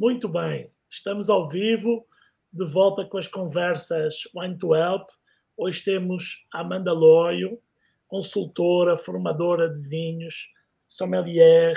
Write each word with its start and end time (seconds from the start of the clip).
Muito 0.00 0.30
bem, 0.30 0.72
estamos 0.88 1.28
ao 1.28 1.46
vivo, 1.46 2.06
de 2.50 2.64
volta 2.64 3.04
com 3.04 3.18
as 3.18 3.26
conversas 3.26 4.22
Wine 4.34 4.56
to 4.56 4.74
Help. 4.74 5.10
Hoje 5.54 5.84
temos 5.84 6.46
a 6.50 6.60
Amanda 6.60 6.90
Loio, 6.90 7.60
consultora, 8.08 8.96
formadora 8.96 9.68
de 9.68 9.78
vinhos, 9.86 10.54
sommelier, 10.88 11.74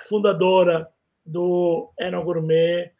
fundadora 0.00 0.88
do 1.26 1.92
Eno 2.00 2.24
Gourmet. 2.24 2.90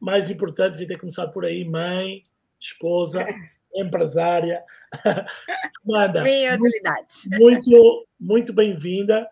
Mais 0.00 0.28
importante, 0.28 0.72
devia 0.72 0.88
ter 0.88 0.98
começado 0.98 1.32
por 1.32 1.44
aí, 1.44 1.64
mãe, 1.64 2.24
esposa, 2.58 3.24
empresária. 3.72 4.64
Amanda, 5.88 6.24
Minha 6.24 6.56
utilidade. 6.56 7.28
Muito, 7.38 8.08
muito 8.18 8.52
bem-vinda. 8.52 9.30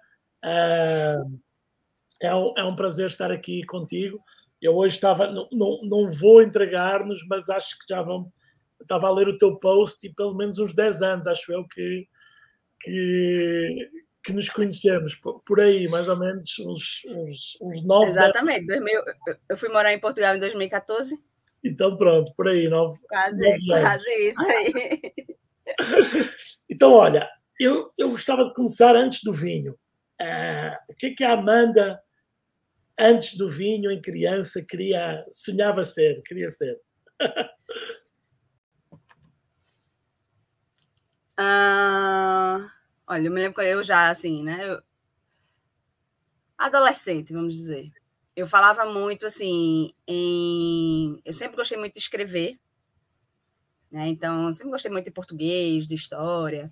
É 2.23 2.35
um, 2.35 2.55
é 2.57 2.65
um 2.65 2.77
prazer 2.77 3.09
estar 3.09 3.33
aqui 3.33 3.65
contigo. 3.67 4.21
Eu 4.61 4.77
hoje 4.77 4.95
estava, 4.95 5.27
não, 5.27 5.49
não, 5.51 5.81
não 5.83 6.13
vou 6.13 6.41
entregar-nos, 6.41 7.27
mas 7.27 7.51
acho 7.51 7.77
que 7.79 7.85
já 7.89 8.01
vão. 8.01 8.33
Estava 8.81 9.09
a 9.09 9.11
ler 9.11 9.27
o 9.27 9.37
teu 9.37 9.57
post 9.57 10.07
e 10.07 10.15
pelo 10.15 10.37
menos 10.37 10.59
uns 10.59 10.73
10 10.73 11.03
anos, 11.03 11.27
acho 11.27 11.53
eu, 11.53 11.67
que, 11.67 12.07
que, 12.81 13.91
que 14.25 14.33
nos 14.33 14.49
conhecemos. 14.49 15.17
Por 15.17 15.61
aí, 15.61 15.89
mais 15.89 16.09
ou 16.09 16.19
menos, 16.19 16.57
uns, 16.61 17.03
uns, 17.09 17.59
uns 17.61 17.85
9 17.85 18.11
Exatamente. 18.11 18.67
10... 18.67 18.81
Eu 19.49 19.57
fui 19.57 19.69
morar 19.69 19.93
em 19.93 20.01
Portugal 20.01 20.37
em 20.37 20.39
2014. 20.39 21.17
Então, 21.65 21.97
pronto, 21.97 22.33
por 22.37 22.49
aí, 22.49 22.69
nove. 22.69 23.01
Quase, 23.09 23.67
quase 23.67 24.29
isso 24.29 24.45
aí. 24.45 25.13
então, 26.71 26.93
olha, 26.93 27.29
eu, 27.59 27.93
eu 27.97 28.11
gostava 28.11 28.45
de 28.45 28.55
começar 28.55 28.95
antes 28.97 29.23
do 29.23 29.33
vinho. 29.33 29.73
Uh, 30.21 30.77
o 30.89 30.95
que 30.95 31.07
é 31.07 31.15
que 31.15 31.25
a 31.25 31.33
Amanda 31.33 32.01
antes 33.03 33.37
do 33.37 33.49
vinho, 33.49 33.91
em 33.91 34.01
criança, 34.01 34.65
queria, 34.65 35.27
sonhava 35.33 35.85
ser, 35.85 36.23
queria 36.23 36.49
ser? 36.51 36.81
ah, 41.37 42.71
olha, 43.07 43.27
eu 43.27 43.33
me 43.33 43.41
lembro 43.41 43.61
que 43.61 43.67
eu 43.67 43.83
já, 43.83 44.09
assim, 44.11 44.45
né? 44.45 44.71
Eu, 44.71 44.81
adolescente, 46.57 47.33
vamos 47.33 47.55
dizer. 47.55 47.91
Eu 48.37 48.47
falava 48.47 48.87
muito, 48.87 49.27
assim, 49.27 49.93
em... 50.07 51.21
Eu 51.25 51.33
sempre 51.33 51.57
gostei 51.57 51.77
muito 51.77 51.95
de 51.95 52.01
escrever, 52.01 52.59
né? 53.91 54.09
Então, 54.09 54.51
sempre 54.53 54.71
gostei 54.71 54.91
muito 54.91 55.07
de 55.07 55.11
português, 55.11 55.87
de 55.87 55.95
história. 55.95 56.69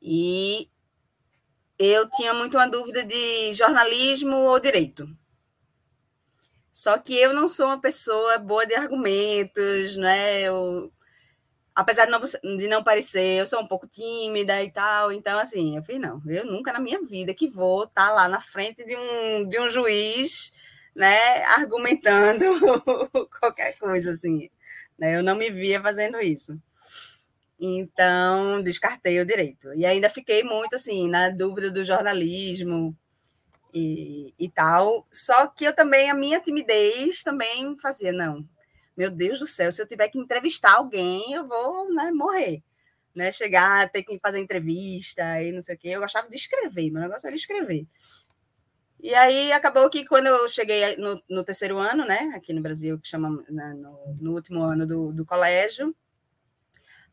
E 0.00 0.68
eu 1.78 2.08
tinha 2.10 2.32
muito 2.32 2.56
uma 2.56 2.66
dúvida 2.68 3.04
de 3.04 3.52
jornalismo 3.54 4.34
ou 4.36 4.58
direito. 4.58 5.06
Só 6.76 6.98
que 6.98 7.16
eu 7.16 7.32
não 7.32 7.48
sou 7.48 7.68
uma 7.68 7.80
pessoa 7.80 8.36
boa 8.38 8.66
de 8.66 8.74
argumentos, 8.74 9.96
né? 9.96 10.42
Eu, 10.42 10.92
apesar 11.74 12.04
de 12.04 12.10
não, 12.10 12.20
de 12.58 12.68
não 12.68 12.84
parecer, 12.84 13.40
eu 13.40 13.46
sou 13.46 13.62
um 13.62 13.66
pouco 13.66 13.86
tímida 13.88 14.62
e 14.62 14.70
tal. 14.70 15.10
Então, 15.10 15.38
assim, 15.38 15.78
eu 15.78 15.82
fiz, 15.82 15.98
não, 15.98 16.20
eu 16.26 16.44
nunca 16.44 16.74
na 16.74 16.78
minha 16.78 17.00
vida 17.02 17.32
que 17.32 17.48
vou 17.48 17.84
estar 17.84 18.08
tá 18.08 18.12
lá 18.12 18.28
na 18.28 18.42
frente 18.42 18.84
de 18.84 18.94
um, 18.94 19.48
de 19.48 19.58
um 19.58 19.70
juiz, 19.70 20.52
né, 20.94 21.42
argumentando 21.56 22.44
qualquer 23.40 23.74
coisa, 23.78 24.10
assim. 24.10 24.50
Né? 24.98 25.16
Eu 25.16 25.22
não 25.22 25.34
me 25.34 25.50
via 25.50 25.80
fazendo 25.80 26.20
isso. 26.20 26.60
Então, 27.58 28.62
descartei 28.62 29.18
o 29.18 29.24
direito. 29.24 29.72
E 29.74 29.86
ainda 29.86 30.10
fiquei 30.10 30.42
muito, 30.42 30.76
assim, 30.76 31.08
na 31.08 31.30
dúvida 31.30 31.70
do 31.70 31.82
jornalismo, 31.86 32.94
e, 33.76 34.34
e 34.38 34.48
tal. 34.48 35.06
Só 35.12 35.46
que 35.46 35.64
eu 35.64 35.74
também, 35.74 36.10
a 36.10 36.14
minha 36.14 36.40
timidez 36.40 37.22
também 37.22 37.76
fazia, 37.78 38.10
não, 38.10 38.48
meu 38.96 39.10
Deus 39.10 39.38
do 39.38 39.46
céu, 39.46 39.70
se 39.70 39.82
eu 39.82 39.86
tiver 39.86 40.08
que 40.08 40.18
entrevistar 40.18 40.76
alguém, 40.76 41.32
eu 41.32 41.46
vou 41.46 41.92
né, 41.92 42.10
morrer. 42.10 42.62
Né, 43.14 43.32
chegar, 43.32 43.90
ter 43.90 44.02
que 44.02 44.18
fazer 44.18 44.38
entrevista 44.40 45.42
e 45.42 45.50
não 45.50 45.62
sei 45.62 45.74
o 45.74 45.78
quê. 45.78 45.88
Eu 45.88 46.00
gostava 46.00 46.28
de 46.28 46.36
escrever, 46.36 46.90
meu 46.90 47.00
negócio 47.00 47.26
era 47.26 47.34
escrever. 47.34 47.86
E 49.00 49.14
aí 49.14 49.52
acabou 49.52 49.88
que 49.88 50.04
quando 50.04 50.26
eu 50.26 50.46
cheguei 50.48 50.96
no, 50.98 51.22
no 51.26 51.42
terceiro 51.42 51.78
ano, 51.78 52.04
né, 52.04 52.30
aqui 52.34 52.52
no 52.52 52.60
Brasil, 52.60 52.98
que 52.98 53.08
chama 53.08 53.42
né, 53.48 53.72
no, 53.72 54.16
no, 54.20 54.32
último 54.34 54.62
ano 54.62 54.86
do, 54.86 55.12
do 55.12 55.24
colégio, 55.24 55.96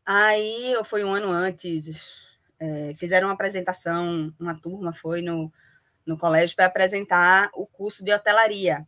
aí 0.04 0.72
eu 0.72 0.84
fui 0.84 1.02
um 1.02 1.14
ano 1.14 1.30
antes, 1.30 2.20
é, 2.58 2.94
fizeram 2.96 3.28
uma 3.28 3.34
apresentação, 3.34 4.30
uma 4.38 4.54
turma 4.54 4.92
foi 4.92 5.22
no, 5.22 5.50
no 6.06 6.18
colégio 6.18 6.54
para 6.56 6.66
apresentar 6.66 7.50
o 7.54 7.66
curso 7.66 8.04
de 8.04 8.12
hotelaria, 8.12 8.86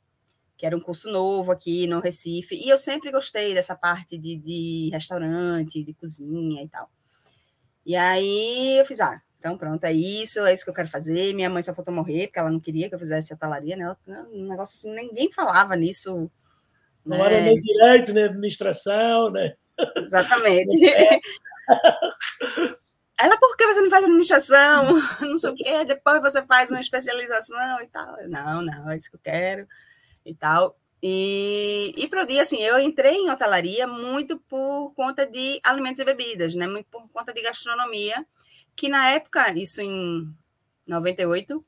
que 0.57 0.67
era 0.67 0.77
um 0.77 0.81
curso 0.81 1.11
novo 1.11 1.53
aqui 1.53 1.87
no 1.87 2.01
Recife. 2.01 2.55
E 2.55 2.69
eu 2.69 2.79
sempre 2.79 3.11
gostei 3.11 3.55
dessa 3.55 3.75
parte 3.75 4.17
de, 4.17 4.37
de 4.37 4.91
restaurante, 4.93 5.83
de 5.83 5.93
cozinha 5.95 6.63
e 6.63 6.69
tal. 6.69 6.91
E 7.85 7.95
aí 7.95 8.79
eu 8.79 8.85
fiz, 8.85 9.01
ah, 9.01 9.21
então 9.39 9.57
pronto, 9.57 9.85
é 9.85 9.93
isso, 9.93 10.41
é 10.41 10.53
isso 10.53 10.65
que 10.65 10.71
eu 10.71 10.75
quero 10.75 10.89
fazer. 10.89 11.35
Minha 11.35 11.51
mãe 11.51 11.63
só 11.63 11.75
faltou 11.75 11.95
morrer, 11.95 12.27
porque 12.27 12.39
ela 12.39 12.51
não 12.51 12.61
queria 12.61 12.89
que 12.89 12.95
eu 12.95 12.99
fizesse 12.99 13.33
hotelaria, 13.33 13.77
né? 13.77 13.95
Um 14.33 14.49
negócio 14.49 14.75
assim, 14.77 14.95
ninguém 14.95 15.31
falava 15.31 15.77
nisso. 15.77 16.31
Não 17.05 17.19
né? 17.19 17.25
era 17.25 17.41
nem 17.41 17.61
direito, 17.61 18.13
nem 18.13 18.25
administração, 18.25 19.31
né? 19.31 19.55
Exatamente. 19.97 20.77
Ela, 23.19 23.39
por 23.39 23.57
que 23.57 23.67
você 23.67 23.81
não 23.81 23.91
faz 23.91 24.05
administração? 24.05 25.01
Não 25.21 25.37
sei 25.39 25.51
o 25.51 25.55
quê, 25.55 25.85
depois 25.85 26.21
você 26.21 26.45
faz 26.45 26.71
uma 26.71 26.81
especialização 26.81 27.81
e 27.81 27.87
tal. 27.87 28.17
Não, 28.29 28.63
não, 28.63 28.91
é 28.91 28.97
isso 28.97 29.11
que 29.11 29.17
eu 29.17 29.21
quero 29.21 29.67
e 30.25 30.35
tal. 30.35 30.79
E, 31.03 31.95
e 31.97 32.09
pro 32.09 32.27
dia, 32.27 32.43
assim, 32.43 32.61
eu 32.63 32.79
entrei 32.79 33.15
em 33.15 33.31
hotelaria 33.31 33.87
muito 33.87 34.39
por 34.41 34.93
conta 34.95 35.27
de 35.27 35.61
alimentos 35.63 36.01
e 36.01 36.05
bebidas, 36.05 36.55
né? 36.55 36.67
Muito 36.67 36.87
por 36.91 37.09
conta 37.11 37.33
de 37.33 37.43
gastronomia, 37.43 38.27
que 38.75 38.89
na 38.89 39.11
época, 39.11 39.53
isso 39.59 39.81
em 39.81 40.29
98, 40.87 41.65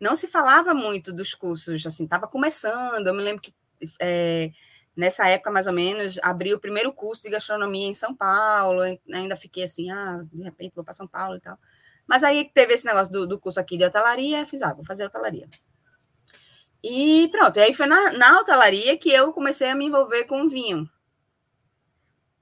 não 0.00 0.16
se 0.16 0.28
falava 0.28 0.74
muito 0.74 1.12
dos 1.12 1.34
cursos, 1.34 1.84
assim, 1.86 2.04
estava 2.04 2.26
começando. 2.26 3.06
Eu 3.06 3.14
me 3.14 3.22
lembro 3.22 3.42
que 3.42 3.54
é, 4.00 4.50
nessa 4.96 5.28
época, 5.28 5.50
mais 5.50 5.66
ou 5.66 5.72
menos, 5.72 6.18
abri 6.22 6.52
o 6.52 6.60
primeiro 6.60 6.92
curso 6.92 7.22
de 7.22 7.30
gastronomia 7.30 7.86
em 7.86 7.94
São 7.94 8.14
Paulo, 8.14 8.82
ainda 9.12 9.36
fiquei 9.36 9.64
assim, 9.64 9.90
ah, 9.90 10.22
de 10.32 10.42
repente 10.42 10.74
vou 10.74 10.84
para 10.84 10.94
São 10.94 11.06
Paulo 11.06 11.36
e 11.36 11.40
tal. 11.40 11.58
Mas 12.06 12.24
aí 12.24 12.50
teve 12.52 12.74
esse 12.74 12.86
negócio 12.86 13.12
do, 13.12 13.26
do 13.26 13.38
curso 13.38 13.60
aqui 13.60 13.76
de 13.76 13.84
hotelaria, 13.84 14.46
fiz, 14.46 14.62
ah, 14.62 14.74
vou 14.74 14.84
fazer 14.84 15.04
hotelaria. 15.04 15.48
E 16.82 17.28
pronto, 17.30 17.58
e 17.58 17.62
aí 17.62 17.74
foi 17.74 17.86
na, 17.86 18.12
na 18.12 18.40
hotelaria 18.40 18.96
que 18.96 19.10
eu 19.10 19.32
comecei 19.32 19.68
a 19.68 19.74
me 19.74 19.86
envolver 19.86 20.24
com 20.24 20.48
vinho. 20.48 20.88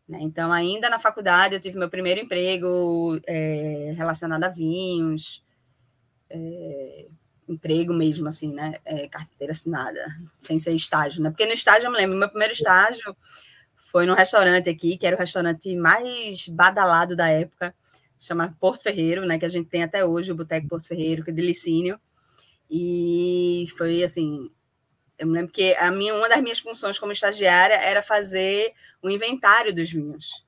Né? 0.08 0.18
Então, 0.22 0.52
ainda 0.52 0.88
na 0.88 0.98
faculdade, 0.98 1.54
eu 1.54 1.60
tive 1.60 1.78
meu 1.78 1.90
primeiro 1.90 2.20
emprego 2.20 3.20
é, 3.26 3.92
relacionado 3.96 4.44
a 4.44 4.48
vinhos. 4.48 5.44
É, 6.30 7.08
emprego 7.48 7.92
mesmo, 7.92 8.28
assim, 8.28 8.52
né? 8.52 8.76
É, 8.84 9.08
carteira 9.08 9.52
assinada, 9.52 10.06
sem 10.38 10.58
ser 10.58 10.72
estágio, 10.72 11.22
né? 11.22 11.30
Porque 11.30 11.46
no 11.46 11.52
estágio, 11.52 11.86
eu 11.86 11.90
me 11.90 11.96
lembro, 11.96 12.16
meu 12.16 12.28
primeiro 12.28 12.52
estágio 12.52 13.16
foi 13.76 14.04
num 14.06 14.14
restaurante 14.14 14.68
aqui, 14.68 14.96
que 14.98 15.06
era 15.06 15.16
o 15.16 15.18
restaurante 15.18 15.74
mais 15.74 16.46
badalado 16.48 17.16
da 17.16 17.28
época, 17.28 17.74
chama 18.20 18.54
Porto 18.60 18.82
Ferreiro, 18.82 19.24
né? 19.26 19.38
Que 19.38 19.46
a 19.46 19.48
gente 19.48 19.68
tem 19.68 19.82
até 19.82 20.04
hoje, 20.04 20.30
o 20.30 20.34
Boteco 20.34 20.68
Porto 20.68 20.86
Ferreiro, 20.86 21.24
que 21.24 21.30
é 21.30 21.32
de 21.32 21.42
Licínio. 21.42 21.98
E 22.70 23.66
foi 23.76 24.02
assim. 24.02 24.50
Eu 25.18 25.26
me 25.26 25.32
lembro 25.32 25.52
que 25.52 25.74
a 25.74 25.90
minha, 25.90 26.14
uma 26.14 26.28
das 26.28 26.40
minhas 26.40 26.60
funções 26.60 26.98
como 26.98 27.10
estagiária 27.10 27.74
era 27.74 28.02
fazer 28.02 28.72
o 29.02 29.10
inventário 29.10 29.74
dos 29.74 29.90
vinhos. 29.90 30.46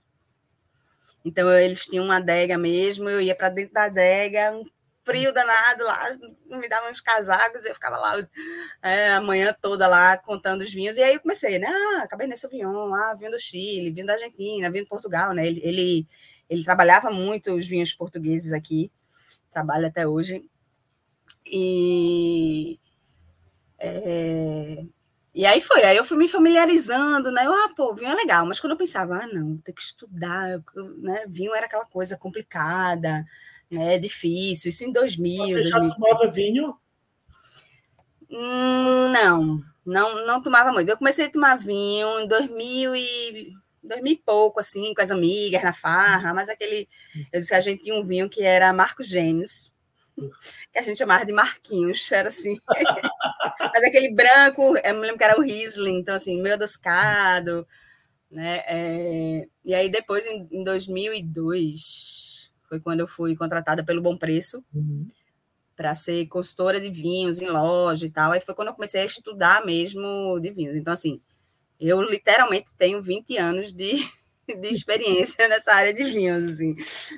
Então, 1.24 1.50
eles 1.50 1.84
tinham 1.84 2.04
uma 2.04 2.16
adega 2.16 2.56
mesmo, 2.56 3.08
eu 3.08 3.20
ia 3.20 3.34
para 3.34 3.48
dentro 3.48 3.74
da 3.74 3.84
adega, 3.84 4.52
um 4.52 4.64
frio 5.10 5.32
danado 5.32 5.84
lá, 5.84 6.08
me 6.46 6.68
davam 6.68 6.90
uns 6.90 7.00
casacos, 7.00 7.64
eu 7.64 7.74
ficava 7.74 7.96
lá 7.96 8.28
é, 8.80 9.10
a 9.10 9.20
manhã 9.20 9.54
toda 9.60 9.88
lá 9.88 10.16
contando 10.16 10.62
os 10.62 10.72
vinhos. 10.72 10.96
E 10.96 11.02
aí 11.02 11.14
eu 11.14 11.20
comecei, 11.20 11.58
né? 11.58 11.66
Ah, 11.68 12.06
Cabernet 12.06 12.38
Sauvignon, 12.38 12.94
ah, 12.94 13.14
vinho 13.14 13.32
do 13.32 13.38
Chile, 13.38 13.90
vinho 13.90 14.06
da 14.06 14.12
Argentina, 14.12 14.70
vinho 14.70 14.84
de 14.84 14.88
Portugal, 14.88 15.32
né? 15.34 15.46
Ele, 15.46 15.60
ele, 15.64 16.08
ele 16.48 16.64
trabalhava 16.64 17.10
muito 17.10 17.52
os 17.52 17.66
vinhos 17.66 17.92
portugueses 17.92 18.52
aqui, 18.52 18.90
trabalha 19.52 19.88
até 19.88 20.06
hoje. 20.06 20.44
E. 21.44 22.78
É, 23.78 24.84
e 25.34 25.46
aí 25.46 25.60
foi, 25.60 25.82
aí 25.84 25.96
eu 25.96 26.04
fui 26.04 26.16
me 26.16 26.28
familiarizando, 26.28 27.30
né? 27.30 27.46
Eu, 27.46 27.52
ah, 27.52 27.72
pô, 27.76 27.94
vinho 27.94 28.10
é 28.10 28.14
legal, 28.14 28.46
mas 28.46 28.60
quando 28.60 28.72
eu 28.72 28.76
pensava, 28.78 29.16
ah, 29.16 29.26
não, 29.26 29.56
tem 29.58 29.74
que 29.74 29.80
estudar, 29.80 30.60
né? 30.98 31.24
Vinho 31.28 31.54
era 31.54 31.66
aquela 31.66 31.86
coisa 31.86 32.16
complicada, 32.16 33.24
né? 33.70 33.98
Difícil, 33.98 34.70
isso 34.70 34.84
em 34.84 34.92
2000. 34.92 35.44
Você 35.44 35.62
já 35.62 35.78
2000. 35.78 35.94
tomava 35.94 36.30
vinho? 36.30 36.76
Hum, 38.30 39.12
não, 39.12 39.62
não, 39.84 40.26
não 40.26 40.42
tomava 40.42 40.72
muito. 40.72 40.88
Eu 40.88 40.98
comecei 40.98 41.26
a 41.26 41.30
tomar 41.30 41.56
vinho 41.56 42.20
em 42.20 42.26
2000 42.26 42.96
e 42.96 43.52
2000 43.82 44.12
e 44.12 44.16
pouco, 44.16 44.60
assim, 44.60 44.92
com 44.94 45.00
as 45.00 45.10
amigas 45.10 45.62
na 45.62 45.72
farra, 45.72 46.34
mas 46.34 46.48
aquele. 46.48 46.88
Eu 47.32 47.40
disse 47.40 47.50
que 47.50 47.56
a 47.56 47.60
gente 47.60 47.82
tinha 47.82 47.94
um 47.94 48.04
vinho 48.04 48.28
que 48.28 48.42
era 48.42 48.72
Marcos 48.72 49.08
James, 49.08 49.74
que 50.72 50.78
a 50.78 50.82
gente 50.82 50.98
chamava 50.98 51.24
de 51.24 51.32
Marquinhos, 51.32 52.10
era 52.12 52.28
assim. 52.28 52.58
Mas 53.74 53.84
aquele 53.84 54.14
branco, 54.14 54.76
eu 54.76 54.94
me 54.94 55.00
lembro 55.00 55.18
que 55.18 55.24
era 55.24 55.38
o 55.38 55.42
Riesling, 55.42 55.98
então 55.98 56.14
assim, 56.14 56.40
meio 56.40 56.54
adocicado, 56.54 57.66
né? 58.30 58.62
É, 58.66 59.48
e 59.64 59.74
aí 59.74 59.88
depois, 59.88 60.26
em, 60.26 60.48
em 60.50 60.62
2002, 60.64 62.29
foi 62.70 62.80
quando 62.80 63.00
eu 63.00 63.06
fui 63.06 63.36
contratada 63.36 63.84
pelo 63.84 64.00
Bom 64.00 64.16
Preço, 64.16 64.64
uhum 64.74 65.06
para 65.80 65.94
ser 65.94 66.26
consultora 66.26 66.78
de 66.78 66.90
vinhos 66.90 67.40
em 67.40 67.48
loja 67.48 68.04
e 68.04 68.10
tal. 68.10 68.32
Aí 68.32 68.40
foi 68.42 68.54
quando 68.54 68.68
eu 68.68 68.74
comecei 68.74 69.00
a 69.00 69.06
estudar 69.06 69.64
mesmo 69.64 70.38
de 70.38 70.50
vinhos. 70.50 70.76
Então, 70.76 70.92
assim, 70.92 71.22
eu 71.80 72.02
literalmente 72.02 72.66
tenho 72.76 73.00
20 73.00 73.38
anos 73.38 73.72
de, 73.72 73.94
de 74.60 74.68
experiência 74.68 75.48
nessa 75.48 75.72
área 75.72 75.94
de 75.94 76.04
vinhos, 76.04 76.44
assim, 76.44 76.74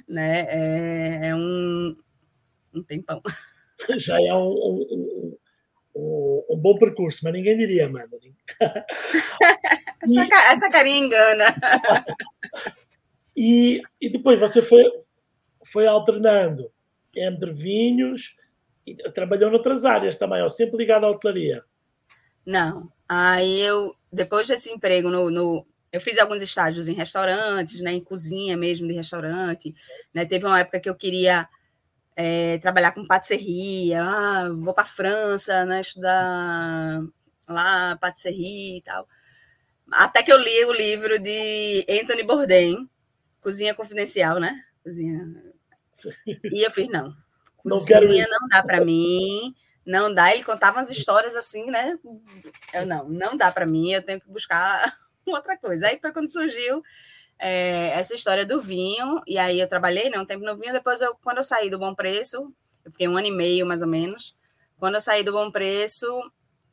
né? 0.08 0.46
É, 0.49 1.26
é 1.31 1.34
um, 1.34 1.96
um 2.72 2.82
tempão. 2.84 3.20
Já 3.98 4.22
é 4.22 4.32
um, 4.32 4.46
um, 4.46 5.37
um, 5.96 6.44
um, 6.50 6.56
bom 6.56 6.78
percurso, 6.78 7.19
mas 7.25 7.32
ninguém 7.32 7.56
diria, 7.56 7.88
Madeline. 7.88 8.37
essa, 8.60 10.52
essa 10.52 10.70
carinha 10.70 11.05
engana. 11.05 11.46
e, 13.37 13.82
e 14.00 14.08
depois 14.08 14.38
você 14.38 14.62
foi, 14.62 14.84
foi 15.64 15.86
alternando 15.86 16.70
entre 17.14 17.52
vinhos 17.52 18.36
e 18.86 18.94
trabalhou 19.12 19.50
noutras 19.50 19.84
áreas 19.84 20.16
também, 20.16 20.42
ou 20.42 20.50
sempre 20.50 20.76
ligado 20.76 21.04
à 21.04 21.10
hotelaria? 21.10 21.64
Não. 22.44 22.90
Aí 23.08 23.60
eu, 23.60 23.94
depois 24.12 24.48
desse 24.48 24.70
emprego 24.70 25.08
no, 25.08 25.30
no, 25.30 25.66
eu 25.92 26.00
fiz 26.00 26.18
alguns 26.18 26.42
estágios 26.42 26.88
em 26.88 26.94
restaurantes, 26.94 27.80
né, 27.80 27.92
em 27.92 28.02
cozinha 28.02 28.56
mesmo 28.56 28.88
de 28.88 28.94
restaurante. 28.94 29.74
Né, 30.12 30.24
teve 30.24 30.46
uma 30.46 30.58
época 30.58 30.80
que 30.80 30.88
eu 30.88 30.94
queria 30.94 31.48
é, 32.16 32.58
trabalhar 32.58 32.92
com 32.92 33.06
patisserie, 33.06 33.94
ah, 33.94 34.48
vou 34.54 34.74
para 34.74 34.84
a 34.84 34.86
França, 34.86 35.64
né, 35.64 35.80
estudar 35.80 37.02
lá 37.46 37.96
patisserie 37.96 38.78
e 38.78 38.82
tal. 38.82 39.06
Até 39.92 40.22
que 40.22 40.32
eu 40.32 40.38
li 40.38 40.64
o 40.64 40.72
livro 40.72 41.18
de 41.18 41.84
Anthony 41.88 42.22
Bourdain, 42.22 42.88
Cozinha 43.40 43.74
Confidencial, 43.74 44.40
né? 44.40 44.64
Cozinha. 44.82 45.55
E 46.52 46.64
eu 46.64 46.70
fiz, 46.70 46.88
não, 46.88 47.14
não 47.64 47.84
quero 47.84 48.12
isso. 48.12 48.31
não 48.31 48.49
dá 48.49 48.62
para 48.62 48.84
mim, 48.84 49.55
não 49.84 50.12
dá. 50.12 50.34
Ele 50.34 50.44
contava 50.44 50.79
umas 50.79 50.90
histórias 50.90 51.37
assim, 51.37 51.67
né? 51.67 51.99
Eu 52.73 52.87
não, 52.87 53.08
não 53.08 53.37
dá 53.37 53.50
para 53.52 53.67
mim, 53.67 53.93
eu 53.93 54.02
tenho 54.02 54.20
que 54.20 54.29
buscar 54.29 54.96
outra 55.26 55.56
coisa. 55.56 55.88
Aí 55.88 55.99
foi 56.00 56.12
quando 56.12 56.32
surgiu 56.32 56.82
é, 57.38 57.90
essa 57.99 58.14
história 58.14 58.46
do 58.46 58.62
vinho, 58.62 59.20
e 59.26 59.37
aí 59.37 59.58
eu 59.58 59.69
trabalhei 59.69 60.08
né, 60.08 60.19
um 60.19 60.25
tempo 60.25 60.44
no 60.44 60.56
vinho, 60.56 60.73
depois 60.73 61.00
eu, 61.00 61.14
quando 61.23 61.38
eu 61.38 61.44
saí 61.44 61.69
do 61.69 61.79
Bom 61.79 61.93
Preço, 61.93 62.55
eu 62.84 62.93
fiquei 62.93 63.08
um 63.08 63.17
ano 63.17 63.26
e 63.26 63.32
meio 63.32 63.67
mais 63.67 63.82
ou 63.82 63.88
menos, 63.88 64.37
quando 64.79 64.94
eu 64.94 65.00
saí 65.00 65.25
do 65.25 65.32
Bom 65.32 65.50
Preço, 65.50 66.06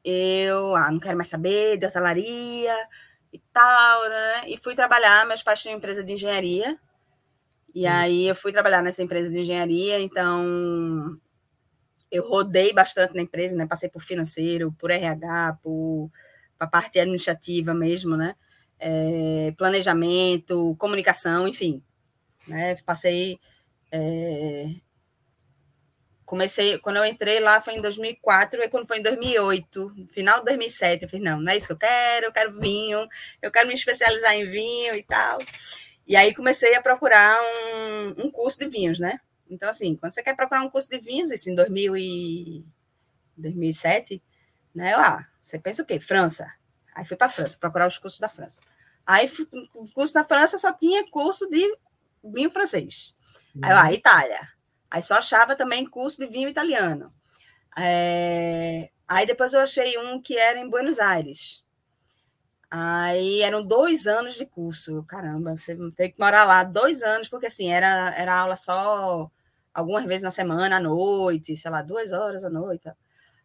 eu 0.04 0.76
ah, 0.76 0.92
não 0.92 1.00
quero 1.00 1.18
mais 1.18 1.28
saber 1.28 1.78
de 1.78 1.88
hotelaria 1.88 2.76
e 3.34 3.40
tal, 3.52 4.10
né? 4.10 4.44
E 4.48 4.58
fui 4.58 4.76
trabalhar, 4.76 5.26
meus 5.26 5.42
pais 5.42 5.62
tinham 5.62 5.78
empresa 5.78 6.04
de 6.04 6.14
engenharia, 6.14 6.80
e 7.80 7.86
hum. 7.86 7.90
aí 7.90 8.28
eu 8.28 8.36
fui 8.36 8.52
trabalhar 8.52 8.84
nessa 8.84 9.02
empresa 9.02 9.32
de 9.32 9.40
engenharia, 9.40 10.02
então 10.02 11.18
eu 12.12 12.28
rodei 12.28 12.74
bastante 12.74 13.16
na 13.16 13.22
empresa, 13.22 13.56
né? 13.56 13.66
Passei 13.66 13.88
por 13.88 14.02
financeiro, 14.02 14.76
por 14.78 14.92
RH, 14.92 15.60
por 15.64 16.12
a 16.60 16.68
parte 16.68 17.00
administrativa 17.00 17.74
mesmo, 17.74 18.18
né? 18.18 18.36
É, 18.78 19.54
planejamento, 19.58 20.76
comunicação, 20.78 21.48
enfim. 21.48 21.82
Né? 22.50 22.76
Passei. 22.86 23.40
É, 23.92 24.72
comecei, 26.26 26.78
quando 26.80 26.98
eu 26.98 27.06
entrei 27.06 27.40
lá 27.40 27.62
foi 27.62 27.76
em 27.76 27.82
2004, 27.82 28.62
e 28.62 28.68
quando 28.68 28.88
foi 28.88 29.00
em 29.00 29.02
2008, 29.02 30.10
final 30.12 30.40
de 30.40 30.46
2007, 30.46 31.04
eu 31.04 31.10
falei, 31.10 31.26
não, 31.26 31.40
não 31.40 31.52
é 31.52 31.58
isso 31.58 31.68
que 31.68 31.74
eu 31.74 31.78
quero, 31.78 32.26
eu 32.26 32.32
quero 32.32 32.60
vinho, 32.60 33.08
eu 33.42 33.50
quero 33.50 33.68
me 33.70 33.74
especializar 33.74 34.34
em 34.36 34.46
vinho 34.46 34.96
e 34.96 35.04
tal. 35.04 35.38
E 36.10 36.16
aí 36.16 36.34
comecei 36.34 36.74
a 36.74 36.82
procurar 36.82 37.40
um, 37.40 38.26
um 38.26 38.32
curso 38.32 38.58
de 38.58 38.68
vinhos, 38.68 38.98
né? 38.98 39.20
Então, 39.48 39.70
assim, 39.70 39.96
quando 39.96 40.12
você 40.12 40.24
quer 40.24 40.36
procurar 40.36 40.64
um 40.64 40.70
curso 40.70 40.90
de 40.90 41.00
vinhos, 41.00 41.30
isso 41.30 41.52
em 41.52 41.56
2000 41.56 41.96
e 41.96 42.66
2007, 43.38 44.20
né? 44.74 44.96
Ah, 44.96 45.28
você 45.40 45.60
pensa 45.60 45.84
o 45.84 45.86
quê? 45.86 46.00
França. 46.00 46.52
Aí 46.96 47.06
fui 47.06 47.16
para 47.16 47.30
França, 47.30 47.60
procurar 47.60 47.88
os 47.88 48.00
cursos 48.00 48.20
da 48.20 48.28
França. 48.28 48.60
Aí, 49.06 49.30
o 49.76 49.88
curso 49.94 50.16
da 50.16 50.24
França 50.24 50.58
só 50.58 50.74
tinha 50.74 51.08
curso 51.12 51.48
de 51.48 51.78
vinho 52.24 52.50
francês. 52.50 53.16
Aí 53.62 53.72
lá, 53.72 53.86
uhum. 53.86 53.94
Itália. 53.94 54.40
Aí 54.90 55.04
só 55.04 55.16
achava 55.16 55.56
também 55.56 55.86
curso 55.86 56.20
de 56.20 56.28
vinho 56.28 56.50
italiano. 56.50 57.12
É... 57.78 58.90
Aí 59.08 59.28
depois 59.28 59.54
eu 59.54 59.60
achei 59.60 59.96
um 60.00 60.20
que 60.20 60.36
era 60.36 60.60
em 60.60 60.68
Buenos 60.68 61.00
Aires. 61.00 61.64
Aí 62.72 63.42
eram 63.42 63.66
dois 63.66 64.06
anos 64.06 64.36
de 64.36 64.46
curso. 64.46 65.04
Caramba, 65.08 65.58
você 65.58 65.76
tem 65.96 66.12
que 66.12 66.20
morar 66.20 66.44
lá 66.46 66.64
dois 66.64 67.02
anos, 67.02 67.28
porque 67.28 67.48
assim, 67.48 67.70
era, 67.72 68.14
era 68.16 68.36
aula 68.36 68.56
só 68.56 69.30
algumas 69.74 70.06
vezes 70.06 70.24
na 70.24 70.32
semana, 70.32 70.78
à 70.78 70.80
noite, 70.80 71.58
sei 71.58 71.72
lá, 71.72 71.82
duas 71.82 72.12
horas 72.12 72.44
à 72.44 72.50
noite. 72.50 72.90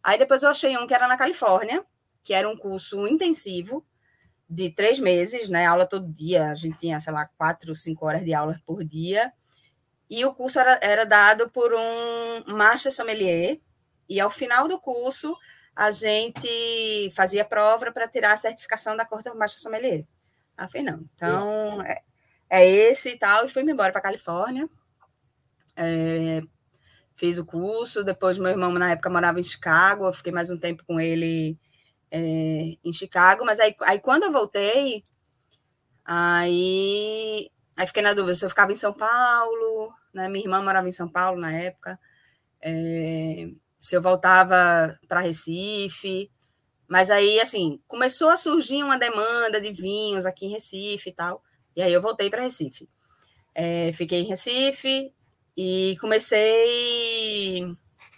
Aí 0.03 0.19
depois 0.19 0.43
eu 0.43 0.51
achei 0.51 0.77
um 0.77 0.87
que 0.87 0.95
era 0.95 1.09
na 1.09 1.17
Califórnia, 1.17 1.85
que 2.23 2.35
era 2.35 2.49
um 2.49 2.57
curso 2.57 3.07
intensivo 3.07 3.85
de 4.49 4.71
três 4.71 4.99
meses, 4.99 5.49
né? 5.49 5.67
Aula 5.67 5.87
todo 5.87 6.13
dia. 6.13 6.51
A 6.51 6.55
gente 6.55 6.79
tinha, 6.79 7.01
sei 7.01 7.13
lá, 7.13 7.27
quatro, 7.39 7.75
cinco 7.75 8.07
horas 8.07 8.25
de 8.25 8.35
aula 8.35 8.61
por 8.67 8.85
dia. 8.85 9.33
E 10.09 10.25
o 10.25 10.35
curso 10.35 10.61
era, 10.61 10.79
era 10.83 11.05
dado 11.07 11.49
por 11.51 11.73
um 11.75 12.55
master 12.55 12.93
sommelier. 12.93 13.61
E 14.09 14.21
ao 14.21 14.31
final 14.31 14.69
do 14.69 14.79
curso, 14.79 15.35
a 15.77 15.91
gente 15.91 17.11
fazia 17.11 17.45
prova 17.45 17.91
para 17.91 18.09
tirar 18.09 18.33
a 18.33 18.37
certificação 18.37 18.97
da 18.97 19.05
Corte 19.05 19.29
Master 19.31 19.61
Sommelier. 19.61 20.07
Ah, 20.57 20.69
falei, 20.69 20.87
não. 20.87 21.05
Então, 21.15 21.83
é, 21.83 22.03
é 22.49 22.67
esse 22.67 23.11
e 23.11 23.19
tal. 23.19 23.45
E 23.45 23.49
fui 23.49 23.63
embora 23.63 23.93
para 23.93 24.01
Califórnia. 24.01 24.69
É, 25.77 26.41
fiz 27.17 27.39
o 27.39 27.45
curso. 27.45 28.05
Depois, 28.05 28.39
meu 28.39 28.51
irmão, 28.51 28.71
na 28.73 28.93
época, 28.93 29.11
morava 29.11 29.41
em 29.41 29.45
Chicago. 29.45 30.07
Eu 30.07 30.13
fiquei 30.13 30.33
mais 30.33 30.51
um 30.51 30.59
tempo 30.59 30.85
com 30.87 31.01
ele 31.01 31.59
é, 32.09 32.77
em 32.85 32.93
Chicago. 32.93 33.45
Mas 33.45 33.59
aí, 33.59 33.75
aí, 33.83 33.99
quando 33.99 34.25
eu 34.25 34.33
voltei, 34.33 35.05
aí, 36.05 37.51
aí 37.77 37.87
fiquei 37.89 38.03
na 38.03 38.15
dúvida 38.15 38.37
se 38.37 38.45
eu 38.45 38.51
ficava 38.51 38.71
em 38.71 38.77
São 38.77 38.93
Paulo. 38.93 39.93
Né? 40.13 40.29
Minha 40.29 40.45
irmã 40.45 40.63
morava 40.63 40.89
em 40.89 40.93
São 40.93 41.09
Paulo 41.09 41.41
na 41.41 41.53
época. 41.53 41.99
É, 42.61 43.51
se 43.85 43.95
eu 43.95 44.01
voltava 44.01 44.99
para 45.07 45.21
Recife. 45.21 46.31
Mas 46.89 47.11
aí, 47.11 47.39
assim, 47.39 47.79
começou 47.87 48.31
a 48.31 48.37
surgir 48.37 48.83
uma 48.83 48.97
demanda 48.97 49.61
de 49.61 49.71
vinhos 49.73 50.25
aqui 50.25 50.47
em 50.47 50.51
Recife 50.51 51.11
e 51.11 51.13
tal. 51.13 51.43
E 51.77 51.83
aí 51.83 51.93
eu 51.93 52.01
voltei 52.01 52.31
para 52.31 52.41
Recife. 52.41 52.89
É, 53.55 53.93
fiquei 53.93 54.23
em 54.23 54.27
Recife 54.27 55.13
e 55.55 55.99
comecei. 56.01 57.77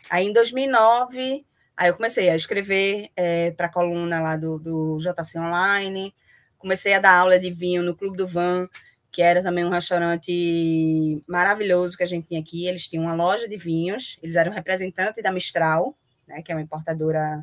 Aí 0.08 0.28
em 0.28 0.32
2009, 0.32 1.44
aí 1.76 1.88
eu 1.88 1.96
comecei 1.96 2.30
a 2.30 2.36
escrever 2.36 3.10
é, 3.16 3.50
para 3.50 3.66
a 3.66 3.72
coluna 3.72 4.20
lá 4.20 4.36
do, 4.36 4.60
do 4.60 4.98
JC 4.98 5.36
Online. 5.40 6.14
Comecei 6.58 6.94
a 6.94 7.00
dar 7.00 7.18
aula 7.18 7.40
de 7.40 7.50
vinho 7.50 7.82
no 7.82 7.96
Clube 7.96 8.16
do 8.16 8.26
Van 8.26 8.68
que 9.16 9.22
era 9.22 9.42
também 9.42 9.64
um 9.64 9.70
restaurante 9.70 11.22
maravilhoso 11.26 11.96
que 11.96 12.02
a 12.02 12.06
gente 12.06 12.28
tinha 12.28 12.38
aqui. 12.38 12.66
Eles 12.66 12.86
tinham 12.86 13.04
uma 13.04 13.14
loja 13.14 13.48
de 13.48 13.56
vinhos, 13.56 14.18
eles 14.22 14.36
eram 14.36 14.52
representantes 14.52 15.22
da 15.22 15.32
Mistral, 15.32 15.96
né, 16.28 16.42
que 16.42 16.52
é 16.52 16.54
uma 16.54 16.60
importadora 16.60 17.42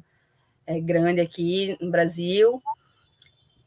é, 0.68 0.80
grande 0.80 1.20
aqui 1.20 1.76
no 1.82 1.90
Brasil, 1.90 2.62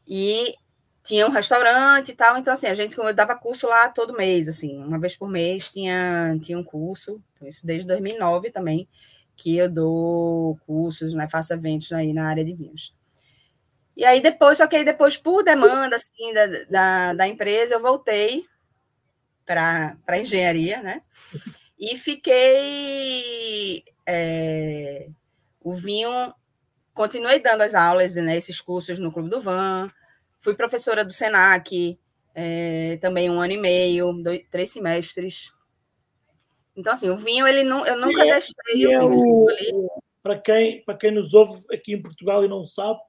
e 0.07 0.55
tinha 1.03 1.27
um 1.27 1.31
restaurante 1.31 2.13
e 2.13 2.15
tal, 2.15 2.37
então 2.37 2.53
assim, 2.53 2.67
a 2.67 2.75
gente 2.75 2.95
dava 3.13 3.35
curso 3.35 3.67
lá 3.67 3.89
todo 3.89 4.15
mês, 4.15 4.47
assim, 4.47 4.81
uma 4.81 4.97
vez 4.97 5.17
por 5.17 5.27
mês 5.27 5.69
tinha, 5.69 6.37
tinha 6.41 6.57
um 6.57 6.63
curso, 6.63 7.21
então, 7.35 7.45
isso 7.45 7.67
desde 7.67 7.85
2009 7.87 8.51
também, 8.51 8.87
que 9.35 9.57
eu 9.57 9.69
dou 9.69 10.57
cursos, 10.65 11.13
né, 11.13 11.27
faço 11.29 11.53
eventos 11.53 11.91
aí 11.91 12.13
na 12.13 12.29
área 12.29 12.45
de 12.45 12.53
vinhos. 12.53 12.95
E 13.97 14.05
aí 14.05 14.21
depois, 14.21 14.59
só 14.59 14.67
que 14.67 14.75
aí 14.75 14.85
depois, 14.85 15.17
por 15.17 15.43
demanda 15.43 15.95
assim, 15.95 16.31
da, 16.31 16.45
da, 16.69 17.13
da 17.13 17.27
empresa, 17.27 17.73
eu 17.73 17.81
voltei 17.81 18.45
para 19.43 19.97
a 20.05 20.19
engenharia, 20.19 20.83
né? 20.83 21.01
E 21.79 21.97
fiquei. 21.97 23.83
É, 24.05 25.09
o 25.61 25.75
vinho, 25.75 26.33
continuei 26.93 27.39
dando 27.39 27.61
as 27.61 27.73
aulas, 27.73 28.15
né, 28.15 28.37
esses 28.37 28.61
cursos 28.61 28.99
no 28.99 29.11
Clube 29.11 29.29
do 29.29 29.41
Van, 29.41 29.91
fui 30.39 30.53
professora 30.53 31.03
do 31.03 31.11
SENAC 31.11 31.99
é, 32.33 32.97
também 33.01 33.29
um 33.31 33.41
ano 33.41 33.53
e 33.53 33.57
meio, 33.57 34.13
dois, 34.13 34.43
três 34.51 34.69
semestres. 34.69 35.51
Então, 36.75 36.93
assim, 36.93 37.09
o 37.09 37.17
vinho, 37.17 37.47
ele 37.47 37.63
não, 37.63 37.85
eu 37.85 37.99
nunca 37.99 38.21
é, 38.21 38.31
deixei. 38.31 38.93
É 38.93 39.01
o, 39.01 39.47
para, 40.21 40.39
quem, 40.39 40.83
para 40.83 40.95
quem 40.95 41.11
nos 41.11 41.33
ouve 41.33 41.65
aqui 41.73 41.93
em 41.95 42.01
Portugal 42.01 42.45
e 42.45 42.47
não 42.47 42.63
sabe, 42.63 42.99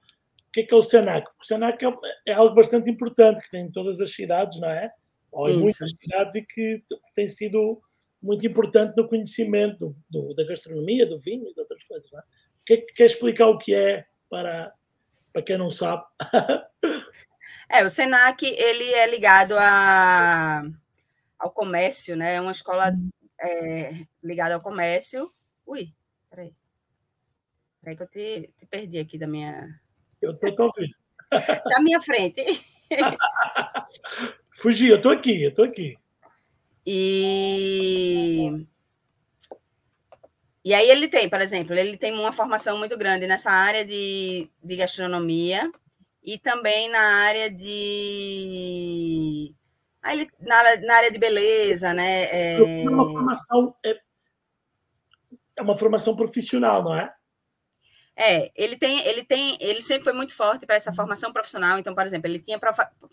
o 0.49 0.53
que 0.53 0.61
é, 0.61 0.63
que 0.65 0.75
é 0.75 0.77
o 0.77 0.83
SENAC? 0.83 1.29
O 1.41 1.45
SENAC 1.45 1.85
é, 1.85 1.93
é, 2.27 2.33
algo 2.33 2.55
bastante 2.55 2.91
importante 2.91 3.43
que 3.43 3.51
tem 3.51 3.67
em 3.67 3.71
todas 3.71 4.01
as 4.01 4.15
cidades, 4.15 4.59
não 4.61 4.71
é? 4.71 4.91
Ou 5.31 5.49
em 5.49 5.53
Isso. 5.53 5.61
muitas 5.61 5.91
cidades 5.91 6.35
e 6.37 6.43
que 6.43 6.83
tem 7.15 7.29
sido 7.29 7.81
muito 8.21 8.47
importante 8.47 8.97
no 8.97 9.07
conhecimento 9.07 9.79
do, 9.79 9.97
do, 10.11 10.35
da 10.35 10.45
gastronomia, 10.45 11.07
do 11.07 11.19
vinho 11.19 11.49
e 11.49 11.55
de 11.55 11.61
outras 11.61 11.85
coisas. 11.85 12.11
Não 12.11 12.19
é? 12.19 12.23
O 12.23 12.27
quer, 12.65 12.79
quer 12.95 13.05
explicar 13.05 13.47
o 13.49 13.59
que 13.59 13.75
é 13.75 14.07
para, 14.29 14.73
para 15.33 15.43
quem 15.43 15.59
não 15.59 15.71
sabe? 15.71 16.05
é, 17.71 17.85
o 17.85 17.91
Senac 17.91 18.45
ele 18.45 18.93
é 18.95 19.07
ligado 19.07 19.55
a, 19.59 20.63
ao 21.39 21.51
comércio, 21.51 22.17
né? 22.17 22.35
É 22.35 22.41
uma 22.41 22.53
escola 22.53 22.93
é, 23.41 24.07
ligada 24.23 24.55
ao 24.55 24.61
comércio. 24.61 25.33
Ui, 25.67 25.93
peraí. 26.31 26.55
Peraí 27.81 27.97
que 27.97 28.03
eu 28.03 28.09
te, 28.09 28.51
te 28.59 28.67
perdi 28.67 28.99
aqui 28.99 29.19
da 29.19 29.27
minha. 29.27 29.81
Eu 30.21 30.33
estou 30.33 30.67
ouvindo. 30.67 30.95
da 31.31 31.81
minha 31.81 32.01
frente. 32.01 32.43
Fugi, 34.53 34.89
eu 34.89 34.97
estou 34.97 35.13
aqui, 35.13 35.45
eu 35.45 35.51
estou 35.51 35.65
aqui. 35.65 35.97
E 36.87 38.67
e 40.69 40.75
aí 40.75 40.91
ele 40.91 41.09
tem, 41.09 41.31
por 41.31 41.41
exemplo, 41.41 41.75
ele 41.75 41.97
tem 41.97 42.13
uma 42.13 42.31
formação 42.31 42.77
muito 42.77 42.95
grande 42.99 43.27
nessa 43.27 43.51
área 43.51 43.87
de, 43.87 44.51
de 44.63 44.77
gastronomia 44.77 45.73
e 46.23 46.39
também 46.39 46.91
na 46.91 47.01
área 47.01 47.51
de 47.51 49.55
ele, 50.07 50.29
na, 50.41 50.77
na 50.77 50.95
área 50.95 51.11
de 51.11 51.19
beleza, 51.19 51.95
né? 51.95 52.25
É... 52.25 52.85
é 52.85 52.91
uma 52.91 53.11
formação 53.11 53.75
é, 53.83 53.99
é 55.57 55.63
uma 55.63 55.77
formação 55.77 56.15
profissional, 56.15 56.85
não 56.85 56.95
é? 56.95 57.11
É, 58.21 58.51
ele 58.57 58.77
tem, 58.77 59.07
ele 59.07 59.23
tem, 59.23 59.57
ele 59.61 59.81
sempre 59.81 60.03
foi 60.03 60.13
muito 60.13 60.35
forte 60.35 60.67
para 60.67 60.75
essa 60.75 60.93
formação 60.93 61.33
profissional. 61.33 61.79
Então, 61.79 61.95
por 61.95 62.05
exemplo, 62.05 62.29
ele 62.29 62.41
tinha 62.41 62.59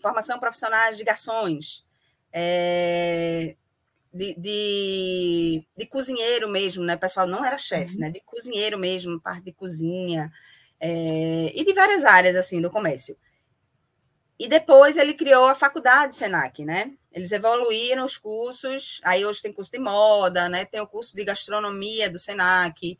formação 0.00 0.40
profissional 0.40 0.90
de 0.90 1.04
garçons, 1.04 1.86
é, 2.32 3.54
de, 4.12 4.34
de, 4.34 5.64
de, 5.76 5.86
cozinheiro 5.86 6.48
mesmo, 6.48 6.82
né? 6.82 6.96
O 6.96 6.98
pessoal 6.98 7.24
não 7.24 7.44
era 7.44 7.56
chefe, 7.56 7.94
uhum. 7.94 8.00
né? 8.00 8.10
De 8.10 8.20
cozinheiro 8.26 8.76
mesmo, 8.76 9.20
parte 9.20 9.44
de 9.44 9.52
cozinha, 9.52 10.32
é, 10.80 11.52
e 11.54 11.64
de 11.64 11.72
várias 11.72 12.04
áreas, 12.04 12.34
assim, 12.34 12.60
do 12.60 12.68
comércio. 12.68 13.16
E 14.36 14.48
depois 14.48 14.96
ele 14.96 15.14
criou 15.14 15.46
a 15.46 15.54
faculdade 15.54 16.16
Senac, 16.16 16.64
né? 16.64 16.92
Eles 17.12 17.30
evoluíram 17.30 18.04
os 18.04 18.18
cursos, 18.18 19.00
aí 19.04 19.24
hoje 19.24 19.40
tem 19.40 19.52
curso 19.52 19.70
de 19.70 19.78
moda, 19.78 20.48
né? 20.48 20.64
Tem 20.64 20.80
o 20.80 20.86
curso 20.86 21.14
de 21.14 21.24
gastronomia 21.24 22.10
do 22.10 22.18
Senac, 22.18 22.98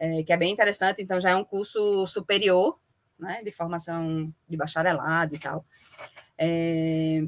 é, 0.00 0.22
que 0.22 0.32
é 0.32 0.36
bem 0.36 0.52
interessante, 0.52 1.02
então 1.02 1.20
já 1.20 1.30
é 1.30 1.36
um 1.36 1.44
curso 1.44 2.06
superior, 2.06 2.78
né? 3.18 3.40
De 3.44 3.50
formação 3.50 4.32
de 4.48 4.56
bacharelado 4.56 5.34
e 5.34 5.38
tal. 5.38 5.64
É, 6.36 7.22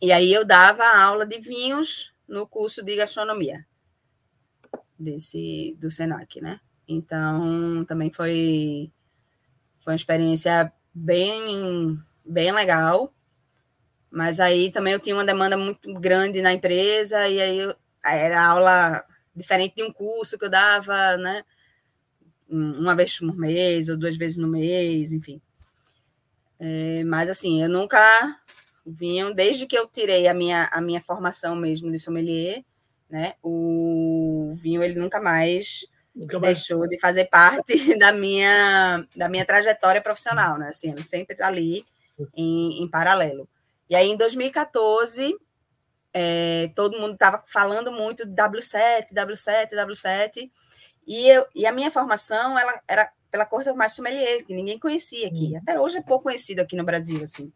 e 0.00 0.12
aí 0.12 0.32
eu 0.32 0.44
dava 0.44 0.84
aula 0.84 1.24
de 1.26 1.38
vinhos 1.38 2.12
no 2.28 2.46
curso 2.46 2.82
de 2.82 2.96
gastronomia 2.96 3.66
desse 4.98 5.76
do 5.80 5.90
Senac, 5.90 6.40
né? 6.40 6.60
Então 6.86 7.84
também 7.86 8.10
foi 8.10 8.90
foi 9.82 9.92
uma 9.92 9.96
experiência 9.96 10.72
bem 10.92 11.98
bem 12.24 12.52
legal. 12.52 13.12
Mas 14.10 14.38
aí 14.38 14.70
também 14.70 14.92
eu 14.92 15.00
tinha 15.00 15.16
uma 15.16 15.24
demanda 15.24 15.56
muito 15.56 15.92
grande 15.94 16.40
na 16.40 16.52
empresa 16.52 17.26
e 17.28 17.40
aí 17.40 17.58
eu, 17.58 17.74
era 18.04 18.46
aula 18.46 19.04
diferente 19.34 19.74
de 19.74 19.82
um 19.82 19.92
curso 19.92 20.38
que 20.38 20.44
eu 20.44 20.50
dava, 20.50 21.16
né? 21.16 21.42
Uma 22.48 22.94
vez 22.94 23.18
por 23.18 23.36
mês 23.36 23.88
ou 23.88 23.96
duas 23.96 24.16
vezes 24.16 24.36
no 24.36 24.48
mês, 24.48 25.12
enfim. 25.12 25.40
É, 26.58 27.02
mas 27.04 27.28
assim, 27.28 27.62
eu 27.62 27.68
nunca 27.68 28.00
vinham, 28.86 29.32
desde 29.32 29.66
que 29.66 29.76
eu 29.76 29.88
tirei 29.88 30.28
a 30.28 30.34
minha, 30.34 30.68
a 30.72 30.80
minha 30.80 31.00
formação 31.00 31.56
mesmo 31.56 31.90
de 31.90 31.98
sommelier, 31.98 32.64
né? 33.08 33.34
O 33.42 34.54
vinho 34.56 34.82
ele 34.82 34.98
nunca 34.98 35.20
mais, 35.20 35.86
nunca 36.14 36.38
mais. 36.38 36.58
deixou 36.58 36.86
de 36.88 36.98
fazer 36.98 37.26
parte 37.26 37.72
da 37.98 38.12
minha 38.12 39.06
da 39.16 39.28
minha 39.28 39.44
trajetória 39.44 40.00
profissional, 40.00 40.58
né? 40.58 40.68
Assim, 40.68 40.90
ele 40.90 41.02
sempre 41.02 41.34
está 41.34 41.48
ali 41.48 41.84
em, 42.36 42.82
em, 42.82 42.88
paralelo. 42.88 43.48
E 43.88 43.94
aí 43.94 44.08
em 44.08 44.16
2014 44.16 45.34
é, 46.12 46.70
todo 46.74 46.98
mundo 46.98 47.14
estava 47.14 47.42
falando 47.46 47.90
muito 47.90 48.24
de 48.24 48.32
W7, 48.32 49.12
W7, 49.12 49.70
W7, 49.70 50.50
e, 51.06 51.28
eu, 51.28 51.46
e 51.54 51.66
a 51.66 51.72
minha 51.72 51.90
formação 51.90 52.58
ela 52.58 52.80
era 52.88 53.12
pela 53.30 53.44
Corte 53.44 53.72
mais 53.72 53.92
sommelier, 53.92 54.44
que 54.44 54.54
ninguém 54.54 54.78
conhecia 54.78 55.26
aqui. 55.26 55.54
Hum. 55.54 55.58
Até 55.58 55.80
hoje 55.80 55.98
é 55.98 56.02
pouco 56.02 56.24
conhecido 56.24 56.60
aqui 56.60 56.76
no 56.76 56.84
Brasil, 56.84 57.20
assim. 57.22 57.52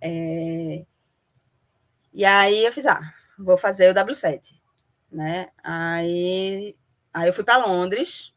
É... 0.00 0.84
E 2.12 2.24
aí 2.24 2.64
eu 2.64 2.72
fiz, 2.72 2.86
ah, 2.86 3.00
vou 3.38 3.56
fazer 3.56 3.88
o 3.88 3.94
W7, 3.94 4.54
né? 5.10 5.48
Aí, 5.62 6.76
aí 7.14 7.28
eu 7.28 7.32
fui 7.32 7.44
para 7.44 7.64
Londres 7.64 8.34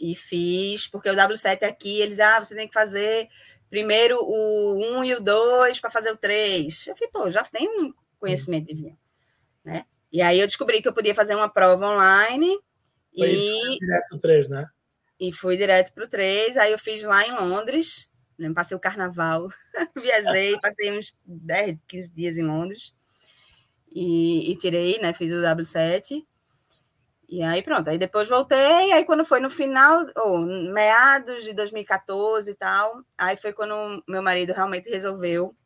e 0.00 0.16
fiz, 0.16 0.88
porque 0.88 1.08
o 1.08 1.14
W7 1.14 1.62
aqui, 1.62 2.00
eles, 2.00 2.18
ah, 2.18 2.42
você 2.42 2.54
tem 2.54 2.66
que 2.66 2.74
fazer 2.74 3.28
primeiro 3.70 4.18
o 4.20 4.98
1 4.98 5.04
e 5.04 5.14
o 5.14 5.20
2 5.20 5.78
para 5.78 5.90
fazer 5.90 6.10
o 6.10 6.16
3. 6.16 6.88
Eu 6.88 6.96
falei, 6.96 7.10
pô, 7.12 7.30
já 7.30 7.44
tenho 7.44 7.86
um 7.86 7.94
conhecimento 8.18 8.66
de 8.66 8.74
vinho, 8.74 8.98
né? 9.64 9.86
E 10.12 10.20
aí 10.20 10.40
eu 10.40 10.46
descobri 10.46 10.82
que 10.82 10.88
eu 10.88 10.92
podia 10.92 11.14
fazer 11.14 11.34
uma 11.34 11.48
prova 11.48 11.86
online 11.88 12.58
Foi 13.16 13.30
e 13.30 13.78
direto 13.78 14.18
3, 14.18 14.48
né? 14.48 14.66
E 15.20 15.32
fui 15.32 15.56
direto 15.56 15.92
para 15.92 16.04
o 16.04 16.08
3, 16.08 16.56
aí 16.56 16.72
eu 16.72 16.78
fiz 16.78 17.02
lá 17.04 17.26
em 17.26 17.32
Londres, 17.32 18.08
né? 18.38 18.52
Passei 18.52 18.76
o 18.76 18.80
carnaval, 18.80 19.48
viajei, 19.96 20.58
passei 20.60 20.96
uns 20.96 21.16
10, 21.24 21.78
15 21.86 22.12
dias 22.12 22.36
em 22.36 22.42
Londres 22.42 22.94
e, 23.94 24.50
e, 24.50 24.56
tirei, 24.56 24.98
né? 24.98 25.12
Fiz 25.12 25.30
o 25.30 25.36
W7. 25.36 26.26
E 27.28 27.42
aí 27.42 27.62
pronto, 27.62 27.88
aí 27.88 27.96
depois 27.96 28.28
voltei, 28.28 28.92
aí 28.92 29.04
quando 29.04 29.24
foi 29.24 29.40
no 29.40 29.48
final, 29.48 30.04
ou 30.16 30.38
meados 30.38 31.42
de 31.44 31.54
2014 31.54 32.50
e 32.50 32.54
tal, 32.54 33.02
aí 33.16 33.36
foi 33.36 33.52
quando 33.52 34.02
meu 34.06 34.22
marido 34.22 34.52
realmente 34.52 34.90
resolveu 34.90 35.56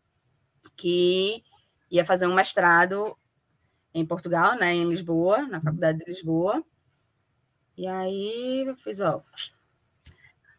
que 0.76 1.42
ia 1.90 2.04
fazer 2.04 2.26
um 2.26 2.34
mestrado 2.34 3.16
em 3.92 4.06
Portugal, 4.06 4.56
né, 4.56 4.72
em 4.72 4.88
Lisboa, 4.88 5.42
na 5.48 5.60
Faculdade 5.60 5.98
de 5.98 6.04
Lisboa. 6.04 6.62
E 7.78 7.86
aí 7.86 8.66
eu 8.66 8.76
fiz, 8.76 9.00
ó, 9.00 9.22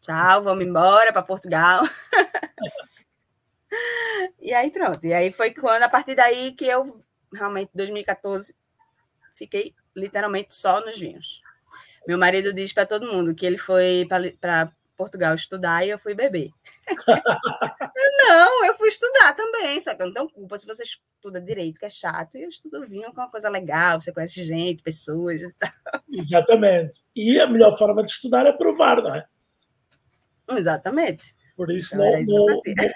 Tchau, 0.00 0.42
vamos 0.42 0.64
embora 0.64 1.12
para 1.12 1.22
Portugal. 1.22 1.82
e 4.40 4.54
aí 4.54 4.70
pronto. 4.70 5.06
E 5.06 5.12
aí 5.12 5.30
foi 5.30 5.52
quando, 5.52 5.82
a 5.82 5.88
partir 5.90 6.14
daí, 6.14 6.52
que 6.52 6.64
eu 6.64 6.98
realmente, 7.32 7.70
2014, 7.74 8.56
fiquei 9.34 9.74
literalmente 9.94 10.54
só 10.54 10.80
nos 10.80 10.98
vinhos. 10.98 11.42
Meu 12.08 12.16
marido 12.16 12.54
diz 12.54 12.72
para 12.72 12.86
todo 12.86 13.12
mundo 13.12 13.34
que 13.34 13.44
ele 13.44 13.58
foi 13.58 14.08
para 14.40 14.72
Portugal 15.00 15.34
estudar 15.34 15.82
e 15.82 15.88
eu 15.88 15.98
fui 15.98 16.14
beber. 16.14 16.50
não, 18.28 18.66
eu 18.66 18.74
fui 18.74 18.88
estudar 18.88 19.32
também, 19.32 19.80
só 19.80 19.94
que 19.94 20.02
eu 20.02 20.06
não 20.08 20.12
tenho 20.12 20.28
culpa 20.28 20.58
se 20.58 20.66
você 20.66 20.82
estuda 20.82 21.40
direito, 21.40 21.78
que 21.78 21.86
é 21.86 21.88
chato, 21.88 22.36
e 22.36 22.42
eu 22.42 22.50
estudo 22.50 22.86
vinho 22.86 23.10
com 23.14 23.22
uma 23.22 23.30
coisa 23.30 23.48
legal, 23.48 23.98
você 23.98 24.12
conhece 24.12 24.44
gente, 24.44 24.82
pessoas 24.82 25.40
e 25.40 25.50
tal. 25.54 25.70
Exatamente. 26.12 27.00
E 27.16 27.40
a 27.40 27.46
melhor 27.46 27.78
forma 27.78 28.04
de 28.04 28.10
estudar 28.10 28.44
é 28.44 28.52
provar, 28.52 29.02
não 29.02 29.14
é? 29.14 29.24
Exatamente. 30.50 31.34
Por 31.56 31.70
isso, 31.70 31.94
então, 31.94 32.06
não, 32.26 32.46
não, 32.46 32.46
não, 32.46 32.90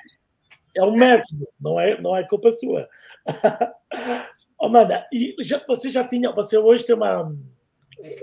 é 0.77 0.85
um 0.85 0.95
método, 0.95 1.49
não 1.59 1.81
é, 1.81 1.99
não 2.03 2.15
é 2.15 2.23
culpa 2.29 2.53
sua. 2.53 2.87
Amanda, 4.61 5.07
e 5.11 5.35
já, 5.41 5.59
você 5.67 5.89
já 5.89 6.07
tinha, 6.07 6.31
você 6.33 6.59
hoje 6.59 6.85
tem 6.85 6.95
uma, 6.95 7.35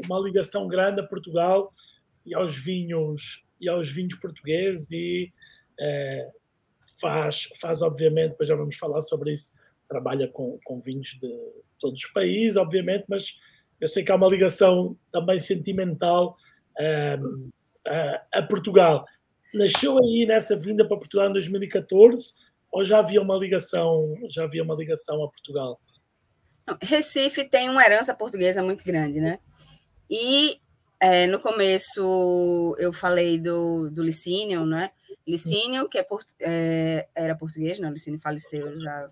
uma 0.05 0.19
ligação 0.19 0.67
grande 0.67 1.01
a 1.01 1.07
Portugal 1.07 1.73
e 2.23 2.35
aos 2.35 2.55
vinhos 2.55 3.43
e 3.61 3.69
aos 3.69 3.89
vinhos 3.89 4.15
portugueses 4.15 4.91
e 4.91 5.31
é, 5.79 6.29
faz, 6.99 7.49
faz 7.61 7.81
obviamente, 7.81 8.31
depois 8.31 8.49
já 8.49 8.55
vamos 8.55 8.75
falar 8.75 9.01
sobre 9.01 9.31
isso, 9.31 9.53
trabalha 9.87 10.27
com, 10.27 10.59
com 10.63 10.79
vinhos 10.79 11.09
de, 11.09 11.27
de, 11.27 11.75
todos 11.79 12.03
os 12.03 12.09
países, 12.11 12.57
obviamente, 12.57 13.05
mas 13.07 13.39
eu 13.79 13.87
sei 13.87 14.03
que 14.03 14.11
há 14.11 14.15
uma 14.15 14.27
ligação 14.27 14.97
também 15.11 15.39
sentimental 15.39 16.37
é, 16.79 17.17
a, 17.87 18.39
a 18.39 18.43
Portugal 18.43 19.05
nasceu 19.53 19.97
aí 19.97 20.25
nessa 20.25 20.57
vinda 20.57 20.87
para 20.87 20.97
Portugal 20.97 21.29
em 21.29 21.33
2014 21.33 22.33
ou 22.71 22.85
já 22.85 22.99
havia 22.99 23.21
uma 23.21 23.35
ligação, 23.35 24.15
já 24.29 24.45
havia 24.45 24.63
uma 24.63 24.75
ligação 24.75 25.23
a 25.23 25.29
Portugal? 25.29 25.79
Recife 26.81 27.43
tem 27.43 27.69
uma 27.69 27.83
herança 27.83 28.15
portuguesa 28.15 28.63
muito 28.63 28.83
grande, 28.85 29.19
né? 29.19 29.39
E 30.09 30.61
é, 31.01 31.27
no 31.27 31.39
começo 31.39 32.75
eu 32.79 32.93
falei 32.93 33.37
do, 33.37 33.89
do 33.89 34.03
Licínio, 34.03 34.65
né? 34.65 34.91
Licínio, 35.27 35.89
que 35.89 35.97
é, 35.97 36.07
é, 36.39 37.07
era 37.13 37.35
português, 37.35 37.79
né? 37.79 37.89
O 37.89 37.93
Licínio 37.93 38.19
faleceu 38.19 38.71
já 38.79 38.91
há 38.91 39.09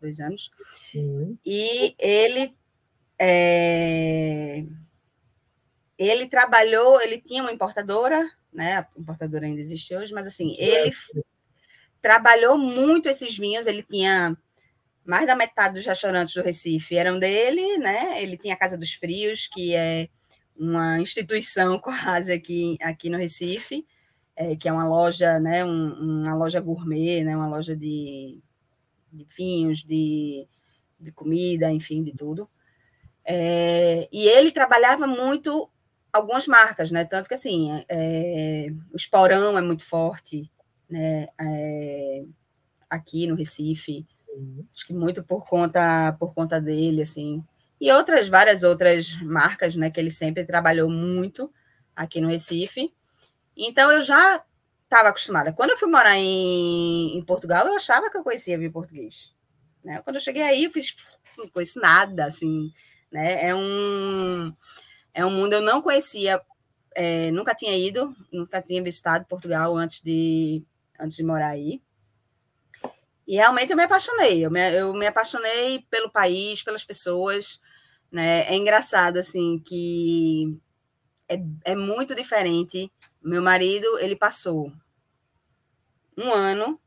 dois 0.00 0.20
anos. 0.20 0.50
Uhum. 0.94 1.36
E 1.44 1.94
ele 1.98 2.54
é, 3.18 4.64
ele 5.98 6.26
trabalhou, 6.26 7.00
ele 7.00 7.20
tinha 7.20 7.42
uma 7.42 7.52
importadora 7.52 8.28
né? 8.56 8.78
A 8.78 8.86
importadora 8.98 9.44
ainda 9.44 9.60
existe 9.60 9.94
hoje, 9.94 10.12
mas 10.12 10.26
assim, 10.26 10.56
ele 10.58 10.90
trabalhou 12.00 12.56
muito 12.56 13.08
esses 13.08 13.36
vinhos, 13.36 13.66
ele 13.66 13.82
tinha 13.82 14.36
mais 15.04 15.26
da 15.26 15.36
metade 15.36 15.74
dos 15.74 15.86
restaurantes 15.86 16.34
do 16.34 16.42
Recife 16.42 16.96
eram 16.96 17.18
dele, 17.18 17.78
né? 17.78 18.20
Ele 18.22 18.36
tinha 18.36 18.54
a 18.54 18.58
Casa 18.58 18.76
dos 18.76 18.94
Frios, 18.94 19.46
que 19.46 19.74
é 19.74 20.08
uma 20.58 21.00
instituição 21.00 21.78
quase 21.80 22.32
aqui, 22.32 22.76
aqui 22.80 23.08
no 23.08 23.18
Recife, 23.18 23.86
é, 24.34 24.54
que 24.56 24.68
é 24.68 24.72
uma 24.72 24.86
loja, 24.86 25.38
né, 25.38 25.64
um, 25.64 26.22
uma 26.22 26.34
loja 26.34 26.60
gourmet, 26.60 27.24
né, 27.24 27.36
uma 27.36 27.48
loja 27.48 27.74
de, 27.74 28.38
de 29.12 29.26
vinhos, 29.36 29.82
de, 29.82 30.46
de 31.00 31.12
comida, 31.12 31.70
enfim, 31.70 32.02
de 32.02 32.12
tudo. 32.12 32.48
É, 33.24 34.08
e 34.12 34.28
ele 34.28 34.52
trabalhava 34.52 35.06
muito 35.06 35.68
algumas 36.12 36.46
marcas, 36.46 36.90
né? 36.90 37.04
Tanto 37.04 37.28
que 37.28 37.34
assim, 37.34 37.84
é, 37.88 38.68
o 38.92 38.96
Esporão 38.96 39.58
é 39.58 39.60
muito 39.60 39.84
forte, 39.84 40.50
né? 40.88 41.26
É, 41.40 42.24
aqui 42.88 43.26
no 43.26 43.34
Recife, 43.34 44.06
uhum. 44.28 44.64
acho 44.72 44.86
que 44.86 44.94
muito 44.94 45.24
por 45.24 45.44
conta 45.44 46.12
por 46.18 46.32
conta 46.34 46.60
dele, 46.60 47.02
assim, 47.02 47.44
e 47.80 47.90
outras 47.92 48.28
várias 48.28 48.62
outras 48.62 49.12
marcas, 49.22 49.76
né? 49.76 49.90
Que 49.90 50.00
ele 50.00 50.10
sempre 50.10 50.44
trabalhou 50.44 50.88
muito 50.90 51.52
aqui 51.94 52.20
no 52.20 52.28
Recife. 52.28 52.92
Então 53.56 53.90
eu 53.90 54.00
já 54.00 54.44
estava 54.84 55.08
acostumada. 55.08 55.52
Quando 55.52 55.70
eu 55.70 55.78
fui 55.78 55.88
morar 55.88 56.16
em, 56.16 57.18
em, 57.18 57.24
Portugal, 57.24 57.66
eu 57.66 57.76
achava 57.76 58.10
que 58.10 58.16
eu 58.16 58.24
conhecia 58.24 58.58
vinho 58.58 58.72
português. 58.72 59.34
Né? 59.84 60.00
Quando 60.02 60.16
eu 60.16 60.20
cheguei 60.20 60.42
aí, 60.42 60.64
eu 60.64 60.70
fiz, 60.70 60.96
não 61.38 61.48
conheço 61.48 61.80
nada, 61.80 62.26
assim, 62.26 62.72
né? 63.10 63.48
É 63.48 63.54
um 63.54 64.52
é 65.14 65.24
um 65.24 65.30
mundo 65.30 65.54
eu 65.54 65.62
não 65.62 65.80
conhecia, 65.80 66.42
é, 66.94 67.30
nunca 67.30 67.54
tinha 67.54 67.74
ido, 67.76 68.14
nunca 68.30 68.60
tinha 68.60 68.82
visitado 68.82 69.24
Portugal 69.24 69.74
antes 69.74 70.02
de, 70.02 70.62
antes 71.00 71.16
de 71.16 71.24
morar 71.24 71.48
aí. 71.48 71.80
E 73.26 73.36
realmente 73.36 73.70
eu 73.70 73.76
me 73.76 73.82
apaixonei, 73.82 74.44
eu 74.44 74.50
me, 74.50 74.72
eu 74.72 74.94
me 74.94 75.06
apaixonei 75.06 75.84
pelo 75.90 76.10
país, 76.10 76.62
pelas 76.62 76.84
pessoas. 76.84 77.60
Né? 78.10 78.42
É 78.42 78.54
engraçado, 78.54 79.18
assim, 79.18 79.58
que 79.58 80.56
é, 81.28 81.38
é 81.64 81.74
muito 81.74 82.14
diferente. 82.14 82.90
Meu 83.22 83.42
marido, 83.42 83.98
ele 83.98 84.14
passou 84.14 84.72
um 86.16 86.32
ano 86.32 86.80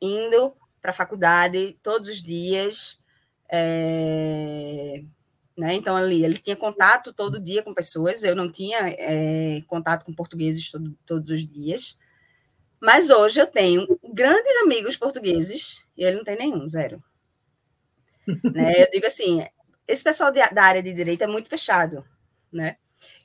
indo 0.00 0.54
para 0.80 0.90
a 0.90 0.94
faculdade 0.94 1.78
todos 1.80 2.08
os 2.10 2.20
dias, 2.20 3.00
é, 3.48 5.02
né? 5.56 5.74
Então, 5.74 5.94
ali, 5.94 6.24
ele 6.24 6.38
tinha 6.38 6.56
contato 6.56 7.12
todo 7.12 7.38
dia 7.38 7.62
com 7.62 7.72
pessoas, 7.72 8.24
eu 8.24 8.34
não 8.34 8.50
tinha 8.50 8.78
é, 8.98 9.62
contato 9.68 10.04
com 10.04 10.12
portugueses 10.12 10.70
todo, 10.70 10.96
todos 11.06 11.30
os 11.30 11.46
dias. 11.46 11.98
Mas 12.82 13.10
hoje 13.10 13.40
eu 13.40 13.46
tenho 13.46 13.86
grandes 14.12 14.56
amigos 14.56 14.96
portugueses 14.96 15.80
e 15.96 16.04
ele 16.04 16.16
não 16.16 16.24
tem 16.24 16.36
nenhum, 16.36 16.66
zero. 16.66 17.00
né? 18.52 18.82
Eu 18.82 18.90
digo 18.90 19.06
assim, 19.06 19.46
esse 19.86 20.02
pessoal 20.02 20.32
de, 20.32 20.40
da 20.50 20.64
área 20.64 20.82
de 20.82 20.92
direito 20.92 21.22
é 21.22 21.28
muito 21.28 21.48
fechado, 21.48 22.04
né? 22.52 22.76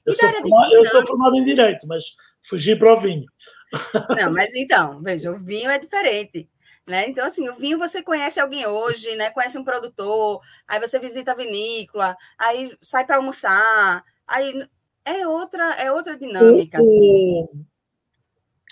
Eu 0.05 0.13
sou, 0.13 0.29
formado, 0.29 0.73
eu 0.73 0.85
sou, 0.85 1.05
formado, 1.07 1.35
em 1.37 1.43
direito, 1.43 1.87
mas 1.87 2.03
fugi 2.47 2.75
para 2.75 2.93
o 2.93 2.99
vinho. 2.99 3.25
Não, 4.15 4.31
mas 4.31 4.53
então, 4.53 5.01
veja, 5.01 5.31
o 5.31 5.39
vinho 5.39 5.71
é 5.71 5.79
diferente. 5.79 6.47
Né? 6.85 7.09
Então, 7.09 7.25
assim, 7.25 7.49
o 7.49 7.55
vinho 7.55 7.79
você 7.79 8.03
conhece 8.03 8.39
alguém 8.39 8.65
hoje, 8.67 9.15
né? 9.15 9.31
Conhece 9.31 9.57
um 9.57 9.63
produtor, 9.63 10.39
aí 10.67 10.79
você 10.79 10.99
visita 10.99 11.31
a 11.31 11.35
vinícola, 11.35 12.15
aí 12.37 12.77
sai 12.79 13.05
para 13.05 13.17
almoçar, 13.17 14.05
aí 14.25 14.65
é 15.03 15.27
outra, 15.27 15.73
é 15.73 15.91
outra 15.91 16.15
dinâmica. 16.15 16.79
O, 16.79 17.43
o... 17.43 17.65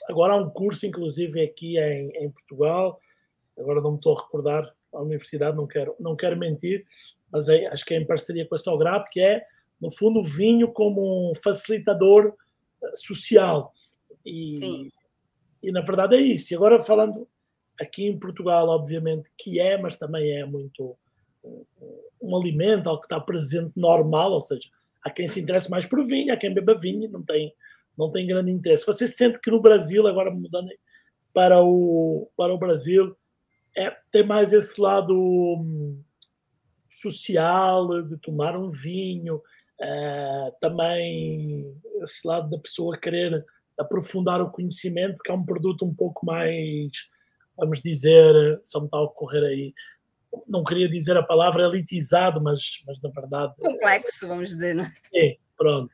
Agora 0.09 0.33
há 0.33 0.37
um 0.37 0.49
curso, 0.49 0.85
inclusive, 0.85 1.41
aqui 1.41 1.77
em, 1.77 2.09
em 2.17 2.29
Portugal, 2.29 2.99
agora 3.57 3.81
não 3.81 3.91
me 3.91 3.97
estou 3.97 4.17
a 4.17 4.21
recordar 4.21 4.75
a 4.93 5.01
universidade, 5.01 5.57
não 5.57 5.67
quero, 5.67 5.95
não 5.99 6.15
quero 6.15 6.37
mentir, 6.37 6.85
mas 7.31 7.49
é, 7.49 7.67
acho 7.67 7.85
que 7.85 7.93
é 7.93 7.97
em 7.97 8.05
parceria 8.05 8.47
com 8.47 8.55
a 8.55 8.57
Sograp, 8.57 9.09
que 9.11 9.19
é, 9.19 9.45
no 9.81 9.91
fundo, 9.91 10.19
o 10.19 10.23
vinho 10.23 10.71
como 10.71 11.31
um 11.31 11.35
facilitador 11.35 12.33
eh, 12.81 12.95
social. 12.95 13.73
E, 14.25 14.55
Sim. 14.55 14.91
e 15.61 15.71
na 15.71 15.81
verdade 15.81 16.15
é 16.15 16.21
isso. 16.21 16.53
E 16.53 16.55
agora 16.55 16.81
falando 16.81 17.27
aqui 17.79 18.05
em 18.05 18.17
Portugal, 18.17 18.69
obviamente, 18.69 19.29
que 19.37 19.59
é, 19.59 19.77
mas 19.77 19.95
também 19.95 20.31
é 20.31 20.45
muito 20.45 20.97
um, 21.43 21.65
um 22.21 22.35
alimento, 22.37 22.87
algo 22.87 23.01
que 23.01 23.07
está 23.07 23.19
presente 23.19 23.73
normal, 23.75 24.31
ou 24.31 24.41
seja, 24.41 24.67
há 25.03 25.09
quem 25.09 25.27
se 25.27 25.41
interesse 25.41 25.69
mais 25.69 25.85
por 25.85 26.05
vinho, 26.05 26.33
há 26.33 26.37
quem 26.37 26.53
beba 26.53 26.73
vinho, 26.73 27.09
não 27.11 27.21
tem, 27.21 27.53
não 27.97 28.11
tem 28.11 28.27
grande 28.27 28.51
interesse. 28.51 28.85
Você 28.85 29.07
sente 29.07 29.39
que 29.39 29.51
no 29.51 29.61
Brasil, 29.61 30.05
agora 30.07 30.31
mudando 30.31 30.69
para 31.33 31.61
o, 31.61 32.29
para 32.37 32.53
o 32.53 32.57
Brasil, 32.57 33.15
é, 33.75 33.95
tem 34.11 34.25
mais 34.25 34.53
esse 34.53 34.79
lado 34.79 35.13
hum, 35.13 36.01
social, 36.89 38.03
de 38.03 38.17
tomar 38.17 38.57
um 38.57 38.71
vinho, 38.71 39.41
é, 39.79 40.51
também 40.61 41.73
esse 42.01 42.25
lado 42.27 42.49
da 42.49 42.57
pessoa 42.57 42.97
querer 42.97 43.45
aprofundar 43.77 44.41
o 44.41 44.51
conhecimento, 44.51 45.17
porque 45.17 45.31
é 45.31 45.35
um 45.35 45.45
produto 45.45 45.85
um 45.85 45.93
pouco 45.93 46.25
mais 46.25 46.91
vamos 47.57 47.81
dizer, 47.81 48.61
só 48.65 48.79
me 48.79 48.85
está 48.85 48.97
a 48.97 49.03
ocorrer 49.03 49.43
aí, 49.43 49.73
não 50.47 50.63
queria 50.63 50.89
dizer 50.89 51.15
a 51.15 51.23
palavra 51.23 51.63
elitizado, 51.63 52.41
mas, 52.41 52.81
mas 52.85 53.01
na 53.01 53.09
verdade. 53.09 53.53
Complexo, 53.59 54.27
vamos 54.27 54.49
dizer, 54.49 54.75
né? 54.75 54.91
É, 55.13 55.37
pronto. 55.57 55.93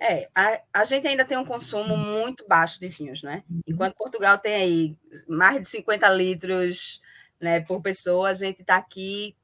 É, 0.00 0.28
a, 0.34 0.60
a 0.72 0.84
gente 0.84 1.06
ainda 1.06 1.24
tem 1.24 1.36
um 1.36 1.44
consumo 1.44 1.96
muito 1.96 2.46
baixo 2.46 2.80
de 2.80 2.88
vinhos, 2.88 3.22
né? 3.22 3.42
Enquanto 3.66 3.96
Portugal 3.96 4.38
tem 4.38 4.54
aí 4.54 4.96
mais 5.28 5.60
de 5.60 5.68
50 5.68 6.08
litros 6.10 7.00
né, 7.40 7.60
por 7.60 7.82
pessoa, 7.82 8.30
a 8.30 8.34
gente 8.34 8.62
está 8.62 8.76
aqui 8.76 9.36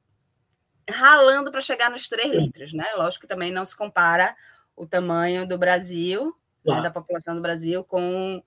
ralando 0.89 1.51
para 1.51 1.61
chegar 1.61 1.89
nos 1.89 2.07
3 2.07 2.33
litros, 2.33 2.73
né? 2.73 2.85
Lógico 2.95 3.21
que 3.21 3.27
também 3.27 3.51
não 3.51 3.63
se 3.63 3.75
compara 3.75 4.35
o 4.75 4.85
tamanho 4.85 5.47
do 5.47 5.57
Brasil, 5.57 6.35
né, 6.65 6.81
da 6.81 6.91
população 6.91 7.35
do 7.35 7.41
Brasil, 7.41 7.83
com, 7.83 8.43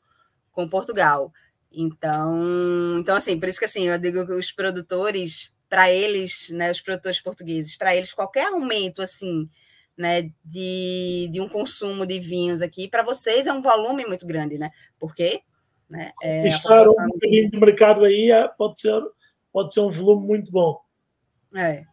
com 0.52 0.68
Portugal. 0.68 1.32
Então, 1.70 2.98
então 2.98 3.16
assim, 3.16 3.38
por 3.38 3.48
isso 3.48 3.58
que 3.58 3.64
assim, 3.64 3.88
eu 3.88 3.98
digo 3.98 4.26
que 4.26 4.32
os 4.32 4.50
produtores, 4.50 5.52
para 5.68 5.90
eles, 5.90 6.50
né, 6.50 6.70
os 6.70 6.80
produtores 6.80 7.20
portugueses, 7.20 7.76
para 7.76 7.94
eles 7.94 8.12
qualquer 8.12 8.46
aumento 8.46 9.02
assim, 9.02 9.48
né, 9.96 10.30
de, 10.44 11.28
de 11.32 11.40
um 11.40 11.48
consumo 11.48 12.04
de 12.04 12.20
vinhos 12.20 12.60
aqui, 12.60 12.88
para 12.88 13.02
vocês 13.02 13.46
é 13.46 13.52
um 13.52 13.62
volume 13.62 14.04
muito 14.04 14.26
grande, 14.26 14.58
né? 14.58 14.70
Porque, 14.98 15.42
né, 15.88 16.12
é, 16.22 16.48
estar 16.48 16.88
um 16.88 16.94
bocadinho 16.94 17.50
de 17.50 17.58
mercado 17.58 18.04
aí 18.04 18.30
é, 18.30 18.46
pode 18.48 18.80
ser 18.80 19.02
pode 19.52 19.72
ser 19.72 19.80
um 19.80 19.90
volume 19.90 20.26
muito 20.26 20.52
bom. 20.52 20.78
É. 21.54 21.84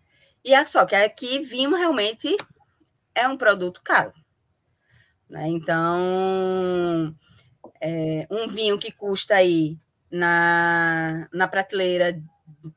E 0.43 0.53
é 0.53 0.65
só 0.65 0.85
que 0.85 0.95
aqui 0.95 1.39
vinho 1.39 1.73
realmente 1.73 2.35
é 3.15 3.25
um 3.25 3.37
produto 3.37 3.81
caro. 3.81 4.11
Né? 5.29 5.47
Então, 5.47 7.15
é, 7.79 8.27
um 8.29 8.49
vinho 8.49 8.77
que 8.77 8.91
custa 8.91 9.35
aí 9.35 9.77
na, 10.11 11.27
na 11.33 11.47
prateleira 11.47 12.21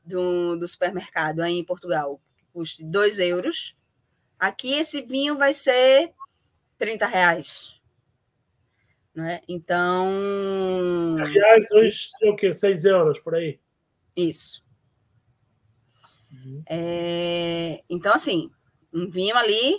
do, 0.05 0.55
do 0.55 0.67
supermercado 0.67 1.41
aí 1.41 1.59
em 1.59 1.65
Portugal, 1.65 2.21
custa 2.53 2.83
2 2.85 3.19
euros, 3.19 3.75
aqui 4.39 4.73
esse 4.73 5.01
vinho 5.01 5.37
vai 5.37 5.53
ser 5.53 6.13
30 6.77 7.05
reais. 7.05 7.77
Né? 9.13 9.41
Então. 9.47 11.15
Reais 11.15 11.71
hoje 11.71 12.09
é 12.23 12.29
o 12.29 12.35
quê? 12.35 12.53
6 12.53 12.85
euros 12.85 13.19
por 13.19 13.35
aí. 13.35 13.59
Isso. 14.15 14.63
Uhum. 16.31 16.61
É, 16.69 17.81
então, 17.89 18.13
assim, 18.13 18.51
um 18.93 19.09
vinho 19.09 19.35
ali 19.35 19.77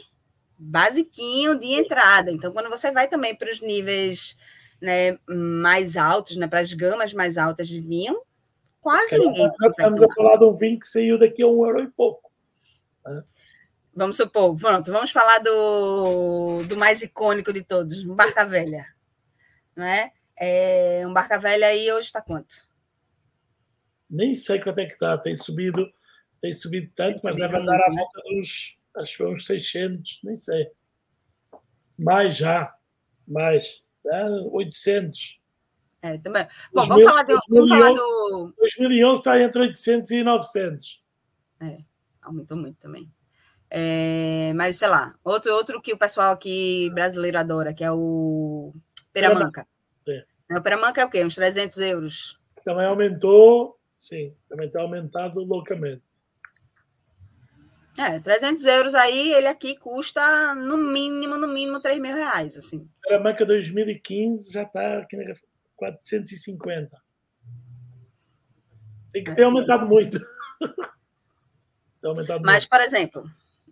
basiquinho 0.58 1.56
de 1.56 1.66
entrada. 1.66 2.32
Então, 2.32 2.52
quando 2.52 2.68
você 2.68 2.90
vai 2.90 3.06
também 3.08 3.34
para 3.34 3.50
os 3.50 3.60
níveis 3.60 4.36
né, 4.80 5.18
mais 5.28 5.96
altos, 5.96 6.36
né, 6.36 6.48
para 6.48 6.60
as 6.60 6.72
gamas 6.72 7.12
mais 7.12 7.38
altas 7.38 7.68
de 7.68 7.80
vinho, 7.80 8.20
quase 8.80 9.18
ninguém. 9.18 9.46
Nós 9.60 9.76
estamos 9.76 10.02
a 10.02 10.08
falar 10.14 10.36
de 10.36 10.44
um 10.44 10.52
vinho 10.52 10.78
que 10.78 10.86
saiu 10.86 11.18
daqui 11.18 11.42
a 11.42 11.46
um 11.46 11.64
euro 11.64 11.82
e 11.82 11.88
pouco. 11.88 12.30
Né? 13.06 13.22
Vamos 13.98 14.16
supor, 14.16 14.56
pronto, 14.56 14.92
vamos 14.92 15.10
falar 15.10 15.40
do, 15.40 16.62
do 16.68 16.76
mais 16.76 17.02
icônico 17.02 17.52
de 17.52 17.62
todos, 17.62 17.98
um 18.04 18.14
Barca 18.14 18.44
Velha. 18.44 18.86
Né? 19.74 20.12
É, 20.36 21.02
um 21.04 21.12
Barca 21.12 21.36
Velha 21.36 21.66
aí 21.66 21.90
hoje 21.90 22.06
está 22.06 22.22
quanto? 22.22 22.68
Nem 24.08 24.36
sei 24.36 24.60
quanto 24.60 24.78
é 24.78 24.86
que 24.86 24.92
está, 24.92 25.18
tem 25.18 25.34
subido, 25.34 25.92
tem 26.40 26.52
subido 26.52 26.92
tanto, 26.94 27.20
tem 27.20 27.24
mas 27.24 27.36
deve 27.36 27.56
andar 27.56 27.74
à 27.74 27.90
né? 27.90 27.96
volta 27.98 28.22
dos, 28.22 28.78
acho 28.98 29.16
que 29.16 29.24
uns 29.24 29.44
600, 29.44 30.20
nem 30.22 30.36
sei. 30.36 30.70
Mais 31.98 32.36
já, 32.36 32.72
mais. 33.26 33.82
800. 34.52 35.40
É, 36.02 36.18
também. 36.18 36.46
Bom, 36.72 36.86
vamos, 36.86 37.02
falar, 37.02 37.24
de, 37.24 37.32
2011, 37.32 37.68
vamos 37.68 37.70
falar 37.70 37.96
do. 37.96 38.54
2011 38.58 39.18
está 39.18 39.42
entre 39.42 39.60
800 39.60 40.10
e 40.12 40.22
900. 40.22 41.04
É, 41.60 41.78
aumentou 42.22 42.56
muito 42.56 42.78
também. 42.78 43.10
É, 43.70 44.52
mas, 44.54 44.76
sei 44.76 44.88
lá, 44.88 45.14
outro, 45.22 45.52
outro 45.52 45.80
que 45.80 45.92
o 45.92 45.98
pessoal 45.98 46.32
aqui 46.32 46.90
brasileiro 46.90 47.38
adora, 47.38 47.74
que 47.74 47.84
é 47.84 47.92
o 47.92 48.72
Peramanca. 49.12 49.66
Sim. 49.98 50.22
É, 50.50 50.58
o 50.58 50.62
Peramanca 50.62 51.02
é 51.02 51.04
o 51.04 51.10
quê? 51.10 51.24
Uns 51.24 51.34
300 51.34 51.78
euros. 51.78 52.38
Também 52.64 52.86
aumentou, 52.86 53.78
sim, 53.96 54.28
também 54.48 54.68
está 54.68 54.80
aumentado 54.80 55.40
loucamente. 55.40 56.02
É, 57.98 58.20
300 58.20 58.64
euros 58.66 58.94
aí, 58.94 59.32
ele 59.32 59.48
aqui 59.48 59.76
custa 59.76 60.54
no 60.54 60.76
mínimo, 60.76 61.36
no 61.36 61.48
mínimo 61.48 61.80
3 61.80 61.98
mil 61.98 62.14
reais, 62.14 62.56
assim. 62.56 62.88
A 63.10 63.18
banca 63.18 63.44
2015 63.44 64.52
já 64.52 64.62
está 64.62 64.98
aqui 64.98 65.16
na 65.16 65.34
450. 65.74 66.96
Tem 69.12 69.24
que 69.24 69.34
ter 69.34 69.42
aumentado 69.42 69.86
muito. 69.86 70.18
Mas, 72.44 72.64
por 72.66 72.80
exemplo, 72.80 73.28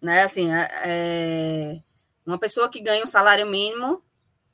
né, 0.06 0.22
assim, 0.22 0.52
é, 0.54 0.70
é, 0.84 1.82
uma 2.24 2.38
pessoa 2.38 2.70
que 2.70 2.80
ganha 2.80 3.02
um 3.02 3.08
salário 3.08 3.44
mínimo, 3.44 4.00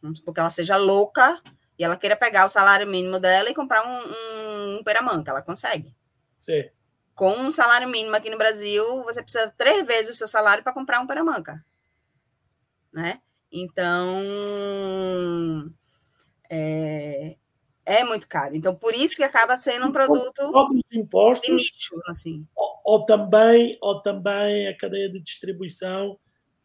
vamos 0.01 0.19
supor 0.19 0.33
que 0.33 0.41
ela 0.41 0.49
seja 0.49 0.79
louca, 0.79 1.43
e 1.79 1.85
ela 1.85 1.95
queira 1.95 2.17
pegar 2.17 2.47
o 2.47 2.49
salário 2.49 2.89
mínimo 2.89 3.21
dela 3.21 3.51
e 3.51 3.55
comprar 3.55 3.87
um, 3.87 3.99
um, 3.99 4.79
um 4.79 4.83
peramanca, 4.83 5.31
ela 5.31 5.43
consegue. 5.43 5.95
Sim. 6.39 6.71
Com 7.15 7.35
um 7.35 7.53
salário 7.53 7.87
mínimo 7.87 8.17
aqui 8.17 8.31
no 8.31 8.39
Brasil, 8.39 9.05
você 9.05 9.23
precisa 9.23 9.53
três 9.55 9.87
vezes 9.87 10.15
o 10.15 10.19
seu 10.19 10.27
salário 10.27 10.65
para 10.65 10.73
comprar 10.73 11.01
um 11.01 11.07
peramanca. 11.07 11.63
Né? 12.91 13.21
Então, 13.53 14.25
é, 16.49 17.37
é 17.85 18.05
muito 18.05 18.29
caro. 18.29 18.55
Então, 18.55 18.75
por 18.75 18.95
isso 18.95 19.17
que 19.17 19.23
acaba 19.23 19.57
sendo 19.57 19.87
um 19.87 19.93
produto 19.93 20.41
os 20.41 20.83
impostos, 20.93 21.47
de 21.47 21.55
nicho, 21.55 22.01
assim. 22.07 22.47
Ou, 22.55 22.81
ou, 22.85 23.07
também, 23.07 23.77
ou 23.81 24.01
também 24.01 24.69
a 24.69 24.77
cadeia 24.77 25.11
de 25.11 25.21
distribuição 25.21 26.19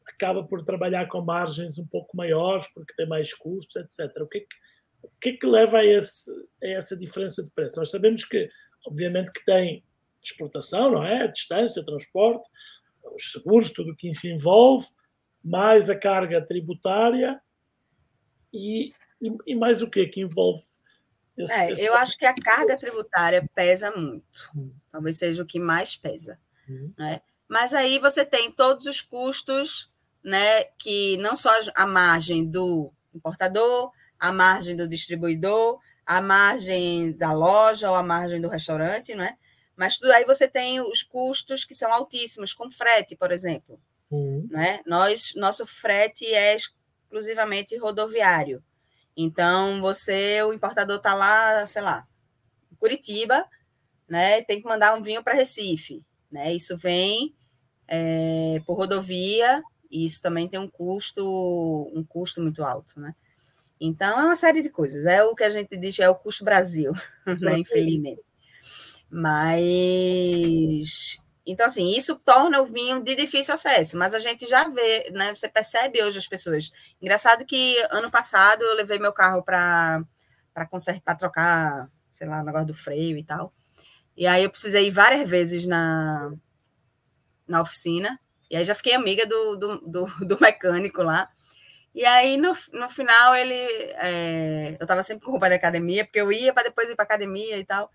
acaba 0.06 0.44
por 0.44 0.64
trabalhar 0.64 1.08
com 1.08 1.22
margens 1.22 1.78
um 1.78 1.86
pouco 1.86 2.16
maiores, 2.16 2.68
porque 2.74 2.94
tem 2.96 3.08
mais 3.08 3.34
custos, 3.34 3.76
etc. 3.76 4.16
O 4.22 4.28
que 4.28 4.38
é 4.40 4.42
que, 4.42 4.48
o 5.04 5.10
que, 5.22 5.30
é 5.30 5.38
que 5.38 5.46
leva 5.46 5.80
a, 5.80 5.86
esse, 5.86 6.32
a 6.64 6.68
essa 6.68 6.96
diferença 6.96 7.44
de 7.44 7.50
preço? 7.50 7.76
Nós 7.78 7.92
sabemos 7.92 8.24
que, 8.24 8.50
obviamente, 8.86 9.32
que 9.32 9.44
tem 9.46 9.84
exportação, 10.24 10.92
não 10.92 11.04
é? 11.04 11.24
A 11.24 11.28
distância, 11.28 11.86
transporte, 11.86 12.48
os 13.16 13.32
seguros, 13.32 13.72
tudo 13.72 13.92
o 13.92 13.96
que 13.96 14.10
isso 14.10 14.28
envolve, 14.28 14.88
mais 15.44 15.90
a 15.90 15.96
carga 15.96 16.42
tributária 16.42 17.40
e, 18.54 18.90
e, 19.22 19.38
e 19.46 19.56
mais 19.56 19.82
o 19.82 19.90
que 19.90 20.06
que 20.08 20.22
envolve 20.22 20.64
é, 21.38 21.74
eu 21.88 21.94
acho 21.96 22.18
que 22.18 22.26
a 22.26 22.34
carga 22.34 22.78
tributária 22.78 23.48
pesa 23.54 23.92
muito. 23.92 24.50
Hum. 24.56 24.72
Talvez 24.92 25.18
seja 25.18 25.44
o 25.44 25.46
que 25.46 25.60
mais 25.60 25.96
pesa. 25.96 26.40
Hum. 26.70 26.92
Né? 26.98 27.22
Mas 27.48 27.74
aí 27.74 28.00
você 28.00 28.26
tem 28.26 28.52
todos 28.52 28.88
os 28.88 29.02
custos, 29.02 29.92
né? 30.24 30.64
Que 30.78 31.18
não 31.18 31.36
só 31.36 31.52
a 31.76 31.86
margem 31.86 32.46
do 32.46 32.92
importador, 33.14 33.92
a 34.20 34.32
margem 34.32 34.76
do 34.76 34.88
distribuidor, 34.88 35.80
a 36.06 36.22
margem 36.22 37.12
da 37.12 37.34
loja 37.34 37.90
ou 37.90 37.96
a 37.96 38.04
margem 38.04 38.42
do 38.42 38.48
restaurante, 38.48 39.14
né? 39.14 39.38
Mas 39.76 39.98
tudo 39.98 40.12
aí 40.12 40.26
você 40.26 40.48
tem 40.48 40.82
os 40.82 41.04
custos 41.04 41.64
que 41.64 41.76
são 41.76 41.94
altíssimos, 41.94 42.52
com 42.52 42.72
frete, 42.72 43.16
por 43.16 43.32
exemplo. 43.32 43.80
Uhum. 44.10 44.48
Né? 44.50 44.80
Nós, 44.86 45.34
nosso 45.36 45.68
frete 45.68 46.26
é 46.26 46.56
exclusivamente 46.56 47.78
rodoviário. 47.78 48.64
Então, 49.20 49.82
você, 49.82 50.44
o 50.44 50.54
importador 50.54 50.98
está 50.98 51.16
lá, 51.16 51.66
sei 51.66 51.82
lá, 51.82 52.08
em 52.72 52.76
Curitiba, 52.76 53.44
né? 54.08 54.44
Tem 54.44 54.62
que 54.62 54.68
mandar 54.68 54.96
um 54.96 55.02
vinho 55.02 55.24
para 55.24 55.34
Recife, 55.34 56.06
né? 56.32 56.54
Isso 56.54 56.78
vem 56.78 57.36
é, 57.88 58.62
por 58.64 58.78
rodovia, 58.78 59.64
e 59.90 60.06
isso 60.06 60.22
também 60.22 60.48
tem 60.48 60.60
um 60.60 60.70
custo, 60.70 61.92
um 61.96 62.04
custo 62.04 62.42
muito 62.42 62.64
alto, 62.64 63.00
né? 63.00 63.16
Então, 63.82 64.20
é 64.20 64.24
uma 64.24 64.36
série 64.36 64.62
de 64.62 64.70
coisas. 64.70 65.06
É 65.06 65.24
o 65.24 65.34
que 65.34 65.44
a 65.44 65.50
gente 65.50 65.76
diz, 65.78 65.98
é 65.98 66.08
o 66.08 66.16
custo 66.16 66.44
Brasil, 66.44 66.94
né? 67.42 67.58
Infelizmente. 67.58 68.22
Mas 69.10 71.18
então, 71.48 71.66
assim, 71.66 71.90
isso 71.98 72.16
torna 72.26 72.62
o 72.62 72.66
vinho 72.66 73.02
de 73.02 73.16
difícil 73.16 73.54
acesso, 73.54 73.98
mas 73.98 74.14
a 74.14 74.20
gente 74.20 74.46
já 74.46 74.68
vê, 74.68 75.10
né? 75.12 75.34
Você 75.34 75.48
percebe 75.48 76.04
hoje 76.04 76.18
as 76.18 76.28
pessoas. 76.28 76.72
Engraçado 77.02 77.46
que 77.46 77.78
ano 77.90 78.12
passado 78.12 78.64
eu 78.64 78.76
levei 78.76 79.00
meu 79.00 79.14
carro 79.14 79.42
para 79.42 80.04
para 80.54 81.16
trocar, 81.16 81.90
sei 82.12 82.28
lá, 82.28 82.42
o 82.42 82.44
negócio 82.44 82.68
do 82.68 82.74
freio 82.74 83.18
e 83.18 83.24
tal. 83.24 83.54
E 84.16 84.26
aí 84.28 84.44
eu 84.44 84.50
precisei 84.50 84.88
ir 84.88 84.92
várias 84.92 85.30
vezes 85.30 85.68
na, 85.68 86.34
na 87.48 87.62
oficina, 87.62 88.20
e 88.50 88.58
aí 88.58 88.64
já 88.66 88.74
fiquei 88.74 88.94
amiga 88.94 89.26
do, 89.26 89.56
do, 89.56 89.78
do, 89.82 90.06
do 90.26 90.38
mecânico 90.42 91.04
lá. 91.04 91.30
E 91.94 92.06
aí, 92.06 92.38
no, 92.38 92.56
no 92.74 92.90
final, 92.90 93.36
ele. 93.36 93.56
É, 93.56 94.78
eu 94.80 94.84
estava 94.84 95.02
sempre 95.02 95.26
com 95.26 95.32
roupa 95.32 95.50
de 95.50 95.56
academia, 95.56 96.06
porque 96.06 96.22
eu 96.22 96.32
ia 96.32 96.54
para 96.54 96.64
depois 96.64 96.90
ir 96.90 96.96
para 96.96 97.06
academia 97.06 97.58
e 97.58 97.66
tal. 97.66 97.92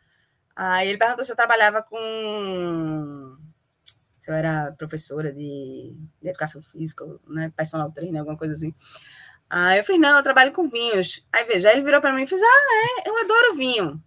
Aí 0.55 0.89
ele 0.89 0.99
perguntou 0.99 1.25
se 1.25 1.33
eu 1.33 1.37
trabalhava 1.37 1.83
com. 1.83 3.37
Se 4.19 4.31
eu 4.31 4.35
era 4.35 4.73
professora 4.73 5.33
de, 5.33 5.97
de 6.21 6.29
educação 6.29 6.63
física, 6.63 7.05
né? 7.27 7.53
Personal 7.57 7.91
trainer, 7.91 8.21
alguma 8.21 8.37
coisa 8.37 8.55
assim. 8.55 8.75
Aí 9.51 9.79
eu 9.79 9.85
falei, 9.85 10.01
não, 10.01 10.17
eu 10.17 10.23
trabalho 10.23 10.53
com 10.53 10.69
vinhos. 10.69 11.27
Aí 11.33 11.45
veja, 11.45 11.73
ele 11.73 11.83
virou 11.83 12.01
para 12.01 12.13
mim 12.13 12.23
e 12.23 12.27
fez, 12.27 12.41
ah, 12.43 13.05
é, 13.05 13.09
eu 13.09 13.19
adoro 13.19 13.57
vinho. 13.57 14.03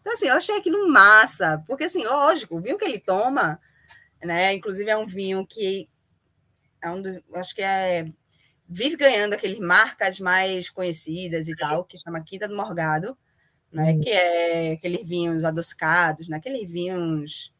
Então, 0.00 0.12
assim, 0.12 0.28
eu 0.28 0.34
achei 0.34 0.58
aquilo 0.58 0.88
massa, 0.88 1.62
porque, 1.66 1.84
assim, 1.84 2.04
lógico, 2.04 2.56
o 2.56 2.60
vinho 2.60 2.78
que 2.78 2.84
ele 2.84 2.98
toma, 2.98 3.60
né? 4.22 4.52
Inclusive 4.52 4.90
é 4.90 4.96
um 4.96 5.06
vinho 5.06 5.46
que 5.46 5.88
é 6.82 6.90
um 6.90 7.00
do, 7.00 7.22
acho 7.34 7.54
que 7.54 7.62
é 7.62 8.06
vive 8.68 8.96
ganhando 8.96 9.34
aqueles 9.34 9.58
marcas 9.58 10.20
mais 10.20 10.70
conhecidas 10.70 11.48
e 11.48 11.56
tal, 11.56 11.84
que 11.84 11.98
chama 11.98 12.22
Quinta 12.22 12.46
do 12.46 12.56
Morgado 12.56 13.16
né? 13.72 13.92
Hum. 13.92 14.00
Que 14.00 14.10
é 14.10 14.72
aqueles 14.72 15.06
vinhos 15.06 15.44
adocicados, 15.44 16.28
né? 16.28 16.36
Aqueles 16.36 16.68
vinhos 16.68 17.52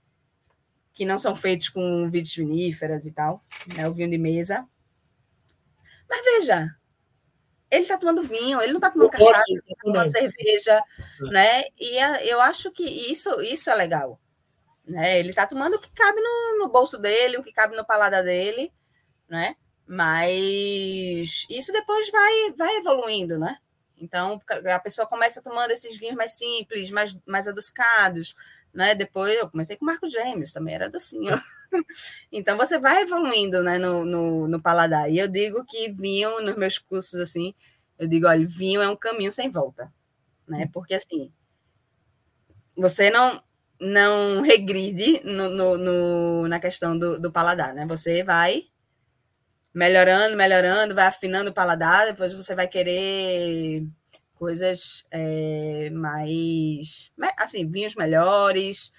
que 0.92 1.04
não 1.04 1.18
são 1.18 1.34
feitos 1.34 1.68
com 1.68 2.08
vides 2.08 2.34
viníferas 2.34 3.06
e 3.06 3.12
tal, 3.12 3.40
né? 3.76 3.88
O 3.88 3.94
vinho 3.94 4.10
de 4.10 4.18
mesa. 4.18 4.66
Mas 6.08 6.24
veja, 6.24 6.74
ele 7.70 7.82
está 7.82 7.96
tomando 7.96 8.22
vinho, 8.22 8.60
ele 8.60 8.72
não 8.72 8.78
está 8.78 8.90
tomando 8.90 9.10
cachaça, 9.10 9.44
ele 9.48 9.58
está 9.58 9.74
tomando 9.80 10.10
cerveja, 10.10 10.82
é. 11.20 11.24
né? 11.30 11.62
E 11.78 12.28
eu 12.28 12.40
acho 12.40 12.70
que 12.72 12.82
isso, 12.82 13.40
isso 13.40 13.70
é 13.70 13.74
legal. 13.74 14.20
Né? 14.84 15.20
Ele 15.20 15.30
está 15.30 15.46
tomando 15.46 15.74
o 15.74 15.80
que 15.80 15.90
cabe 15.92 16.20
no, 16.20 16.58
no, 16.58 16.68
bolso 16.68 16.98
dele, 16.98 17.38
o 17.38 17.42
que 17.44 17.52
cabe 17.52 17.76
no 17.76 17.86
paladar 17.86 18.24
dele, 18.24 18.72
né? 19.28 19.54
Mas 19.86 21.46
isso 21.48 21.72
depois 21.72 22.10
vai, 22.10 22.52
vai 22.56 22.76
evoluindo, 22.76 23.38
né? 23.38 23.56
Então, 24.00 24.40
a 24.74 24.78
pessoa 24.80 25.06
começa 25.06 25.42
tomando 25.42 25.70
esses 25.70 25.98
vinhos 25.98 26.16
mais 26.16 26.32
simples, 26.32 26.90
mais, 26.90 27.18
mais 27.26 27.46
adocicados, 27.46 28.34
né? 28.72 28.94
Depois 28.94 29.38
eu 29.38 29.48
comecei 29.50 29.76
com 29.76 29.84
Marco 29.84 30.08
Gêmeos, 30.08 30.52
também 30.52 30.74
era 30.74 30.88
docinho. 30.88 31.38
então, 32.32 32.56
você 32.56 32.78
vai 32.78 33.02
evoluindo 33.02 33.62
né, 33.62 33.78
no, 33.78 34.04
no, 34.04 34.48
no, 34.48 34.62
paladar. 34.62 35.10
E 35.10 35.18
eu 35.18 35.28
digo 35.28 35.64
que 35.66 35.92
vinho, 35.92 36.40
nos 36.40 36.56
meus 36.56 36.78
cursos, 36.78 37.20
assim, 37.20 37.54
eu 37.98 38.08
digo, 38.08 38.26
olha, 38.26 38.46
vinho 38.46 38.80
é 38.80 38.88
um 38.88 38.96
caminho 38.96 39.30
sem 39.30 39.50
volta, 39.50 39.92
né? 40.48 40.64
Hum. 40.64 40.70
Porque, 40.72 40.94
assim, 40.94 41.32
você 42.76 43.10
não 43.10 43.42
não 43.82 44.42
regride 44.42 45.22
no, 45.24 45.48
no, 45.48 45.78
no 45.78 46.48
na 46.48 46.60
questão 46.60 46.98
do, 46.98 47.18
do 47.18 47.32
paladar, 47.32 47.72
né? 47.72 47.86
Você 47.86 48.22
vai 48.22 48.66
melhorando, 49.74 50.36
melhorando, 50.36 50.94
vai 50.94 51.06
afinando 51.06 51.50
o 51.50 51.54
paladar, 51.54 52.06
depois 52.06 52.32
você 52.32 52.54
vai 52.54 52.66
querer 52.68 53.84
coisas 54.34 55.04
é, 55.10 55.90
mais, 55.90 57.10
assim, 57.38 57.70
vinhos 57.70 57.94
melhores, 57.94 58.92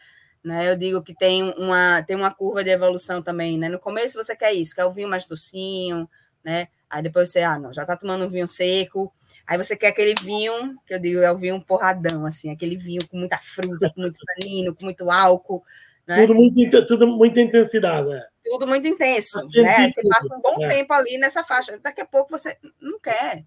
né? 0.44 0.70
Eu 0.70 0.76
digo 0.76 1.02
que 1.02 1.14
tem 1.16 1.44
uma, 1.58 2.04
tem 2.04 2.16
uma 2.16 2.34
curva 2.34 2.64
de 2.64 2.70
evolução 2.70 3.22
também, 3.22 3.58
né? 3.58 3.68
No 3.70 3.80
começo 3.80 4.22
você 4.22 4.36
quer 4.36 4.54
isso, 4.54 4.76
quer 4.76 4.86
o 4.86 4.94
vinho 4.94 5.10
mais 5.10 5.26
docinho, 5.26 6.08
né? 6.44 6.68
Aí 6.90 7.02
depois 7.02 7.32
você, 7.32 7.42
ah, 7.42 7.58
não, 7.58 7.74
já 7.74 7.86
tá 7.86 7.96
tomando 7.96 8.26
um 8.26 8.30
vinho 8.30 8.48
seco, 8.48 9.12
aí 9.48 9.58
você 9.58 9.76
quer 9.78 9.88
aquele 9.88 10.14
vinho, 10.16 10.78
que 10.86 10.94
eu 10.94 11.00
digo, 11.00 11.20
é 11.20 11.32
o 11.32 11.38
vinho 11.38 11.64
porradão, 11.64 12.26
assim, 12.26 12.52
aquele 12.52 12.76
vinho 12.76 13.08
com 13.08 13.18
muita 13.18 13.38
fruta, 13.38 13.92
com 13.94 14.02
muito 14.02 14.20
tanino, 14.26 14.76
com 14.76 14.86
muito 14.86 15.10
álcool, 15.10 15.64
né? 16.12 16.28
Tudo, 16.28 16.36
muito, 16.36 16.86
tudo 16.86 17.08
muita 17.08 17.40
intensidade. 17.40 18.12
É. 18.12 18.28
Tudo 18.44 18.68
muito 18.68 18.86
intenso. 18.86 19.38
Né? 19.56 19.92
Você 19.92 20.08
passa 20.08 20.36
um 20.36 20.42
bom 20.42 20.62
é. 20.66 20.68
tempo 20.68 20.92
ali 20.94 21.18
nessa 21.18 21.42
faixa. 21.42 21.80
Daqui 21.82 22.02
a 22.02 22.06
pouco 22.06 22.32
você 22.32 22.58
não 22.82 23.00
quer. 23.00 23.46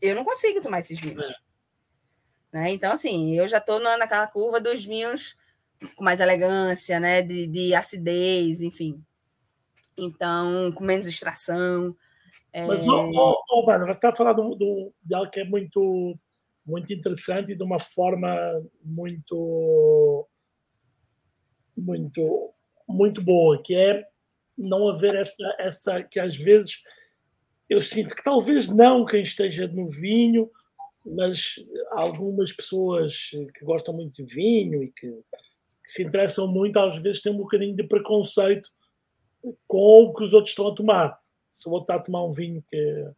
Eu 0.00 0.14
não 0.14 0.24
consigo 0.24 0.62
tomar 0.62 0.78
esses 0.78 0.98
vinhos. 0.98 1.28
É. 1.30 1.34
Né? 2.52 2.70
Então, 2.70 2.92
assim, 2.92 3.34
eu 3.38 3.46
já 3.46 3.58
estou 3.58 3.80
naquela 3.80 4.26
curva 4.26 4.60
dos 4.60 4.82
vinhos 4.82 5.36
com 5.94 6.02
mais 6.02 6.20
elegância, 6.20 6.98
né? 6.98 7.20
De, 7.20 7.46
de 7.46 7.74
acidez, 7.74 8.62
enfim. 8.62 9.04
Então, 9.96 10.72
com 10.72 10.84
menos 10.84 11.06
extração. 11.06 11.94
Mas, 12.66 12.86
é... 12.86 12.90
oh, 12.90 13.36
oh, 13.50 13.66
você 13.66 13.90
está 13.90 14.14
falando 14.14 14.56
de 15.02 15.14
algo 15.14 15.30
que 15.30 15.40
é 15.40 15.44
muito, 15.44 16.18
muito 16.64 16.90
interessante 16.92 17.52
e 17.52 17.56
de 17.56 17.62
uma 17.62 17.78
forma 17.78 18.34
muito 18.82 20.26
muito 21.76 22.50
muito 22.86 23.22
boa, 23.22 23.60
que 23.62 23.74
é 23.74 24.06
não 24.56 24.88
haver 24.88 25.14
essa 25.14 25.56
essa 25.58 26.02
que 26.02 26.20
às 26.20 26.36
vezes 26.36 26.82
eu 27.68 27.80
sinto 27.80 28.14
que 28.14 28.22
talvez 28.22 28.68
não 28.68 29.04
quem 29.04 29.22
esteja 29.22 29.66
no 29.66 29.88
vinho, 29.88 30.50
mas 31.04 31.56
algumas 31.90 32.52
pessoas 32.52 33.30
que 33.30 33.64
gostam 33.64 33.94
muito 33.94 34.24
de 34.24 34.34
vinho 34.34 34.82
e 34.82 34.92
que, 34.92 35.10
que 35.10 35.90
se 35.90 36.02
interessam 36.02 36.46
muito, 36.46 36.78
às 36.78 36.98
vezes 36.98 37.22
têm 37.22 37.32
um 37.32 37.38
bocadinho 37.38 37.74
de 37.74 37.84
preconceito 37.84 38.70
com 39.66 40.04
o 40.04 40.14
que 40.14 40.24
os 40.24 40.32
outros 40.32 40.50
estão 40.50 40.68
a 40.68 40.74
tomar. 40.74 41.18
Se 41.50 41.68
o 41.68 41.72
outro 41.72 41.84
está 41.84 41.96
a 41.96 42.04
tomar 42.04 42.24
um 42.24 42.32
vinho 42.32 42.62
que, 42.68 43.10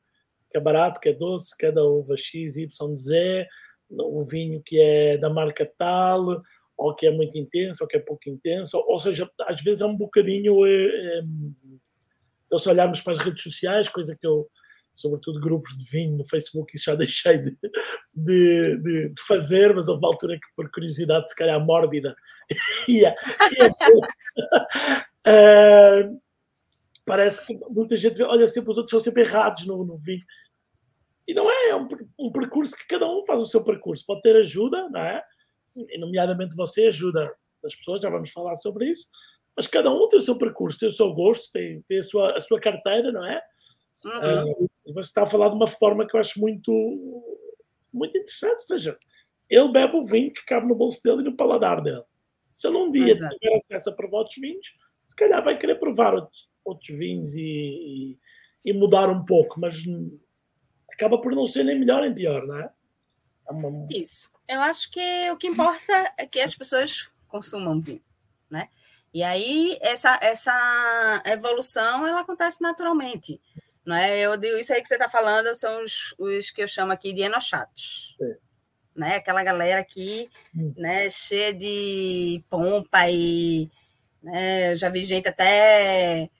que 0.50 0.56
é 0.56 0.60
barato, 0.60 1.00
que 1.00 1.08
é 1.08 1.12
doce, 1.12 1.56
que 1.56 1.66
é 1.66 1.72
da 1.72 1.84
uva 1.84 2.16
X, 2.16 2.56
Y, 2.56 2.96
Z, 2.96 3.48
um 3.90 4.24
vinho 4.24 4.60
que 4.64 4.80
é 4.80 5.16
da 5.16 5.30
marca 5.30 5.70
tal, 5.78 6.42
ou 6.76 6.94
que 6.94 7.06
é 7.06 7.10
muito 7.10 7.38
intenso, 7.38 7.82
ou 7.82 7.88
que 7.88 7.96
é 7.96 8.00
pouco 8.00 8.28
intenso, 8.28 8.76
ou, 8.86 8.98
seja, 8.98 9.30
às 9.42 9.62
vezes 9.62 9.80
é 9.80 9.86
um 9.86 9.96
bocadinho. 9.96 10.66
É, 10.66 10.86
é, 10.86 11.22
então, 12.46 12.58
se 12.58 12.68
olharmos 12.68 13.00
para 13.00 13.14
as 13.14 13.18
redes 13.18 13.42
sociais, 13.42 13.88
coisa 13.88 14.14
que 14.14 14.26
eu, 14.26 14.48
sobretudo 14.94 15.40
grupos 15.40 15.76
de 15.76 15.84
vinho 15.84 16.16
no 16.16 16.28
Facebook, 16.28 16.74
isso 16.74 16.84
já 16.84 16.94
deixei 16.96 17.38
de, 17.38 17.56
de, 18.14 18.76
de, 18.76 19.08
de 19.10 19.22
fazer, 19.26 19.74
mas 19.74 19.88
houve 19.88 20.00
uma 20.00 20.08
altura 20.08 20.34
que, 20.34 20.54
por 20.54 20.70
curiosidade, 20.70 21.30
se 21.30 21.36
calhar 21.36 21.58
mórbida, 21.64 22.14
ia, 22.86 23.14
ia 23.58 23.70
uh, 25.26 26.20
parece 27.04 27.46
que 27.46 27.58
muita 27.70 27.96
gente 27.96 28.16
vê, 28.16 28.24
olha, 28.24 28.46
sempre 28.46 28.72
os 28.72 28.76
outros 28.76 28.90
são 28.90 29.00
sempre 29.00 29.22
errados 29.22 29.66
no, 29.66 29.84
no 29.84 29.96
vinho. 29.96 30.24
E 31.26 31.34
não 31.34 31.50
é, 31.50 31.70
é 31.70 31.76
um, 31.76 31.88
um 32.18 32.30
percurso 32.30 32.76
que 32.76 32.86
cada 32.86 33.08
um 33.08 33.24
faz 33.26 33.40
o 33.40 33.46
seu 33.46 33.62
percurso. 33.64 34.04
Pode 34.06 34.20
ter 34.22 34.36
ajuda, 34.36 34.88
não 34.90 35.00
é? 35.00 35.22
Nomeadamente 35.98 36.56
você 36.56 36.86
ajuda 36.86 37.32
as 37.64 37.74
pessoas, 37.74 38.00
já 38.00 38.10
vamos 38.10 38.30
falar 38.30 38.56
sobre 38.56 38.90
isso, 38.90 39.08
mas 39.56 39.66
cada 39.66 39.92
um 39.92 40.08
tem 40.08 40.18
o 40.18 40.22
seu 40.22 40.36
percurso, 40.36 40.78
tem 40.78 40.88
o 40.88 40.92
seu 40.92 41.12
gosto, 41.12 41.50
tem, 41.50 41.82
tem 41.82 41.98
a, 41.98 42.02
sua, 42.02 42.36
a 42.36 42.40
sua 42.40 42.60
carteira, 42.60 43.10
não 43.10 43.24
é? 43.24 43.42
Uhum. 44.04 44.52
Uh, 44.52 44.70
e 44.86 44.92
você 44.92 45.08
está 45.08 45.22
a 45.22 45.26
falar 45.26 45.48
de 45.48 45.56
uma 45.56 45.66
forma 45.66 46.06
que 46.06 46.14
eu 46.14 46.20
acho 46.20 46.38
muito, 46.40 46.70
muito 47.92 48.16
interessante, 48.16 48.60
ou 48.60 48.66
seja, 48.66 48.98
ele 49.48 49.72
bebe 49.72 49.96
o 49.96 50.04
vinho 50.04 50.32
que 50.32 50.44
cabe 50.44 50.66
no 50.66 50.74
bolso 50.74 51.02
dele 51.02 51.22
e 51.22 51.24
no 51.24 51.36
paladar 51.36 51.80
dele. 51.82 52.02
Se 52.50 52.66
ele 52.66 52.76
um 52.76 52.90
dia 52.90 53.12
Exato. 53.12 53.36
tiver 53.36 53.54
acesso 53.56 53.90
a 53.90 53.92
provar 53.92 54.18
outros 54.18 54.36
vinhos, 54.36 54.74
se 55.04 55.14
calhar 55.14 55.42
vai 55.42 55.58
querer 55.58 55.76
provar 55.76 56.14
outros, 56.14 56.48
outros 56.64 56.88
vinhos 56.96 57.34
e, 57.34 57.42
e, 57.42 58.18
e 58.64 58.72
mudar 58.72 59.08
um 59.08 59.24
pouco, 59.24 59.60
mas 59.60 59.82
acaba 60.90 61.20
por 61.20 61.32
não 61.32 61.46
ser 61.46 61.64
nem 61.64 61.78
melhor 61.78 62.02
nem 62.02 62.14
pior, 62.14 62.46
não 62.46 62.58
é? 62.58 62.70
É 63.48 63.52
uma... 63.52 63.86
Isso. 63.90 64.30
Eu 64.48 64.60
acho 64.60 64.90
que 64.90 65.30
o 65.30 65.36
que 65.36 65.46
importa 65.48 66.12
é 66.16 66.26
que 66.26 66.40
as 66.40 66.54
pessoas 66.54 67.08
consumam 67.28 67.80
vinho, 67.80 68.02
né? 68.50 68.68
E 69.12 69.22
aí 69.22 69.78
essa 69.80 70.18
essa 70.22 71.22
evolução 71.26 72.06
ela 72.06 72.20
acontece 72.20 72.60
naturalmente, 72.60 73.40
não 73.84 73.96
é? 73.96 74.18
Eu 74.18 74.36
digo 74.36 74.56
isso 74.56 74.72
aí 74.72 74.82
que 74.82 74.88
você 74.88 74.94
está 74.94 75.08
falando 75.08 75.54
são 75.54 75.82
os, 75.82 76.14
os 76.18 76.50
que 76.50 76.62
eu 76.62 76.68
chamo 76.68 76.92
aqui 76.92 77.12
de 77.12 77.22
enochatos, 77.22 78.16
né? 78.94 79.16
Aquela 79.16 79.42
galera 79.42 79.80
aqui, 79.80 80.28
hum. 80.54 80.72
né? 80.76 81.08
Cheia 81.10 81.52
de 81.52 82.44
pompa 82.48 83.08
e, 83.10 83.70
né? 84.22 84.72
Eu 84.72 84.76
já 84.76 84.88
vi 84.88 85.02
gente 85.02 85.28
até 85.28 86.30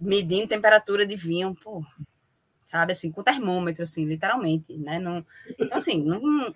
medindo 0.00 0.48
temperatura 0.48 1.06
de 1.06 1.16
vinho, 1.16 1.54
pô, 1.54 1.84
sabe, 2.68 2.92
assim, 2.92 3.10
com 3.10 3.22
termômetro, 3.22 3.82
assim, 3.82 4.04
literalmente, 4.04 4.76
né? 4.76 4.98
Não, 4.98 5.24
então, 5.58 5.78
assim, 5.78 6.02
não, 6.02 6.54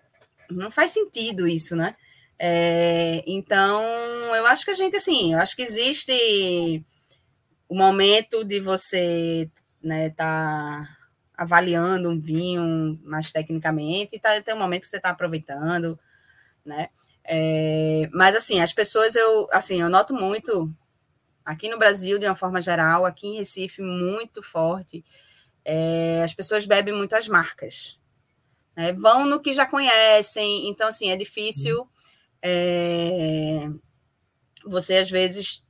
não 0.50 0.70
faz 0.70 0.90
sentido 0.90 1.48
isso, 1.48 1.74
né? 1.74 1.96
É, 2.38 3.24
então, 3.26 3.82
eu 4.34 4.46
acho 4.46 4.64
que 4.64 4.70
a 4.70 4.74
gente, 4.74 4.94
assim, 4.94 5.32
eu 5.32 5.38
acho 5.38 5.56
que 5.56 5.62
existe 5.62 6.84
o 7.66 7.74
momento 7.74 8.44
de 8.44 8.60
você, 8.60 9.50
né, 9.82 10.10
tá 10.10 10.86
avaliando 11.34 12.10
um 12.10 12.20
vinho 12.20 13.00
mais 13.02 13.32
tecnicamente, 13.32 14.14
e 14.14 14.18
tá, 14.18 14.38
tem 14.42 14.54
um 14.54 14.58
momento 14.58 14.82
que 14.82 14.88
você 14.88 14.98
está 14.98 15.10
aproveitando, 15.10 15.98
né? 16.62 16.90
É, 17.24 18.06
mas, 18.12 18.36
assim, 18.36 18.60
as 18.60 18.72
pessoas, 18.72 19.16
eu, 19.16 19.48
assim, 19.50 19.80
eu 19.80 19.88
noto 19.88 20.12
muito, 20.12 20.70
aqui 21.42 21.70
no 21.70 21.78
Brasil, 21.78 22.18
de 22.18 22.26
uma 22.26 22.36
forma 22.36 22.60
geral, 22.60 23.06
aqui 23.06 23.28
em 23.28 23.36
Recife, 23.38 23.80
muito 23.80 24.42
forte, 24.42 25.02
é, 25.64 26.22
as 26.22 26.34
pessoas 26.34 26.66
bebem 26.66 26.94
muito 26.94 27.14
as 27.14 27.28
marcas. 27.28 27.98
Né? 28.76 28.92
Vão 28.92 29.26
no 29.26 29.40
que 29.40 29.52
já 29.52 29.66
conhecem, 29.66 30.68
então, 30.68 30.88
assim, 30.88 31.10
é 31.10 31.16
difícil 31.16 31.88
é, 32.40 33.68
você, 34.64 34.96
às 34.96 35.10
vezes, 35.10 35.64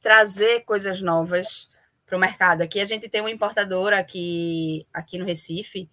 trazer 0.00 0.64
coisas 0.64 1.00
novas 1.00 1.68
para 2.04 2.16
o 2.16 2.20
mercado. 2.20 2.62
Aqui 2.62 2.80
a 2.80 2.84
gente 2.84 3.08
tem 3.08 3.20
uma 3.20 3.30
importadora 3.30 3.98
aqui, 3.98 4.86
aqui 4.92 5.18
no 5.18 5.24
Recife, 5.24 5.88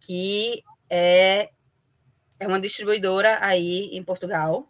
que 0.00 0.62
é, 0.88 1.50
é 2.38 2.46
uma 2.46 2.60
distribuidora 2.60 3.38
aí 3.40 3.90
em 3.92 4.02
Portugal. 4.02 4.68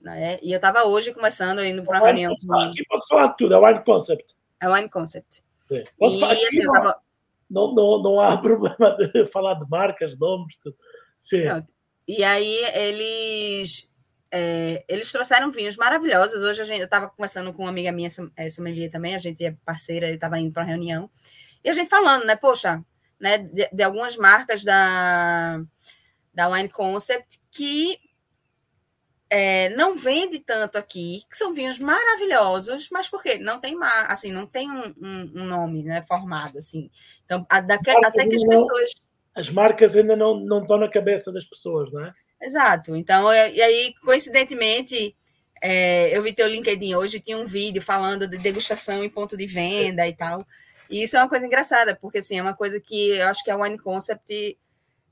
Né? 0.00 0.38
E 0.42 0.52
eu 0.52 0.56
estava 0.56 0.84
hoje 0.84 1.12
começando, 1.12 1.64
indo 1.64 1.82
para 1.82 1.98
uma 1.98 2.06
reunião. 2.06 2.32
Aqui 2.32 2.84
pode 2.86 3.06
falar 3.06 3.30
tudo, 3.30 3.54
é 3.54 3.58
Wine 3.58 3.84
Concept. 3.84 4.36
É 4.60 4.68
Wine 4.68 4.88
Concept. 4.88 5.42
E, 5.70 6.24
assim, 6.24 6.64
não, 6.64 6.72
tava... 6.72 7.00
não, 7.50 7.74
não, 7.74 8.02
não, 8.02 8.20
há 8.20 8.36
problema 8.40 8.96
de 8.96 9.26
falar 9.26 9.54
de 9.54 9.68
marcas, 9.68 10.18
nomes, 10.18 10.56
tudo. 10.56 10.76
Sim. 11.18 11.44
E 12.06 12.24
aí 12.24 12.64
eles 12.74 13.88
é, 14.30 14.84
eles 14.88 15.10
trouxeram 15.10 15.50
vinhos 15.50 15.76
maravilhosos. 15.76 16.42
Hoje 16.42 16.62
a 16.62 16.64
gente, 16.64 16.80
eu 16.80 16.84
estava 16.84 17.08
conversando 17.08 17.52
com 17.52 17.62
uma 17.62 17.70
amiga 17.70 17.92
minha, 17.92 18.08
sommelier 18.50 18.90
também, 18.90 19.14
a 19.14 19.18
gente 19.18 19.44
é 19.44 19.56
parceira, 19.64 20.10
estava 20.10 20.38
indo 20.38 20.52
para 20.52 20.62
uma 20.62 20.68
reunião, 20.68 21.10
e 21.64 21.70
a 21.70 21.72
gente 21.72 21.88
falando, 21.88 22.24
né, 22.24 22.36
poxa, 22.36 22.84
né, 23.18 23.38
de, 23.38 23.68
de, 23.72 23.82
algumas 23.82 24.16
marcas 24.16 24.62
da, 24.62 25.60
da 26.32 26.48
Wine 26.48 26.68
Concept 26.68 27.40
que 27.50 27.98
é, 29.30 29.68
não 29.70 29.94
vende 29.94 30.38
tanto 30.38 30.78
aqui, 30.78 31.22
que 31.30 31.36
são 31.36 31.52
vinhos 31.52 31.78
maravilhosos, 31.78 32.88
mas 32.90 33.08
por 33.08 33.22
quê? 33.22 33.38
Não 33.38 33.60
tem 33.60 33.74
mar, 33.74 34.10
assim, 34.10 34.32
não 34.32 34.46
tem 34.46 34.70
um, 34.70 34.94
um, 35.00 35.32
um 35.34 35.44
nome 35.44 35.82
né, 35.82 36.02
formado, 36.02 36.56
assim. 36.56 36.90
Então, 37.24 37.46
a, 37.50 37.58
até 37.58 37.78
que 37.78 38.34
as 38.36 38.42
não, 38.42 38.48
pessoas. 38.48 38.92
As 39.34 39.50
marcas 39.50 39.96
ainda 39.96 40.16
não, 40.16 40.40
não 40.40 40.62
estão 40.62 40.78
na 40.78 40.88
cabeça 40.88 41.30
das 41.30 41.44
pessoas, 41.44 41.92
não 41.92 42.04
é? 42.04 42.14
Exato. 42.40 42.96
Então, 42.96 43.32
e 43.32 43.60
aí, 43.60 43.94
coincidentemente, 44.02 45.14
é, 45.60 46.16
eu 46.16 46.22
vi 46.22 46.32
teu 46.32 46.48
LinkedIn 46.48 46.94
hoje, 46.94 47.20
tinha 47.20 47.36
um 47.36 47.46
vídeo 47.46 47.82
falando 47.82 48.26
de 48.26 48.38
degustação 48.38 49.04
em 49.04 49.10
ponto 49.10 49.36
de 49.36 49.46
venda 49.46 50.08
e 50.08 50.14
tal. 50.14 50.46
E 50.90 51.02
isso 51.02 51.16
é 51.16 51.20
uma 51.20 51.28
coisa 51.28 51.44
engraçada, 51.44 51.94
porque 51.94 52.18
assim, 52.18 52.38
é 52.38 52.42
uma 52.42 52.54
coisa 52.54 52.80
que 52.80 53.10
eu 53.10 53.26
acho 53.28 53.44
que 53.44 53.50
a 53.50 53.56
Wine 53.56 53.78
Concept 53.78 54.56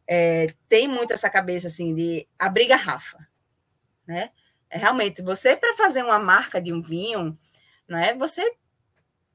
é, 0.08 0.46
tem 0.68 0.88
muito 0.88 1.12
essa 1.12 1.28
cabeça 1.28 1.66
assim 1.66 1.94
de 1.94 2.26
abrir 2.38 2.66
garrafa 2.66 3.25
né? 4.06 4.30
É, 4.70 4.78
realmente, 4.78 5.22
você 5.22 5.56
para 5.56 5.74
fazer 5.74 6.02
uma 6.02 6.18
marca 6.18 6.60
de 6.60 6.72
um 6.72 6.82
vinho, 6.82 7.38
não 7.88 7.98
é? 7.98 8.14
Você 8.14 8.42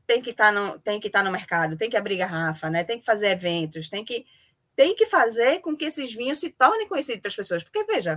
tem 0.05 0.21
que 0.21 0.31
estar 0.31 0.51
tá 0.51 0.51
no 0.51 0.79
tem 0.79 0.99
que 0.99 1.07
estar 1.07 1.19
tá 1.19 1.25
no 1.25 1.31
mercado, 1.31 1.77
tem 1.77 1.89
que 1.89 1.97
abrir 1.97 2.17
garrafa, 2.17 2.69
né? 2.69 2.83
Tem 2.83 2.99
que 2.99 3.05
fazer 3.05 3.29
eventos, 3.29 3.89
tem 3.89 4.03
que 4.03 4.25
tem 4.75 4.95
que 4.95 5.05
fazer 5.05 5.59
com 5.59 5.75
que 5.75 5.85
esses 5.85 6.13
vinhos 6.13 6.39
se 6.39 6.49
tornem 6.51 6.87
conhecidos 6.87 7.21
para 7.21 7.29
as 7.29 7.35
pessoas, 7.35 7.63
porque 7.63 7.83
veja, 7.85 8.15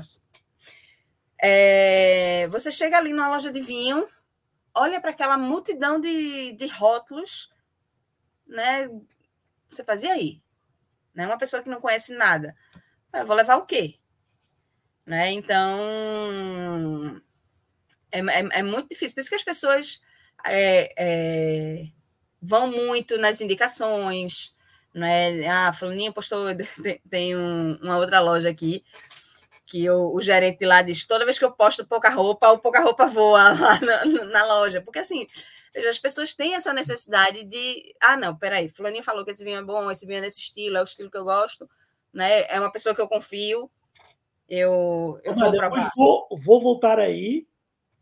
é, 1.38 2.46
você 2.48 2.70
chega 2.70 2.96
ali 2.96 3.12
numa 3.12 3.28
loja 3.28 3.50
de 3.52 3.60
vinho, 3.60 4.08
olha 4.74 5.00
para 5.00 5.10
aquela 5.10 5.36
multidão 5.36 6.00
de, 6.00 6.52
de 6.52 6.66
rótulos, 6.66 7.52
né? 8.46 8.88
Você 9.70 9.84
fazia 9.84 10.12
aí, 10.12 10.40
né? 11.14 11.26
Uma 11.26 11.38
pessoa 11.38 11.62
que 11.62 11.68
não 11.68 11.80
conhece 11.80 12.14
nada, 12.14 12.56
eu 13.12 13.26
vou 13.26 13.36
levar 13.36 13.56
o 13.56 13.66
quê? 13.66 13.98
Né? 15.06 15.32
Então, 15.32 17.20
é, 18.10 18.18
é, 18.20 18.48
é, 18.58 18.62
muito 18.62 18.88
difícil. 18.88 19.14
Por 19.14 19.20
isso 19.20 19.28
que 19.28 19.36
as 19.36 19.44
pessoas 19.44 20.00
é, 20.46 20.92
é, 20.96 21.86
vão 22.40 22.70
muito 22.70 23.18
nas 23.18 23.40
indicações. 23.40 24.54
Né? 24.94 25.46
Ah, 25.46 25.72
Fulaninho 25.72 26.12
postou, 26.12 26.46
tem, 26.82 27.00
tem 27.08 27.36
um, 27.36 27.76
uma 27.82 27.98
outra 27.98 28.20
loja 28.20 28.48
aqui, 28.48 28.84
que 29.66 29.88
o, 29.90 30.14
o, 30.14 30.22
gerente 30.22 30.64
lá 30.64 30.82
diz, 30.82 31.06
toda 31.06 31.24
vez 31.24 31.38
que 31.38 31.44
eu 31.44 31.50
posto 31.50 31.84
pouca 31.86 32.08
roupa, 32.10 32.50
o 32.50 32.58
pouca 32.58 32.80
roupa 32.80 33.06
voa 33.06 33.50
lá 33.58 33.80
na, 33.80 34.04
na 34.04 34.46
loja. 34.46 34.80
Porque 34.80 35.00
assim, 35.00 35.26
as 35.88 35.98
pessoas 35.98 36.34
têm 36.34 36.54
essa 36.54 36.72
necessidade 36.72 37.44
de, 37.44 37.94
ah, 38.00 38.16
não, 38.16 38.36
peraí, 38.36 38.68
fulaninho 38.68 39.02
falou 39.02 39.24
que 39.24 39.32
esse 39.32 39.42
vinho 39.42 39.58
é 39.58 39.62
bom, 39.62 39.90
esse 39.90 40.06
vinho 40.06 40.18
é 40.18 40.22
desse 40.22 40.38
estilo, 40.38 40.76
é 40.76 40.80
o 40.80 40.84
estilo 40.84 41.10
que 41.10 41.16
eu 41.16 41.24
gosto, 41.24 41.68
né? 42.12 42.46
É 42.48 42.60
uma 42.60 42.70
pessoa 42.70 42.94
que 42.94 43.00
eu 43.00 43.08
confio, 43.08 43.68
eu, 44.48 45.20
eu 45.24 45.34
vou 45.34 45.52
provar. 45.52 45.90
Vou, 45.96 46.28
vou 46.38 46.60
voltar 46.60 46.98
aí, 46.98 47.46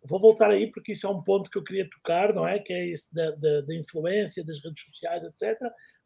vou 0.05 0.21
voltar 0.21 0.51
aí, 0.51 0.71
porque 0.71 0.93
isso 0.93 1.07
é 1.07 1.11
um 1.11 1.23
ponto 1.23 1.51
que 1.51 1.59
eu 1.59 1.65
queria 1.65 1.89
tocar, 1.89 2.35
não 2.35 2.47
é? 2.47 2.59
Que 2.59 2.73
é 2.73 2.89
esse 2.89 3.13
da, 3.15 3.31
da, 3.33 3.61
da 3.63 3.75
influência 3.75 4.45
das 4.45 4.63
redes 4.63 4.85
sociais, 4.85 5.25
etc. 5.25 5.59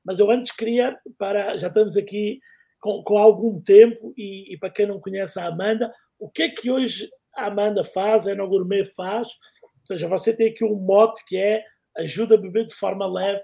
Mas 0.05 0.19
eu 0.19 0.31
antes 0.31 0.55
queria, 0.55 0.99
para 1.19 1.57
já 1.57 1.69
estamos 1.69 1.97
aqui 1.97 2.41
com, 2.81 3.03
com 3.03 3.19
algum 3.19 3.61
tempo, 3.61 4.13
e, 4.17 4.53
e, 4.53 4.59
para 4.59 4.71
quem 4.71 4.87
não 4.87 5.01
conhece 5.01 5.41
a 5.41 5.47
Amanda, 5.47 5.93
o 6.19 6.31
que 6.31 6.43
é 6.43 6.49
que 6.49 6.71
hoje 6.71 7.09
a 7.35 7.47
Amanda 7.47 7.83
faz, 7.83 8.29
a 8.29 8.35
No 8.35 8.49
Gourmet 8.49 8.85
faz? 8.85 9.29
Ou 9.63 9.87
seja, 9.87 10.09
você 10.09 10.37
tem 10.37 10.51
aqui 10.51 10.65
um 10.65 10.77
mote 10.77 11.25
que 11.27 11.37
é 11.37 11.65
ajuda 11.97 12.35
a 12.35 12.39
beber 12.41 12.67
de 12.67 12.75
forma 12.75 13.07
leve 13.07 13.43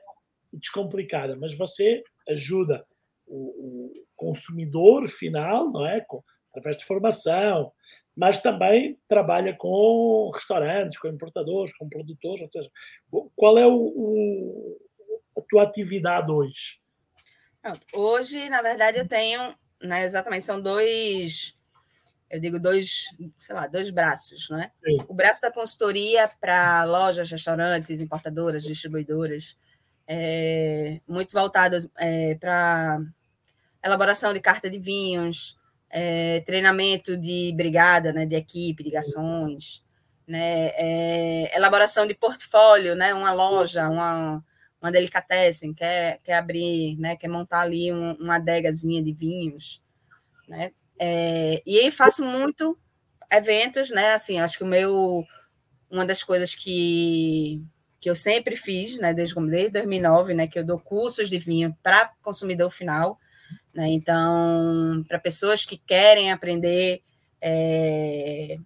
e 0.52 0.59
descomplicada, 0.59 1.37
mas 1.37 1.57
você 1.57 2.02
ajuda 2.28 2.85
o, 3.26 3.37
o 3.37 3.92
consumidor 4.14 5.09
final, 5.09 5.70
não 5.70 5.87
é? 5.87 6.00
Através 6.52 6.76
de 6.76 6.84
formação, 6.84 7.72
mas 8.16 8.38
também 8.38 8.98
trabalha 9.08 9.56
com 9.56 10.30
restaurantes, 10.32 10.98
com 10.98 11.08
importadores, 11.08 11.76
com 11.76 11.88
produtores, 11.88 12.42
ou 12.42 12.52
seja, 12.52 12.70
qual 13.34 13.58
é 13.58 13.66
o, 13.66 13.74
o 13.74 14.78
a 15.36 15.40
tua 15.48 15.62
atividade 15.62 16.30
hoje? 16.30 16.78
Hoje, 17.94 18.48
na 18.50 18.60
verdade, 18.60 18.98
eu 18.98 19.08
tenho, 19.08 19.54
né, 19.82 20.04
exatamente, 20.04 20.44
são 20.44 20.60
dois, 20.60 21.56
eu 22.28 22.38
digo 22.38 22.58
dois, 22.58 23.04
sei 23.40 23.54
lá, 23.54 23.66
dois 23.66 23.88
braços, 23.88 24.50
né? 24.50 24.72
Sim. 24.84 24.98
O 25.08 25.14
braço 25.14 25.40
da 25.40 25.50
consultoria 25.50 26.28
para 26.40 26.84
lojas, 26.84 27.30
restaurantes, 27.30 28.00
importadoras, 28.00 28.64
distribuidoras, 28.64 29.56
é, 30.06 31.00
muito 31.06 31.32
voltado 31.32 31.76
é, 31.98 32.34
para 32.34 33.00
elaboração 33.82 34.34
de 34.34 34.40
carta 34.40 34.68
de 34.68 34.78
vinhos, 34.78 35.56
é, 35.92 36.40
treinamento 36.40 37.18
de 37.18 37.52
brigada, 37.55 38.12
né, 38.14 38.24
de 38.24 38.35
equipe, 38.35 38.83
ligações, 38.83 39.85
né, 40.26 40.68
é, 40.74 41.55
elaboração 41.55 42.07
de 42.07 42.14
portfólio, 42.14 42.94
né, 42.96 43.12
uma 43.12 43.33
loja, 43.33 43.88
uma, 43.90 44.42
uma 44.81 44.90
delicatessen, 44.90 45.74
quer, 45.74 46.18
quer 46.24 46.35
abrir, 46.35 46.96
né, 46.96 47.14
quer 47.14 47.28
montar 47.28 47.61
ali 47.61 47.92
um, 47.92 48.12
uma 48.14 48.37
adegazinha 48.37 49.02
de 49.02 49.12
vinhos, 49.12 49.83
né, 50.48 50.72
é, 50.98 51.62
e 51.66 51.78
aí 51.78 51.92
faço 51.92 52.24
muito 52.24 52.78
eventos, 53.31 53.90
né, 53.90 54.14
assim, 54.14 54.40
acho 54.40 54.57
que 54.57 54.64
o 54.64 54.66
meu, 54.66 55.26
uma 55.90 56.07
das 56.07 56.22
coisas 56.22 56.55
que, 56.55 57.62
que 58.00 58.09
eu 58.09 58.16
sempre 58.16 58.57
fiz, 58.57 58.98
né, 58.98 59.12
desde, 59.12 59.35
desde 59.46 59.72
2009, 59.72 60.33
né, 60.33 60.46
que 60.46 60.59
eu 60.59 60.64
dou 60.64 60.81
cursos 60.81 61.28
de 61.28 61.38
vinho 61.38 61.76
para 61.83 62.12
consumidor 62.22 62.70
final, 62.70 63.18
né? 63.74 63.88
Então, 63.88 65.04
para 65.08 65.18
pessoas 65.18 65.64
que 65.64 65.76
querem 65.76 66.30
aprender 66.30 67.02
é, 67.40 68.58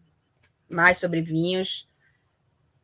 mais 0.68 0.98
sobre 0.98 1.20
vinhos. 1.20 1.88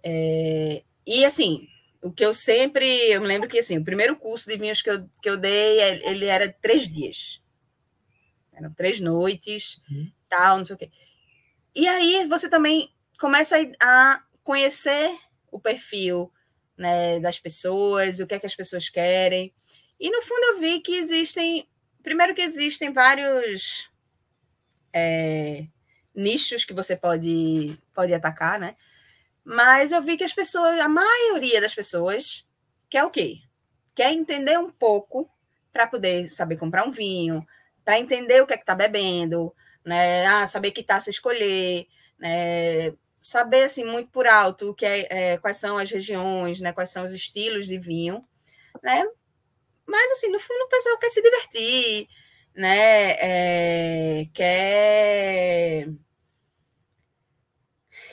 É, 0.02 0.82
e 1.06 1.24
assim, 1.24 1.68
o 2.00 2.11
que 2.11 2.24
eu 2.24 2.32
sempre. 2.32 2.87
Eu 3.11 3.20
me 3.20 3.26
lembro 3.26 3.48
que 3.48 3.58
assim, 3.58 3.78
o 3.78 3.85
primeiro 3.85 4.16
curso 4.16 4.48
de 4.48 4.56
vinhos 4.56 4.80
que 4.80 4.90
eu, 4.90 5.08
que 5.20 5.28
eu 5.28 5.37
dei, 5.37 5.80
ele 6.04 6.26
era 6.26 6.52
três 6.52 6.88
dias. 6.88 7.42
Eram 8.52 8.72
três 8.72 9.00
noites, 9.00 9.80
uhum. 9.90 10.11
tal, 10.28 10.58
não 10.58 10.64
sei 10.64 10.76
o 10.76 10.78
quê. 10.78 10.90
E 11.74 11.88
aí 11.88 12.26
você 12.28 12.48
também 12.48 12.92
começa 13.18 13.56
a 13.80 14.22
conhecer 14.44 15.16
o 15.50 15.58
perfil 15.58 16.30
né, 16.76 17.18
das 17.20 17.38
pessoas, 17.38 18.20
o 18.20 18.26
que 18.26 18.35
é 18.35 18.38
que 18.38 18.46
as 18.46 18.56
pessoas 18.56 18.88
querem. 18.88 19.52
E 19.98 20.11
no 20.11 20.20
fundo 20.22 20.44
eu 20.44 20.61
vi 20.61 20.80
que 20.80 20.96
existem 20.96 21.66
Primeiro 22.02 22.34
que 22.34 22.42
existem 22.42 22.92
vários 22.92 23.90
é, 24.92 25.66
nichos 26.14 26.64
que 26.64 26.72
você 26.72 26.96
pode, 26.96 27.78
pode 27.94 28.12
atacar, 28.12 28.58
né? 28.58 28.76
Mas 29.44 29.92
eu 29.92 30.02
vi 30.02 30.16
que 30.16 30.24
as 30.24 30.32
pessoas, 30.32 30.80
a 30.80 30.88
maioria 30.88 31.60
das 31.60 31.74
pessoas, 31.74 32.46
quer 32.88 33.04
o 33.04 33.10
quê? 33.10 33.38
Quer 33.94 34.12
entender 34.12 34.58
um 34.58 34.70
pouco 34.70 35.28
para 35.72 35.86
poder 35.86 36.28
saber 36.28 36.56
comprar 36.56 36.86
um 36.86 36.90
vinho, 36.90 37.46
para 37.84 37.98
entender 37.98 38.42
o 38.42 38.46
que 38.46 38.54
é 38.54 38.56
que 38.56 38.62
está 38.62 38.74
bebendo, 38.74 39.54
né? 39.84 40.26
Ah, 40.26 40.46
saber 40.46 40.70
que 40.70 40.82
taça 40.82 41.10
escolher, 41.10 41.86
né? 42.18 42.92
saber 43.22 43.62
assim 43.64 43.84
muito 43.84 44.10
por 44.10 44.26
alto 44.26 44.70
o 44.70 44.74
que 44.74 44.84
é, 44.84 45.06
é, 45.32 45.38
quais 45.38 45.56
são 45.56 45.78
as 45.78 45.90
regiões, 45.90 46.60
né? 46.60 46.72
Quais 46.72 46.90
são 46.90 47.04
os 47.04 47.14
estilos 47.14 47.66
de 47.66 47.78
vinho, 47.78 48.20
né? 48.82 49.04
Mas, 49.92 50.12
assim, 50.12 50.31
no 50.31 50.40
fundo, 50.40 50.64
o 50.64 50.68
pessoal 50.68 50.96
quer 50.96 51.11
se 51.11 51.20
divertir, 51.20 52.09
né? 52.55 53.11
É, 53.20 54.26
quer. 54.33 55.90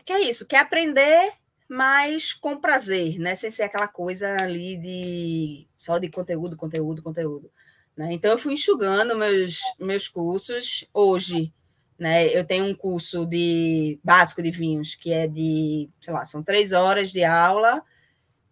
Quer 0.03 0.19
isso, 0.23 0.45
quer 0.45 0.57
aprender, 0.59 1.31
mas 1.69 2.33
com 2.33 2.59
prazer, 2.59 3.17
né? 3.17 3.33
Sem 3.33 3.49
ser 3.49 3.63
aquela 3.63 3.87
coisa 3.87 4.35
ali 4.41 4.75
de 4.75 5.67
só 5.77 5.97
de 5.97 6.09
conteúdo, 6.09 6.57
conteúdo, 6.57 7.01
conteúdo. 7.01 7.49
Né? 7.95 8.11
Então, 8.11 8.31
eu 8.31 8.37
fui 8.37 8.53
enxugando 8.53 9.17
meus, 9.17 9.59
meus 9.79 10.09
cursos. 10.09 10.83
Hoje, 10.93 11.53
né, 11.97 12.27
eu 12.27 12.43
tenho 12.45 12.65
um 12.65 12.73
curso 12.73 13.25
de 13.25 13.97
básico 14.03 14.43
de 14.43 14.51
vinhos, 14.51 14.95
que 14.95 15.13
é 15.13 15.27
de, 15.27 15.89
sei 16.01 16.13
lá, 16.13 16.25
são 16.25 16.43
três 16.43 16.73
horas 16.73 17.11
de 17.11 17.23
aula, 17.23 17.81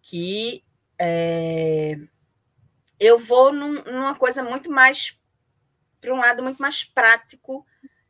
que 0.02 0.64
é, 0.98 1.98
eu 2.98 3.18
vou 3.18 3.52
num, 3.52 3.82
numa 3.84 4.14
coisa 4.14 4.42
muito 4.42 4.70
mais 4.70 5.16
para 6.00 6.14
um 6.14 6.18
lado 6.18 6.42
muito 6.42 6.60
mais 6.60 6.84
prático 6.84 7.66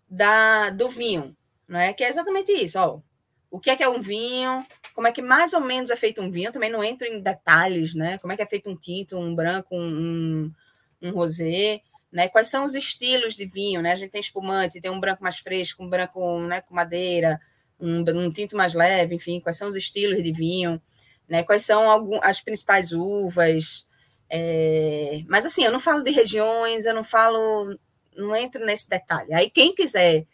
da 0.08 0.70
do 0.70 0.88
vinho, 0.88 1.36
né? 1.66 1.92
Que 1.92 2.04
é 2.04 2.08
exatamente 2.08 2.52
isso, 2.52 2.78
ó. 2.78 3.00
O 3.50 3.58
que 3.58 3.70
é 3.70 3.76
que 3.76 3.82
é 3.82 3.88
um 3.88 4.00
vinho? 4.00 4.64
Como 4.94 5.06
é 5.06 5.12
que 5.12 5.22
mais 5.22 5.54
ou 5.54 5.60
menos 5.60 5.90
é 5.90 5.96
feito 5.96 6.20
um 6.20 6.30
vinho? 6.30 6.52
também 6.52 6.70
não 6.70 6.84
entro 6.84 7.06
em 7.06 7.20
detalhes, 7.20 7.94
né? 7.94 8.18
Como 8.18 8.32
é 8.32 8.36
que 8.36 8.42
é 8.42 8.46
feito 8.46 8.68
um 8.68 8.76
tinto, 8.76 9.16
um 9.16 9.34
branco, 9.34 9.74
um, 9.74 10.50
um 11.00 11.10
rosé, 11.10 11.80
né? 12.12 12.28
Quais 12.28 12.48
são 12.48 12.64
os 12.64 12.74
estilos 12.74 13.34
de 13.34 13.46
vinho, 13.46 13.80
né? 13.82 13.92
A 13.92 13.96
gente 13.96 14.10
tem 14.10 14.20
espumante, 14.20 14.80
tem 14.80 14.90
um 14.90 15.00
branco 15.00 15.22
mais 15.22 15.38
fresco, 15.38 15.82
um 15.82 15.88
branco, 15.88 16.40
né, 16.40 16.60
com 16.60 16.74
madeira, 16.74 17.40
um, 17.80 18.00
um 18.00 18.30
tinto 18.30 18.56
mais 18.56 18.74
leve, 18.74 19.14
enfim, 19.14 19.40
quais 19.40 19.56
são 19.56 19.68
os 19.68 19.76
estilos 19.76 20.22
de 20.22 20.32
vinho, 20.32 20.80
né? 21.28 21.42
Quais 21.42 21.64
são 21.64 21.88
algum, 21.88 22.18
as 22.22 22.40
principais 22.40 22.92
uvas, 22.92 23.87
é, 24.30 25.22
mas 25.26 25.46
assim, 25.46 25.64
eu 25.64 25.72
não 25.72 25.80
falo 25.80 26.02
de 26.02 26.10
regiões, 26.10 26.86
eu 26.86 26.94
não 26.94 27.04
falo, 27.04 27.76
não 28.16 28.34
entro 28.36 28.64
nesse 28.64 28.88
detalhe. 28.88 29.32
Aí 29.32 29.50
quem 29.50 29.74
quiser, 29.74 30.26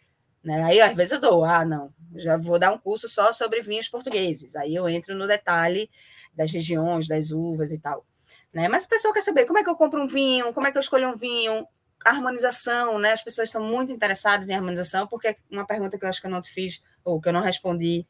né? 0.43 0.63
Aí 0.63 0.81
às 0.81 0.93
vezes 0.93 1.13
eu 1.13 1.19
dou, 1.19 1.45
ah, 1.45 1.63
não, 1.65 1.93
já 2.15 2.37
vou 2.37 2.59
dar 2.59 2.71
um 2.73 2.77
curso 2.77 3.07
só 3.07 3.31
sobre 3.31 3.61
vinhos 3.61 3.87
portugueses. 3.87 4.55
Aí 4.55 4.75
eu 4.75 4.87
entro 4.89 5.15
no 5.15 5.27
detalhe 5.27 5.89
das 6.33 6.51
regiões, 6.51 7.07
das 7.07 7.31
uvas 7.31 7.71
e 7.71 7.79
tal. 7.79 8.05
Né? 8.53 8.67
Mas 8.67 8.85
o 8.85 8.89
pessoal 8.89 9.13
quer 9.13 9.21
saber 9.21 9.45
como 9.45 9.59
é 9.59 9.63
que 9.63 9.69
eu 9.69 9.75
compro 9.75 10.01
um 10.01 10.07
vinho, 10.07 10.53
como 10.53 10.67
é 10.67 10.71
que 10.71 10.77
eu 10.77 10.81
escolho 10.81 11.09
um 11.09 11.15
vinho, 11.15 11.67
harmonização, 12.05 12.99
né? 12.99 13.11
As 13.11 13.23
pessoas 13.23 13.49
estão 13.49 13.63
muito 13.63 13.91
interessadas 13.91 14.49
em 14.49 14.53
harmonização, 14.53 15.07
porque 15.07 15.29
é 15.29 15.35
uma 15.49 15.65
pergunta 15.65 15.97
que 15.97 16.05
eu 16.05 16.09
acho 16.09 16.21
que 16.21 16.27
eu 16.27 16.31
não 16.31 16.41
te 16.41 16.51
fiz, 16.51 16.81
ou 17.03 17.19
que 17.19 17.27
eu 17.27 17.33
não 17.33 17.41
respondi 17.41 18.05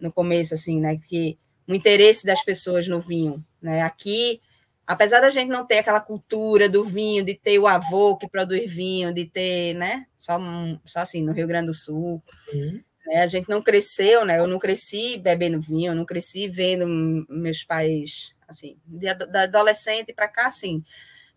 no 0.00 0.12
começo, 0.12 0.54
assim, 0.54 0.80
né? 0.80 0.96
Que 0.96 1.38
o 1.68 1.74
interesse 1.74 2.24
das 2.24 2.42
pessoas 2.42 2.88
no 2.88 3.00
vinho, 3.00 3.44
né? 3.60 3.82
Aqui 3.82 4.40
apesar 4.86 5.20
da 5.20 5.30
gente 5.30 5.48
não 5.48 5.66
ter 5.66 5.78
aquela 5.78 6.00
cultura 6.00 6.68
do 6.68 6.84
vinho, 6.84 7.24
de 7.24 7.34
ter 7.34 7.58
o 7.58 7.66
avô 7.66 8.16
que 8.16 8.28
produz 8.28 8.72
vinho, 8.72 9.12
de 9.12 9.24
ter, 9.24 9.74
né, 9.74 10.06
só, 10.16 10.38
só 10.84 11.00
assim, 11.00 11.22
no 11.22 11.32
Rio 11.32 11.48
Grande 11.48 11.66
do 11.66 11.74
Sul, 11.74 12.22
uhum. 12.52 12.80
né, 13.06 13.22
a 13.22 13.26
gente 13.26 13.48
não 13.48 13.60
cresceu, 13.60 14.24
né, 14.24 14.38
eu 14.38 14.46
não 14.46 14.58
cresci 14.58 15.18
bebendo 15.18 15.60
vinho, 15.60 15.90
eu 15.90 15.94
não 15.94 16.04
cresci 16.04 16.48
vendo 16.48 16.86
meus 17.28 17.64
pais, 17.64 18.32
assim, 18.46 18.76
da 18.86 19.42
adolescente 19.42 20.12
para 20.12 20.28
cá, 20.28 20.46
assim, 20.46 20.84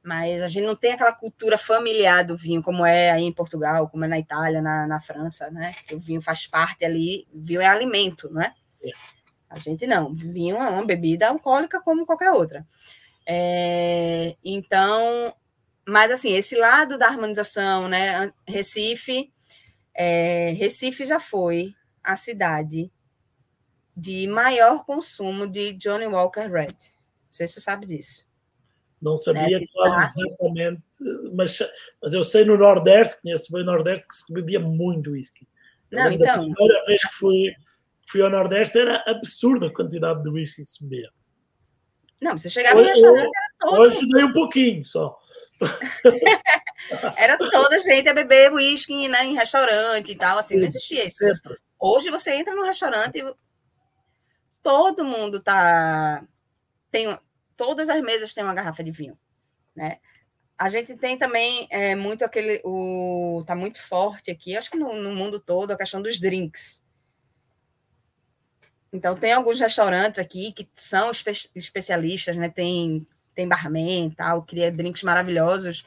mas 0.04 0.44
a 0.44 0.48
gente 0.48 0.66
não 0.66 0.76
tem 0.76 0.94
aquela 0.94 1.12
cultura 1.12 1.58
familiar 1.58 2.24
do 2.24 2.38
vinho, 2.38 2.62
como 2.62 2.86
é 2.86 3.10
aí 3.10 3.24
em 3.24 3.34
Portugal, 3.34 3.90
como 3.90 4.06
é 4.06 4.08
na 4.08 4.20
Itália, 4.20 4.62
na, 4.62 4.86
na 4.86 5.02
França, 5.02 5.50
né, 5.50 5.74
que 5.88 5.96
o 5.96 6.00
vinho 6.00 6.22
faz 6.22 6.46
parte 6.46 6.86
ali, 6.86 7.28
vinho 7.34 7.62
é 7.62 7.66
alimento, 7.66 8.30
não 8.32 8.42
é? 8.42 8.54
é. 8.84 8.92
A 9.50 9.58
gente 9.58 9.88
não, 9.88 10.14
vinho 10.14 10.58
é 10.58 10.70
uma 10.70 10.86
bebida 10.86 11.28
alcoólica 11.28 11.82
como 11.82 12.06
qualquer 12.06 12.32
outra. 12.32 12.64
É, 13.32 14.36
então, 14.44 15.32
mas 15.88 16.10
assim, 16.10 16.32
esse 16.32 16.56
lado 16.56 16.98
da 16.98 17.06
harmonização, 17.06 17.88
né? 17.88 18.34
Recife, 18.48 19.32
é, 19.94 20.50
Recife 20.54 21.06
já 21.06 21.20
foi 21.20 21.76
a 22.04 22.16
cidade 22.16 22.92
de 23.96 24.26
maior 24.26 24.84
consumo 24.84 25.46
de 25.46 25.74
Johnny 25.74 26.08
Walker 26.08 26.50
Red. 26.50 26.66
Não 26.66 27.30
sei 27.30 27.46
se 27.46 27.54
você 27.54 27.62
sabe 27.62 27.86
disso. 27.86 28.28
Não 29.00 29.16
sabia 29.16 29.60
né? 29.60 29.66
qual 29.72 30.02
exatamente, 30.02 30.82
mas, 31.32 31.60
mas 32.02 32.14
eu 32.14 32.24
sei 32.24 32.44
no 32.46 32.58
Nordeste, 32.58 33.22
conheço 33.22 33.54
bem 33.54 33.62
o 33.62 33.66
Nordeste, 33.66 34.08
que 34.08 34.16
se 34.16 34.34
bebia 34.34 34.60
muito 34.60 35.12
whisky. 35.12 35.48
Não, 35.92 36.12
então. 36.12 36.34
A 36.34 36.40
primeira 36.40 36.86
vez 36.86 37.04
que 37.04 37.14
fui, 37.14 37.54
fui 38.10 38.24
ao 38.24 38.32
Nordeste 38.32 38.80
era 38.80 39.04
absurda 39.06 39.68
a 39.68 39.74
quantidade 39.74 40.24
de 40.24 40.30
whisky 40.30 40.64
que 40.64 40.70
se 40.70 40.84
bebia. 40.84 41.12
Não, 42.22 42.38
você 42.38 42.50
chegava 42.50 42.80
hoje, 42.80 42.90
em 42.90 42.94
restaurante, 42.94 43.32
era 43.36 43.54
todo. 43.60 43.82
Hoje 43.82 44.08
dei 44.10 44.24
um 44.24 44.34
pouquinho 44.34 44.86
só. 44.86 45.18
era 47.18 47.38
toda 47.38 47.80
gente 47.80 48.08
a 48.10 48.14
beber 48.14 48.52
uísque 48.52 49.08
né, 49.08 49.26
em 49.26 49.36
restaurante 49.36 50.12
e 50.12 50.16
tal, 50.16 50.38
assim, 50.38 50.56
Sim, 50.56 50.60
não 50.60 50.68
existia 50.68 51.06
isso. 51.06 51.26
Hoje 51.80 52.10
você 52.10 52.34
entra 52.34 52.56
no 52.56 52.64
restaurante 52.64 53.20
e 53.20 53.36
todo 54.62 55.06
mundo 55.06 55.40
tá. 55.40 56.24
Tem, 56.92 57.18
todas 57.56 57.90
as 57.90 58.02
mesas 58.02 58.34
têm 58.34 58.44
uma 58.44 58.54
garrafa 58.54 58.84
de 58.84 58.92
vinho. 58.92 59.18
Né? 59.76 59.98
A 60.58 60.70
gente 60.70 60.96
tem 60.96 61.18
também 61.18 61.68
é, 61.70 61.96
muito 61.96 62.26
aquele. 62.26 62.62
O, 62.66 63.44
tá 63.46 63.56
muito 63.56 63.82
forte 63.82 64.30
aqui, 64.30 64.58
acho 64.58 64.72
que 64.72 64.78
no, 64.78 64.94
no 65.02 65.16
mundo 65.16 65.40
todo, 65.40 65.72
a 65.72 65.78
questão 65.78 66.02
dos 66.02 66.20
drinks. 66.20 66.84
Então, 68.92 69.16
tem 69.16 69.34
alguns 69.34 69.60
restaurantes 69.60 70.20
aqui 70.20 70.52
que 70.52 70.68
são 70.76 71.12
espe 71.12 71.32
especialistas, 71.56 72.36
né? 72.36 72.50
Tem, 72.50 73.06
tem 73.36 73.48
barman 73.48 74.10
tal, 74.12 74.44
cria 74.44 74.72
drinks 74.72 75.04
maravilhosos. 75.04 75.86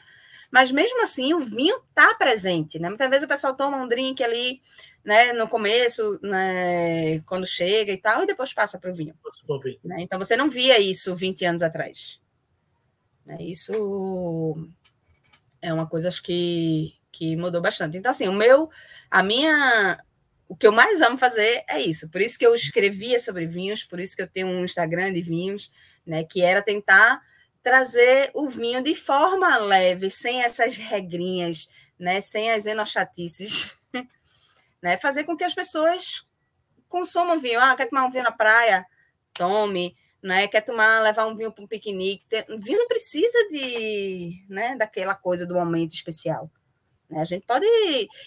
Mas 0.51 0.71
mesmo 0.71 1.03
assim, 1.03 1.33
o 1.35 1.41
vinho 1.41 1.83
está 1.89 2.15
presente, 2.15 2.79
né? 2.79 2.89
Muitas 2.89 3.09
vezes 3.09 3.25
o 3.25 3.29
pessoal 3.29 3.55
toma 3.55 3.79
um 3.79 3.89
drink 3.89 4.23
ali, 4.23 4.61
né, 5.05 5.33
no 5.33 5.49
começo, 5.49 6.21
né, 6.23 7.21
quando 7.21 7.47
chega 7.47 7.93
e 7.93 7.97
tal, 7.97 8.23
e 8.23 8.27
depois 8.27 8.53
passa 8.53 8.79
para 8.79 8.91
o 8.91 8.95
vinho. 8.95 9.15
Né? 9.83 9.97
Então 10.01 10.19
você 10.19 10.37
não 10.37 10.49
via 10.49 10.79
isso 10.79 11.15
20 11.17 11.45
anos 11.45 11.63
atrás. 11.63 12.21
Né? 13.27 13.39
Isso 13.41 14.69
é 15.61 15.73
uma 15.73 15.87
coisa 15.87 16.09
acho 16.09 16.23
que, 16.23 16.95
que 17.11 17.37
mudou 17.37 17.61
bastante. 17.61 17.97
Então, 17.97 18.11
assim, 18.11 18.29
o 18.29 18.33
meu, 18.33 18.71
a 19.11 19.23
minha, 19.23 19.99
o 20.53 20.55
que 20.55 20.67
eu 20.67 20.73
mais 20.73 21.01
amo 21.01 21.17
fazer 21.17 21.65
é 21.67 21.81
isso. 21.81 22.11
Por 22.11 22.21
isso 22.21 22.39
que 22.39 22.45
eu 22.45 22.55
escrevia 22.55 23.19
sobre 23.19 23.47
vinhos, 23.47 23.85
por 23.85 23.99
isso 23.99 24.15
que 24.15 24.21
eu 24.21 24.29
tenho 24.29 24.49
um 24.49 24.67
Instagram 24.67 25.11
de 25.11 25.23
vinhos, 25.23 25.73
né, 26.07 26.25
que 26.25 26.43
era 26.43 26.61
tentar 26.61 27.23
trazer 27.63 28.31
o 28.35 28.51
vinho 28.51 28.83
de 28.83 28.95
forma 28.95 29.57
leve, 29.57 30.11
sem 30.11 30.43
essas 30.43 30.77
regrinhas, 30.77 31.71
né, 31.99 32.21
sem 32.21 32.51
as 32.51 32.67
enochatices, 32.67 33.75
né, 34.83 34.99
fazer 34.99 35.25
com 35.25 35.35
que 35.35 35.45
as 35.45 35.55
pessoas 35.55 36.23
consumam 36.87 37.41
vinho. 37.41 37.59
Ah, 37.59 37.75
quer 37.75 37.89
tomar 37.89 38.05
um 38.05 38.11
vinho 38.11 38.25
na 38.25 38.33
praia? 38.33 38.85
Tome. 39.33 39.97
Né, 40.23 40.47
quer 40.49 40.61
tomar, 40.61 41.01
levar 41.01 41.25
um 41.25 41.35
vinho 41.35 41.51
para 41.51 41.65
um 41.65 41.67
piquenique. 41.67 42.27
Vinho 42.61 42.79
não 42.79 42.89
precisa 42.89 43.39
de, 43.49 44.45
né, 44.51 44.77
daquela 44.77 45.15
coisa 45.15 45.47
do 45.47 45.55
momento 45.55 45.95
especial. 45.95 46.51
Né? 47.09 47.23
A 47.23 47.25
gente 47.25 47.47
pode. 47.47 47.67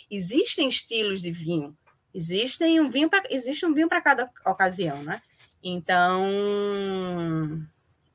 Existem 0.09 0.67
estilos 0.67 1.21
de 1.21 1.32
vinho. 1.32 1.78
Existem 2.16 2.80
um 2.80 2.89
vinho 2.89 3.09
pra, 3.09 3.22
existe 3.30 3.66
um 3.66 3.74
vinho 3.74 3.89
para 3.89 3.99
cada 3.99 4.32
ocasião, 4.45 5.03
né? 5.03 5.22
Então, 5.61 6.24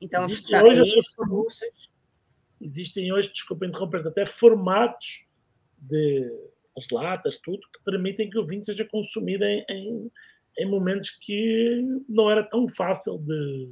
então, 0.01 0.23
Existe 0.23 0.55
hoje 0.55 0.83
isso, 0.95 1.67
Existem 2.59 3.13
hoje, 3.13 3.31
desculpa 3.31 3.67
interromper, 3.67 4.07
até 4.07 4.25
formatos 4.25 5.27
de 5.77 6.31
as 6.75 6.89
latas, 6.89 7.37
tudo, 7.37 7.59
que 7.71 7.83
permitem 7.83 8.29
que 8.29 8.39
o 8.39 8.45
vinho 8.45 8.65
seja 8.65 8.85
consumido 8.85 9.43
em, 9.43 9.63
em, 9.69 10.11
em 10.57 10.65
momentos 10.65 11.11
que 11.11 11.85
não 12.09 12.31
era 12.31 12.43
tão 12.43 12.67
fácil 12.67 13.19
de, 13.19 13.69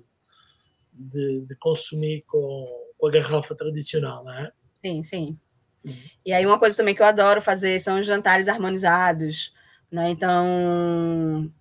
de, 0.93 1.41
de 1.41 1.55
consumir 1.55 2.23
com, 2.27 2.86
com, 2.97 3.07
a 3.07 3.11
garrafa 3.11 3.55
tradicional, 3.55 4.23
não 4.23 4.34
é? 4.34 4.51
Sim, 4.75 5.01
sim. 5.01 5.39
Uhum. 5.84 5.95
E 6.25 6.34
aí 6.34 6.45
uma 6.45 6.59
coisa 6.59 6.77
também 6.77 6.93
que 6.93 7.01
eu 7.01 7.05
adoro 7.05 7.41
fazer 7.41 7.80
são 7.80 7.99
os 7.99 8.05
jantares 8.05 8.47
harmonizados, 8.47 9.53
né? 9.91 10.09
Então, 10.09 11.51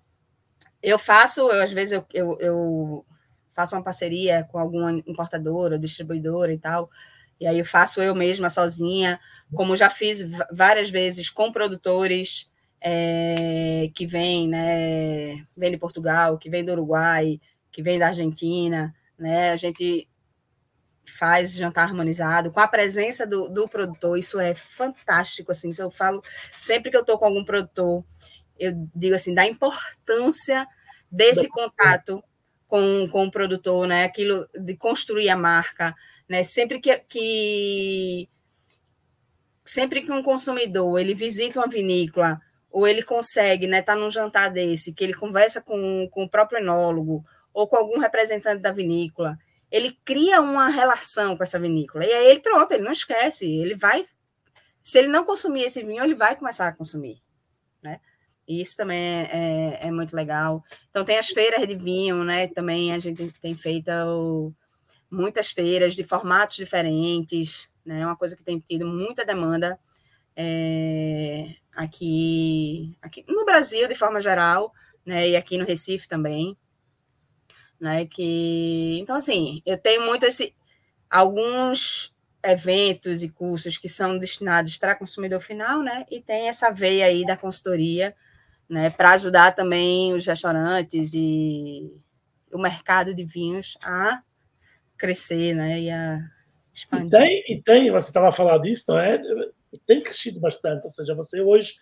eu 0.82 0.98
faço, 0.98 1.40
eu, 1.40 1.62
às 1.62 1.72
vezes 1.72 1.92
eu, 1.92 2.06
eu, 2.12 2.38
eu 2.40 3.06
faço 3.50 3.74
uma 3.74 3.82
parceria 3.82 4.44
com 4.50 4.58
alguma 4.58 4.92
importadora, 5.06 5.78
distribuidora 5.78 6.52
e 6.52 6.58
tal, 6.58 6.90
e 7.40 7.46
aí 7.46 7.58
eu 7.58 7.64
faço 7.64 8.00
eu 8.00 8.14
mesma 8.14 8.50
sozinha, 8.50 9.18
como 9.54 9.76
já 9.76 9.88
fiz 9.88 10.28
várias 10.52 10.90
vezes 10.90 11.30
com 11.30 11.50
produtores 11.50 12.50
é, 12.80 13.90
que 13.94 14.06
vêm, 14.06 14.48
né, 14.48 15.44
vem 15.56 15.70
de 15.70 15.78
Portugal, 15.78 16.38
que 16.38 16.50
vem 16.50 16.64
do 16.64 16.72
Uruguai, 16.72 17.40
que 17.70 17.82
vem 17.82 17.98
da 17.98 18.08
Argentina, 18.08 18.94
né, 19.18 19.50
a 19.50 19.56
gente 19.56 20.08
faz 21.08 21.52
jantar 21.52 21.84
harmonizado 21.84 22.50
com 22.50 22.60
a 22.60 22.68
presença 22.68 23.26
do, 23.26 23.48
do 23.48 23.68
produtor, 23.68 24.18
isso 24.18 24.38
é 24.38 24.54
fantástico, 24.54 25.52
assim, 25.52 25.72
se 25.72 25.82
eu 25.82 25.90
falo, 25.90 26.22
sempre 26.52 26.90
que 26.90 26.96
eu 26.96 27.02
estou 27.02 27.18
com 27.18 27.24
algum 27.24 27.44
produtor, 27.44 28.04
eu 28.58 28.72
digo 28.94 29.14
assim, 29.14 29.34
da 29.34 29.46
importância 29.46 30.66
desse 31.10 31.48
contato 31.48 32.22
com, 32.66 33.08
com 33.10 33.24
o 33.24 33.30
produtor, 33.30 33.86
né? 33.86 34.04
Aquilo 34.04 34.46
de 34.54 34.76
construir 34.76 35.30
a 35.30 35.36
marca, 35.36 35.94
né? 36.28 36.44
Sempre 36.44 36.80
que, 36.80 36.96
que 37.08 38.28
sempre 39.64 40.02
que 40.02 40.12
um 40.12 40.22
consumidor 40.22 40.98
ele 41.00 41.14
visita 41.14 41.60
uma 41.60 41.68
vinícola 41.68 42.40
ou 42.70 42.86
ele 42.86 43.02
consegue, 43.02 43.66
né, 43.66 43.80
tá 43.80 43.96
num 43.96 44.10
jantar 44.10 44.50
desse, 44.50 44.92
que 44.92 45.02
ele 45.02 45.14
conversa 45.14 45.62
com, 45.62 46.06
com 46.10 46.24
o 46.24 46.28
próprio 46.28 46.60
enólogo 46.60 47.24
ou 47.52 47.66
com 47.66 47.76
algum 47.76 47.98
representante 47.98 48.60
da 48.60 48.70
vinícola, 48.70 49.38
ele 49.70 49.98
cria 50.04 50.40
uma 50.40 50.68
relação 50.68 51.36
com 51.36 51.42
essa 51.42 51.58
vinícola. 51.58 52.04
E 52.04 52.12
aí 52.12 52.26
ele 52.26 52.40
pronto, 52.40 52.72
ele 52.72 52.84
não 52.84 52.92
esquece, 52.92 53.44
ele 53.44 53.74
vai 53.74 54.06
se 54.88 54.98
ele 54.98 55.08
não 55.08 55.22
consumir 55.22 55.64
esse 55.64 55.82
vinho, 55.82 56.02
ele 56.02 56.14
vai 56.14 56.34
começar 56.34 56.66
a 56.66 56.72
consumir, 56.72 57.20
né? 57.82 58.00
E 58.48 58.58
isso 58.58 58.74
também 58.74 58.98
é, 58.98 59.28
é, 59.30 59.88
é, 59.88 59.90
muito 59.90 60.16
legal. 60.16 60.64
Então, 60.88 61.04
tem 61.04 61.18
as 61.18 61.28
feiras 61.28 61.68
de 61.68 61.74
vinho, 61.74 62.24
né? 62.24 62.46
Também 62.48 62.94
a 62.94 62.98
gente 62.98 63.30
tem 63.38 63.54
feito 63.54 63.90
muitas 65.10 65.50
feiras 65.50 65.94
de 65.94 66.02
formatos 66.02 66.56
diferentes, 66.56 67.68
né? 67.84 68.06
Uma 68.06 68.16
coisa 68.16 68.34
que 68.34 68.42
tem 68.42 68.58
tido 68.58 68.86
muita 68.86 69.26
demanda 69.26 69.78
é, 70.34 71.54
aqui, 71.76 72.96
aqui 73.02 73.22
no 73.28 73.44
Brasil, 73.44 73.86
de 73.88 73.94
forma 73.94 74.22
geral, 74.22 74.72
né? 75.04 75.28
E 75.28 75.36
aqui 75.36 75.58
no 75.58 75.66
Recife 75.66 76.08
também. 76.08 76.56
Né, 77.80 78.06
que 78.06 78.98
então 78.98 79.14
assim 79.14 79.62
eu 79.64 79.78
tenho 79.78 80.04
muito 80.04 80.26
esse 80.26 80.52
alguns 81.08 82.12
eventos 82.42 83.22
e 83.22 83.28
cursos 83.28 83.78
que 83.78 83.88
são 83.88 84.18
destinados 84.18 84.76
para 84.76 84.96
consumidor 84.96 85.40
final, 85.40 85.80
né? 85.80 86.04
E 86.10 86.20
tem 86.20 86.48
essa 86.48 86.70
veia 86.70 87.06
aí 87.06 87.24
da 87.24 87.36
consultoria 87.36 88.16
né, 88.68 88.90
para 88.90 89.12
ajudar 89.12 89.54
também 89.54 90.12
os 90.12 90.26
restaurantes 90.26 91.14
e 91.14 91.90
o 92.52 92.58
mercado 92.58 93.14
de 93.14 93.24
vinhos 93.24 93.76
a 93.82 94.22
crescer, 94.96 95.54
né, 95.54 95.80
e 95.80 95.90
a 95.90 96.20
expandir. 96.74 97.06
E 97.06 97.10
tem, 97.10 97.44
e 97.48 97.62
tem 97.62 97.90
você 97.90 98.08
estava 98.08 98.28
a 98.28 98.32
falar 98.32 98.58
disso, 98.58 98.84
não 98.88 98.98
é? 98.98 99.20
Tem 99.86 100.02
crescido 100.02 100.40
bastante, 100.40 100.84
ou 100.84 100.90
seja, 100.90 101.14
você 101.14 101.40
hoje, 101.40 101.76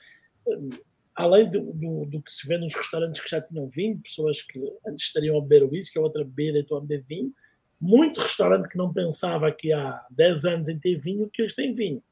além 1.17 1.51
do, 1.51 1.73
do, 1.73 2.05
do 2.05 2.23
que 2.23 2.31
se 2.31 2.47
vê 2.47 2.59
nos 2.59 2.75
restaurantes 2.75 3.23
que 3.23 3.31
já 3.31 3.41
tinham 3.41 3.67
vinho, 3.69 3.99
pessoas 3.99 4.43
que 4.43 4.61
antes 4.87 5.07
estariam 5.07 5.39
a 5.39 5.41
beber 5.41 5.64
whisky, 5.64 5.99
a 5.99 6.03
outra 6.03 6.23
beber 6.23 6.55
e 6.55 6.61
estão 6.61 6.77
a 6.77 6.81
beber 6.81 7.05
vinho, 7.09 7.33
muito 7.81 8.21
restaurante 8.21 8.69
que 8.69 8.77
não 8.77 8.93
pensava 8.93 9.51
que 9.51 9.73
há 9.73 10.05
10 10.11 10.45
anos 10.45 10.69
em 10.69 10.79
ter 10.79 10.97
vinho, 10.97 11.31
que 11.33 11.43
hoje 11.43 11.55
tem 11.55 11.75
vinho. 11.75 12.03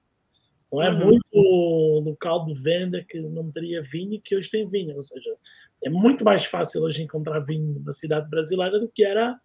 Não 0.72 0.82
é 0.82 0.90
uhum. 0.90 1.04
muito 1.06 2.00
local 2.04 2.44
de 2.46 2.54
venda 2.54 3.04
que 3.04 3.20
não 3.20 3.50
teria 3.52 3.82
vinho 3.82 4.20
que 4.20 4.34
hoje 4.34 4.50
tem 4.50 4.68
vinho. 4.68 4.96
Ou 4.96 5.02
seja, 5.02 5.36
é 5.82 5.90
muito 5.90 6.24
mais 6.24 6.44
fácil 6.46 6.82
hoje 6.82 7.02
encontrar 7.02 7.40
vinho 7.40 7.80
na 7.84 7.92
cidade 7.92 8.28
brasileira 8.28 8.80
do 8.80 8.88
que 8.88 9.04
era 9.04 9.38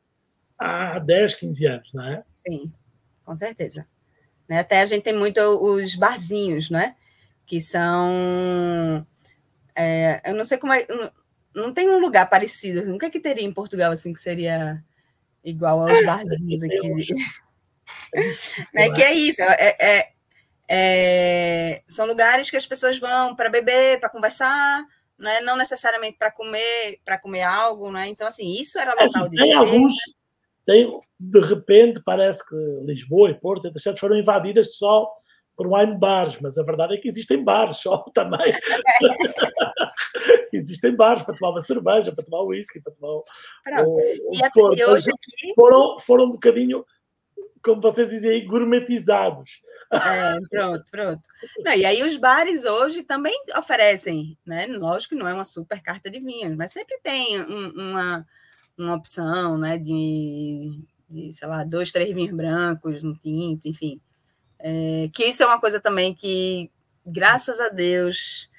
há 0.57 0.97
10, 0.99 1.36
15 1.36 1.68
anos, 1.68 1.93
não 1.93 2.03
é? 2.03 2.24
Sim, 2.36 2.72
com 3.24 3.36
certeza. 3.36 3.88
Né, 4.47 4.60
até 4.60 4.82
a 4.82 4.86
gente 4.86 5.03
tem 5.03 5.14
muito 5.14 5.39
os 5.39 5.95
barzinhos, 5.95 6.70
né? 6.70 6.95
Que 7.45 7.62
são. 7.62 9.05
É, 9.76 10.22
eu 10.26 10.36
não 10.36 10.43
sei 10.43 10.57
como 10.57 10.74
é. 10.74 10.86
Não 11.53 11.74
tem 11.74 11.89
um 11.89 11.99
lugar 11.99 12.30
parecido. 12.30 12.93
O 12.93 12.97
que, 12.97 13.05
é 13.05 13.09
que 13.09 13.20
teria 13.20 13.43
em 13.43 13.53
Portugal 13.53 13.91
assim 13.91 14.13
que 14.13 14.20
seria 14.20 14.84
igual 15.43 15.82
aos 15.82 15.97
é, 15.97 16.03
barzinhos 16.03 16.63
aqui? 16.63 16.80
É, 18.76 18.89
que 18.91 19.01
é 19.01 19.13
isso, 19.13 19.41
é, 19.41 19.76
é, 19.80 20.09
é, 20.67 21.82
são 21.88 22.05
lugares 22.05 22.49
que 22.49 22.57
as 22.57 22.67
pessoas 22.67 22.99
vão 22.99 23.36
para 23.36 23.49
beber, 23.49 23.99
para 23.99 24.09
conversar, 24.09 24.84
né? 25.17 25.41
não 25.41 25.57
necessariamente 25.57 26.17
para 26.17 26.32
comer, 26.32 26.99
para 27.03 27.17
comer 27.17 27.41
algo, 27.41 27.91
né? 27.91 28.07
Então, 28.07 28.28
assim, 28.28 28.51
isso 28.59 28.78
era 28.78 28.91
local 28.91 29.05
assim, 29.05 29.30
de 29.30 29.38
Tem 29.38 29.53
alguns, 29.53 29.95
tem, 30.65 30.99
de 31.20 31.39
repente, 31.39 32.01
parece 32.05 32.47
que 32.47 32.55
Lisboa 32.86 33.32
e 33.32 33.39
Porto, 33.39 33.67
etc., 33.67 33.97
foram 33.97 34.17
invadidas 34.17 34.76
só 34.76 35.11
por 35.60 35.68
wine 35.68 35.97
bars, 35.97 36.39
mas 36.39 36.57
a 36.57 36.64
verdade 36.64 36.93
é 36.93 36.97
que 36.97 37.10
existem 37.10 37.43
bares 37.43 37.76
só 37.82 37.97
também. 38.16 38.53
existem 40.53 40.95
bares 40.95 41.24
para 41.24 41.36
tomar 41.36 41.51
uma 41.51 41.62
cerveja, 41.62 42.14
para 42.14 42.24
tomar 42.24 42.43
whisky, 42.43 42.80
para 42.80 42.93
tomar. 42.93 43.22
Pronto. 43.66 43.89
O, 43.89 44.32
e, 44.34 44.41
assim, 44.41 44.62
e 44.78 44.86
hoje 44.86 45.12
aqui... 45.12 45.53
foram, 45.53 45.99
foram 45.99 46.26
um 46.28 46.32
bocadinho 46.32 46.86
como 47.62 47.82
vocês 47.82 48.10
dizem 48.10 48.32
aí, 48.32 48.45
gourmetizados. 48.45 49.62
É, 49.91 50.38
pronto, 50.49 50.86
pronto. 50.89 51.22
Não, 51.57 51.74
e 51.74 51.86
aí 51.86 52.01
os 52.03 52.16
bares 52.16 52.64
hoje 52.64 53.03
também 53.03 53.38
oferecem, 53.57 54.38
né? 54.45 54.66
Lógico 54.66 55.14
que 55.14 55.20
não 55.20 55.28
é 55.28 55.34
uma 55.34 55.43
super 55.43 55.82
carta 55.82 56.10
de 56.10 56.22
vinhos, 56.22 56.55
mas 56.55 56.72
sempre 56.72 56.97
tem 57.03 57.41
um, 57.41 57.68
uma, 57.72 58.26
uma 58.78 58.95
opção, 58.95 59.57
né? 59.57 59.78
De, 59.78 60.80
de, 61.10 61.34
sei 61.34 61.47
lá, 61.49 61.66
dois, 61.66 61.91
três 61.91 62.16
vinhos 62.16 62.34
brancos, 62.34 63.03
um 63.03 63.14
tinto, 63.14 63.68
enfim. 63.68 63.99
É, 64.62 65.10
que 65.14 65.26
isso 65.26 65.43
é 65.43 65.45
uma 65.45 65.60
coisa 65.60 65.80
também 65.80 66.14
que, 66.14 66.70
graças 67.05 67.60
a 67.60 67.70
Deus, 67.70 68.49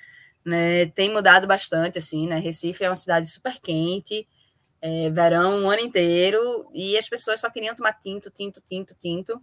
né, 0.45 0.87
tem 0.89 1.11
mudado 1.13 1.47
bastante, 1.47 1.99
assim, 1.99 2.27
né? 2.29 2.39
Recife 2.39 2.85
é 2.85 2.91
uma 2.91 2.97
cidade 2.97 3.29
super 3.29 3.61
quente, 3.61 4.29
é, 4.83 5.11
verão 5.11 5.65
o 5.67 5.71
ano 5.71 5.83
inteiro 5.83 6.71
e 6.75 6.99
as 6.99 7.09
pessoas 7.09 7.41
só 7.41 7.51
queriam 7.51 7.75
tomar 7.75 7.95
tinto, 7.95 8.31
tinto, 8.31 8.63
tinto, 8.67 8.95
tinto. 8.99 9.43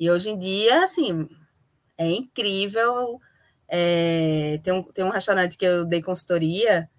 E 0.00 0.10
hoje 0.10 0.30
em 0.30 0.38
dia, 0.38 0.84
assim, 0.84 1.28
é 1.98 2.08
incrível. 2.10 3.20
É, 3.68 4.60
tem, 4.64 4.72
um, 4.74 4.82
tem 4.84 5.04
um 5.04 5.10
restaurante 5.10 5.56
que 5.58 5.64
eu 5.66 5.84
dei 5.86 6.02
consultoria, 6.02 6.90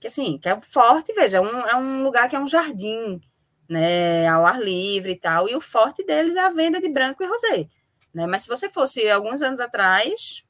que 0.00 0.08
assim, 0.08 0.38
que 0.38 0.48
é 0.48 0.60
forte, 0.60 1.12
veja, 1.14 1.38
é 1.38 1.40
um, 1.40 1.60
é 1.66 1.76
um 1.76 2.02
lugar 2.04 2.28
que 2.28 2.36
é 2.36 2.40
um 2.40 2.48
jardim, 2.48 3.20
né, 3.68 4.26
ao 4.28 4.46
ar 4.46 4.60
livre 4.60 5.12
e 5.12 5.16
tal, 5.20 5.48
e 5.48 5.56
o 5.56 5.60
forte 5.60 6.04
deles 6.04 6.36
é 6.36 6.40
a 6.40 6.50
venda 6.52 6.80
de 6.80 6.88
branco 6.88 7.22
e 7.22 7.26
rosé. 7.26 7.68
Né? 8.14 8.26
Mas 8.26 8.42
se 8.42 8.48
você 8.48 8.68
fosse 8.68 9.08
alguns 9.10 9.42
anos 9.42 9.60
atrás, 9.60 10.44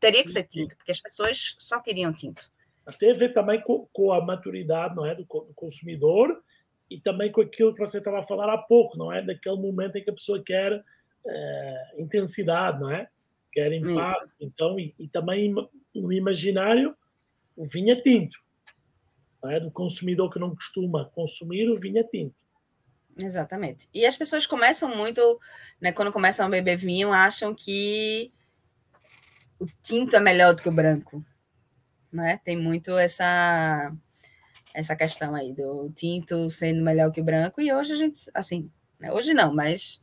teria 0.00 0.22
que 0.22 0.30
ser 0.30 0.44
tinto, 0.44 0.74
porque 0.76 0.90
as 0.90 1.00
pessoas 1.00 1.56
só 1.58 1.78
queriam 1.80 2.12
tinto. 2.12 2.50
Mas 2.84 2.96
tem 2.96 3.10
a 3.10 3.14
ver 3.14 3.34
também 3.34 3.60
com, 3.60 3.86
com 3.92 4.12
a 4.12 4.24
maturidade 4.24 4.96
não 4.96 5.04
é, 5.04 5.14
do, 5.14 5.22
do, 5.22 5.52
consumidor 5.54 6.42
e 6.88 6.98
também 6.98 7.30
com 7.30 7.42
aquilo 7.42 7.74
que 7.74 7.80
você 7.80 7.98
estava 7.98 8.20
a 8.20 8.26
falar 8.26 8.52
há 8.52 8.58
pouco, 8.58 8.96
não 8.96 9.12
é? 9.12 9.22
Daquele 9.22 9.56
momento 9.56 9.96
em 9.96 10.02
que 10.02 10.10
a 10.10 10.14
pessoa 10.14 10.42
quer 10.42 10.82
é, 11.26 11.94
intensidade, 11.98 12.80
não 12.80 12.90
é? 12.90 13.08
Quer 13.52 13.72
impacto. 13.72 14.30
Então, 14.40 14.80
e, 14.80 14.94
e, 14.98 15.06
também 15.06 15.54
no 15.94 16.12
imaginário, 16.12 16.96
o 17.54 17.66
vinho 17.66 17.92
é 17.92 18.00
tinto. 18.00 18.38
Não 19.42 19.50
é? 19.50 19.60
Do 19.60 19.70
consumidor 19.70 20.30
que 20.30 20.38
não 20.38 20.54
costuma 20.54 21.04
consumir 21.04 21.68
o 21.68 21.78
vinho 21.78 21.98
é 21.98 22.04
tinto. 22.04 22.34
Exatamente. 23.16 23.88
E 23.92 24.06
as 24.06 24.16
pessoas 24.16 24.46
começam 24.46 24.94
muito, 24.96 25.40
né, 25.80 25.92
quando 25.92 26.12
começam 26.12 26.46
a 26.46 26.48
beber 26.48 26.76
vinho, 26.76 27.12
acham 27.12 27.54
que 27.54 28.32
o 29.58 29.66
tinto 29.82 30.16
é 30.16 30.20
melhor 30.20 30.54
do 30.54 30.62
que 30.62 30.68
o 30.68 30.72
branco. 30.72 31.24
Né? 32.12 32.40
Tem 32.44 32.56
muito 32.56 32.96
essa 32.98 33.92
essa 34.72 34.94
questão 34.94 35.34
aí 35.34 35.52
do 35.52 35.90
tinto 35.96 36.48
sendo 36.48 36.80
melhor 36.82 37.10
que 37.10 37.20
o 37.20 37.24
branco 37.24 37.60
e 37.60 37.72
hoje 37.72 37.92
a 37.92 37.96
gente 37.96 38.30
assim, 38.32 38.70
né, 39.00 39.10
hoje 39.12 39.34
não, 39.34 39.52
mas 39.52 40.00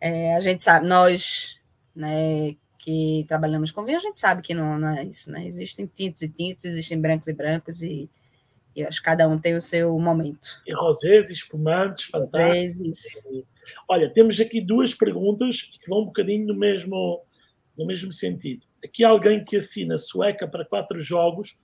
é, 0.00 0.34
a 0.36 0.40
gente 0.40 0.62
sabe, 0.62 0.86
nós, 0.86 1.58
né, 1.96 2.54
que 2.78 3.24
trabalhamos 3.26 3.70
com 3.72 3.84
vinho, 3.84 3.96
a 3.96 4.00
gente 4.00 4.20
sabe 4.20 4.42
que 4.42 4.52
não, 4.52 4.78
não 4.78 4.90
é 4.90 5.04
isso, 5.04 5.30
né? 5.32 5.46
Existem 5.46 5.86
tintos 5.86 6.20
e 6.20 6.28
tintos, 6.28 6.66
existem 6.66 7.00
brancos 7.00 7.28
e 7.28 7.32
brancos 7.32 7.82
e 7.82 8.10
e 8.74 8.82
acho 8.82 8.98
que 8.98 9.04
cada 9.04 9.28
um 9.28 9.38
tem 9.38 9.54
o 9.54 9.60
seu 9.60 9.96
momento. 9.98 10.60
E 10.66 10.72
rosés, 10.74 11.30
espumantes, 11.30 12.06
fantásticos. 12.06 13.22
Olha, 13.88 14.10
temos 14.10 14.38
aqui 14.40 14.60
duas 14.60 14.94
perguntas 14.94 15.62
que 15.62 15.88
vão 15.88 16.02
um 16.02 16.06
bocadinho 16.06 16.46
no 16.46 16.54
mesmo, 16.54 17.22
no 17.78 17.86
mesmo 17.86 18.12
sentido. 18.12 18.66
Aqui 18.84 19.04
alguém 19.04 19.44
que 19.44 19.56
assina 19.56 19.96
sueca 19.96 20.46
para 20.46 20.64
quatro 20.64 20.98
jogos. 20.98 21.58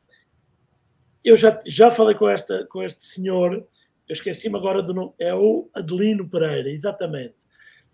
Eu 1.25 1.37
já, 1.37 1.59
já 1.67 1.91
falei 1.91 2.15
com, 2.15 2.29
esta, 2.29 2.67
com 2.67 2.83
este 2.83 3.05
senhor, 3.05 3.55
eu 3.55 4.13
esqueci-me 4.13 4.57
agora 4.57 4.83
do 4.83 4.95
nome, 4.95 5.13
é 5.19 5.35
o 5.35 5.69
Adelino 5.75 6.29
Pereira, 6.29 6.71
exatamente. 6.71 7.45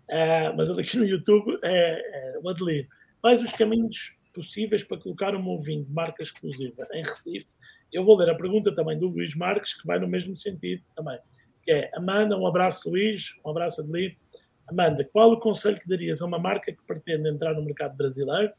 Uh, 0.09 0.55
mas 0.55 0.69
ele 0.69 0.81
aqui 0.81 0.97
no 0.97 1.05
YouTube 1.05 1.57
é, 1.63 2.35
é 2.35 2.39
o 2.41 2.47
Adelino. 2.47 2.87
Quais 3.19 3.41
os 3.41 3.51
caminhos 3.51 4.15
possíveis 4.33 4.83
para 4.83 4.97
colocar 4.97 5.35
um 5.35 5.47
ovinho 5.49 5.83
de 5.83 5.91
marca 5.91 6.23
exclusiva 6.23 6.87
em 6.93 7.03
Recife 7.03 7.56
eu 7.97 8.03
vou 8.03 8.15
ler 8.15 8.29
a 8.29 8.35
pergunta 8.35 8.71
também 8.75 8.97
do 8.97 9.07
Luís 9.07 9.35
Marques, 9.35 9.73
que 9.73 9.87
vai 9.87 9.97
no 9.97 10.07
mesmo 10.07 10.35
sentido 10.35 10.83
também. 10.95 11.17
Que 11.63 11.71
é, 11.71 11.91
Amanda, 11.95 12.37
um 12.37 12.45
abraço 12.45 12.91
Luís, 12.91 13.35
um 13.43 13.49
abraço 13.49 13.81
Adelino. 13.81 14.15
Amanda, 14.67 15.03
qual 15.11 15.31
o 15.31 15.39
conselho 15.39 15.79
que 15.79 15.87
darias 15.87 16.21
a 16.21 16.25
uma 16.27 16.37
marca 16.37 16.71
que 16.71 16.81
pretende 16.85 17.27
entrar 17.27 17.55
no 17.55 17.63
mercado 17.63 17.97
brasileiro? 17.97 18.53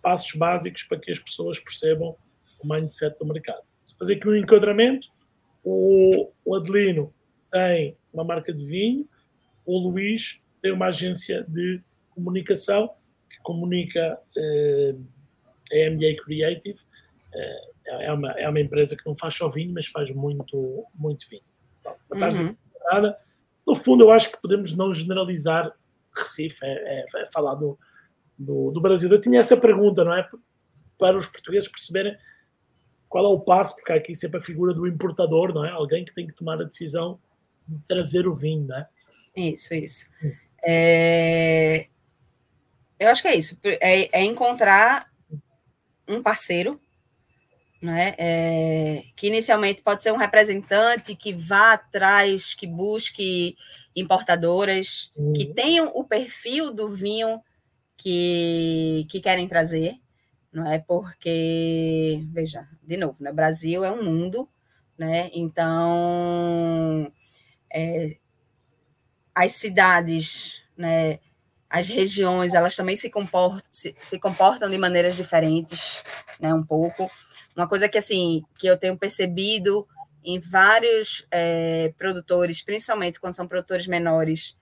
Passos 0.00 0.32
básicos 0.36 0.84
para 0.84 1.00
que 1.00 1.10
as 1.10 1.18
pessoas 1.18 1.58
percebam 1.58 2.16
o 2.62 2.68
mindset 2.68 3.18
do 3.18 3.26
mercado. 3.26 3.62
Fazer 3.98 4.14
aqui 4.14 4.28
um 4.28 4.36
enquadramento, 4.36 5.08
o, 5.64 6.30
o 6.44 6.54
Adelino 6.54 7.12
tem 7.50 7.96
uma 8.12 8.22
marca 8.22 8.52
de 8.52 8.64
vinho, 8.64 9.08
o 9.64 9.78
Luís 9.78 10.40
tem 10.62 10.70
uma 10.70 10.86
agência 10.86 11.44
de 11.48 11.82
comunicação 12.10 12.94
que 13.28 13.38
comunica 13.42 14.16
eh, 14.36 14.94
a 15.72 15.90
MBA 15.90 16.22
Creative, 16.22 16.78
é, 17.36 18.06
é 18.06 18.12
uma, 18.12 18.32
é 18.32 18.48
uma 18.48 18.60
empresa 18.60 18.96
que 18.96 19.06
não 19.06 19.16
faz 19.16 19.34
só 19.34 19.48
vinho, 19.48 19.72
mas 19.72 19.86
faz 19.86 20.10
muito, 20.10 20.84
muito 20.94 21.28
vinho. 21.28 21.42
uhum. 22.38 22.56
No 23.66 23.74
fundo, 23.74 24.04
eu 24.04 24.10
acho 24.10 24.30
que 24.30 24.40
podemos 24.40 24.76
não 24.76 24.94
generalizar 24.94 25.72
Recife, 26.16 26.58
é, 26.62 27.00
é, 27.00 27.22
é 27.22 27.26
falar 27.32 27.54
do, 27.56 27.78
do, 28.38 28.70
do, 28.70 28.80
Brasil. 28.80 29.10
Eu 29.10 29.20
tinha 29.20 29.40
essa 29.40 29.56
pergunta, 29.56 30.04
não 30.04 30.14
é? 30.14 30.28
Para 30.98 31.18
os 31.18 31.28
portugueses 31.28 31.68
perceberem 31.68 32.16
qual 33.08 33.24
é 33.24 33.28
o 33.28 33.40
passo, 33.40 33.74
porque 33.74 33.92
há 33.92 33.96
aqui 33.96 34.14
sempre 34.14 34.38
a 34.38 34.42
figura 34.42 34.72
do 34.72 34.86
importador, 34.86 35.52
não 35.52 35.64
é? 35.64 35.70
Alguém 35.70 36.04
que 36.04 36.14
tem 36.14 36.26
que 36.26 36.32
tomar 36.32 36.60
a 36.60 36.64
decisão 36.64 37.18
de 37.66 37.78
trazer 37.86 38.26
o 38.26 38.34
vinho, 38.34 38.66
não 38.66 38.76
é? 38.76 38.88
Isso, 39.36 39.74
isso. 39.74 40.08
Hum. 40.22 40.32
É... 40.64 41.88
Eu 42.98 43.10
acho 43.10 43.22
que 43.22 43.28
é 43.28 43.36
isso. 43.36 43.58
É, 43.62 44.20
é 44.20 44.24
encontrar 44.24 45.12
um 46.08 46.22
parceiro 46.22 46.80
né? 47.86 48.16
É, 48.18 49.04
que 49.14 49.28
inicialmente 49.28 49.80
pode 49.80 50.02
ser 50.02 50.12
um 50.12 50.16
representante 50.16 51.14
que 51.14 51.32
vá 51.32 51.74
atrás, 51.74 52.52
que 52.52 52.66
busque 52.66 53.56
importadoras, 53.94 55.12
uhum. 55.16 55.32
que 55.32 55.46
tenham 55.46 55.92
o 55.94 56.02
perfil 56.02 56.74
do 56.74 56.88
vinho 56.88 57.40
que, 57.96 59.06
que 59.08 59.20
querem 59.20 59.46
trazer, 59.46 59.94
não 60.52 60.66
é? 60.66 60.80
Porque, 60.80 62.26
veja, 62.32 62.68
de 62.82 62.96
novo, 62.96 63.22
né? 63.22 63.32
Brasil 63.32 63.84
é 63.84 63.90
um 63.92 64.02
mundo, 64.02 64.48
né? 64.98 65.30
Então, 65.32 67.10
é, 67.72 68.16
as 69.32 69.52
cidades, 69.52 70.60
né? 70.76 71.20
As 71.70 71.86
regiões, 71.86 72.52
elas 72.52 72.74
também 72.74 72.96
se 72.96 73.10
comportam, 73.10 73.62
se, 73.70 73.94
se 74.00 74.18
comportam 74.18 74.68
de 74.68 74.76
maneiras 74.76 75.14
diferentes, 75.14 76.02
né? 76.40 76.52
Um 76.52 76.64
pouco. 76.64 77.08
Uma 77.56 77.66
coisa 77.66 77.88
que 77.88 77.96
assim 77.96 78.44
que 78.58 78.66
eu 78.66 78.76
tenho 78.76 78.98
percebido 78.98 79.88
em 80.22 80.38
vários 80.38 81.26
é, 81.30 81.94
produtores, 81.96 82.62
principalmente 82.62 83.18
quando 83.18 83.32
são 83.32 83.48
produtores 83.48 83.86
menores, 83.86 84.56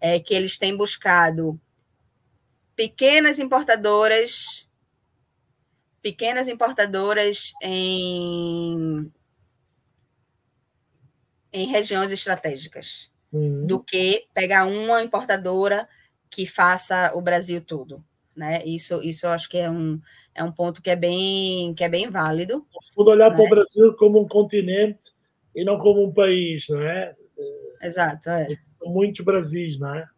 é 0.00 0.20
que 0.20 0.34
eles 0.34 0.58
têm 0.58 0.76
buscado 0.76 1.58
pequenas 2.76 3.38
importadoras, 3.38 4.68
pequenas 6.02 6.48
importadoras 6.48 7.54
em, 7.62 9.10
em 11.52 11.66
regiões 11.68 12.12
estratégicas, 12.12 13.10
uhum. 13.32 13.66
do 13.66 13.82
que 13.82 14.26
pegar 14.34 14.66
uma 14.66 15.02
importadora 15.02 15.88
que 16.28 16.46
faça 16.46 17.12
o 17.14 17.22
Brasil 17.22 17.62
todo. 17.62 18.04
Né? 18.36 18.64
Isso, 18.64 19.00
isso 19.02 19.26
eu 19.26 19.30
acho 19.30 19.48
que 19.48 19.58
é 19.58 19.70
um, 19.70 20.00
é 20.34 20.42
um 20.42 20.50
ponto 20.50 20.82
que 20.82 20.90
é 20.90 20.96
bem, 20.96 21.72
que 21.74 21.84
é 21.84 21.88
bem 21.88 22.10
válido. 22.10 22.66
Tudo 22.94 23.10
olhar 23.10 23.30
né? 23.30 23.36
para 23.36 23.44
o 23.44 23.48
Brasil 23.48 23.94
como 23.96 24.20
um 24.20 24.28
continente 24.28 25.12
e 25.54 25.64
não 25.64 25.78
como 25.78 26.04
um 26.04 26.12
país, 26.12 26.66
não 26.68 26.80
é? 26.80 27.14
Exato, 27.80 28.30
é. 28.30 28.48
Muitos 28.82 29.24
Brasis, 29.24 29.78
não 29.78 29.94
é? 29.94 30.08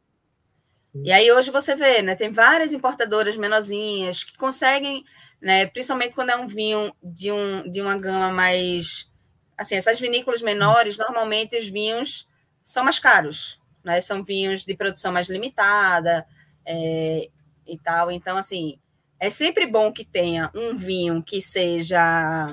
E 0.94 1.12
aí 1.12 1.30
hoje 1.30 1.50
você 1.50 1.76
vê, 1.76 2.00
né? 2.00 2.14
Tem 2.14 2.32
várias 2.32 2.72
importadoras 2.72 3.36
menorzinhas 3.36 4.24
que 4.24 4.36
conseguem, 4.36 5.04
né? 5.40 5.66
Principalmente 5.66 6.14
quando 6.14 6.30
é 6.30 6.36
um 6.36 6.46
vinho 6.46 6.94
de, 7.02 7.30
um, 7.30 7.70
de 7.70 7.82
uma 7.82 7.98
gama 7.98 8.32
mais. 8.32 9.10
Assim, 9.58 9.74
essas 9.74 10.00
vinícolas 10.00 10.40
menores, 10.40 10.96
normalmente 10.96 11.56
os 11.56 11.68
vinhos 11.68 12.26
são 12.62 12.82
mais 12.82 12.98
caros, 12.98 13.60
né? 13.84 14.00
São 14.00 14.24
vinhos 14.24 14.64
de 14.64 14.74
produção 14.74 15.12
mais 15.12 15.28
limitada 15.28 16.26
é, 16.66 17.28
e 17.66 17.78
tal. 17.78 18.10
Então, 18.10 18.36
assim, 18.36 18.78
é 19.18 19.30
sempre 19.30 19.66
bom 19.66 19.92
que 19.92 20.04
tenha 20.04 20.50
um 20.54 20.76
vinho 20.76 21.22
que 21.22 21.40
seja 21.40 22.46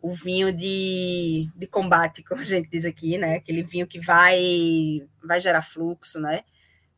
o 0.00 0.12
vinho 0.12 0.52
de, 0.52 1.48
de 1.54 1.66
combate, 1.66 2.22
como 2.24 2.40
a 2.40 2.44
gente 2.44 2.68
diz 2.68 2.84
aqui, 2.84 3.18
né? 3.18 3.36
Aquele 3.36 3.62
vinho 3.62 3.86
que 3.86 4.00
vai, 4.00 5.06
vai 5.22 5.40
gerar 5.40 5.62
fluxo, 5.62 6.20
né? 6.20 6.42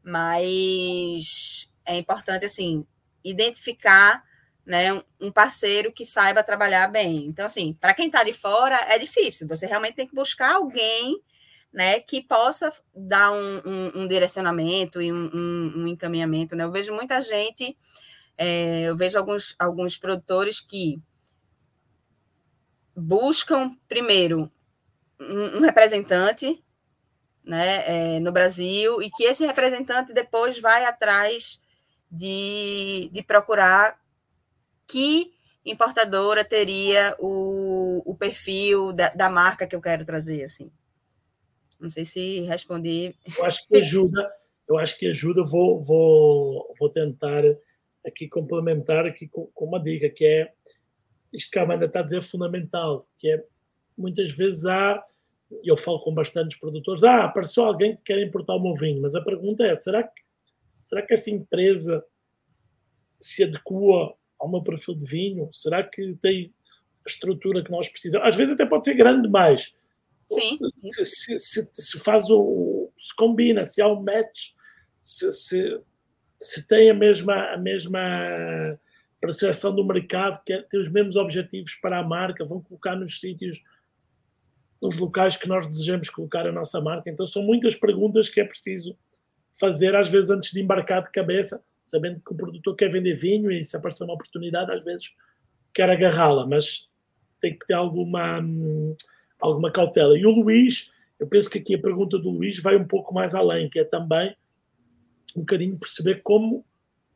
Mas 0.03 1.68
é 1.85 1.97
importante, 1.97 2.45
assim, 2.45 2.87
identificar 3.22 4.22
né, 4.66 5.03
um 5.20 5.30
parceiro 5.30 5.93
que 5.93 6.07
saiba 6.07 6.43
trabalhar 6.43 6.89
bem. 6.89 7.26
Então, 7.26 7.45
assim, 7.45 7.74
para 7.74 7.95
quem 7.95 8.07
está 8.07 8.24
de 8.24 8.32
fora, 8.32 8.76
é 8.89 8.99
difícil. 8.99 9.47
Você 9.49 9.66
realmente 9.66 9.95
tem 9.95 10.07
que 10.07 10.14
buscar 10.14 10.55
alguém 10.57 11.20
né, 11.75 12.01
que 12.01 12.22
possa 12.22 12.72
dar 12.95 13.33
um, 13.33 13.61
um, 13.66 14.03
um 14.03 14.09
direcionamento 14.09 15.03
e 15.03 15.12
um, 15.12 15.31
um, 15.77 15.87
encaminhamento. 15.89 16.57
Né? 16.57 16.64
Eu 16.64 16.72
vejo 16.72 16.95
muita 16.95 17.20
gente 17.20 17.77
é, 18.37 18.83
eu 18.83 18.97
vejo 18.97 19.18
alguns, 19.18 19.55
alguns 19.59 19.97
produtores 19.97 20.61
que 20.61 21.01
buscam, 22.97 23.77
primeiro, 23.89 24.51
um, 25.20 25.61
representante 25.61 26.62
né, 27.45 28.16
é, 28.16 28.20
no 28.20 28.33
Brasil 28.33 29.01
e 29.03 29.11
que 29.11 29.25
esse 29.25 29.47
representante 29.47 30.12
depois 30.12 30.59
vai 30.59 30.85
atrás 30.85 31.61
de, 32.11 33.09
de 33.12 33.22
procurar 33.22 34.01
que 34.87 35.33
importadora 35.64 36.45
teria 36.45 37.16
o, 37.18 38.03
o 38.05 38.14
perfil 38.16 38.93
da, 38.93 39.09
da 39.11 39.31
marca 39.31 39.66
que 39.66 39.75
eu 39.75 39.81
quero 39.81 40.05
trazer, 40.05 40.43
assim. 40.45 40.70
Não 41.81 41.91
sei 41.91 42.05
se 42.05 42.41
respondi. 42.41 43.14
Eu 43.37 43.45
acho 43.45 43.66
que 43.66 43.77
ajuda, 43.77 44.33
eu 44.68 44.79
acho 44.79 44.99
que 44.99 45.07
ajuda, 45.07 45.45
vou, 45.45 45.83
vou, 45.83 46.75
vou 46.79 46.89
tentar 46.89 47.43
aqui 48.07 48.29
complementar 48.29 49.07
aqui 49.07 49.27
com, 49.29 49.47
com 49.47 49.64
uma 49.64 49.81
dica, 49.81 50.09
que 50.09 50.25
é 50.25 50.53
isto 51.33 51.51
que 51.51 51.59
a 51.59 51.62
Amanda 51.62 51.87
está 51.87 52.01
a 52.01 52.03
dizer 52.03 52.18
é 52.18 52.22
fundamental, 52.22 53.09
que 53.18 53.29
é 53.29 53.45
muitas 53.97 54.33
vezes 54.33 54.64
há, 54.66 55.05
eu 55.64 55.77
falo 55.77 56.01
com 56.01 56.14
bastantes 56.14 56.59
produtores, 56.59 57.03
ah, 57.03 57.25
apareceu 57.25 57.64
alguém 57.64 57.97
que 57.97 58.03
quer 58.03 58.22
importar 58.22 58.55
o 58.55 58.62
meu 58.62 58.75
vinho, 58.75 59.03
mas 59.03 59.14
a 59.14 59.22
pergunta 59.22 59.64
é, 59.64 59.75
será 59.75 60.03
que, 60.03 60.22
será 60.81 61.03
que 61.03 61.12
essa 61.12 61.31
empresa 61.31 62.05
se 63.20 63.43
adequa 63.43 64.14
ao 64.39 64.51
meu 64.51 64.62
perfil 64.62 64.95
de 64.95 65.07
vinho? 65.07 65.49
Será 65.53 65.83
que 65.83 66.14
tem 66.20 66.53
a 67.05 67.09
estrutura 67.09 67.64
que 67.64 67.70
nós 67.70 67.89
precisamos? 67.89 68.27
Às 68.29 68.37
vezes 68.37 68.55
até 68.55 68.66
pode 68.66 68.85
ser 68.85 68.95
grande 68.95 69.22
demais. 69.22 69.75
Sim. 70.31 70.57
Se, 70.77 71.05
se, 71.05 71.39
se, 71.39 71.70
se 71.72 71.99
faz 72.01 72.31
o. 72.31 72.91
se 72.97 73.14
combina, 73.14 73.64
se 73.64 73.83
há 73.83 73.89
um 73.89 74.03
match, 74.03 74.51
se, 75.03 75.31
se, 75.33 75.81
se 76.41 76.66
tem 76.66 76.91
a 76.91 76.95
mesma, 76.95 77.53
a 77.53 77.59
mesma 77.59 78.79
percepção 79.20 79.75
do 79.75 79.85
mercado, 79.85 80.43
que 80.45 80.53
é, 80.53 80.62
tem 80.62 80.81
os 80.81 80.91
mesmos 80.91 81.16
objetivos 81.16 81.75
para 81.77 81.99
a 81.99 82.03
marca, 82.03 82.45
vão 82.45 82.61
colocar 82.61 82.95
nos 82.95 83.18
sítios, 83.18 83.62
nos 84.81 84.97
locais 84.97 85.37
que 85.37 85.49
nós 85.49 85.66
desejamos 85.66 86.11
colocar 86.11 86.47
a 86.47 86.53
nossa 86.53 86.81
marca. 86.81 87.11
Então 87.11 87.27
são 87.27 87.43
muitas 87.43 87.75
perguntas 87.75 88.29
que 88.29 88.41
é 88.41 88.45
preciso 88.45 88.97
fazer, 89.59 89.95
às 89.95 90.09
vezes, 90.09 90.31
antes 90.31 90.51
de 90.51 90.61
embarcar 90.61 91.03
de 91.03 91.11
cabeça, 91.11 91.62
sabendo 91.85 92.20
que 92.20 92.33
o 92.33 92.37
produtor 92.37 92.75
quer 92.75 92.91
vender 92.91 93.14
vinho 93.14 93.51
e 93.51 93.64
se 93.64 93.77
aparecer 93.77 94.05
uma 94.05 94.14
oportunidade, 94.14 94.72
às 94.72 94.83
vezes 94.83 95.12
quer 95.72 95.91
agarrá-la, 95.91 96.47
mas 96.47 96.89
tem 97.41 97.57
que 97.57 97.66
ter 97.66 97.75
alguma, 97.75 98.41
alguma 99.45 99.71
cautela. 99.71 100.19
E 100.19 100.27
o 100.27 100.31
Luís, 100.31 100.93
eu 101.19 101.27
penso 101.27 101.51
que 101.51 101.59
aqui 101.59 101.75
a 101.75 101.81
pergunta 101.81 102.19
do 102.19 102.31
Luís 102.31 102.61
vai 102.61 102.77
um 102.77 102.87
pouco 102.87 103.13
mais 103.13 103.35
além, 103.35 103.69
que 103.69 103.79
é 103.79 103.85
também 103.85 104.35
um 105.37 105.41
bocadinho 105.41 105.79
perceber 105.79 106.23
como, 106.23 106.65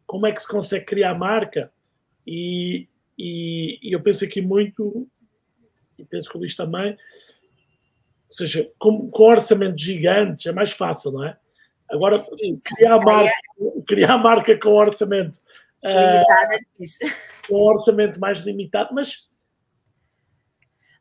como 0.07 0.27
é 0.27 0.33
que 0.33 0.41
se 0.41 0.49
consegue 0.49 0.85
criar 0.85 1.15
marca 1.15 1.73
e, 2.27 2.89
e, 3.19 3.79
e 3.83 3.93
eu 3.93 4.01
penso 4.01 4.25
aqui 4.25 4.41
muito, 4.41 5.09
e 5.99 6.05
penso 6.05 6.29
que 6.29 6.37
o 6.37 6.41
Luís 6.41 6.55
também, 6.55 6.97
ou 8.29 8.35
seja, 8.35 8.71
com, 8.79 9.11
com 9.11 9.23
orçamentos 9.23 9.83
gigantes 9.83 10.47
é 10.47 10.53
mais 10.53 10.73
fácil, 10.73 11.13
não 11.13 11.25
é? 11.25 11.37
Agora, 11.91 12.23
Isso. 12.41 12.63
criar 12.77 13.01
marca, 13.01 13.33
criar 13.87 14.19
marca 14.19 14.59
com 14.59 14.71
orçamento 14.75 15.39
é 15.83 16.59
difícil. 16.59 17.09
Com 17.49 17.63
orçamento 17.63 18.21
mais 18.21 18.41
limitado, 18.41 18.95
mas 18.95 19.28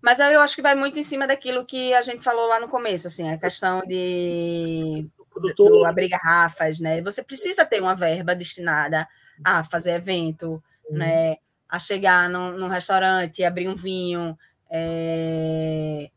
mas 0.01 0.19
eu 0.19 0.39
acho 0.41 0.55
que 0.55 0.61
vai 0.61 0.75
muito 0.75 0.99
em 0.99 1.03
cima 1.03 1.27
daquilo 1.27 1.65
que 1.65 1.93
a 1.93 2.01
gente 2.01 2.23
falou 2.23 2.47
lá 2.47 2.59
no 2.59 2.67
começo, 2.67 3.07
assim, 3.07 3.29
a 3.29 3.37
questão 3.37 3.81
de 3.81 5.07
do, 5.39 5.53
do 5.53 5.85
abrir 5.85 6.09
garrafas, 6.09 6.79
né? 6.79 7.01
Você 7.01 7.23
precisa 7.23 7.65
ter 7.65 7.81
uma 7.81 7.95
verba 7.95 8.35
destinada 8.35 9.07
a 9.43 9.63
fazer 9.63 9.91
evento, 9.91 10.63
uhum. 10.89 10.97
né? 10.97 11.37
A 11.69 11.79
chegar 11.79 12.29
num, 12.29 12.57
num, 12.57 12.67
restaurante, 12.67 13.43
abrir 13.43 13.67
um 13.67 13.75
vinho, 13.75 14.37
é, 14.69 16.09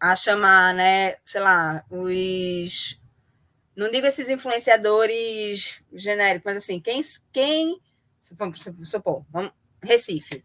a 0.00 0.16
chamar, 0.16 0.74
né? 0.74 1.16
Sei 1.24 1.40
lá, 1.40 1.84
os 1.90 2.98
não 3.76 3.90
digo 3.90 4.06
esses 4.06 4.30
influenciadores 4.30 5.82
genéricos, 5.92 6.44
mas 6.46 6.56
assim, 6.56 6.80
quem, 6.80 6.98
quem 7.30 7.78
vamos 8.32 8.66
supor, 8.84 9.24
vamos, 9.30 9.52
Recife. 9.82 10.42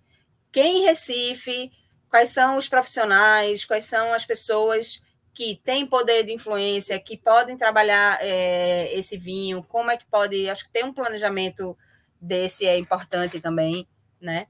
Quem 0.52 0.80
em 0.80 0.86
Recife, 0.86 1.72
quais 2.12 2.30
são 2.30 2.58
os 2.58 2.68
profissionais, 2.68 3.64
quais 3.64 3.86
são 3.86 4.14
as 4.14 4.26
pessoas 4.26 5.02
que 5.34 5.56
têm 5.64 5.88
poder 5.88 6.26
de 6.26 6.34
influência, 6.34 7.00
que 7.00 7.18
podem 7.18 7.58
trabalhar 7.58 8.20
é, 8.22 8.94
esse 8.94 9.18
vinho, 9.18 9.64
como 9.64 9.90
é 9.90 9.96
que 9.96 10.06
pode, 10.06 10.50
acho 10.50 10.66
que 10.66 10.72
ter 10.72 10.84
um 10.84 10.94
planejamento 10.94 11.76
desse 12.20 12.66
é 12.66 12.78
importante 12.78 13.40
também, 13.40 13.88
né? 14.20 14.48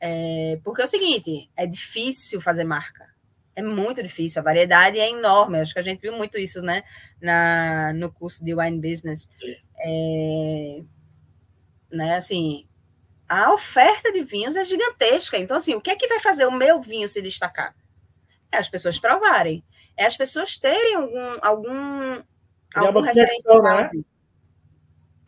É, 0.00 0.58
porque 0.64 0.82
é 0.82 0.84
o 0.84 0.88
seguinte, 0.88 1.48
é 1.56 1.64
difícil 1.66 2.40
fazer 2.40 2.64
marca, 2.64 3.14
é 3.54 3.62
muito 3.62 4.02
difícil, 4.02 4.40
a 4.40 4.44
variedade 4.44 4.98
é 4.98 5.08
enorme, 5.08 5.60
acho 5.60 5.72
que 5.72 5.78
a 5.78 5.82
gente 5.82 6.00
viu 6.00 6.16
muito 6.16 6.36
isso, 6.36 6.60
né, 6.62 6.82
na, 7.22 7.92
no 7.94 8.12
curso 8.12 8.44
de 8.44 8.52
Wine 8.52 8.80
Business, 8.80 9.30
é, 9.78 10.82
né, 11.92 12.16
assim, 12.16 12.66
a 13.28 13.52
oferta 13.52 14.12
de 14.12 14.22
vinhos 14.22 14.56
é 14.56 14.64
gigantesca, 14.64 15.38
então, 15.38 15.56
assim, 15.56 15.74
o 15.74 15.80
que 15.80 15.90
é 15.90 15.96
que 15.96 16.08
vai 16.08 16.20
fazer 16.20 16.46
o 16.46 16.52
meu 16.52 16.80
vinho 16.80 17.08
se 17.08 17.22
destacar? 17.22 17.74
É 18.52 18.58
as 18.58 18.68
pessoas 18.68 18.98
provarem, 18.98 19.64
é 19.96 20.04
as 20.04 20.16
pessoas 20.16 20.56
terem 20.56 20.94
algum, 20.94 21.38
algum, 21.42 22.22
algum 22.74 23.00
referencial. 23.00 23.62
Né? 23.62 23.90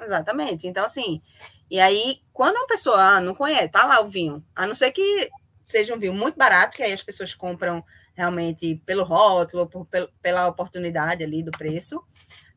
Exatamente, 0.01 0.67
então, 0.67 0.85
assim, 0.85 1.23
e 1.71 1.81
aí, 1.81 2.21
quando 2.33 2.57
uma 2.57 2.67
pessoa 2.67 2.99
ah, 3.01 3.21
não 3.21 3.35
conhece, 3.35 3.69
tá 3.69 3.85
lá 3.87 4.01
o 4.01 4.09
vinho, 4.09 4.45
a 4.55 4.67
não 4.67 4.75
ser 4.75 4.93
que 4.93 5.31
seja 5.63 5.95
um 5.95 5.99
vinho 5.99 6.15
muito 6.15 6.37
barato, 6.37 6.77
que 6.77 6.83
aí 6.83 6.93
as 6.93 7.03
pessoas 7.03 7.35
compram 7.35 7.83
realmente 8.15 8.81
pelo 8.87 9.03
rótulo, 9.03 9.67
por, 9.67 9.87
pela 10.23 10.47
oportunidade 10.47 11.25
ali 11.25 11.43
do 11.43 11.51
preço, 11.51 12.03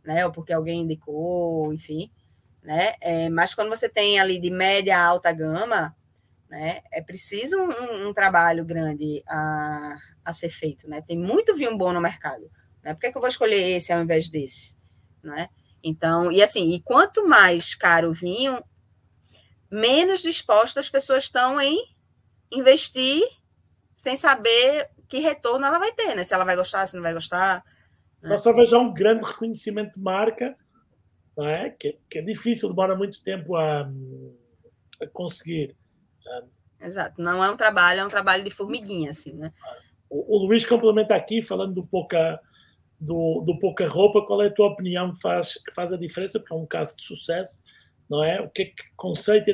né? 0.03 0.25
Ou 0.25 0.31
porque 0.31 0.53
alguém 0.53 0.81
indicou, 0.81 1.73
enfim, 1.73 2.11
né? 2.63 2.93
É, 3.01 3.29
mas 3.29 3.53
quando 3.53 3.69
você 3.69 3.87
tem 3.89 4.19
ali 4.19 4.39
de 4.39 4.49
média 4.49 4.97
a 4.97 5.05
alta 5.05 5.31
gama, 5.31 5.95
né? 6.49 6.81
É 6.91 7.01
preciso 7.01 7.57
um, 7.57 8.07
um, 8.07 8.13
trabalho 8.13 8.65
grande 8.65 9.23
a, 9.27 9.97
a 10.25 10.33
ser 10.33 10.49
feito, 10.49 10.89
né? 10.89 11.01
Tem 11.01 11.17
muito 11.17 11.55
vinho 11.55 11.77
bom 11.77 11.93
no 11.93 12.01
mercado, 12.01 12.49
né? 12.83 12.93
Por 12.93 13.01
que, 13.01 13.07
é 13.07 13.11
que 13.11 13.17
eu 13.17 13.21
vou 13.21 13.29
escolher 13.29 13.77
esse 13.77 13.93
ao 13.93 14.01
invés 14.01 14.29
desse, 14.29 14.75
né? 15.23 15.49
Então, 15.83 16.31
e 16.31 16.41
assim, 16.41 16.73
e 16.73 16.81
quanto 16.81 17.27
mais 17.27 17.75
caro 17.75 18.09
o 18.09 18.13
vinho, 18.13 18.61
menos 19.71 20.21
dispostas 20.21 20.85
as 20.85 20.89
pessoas 20.89 21.23
estão 21.25 21.61
em 21.61 21.79
investir 22.51 23.21
sem 23.95 24.15
saber 24.15 24.89
que 25.07 25.19
retorno 25.19 25.65
ela 25.65 25.77
vai 25.77 25.91
ter, 25.91 26.15
né? 26.15 26.23
Se 26.23 26.33
ela 26.33 26.45
vai 26.45 26.55
gostar, 26.55 26.85
se 26.85 26.95
não 26.95 27.03
vai 27.03 27.13
gostar. 27.13 27.63
Só 28.21 28.29
né? 28.29 28.37
só 28.37 28.53
veja 28.53 28.77
um 28.77 28.93
grande 28.93 29.25
reconhecimento 29.25 29.93
de 29.93 29.99
marca, 30.01 30.57
é? 31.47 31.69
Que, 31.69 31.97
que 32.09 32.19
é 32.19 32.21
difícil, 32.21 32.69
demora 32.69 32.95
muito 32.95 33.23
tempo 33.23 33.55
a, 33.55 33.81
a 35.01 35.07
conseguir. 35.13 35.75
Exato, 36.81 37.21
não 37.21 37.43
é 37.43 37.49
um 37.49 37.57
trabalho, 37.57 38.01
é 38.01 38.05
um 38.05 38.09
trabalho 38.09 38.43
de 38.43 38.49
formiguinha, 38.49 39.11
assim, 39.11 39.33
né? 39.33 39.51
O, 40.09 40.37
o 40.37 40.47
Luís 40.47 40.65
complementa 40.65 41.15
aqui, 41.15 41.41
falando 41.41 41.73
do 41.73 41.85
pouca, 41.85 42.39
do, 42.99 43.43
do 43.45 43.59
pouca 43.59 43.87
roupa, 43.87 44.25
qual 44.25 44.41
é 44.41 44.47
a 44.47 44.53
tua 44.53 44.67
opinião 44.67 45.13
que 45.13 45.21
faz, 45.21 45.53
que 45.53 45.73
faz 45.73 45.91
a 45.91 45.97
diferença? 45.97 46.39
Porque 46.39 46.53
é 46.53 46.57
um 46.57 46.65
caso 46.65 46.95
de 46.95 47.03
sucesso, 47.03 47.61
não 48.09 48.23
é? 48.23 48.41
O 48.41 48.49
que 48.49 48.61
é 48.63 48.65
que 48.65 48.83
conceito 48.95 49.49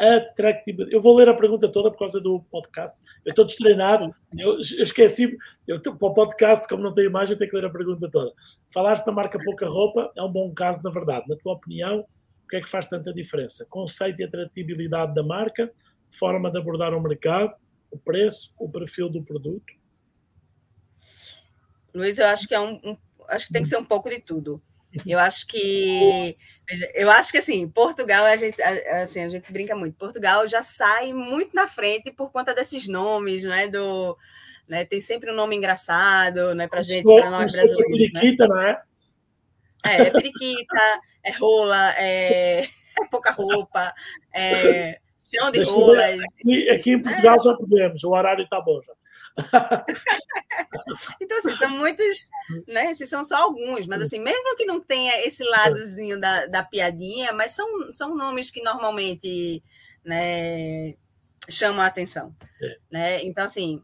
atratividade. 0.00 0.94
Eu 0.94 1.00
vou 1.02 1.14
ler 1.14 1.28
a 1.28 1.34
pergunta 1.34 1.68
toda 1.68 1.90
por 1.90 1.98
causa 1.98 2.20
do 2.20 2.40
podcast. 2.50 2.98
Eu 3.24 3.30
estou 3.30 3.44
destreinado, 3.44 4.10
eu, 4.36 4.54
eu 4.54 4.60
esqueci, 4.60 5.36
eu, 5.66 5.80
para 5.80 6.08
o 6.08 6.14
podcast, 6.14 6.66
como 6.68 6.82
não 6.82 6.94
tenho 6.94 7.08
imagem, 7.08 7.34
eu 7.34 7.38
tenho 7.38 7.50
que 7.50 7.56
ler 7.56 7.66
a 7.66 7.70
pergunta 7.70 8.10
toda. 8.10 8.32
Falaste 8.72 9.04
da 9.04 9.12
marca 9.12 9.38
pouca 9.42 9.68
roupa, 9.68 10.10
é 10.16 10.22
um 10.22 10.32
bom 10.32 10.52
caso, 10.54 10.82
na 10.82 10.90
verdade. 10.90 11.28
Na 11.28 11.36
tua 11.36 11.52
opinião, 11.52 12.06
o 12.44 12.48
que 12.48 12.56
é 12.56 12.60
que 12.60 12.70
faz 12.70 12.86
tanta 12.86 13.12
diferença? 13.12 13.66
Conceito 13.68 14.20
e 14.20 14.24
atratividade 14.24 15.14
da 15.14 15.22
marca, 15.22 15.70
forma 16.18 16.50
de 16.50 16.58
abordar 16.58 16.94
o 16.94 17.00
mercado, 17.00 17.54
o 17.90 17.98
preço, 17.98 18.52
o 18.58 18.68
perfil 18.68 19.08
do 19.08 19.22
produto? 19.22 19.72
Luiz, 21.94 22.18
eu 22.18 22.26
acho 22.26 22.46
que 22.46 22.54
é 22.54 22.60
um, 22.60 22.80
um 22.84 22.96
acho 23.28 23.46
que 23.46 23.52
tem 23.52 23.62
que 23.62 23.68
ser 23.68 23.76
um 23.76 23.84
pouco 23.84 24.08
de 24.08 24.20
tudo. 24.20 24.62
Eu 25.06 25.18
acho 25.18 25.46
que 25.46 26.36
eu 26.94 27.10
acho 27.10 27.32
que 27.32 27.38
assim, 27.38 27.68
Portugal 27.68 28.24
a 28.24 28.36
gente 28.36 28.60
assim, 28.62 29.22
a 29.22 29.28
gente 29.28 29.52
brinca 29.52 29.74
muito. 29.74 29.96
Portugal 29.96 30.46
já 30.46 30.62
sai 30.62 31.12
muito 31.12 31.54
na 31.54 31.66
frente 31.68 32.10
por 32.12 32.30
conta 32.30 32.54
desses 32.54 32.86
nomes, 32.86 33.44
não 33.44 33.52
é 33.52 33.68
do 33.68 34.16
né? 34.68 34.84
Tem 34.84 35.00
sempre 35.00 35.30
um 35.32 35.34
nome 35.34 35.56
engraçado, 35.56 36.54
né, 36.54 36.68
pra 36.68 36.80
gente, 36.80 37.04
para 37.04 37.28
nós 37.28 37.52
brasileiros. 37.52 37.80
É 37.80 37.96
periquita, 37.96 38.46
né? 38.46 38.54
não 38.54 38.62
é? 38.62 38.82
É, 39.84 40.02
é 40.02 40.10
periquita, 40.10 41.00
é 41.24 41.32
rola, 41.32 41.94
é, 41.98 42.62
é 42.62 43.06
pouca 43.10 43.32
roupa, 43.32 43.92
é 44.32 45.00
chão 45.28 45.50
de 45.50 45.62
rolas. 45.64 46.20
Aqui, 46.40 46.70
aqui, 46.70 46.90
em 46.92 47.02
Portugal 47.02 47.34
é. 47.34 47.42
já 47.42 47.54
podemos, 47.54 48.04
o 48.04 48.10
horário 48.10 48.44
está 48.44 48.60
bom 48.60 48.80
já. 48.86 48.92
então, 51.20 51.38
assim, 51.38 51.54
são 51.56 51.70
muitos, 51.70 52.28
né? 52.66 52.90
Esses 52.90 53.08
são 53.08 53.22
só 53.24 53.36
alguns, 53.36 53.86
mas 53.86 54.02
assim, 54.02 54.18
mesmo 54.18 54.56
que 54.56 54.64
não 54.64 54.80
tenha 54.80 55.24
esse 55.26 55.44
ladozinho 55.44 56.20
da, 56.20 56.46
da 56.46 56.62
piadinha, 56.62 57.32
mas 57.32 57.52
são, 57.52 57.92
são 57.92 58.16
nomes 58.16 58.50
que 58.50 58.62
normalmente 58.62 59.62
né, 60.04 60.94
chamam 61.48 61.82
a 61.82 61.86
atenção. 61.86 62.34
É. 62.60 62.78
Né? 62.90 63.24
Então, 63.24 63.44
assim, 63.44 63.82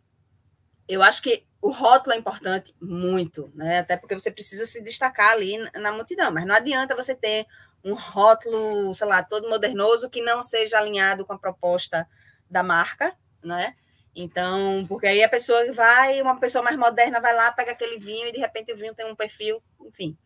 eu 0.89 1.03
acho 1.03 1.23
que 1.23 1.45
o 1.61 1.71
rótulo 1.71 2.15
é 2.15 2.19
importante 2.19 2.75
muito, 2.81 3.51
né? 3.55 3.81
Até 3.81 3.97
porque 3.97 4.15
você 4.15 4.31
precisa 4.31 4.67
se 4.67 4.81
destacar 4.83 5.33
ali 5.33 5.59
na 5.75 5.91
multidão, 5.91 6.31
mas 6.31 6.45
não 6.45 6.55
adianta 6.55 6.95
você 6.95 7.15
ter 7.15 7.47
um 7.83 7.95
rótulo, 7.95 8.95
sei 8.95 9.07
lá, 9.07 9.23
todo 9.23 9.49
modernoso 9.49 10.11
que 10.11 10.23
não 10.23 10.43
seja 10.43 10.79
alinhado 10.79 11.25
com 11.25 11.33
a 11.33 11.39
proposta 11.39 12.07
da 12.49 12.63
marca, 12.63 13.17
né? 13.43 13.75
Então, 14.19 14.87
porque 14.89 15.07
aí 15.07 15.23
a 15.23 15.29
pessoa 15.29 15.71
vai, 15.75 16.23
uma 16.23 16.41
pessoa 16.41 16.65
mais 16.65 16.75
moderna 16.75 17.21
vai 17.21 17.35
lá, 17.35 17.53
pega 17.53 17.73
aquele 17.73 17.99
vinho 17.99 18.27
e 18.27 18.33
de 18.33 18.39
repente 18.39 18.73
o 18.73 18.77
vinho 18.77 18.95
tem 18.95 19.05
um 19.05 19.15
perfil, 19.15 19.63
enfim. 19.85 20.17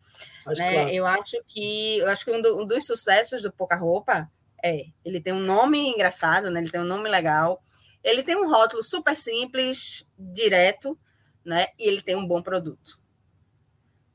Né? 0.47 0.71
Claro. 0.71 0.89
Eu 0.89 1.05
acho 1.05 1.43
que 1.45 1.97
eu 1.97 2.07
acho 2.07 2.23
que 2.23 2.31
um, 2.31 2.41
do, 2.41 2.61
um, 2.61 2.65
dos 2.65 2.85
sucessos 2.85 3.41
do 3.41 3.51
Pouca 3.51 3.75
Roupa 3.75 4.31
é, 4.63 4.85
ele 5.03 5.19
tem 5.19 5.33
um 5.33 5.41
nome 5.41 5.89
engraçado, 5.89 6.49
né? 6.49 6.61
Ele 6.61 6.71
tem 6.71 6.79
um 6.79 6.85
nome 6.85 7.09
legal, 7.09 7.61
ele 8.01 8.23
tem 8.23 8.37
um 8.37 8.49
rótulo 8.49 8.81
super 8.81 9.13
simples, 9.13 10.05
direto, 10.17 10.97
né? 11.43 11.67
E 11.77 11.85
ele 11.85 12.01
tem 12.01 12.15
um 12.15 12.25
bom 12.25 12.41
produto. 12.41 12.97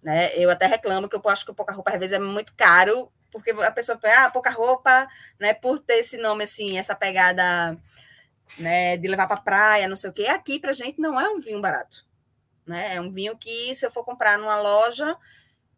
Né? 0.03 0.35
Eu 0.37 0.49
até 0.49 0.66
reclamo 0.66 1.07
que 1.07 1.16
eu 1.16 1.22
acho 1.27 1.45
que 1.45 1.51
o 1.51 1.55
Pouca 1.55 1.74
Roupa 1.74 1.91
às 1.91 1.99
vezes 1.99 2.16
é 2.16 2.18
muito 2.18 2.55
caro 2.57 3.12
porque 3.31 3.51
a 3.51 3.72
pessoa 3.72 3.99
pensa, 3.99 4.24
ah, 4.24 4.31
pouca 4.31 4.49
roupa, 4.49 5.07
né? 5.39 5.53
Por 5.53 5.79
ter 5.79 5.99
esse 5.99 6.16
nome 6.16 6.45
assim, 6.45 6.79
essa 6.79 6.95
pegada 6.95 7.77
né, 8.59 8.97
de 8.97 9.09
levar 9.09 9.26
para 9.26 9.40
praia, 9.40 9.88
não 9.88 9.97
sei 9.97 10.11
o 10.11 10.12
quê. 10.12 10.26
Aqui 10.26 10.59
para 10.59 10.72
gente 10.72 11.01
não 11.01 11.20
é 11.20 11.28
um 11.28 11.40
vinho 11.40 11.61
barato, 11.61 12.07
né? 12.66 12.97
É 12.97 13.01
um 13.01 13.11
vinho 13.11 13.36
que 13.36 13.74
se 13.74 13.86
eu 13.86 13.90
for 13.90 14.05
comprar 14.05 14.38
numa 14.38 14.61
loja, 14.61 15.16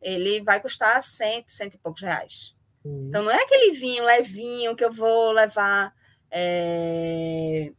ele 0.01 0.41
vai 0.41 0.61
custar 0.61 1.03
cento, 1.03 1.51
cento 1.51 1.75
e 1.75 1.79
poucos 1.79 2.03
reais. 2.03 2.55
Uhum. 2.85 3.07
Então 3.09 3.23
não 3.23 3.31
é 3.31 3.43
aquele 3.43 3.73
vinho 3.73 4.05
levinho 4.05 4.77
que 4.77 4.85
eu 4.85 4.93
vou 4.93 5.33
levar, 5.33 5.95
é, 6.31 7.73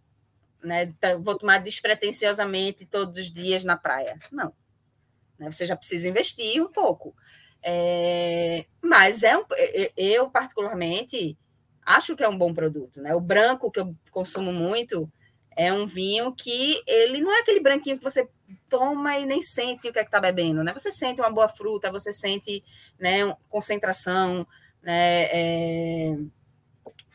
né? 0.64 0.94
Vou 1.22 1.38
tomar 1.38 1.60
despretensiosamente 1.60 2.86
todos 2.86 3.20
os 3.20 3.32
dias 3.32 3.64
na 3.64 3.78
praia. 3.78 4.20
Não. 4.32 4.54
Né? 5.38 5.52
Você 5.52 5.66
já 5.66 5.76
precisa 5.76 6.08
investir 6.08 6.62
um 6.62 6.72
pouco. 6.72 7.16
É, 7.62 8.66
mas 8.82 9.24
é 9.24 9.38
um, 9.38 9.44
eu, 9.96 10.30
particularmente, 10.30 11.38
acho 11.90 12.16
que 12.16 12.24
é 12.24 12.30
um 12.30 12.38
bom 12.38 12.54
produto. 12.54 13.02
Né? 13.02 13.16
O 13.16 13.20
branco, 13.20 13.72
que 13.72 13.80
eu 13.80 13.96
consumo 14.12 14.54
muito, 14.54 15.12
é 15.58 15.74
um 15.74 15.88
vinho 15.88 16.32
que 16.34 16.82
ele 16.88 17.20
não 17.20 17.36
é 17.36 17.42
aquele 17.42 17.60
branquinho 17.60 17.98
que 17.98 18.04
você 18.04 18.30
toma 18.70 19.18
e 19.18 19.26
nem 19.26 19.42
sente 19.42 19.90
o 19.90 19.92
que 19.92 20.00
é 20.00 20.04
que 20.04 20.08
está 20.08 20.20
bebendo. 20.20 20.64
Né? 20.64 20.72
Você 20.72 20.92
sente 20.92 21.20
uma 21.20 21.32
boa 21.32 21.50
fruta, 21.50 21.92
você 21.92 22.14
sente 22.14 22.64
né, 23.00 23.36
concentração, 23.50 24.46
né, 24.84 25.24
é, 25.32 26.18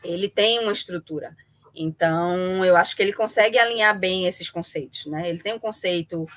ele 0.03 0.29
tem 0.29 0.59
uma 0.59 0.73
estrutura. 0.73 1.35
Então, 1.73 2.63
eu 2.63 2.75
acho 2.75 2.95
que 2.95 3.01
ele 3.01 3.13
consegue 3.13 3.57
alinhar 3.57 3.97
bem 3.97 4.27
esses 4.27 4.49
conceitos. 4.49 5.05
Né? 5.05 5.29
Ele 5.29 5.41
tem 5.41 5.53
um 5.53 5.59
conceito 5.59 6.27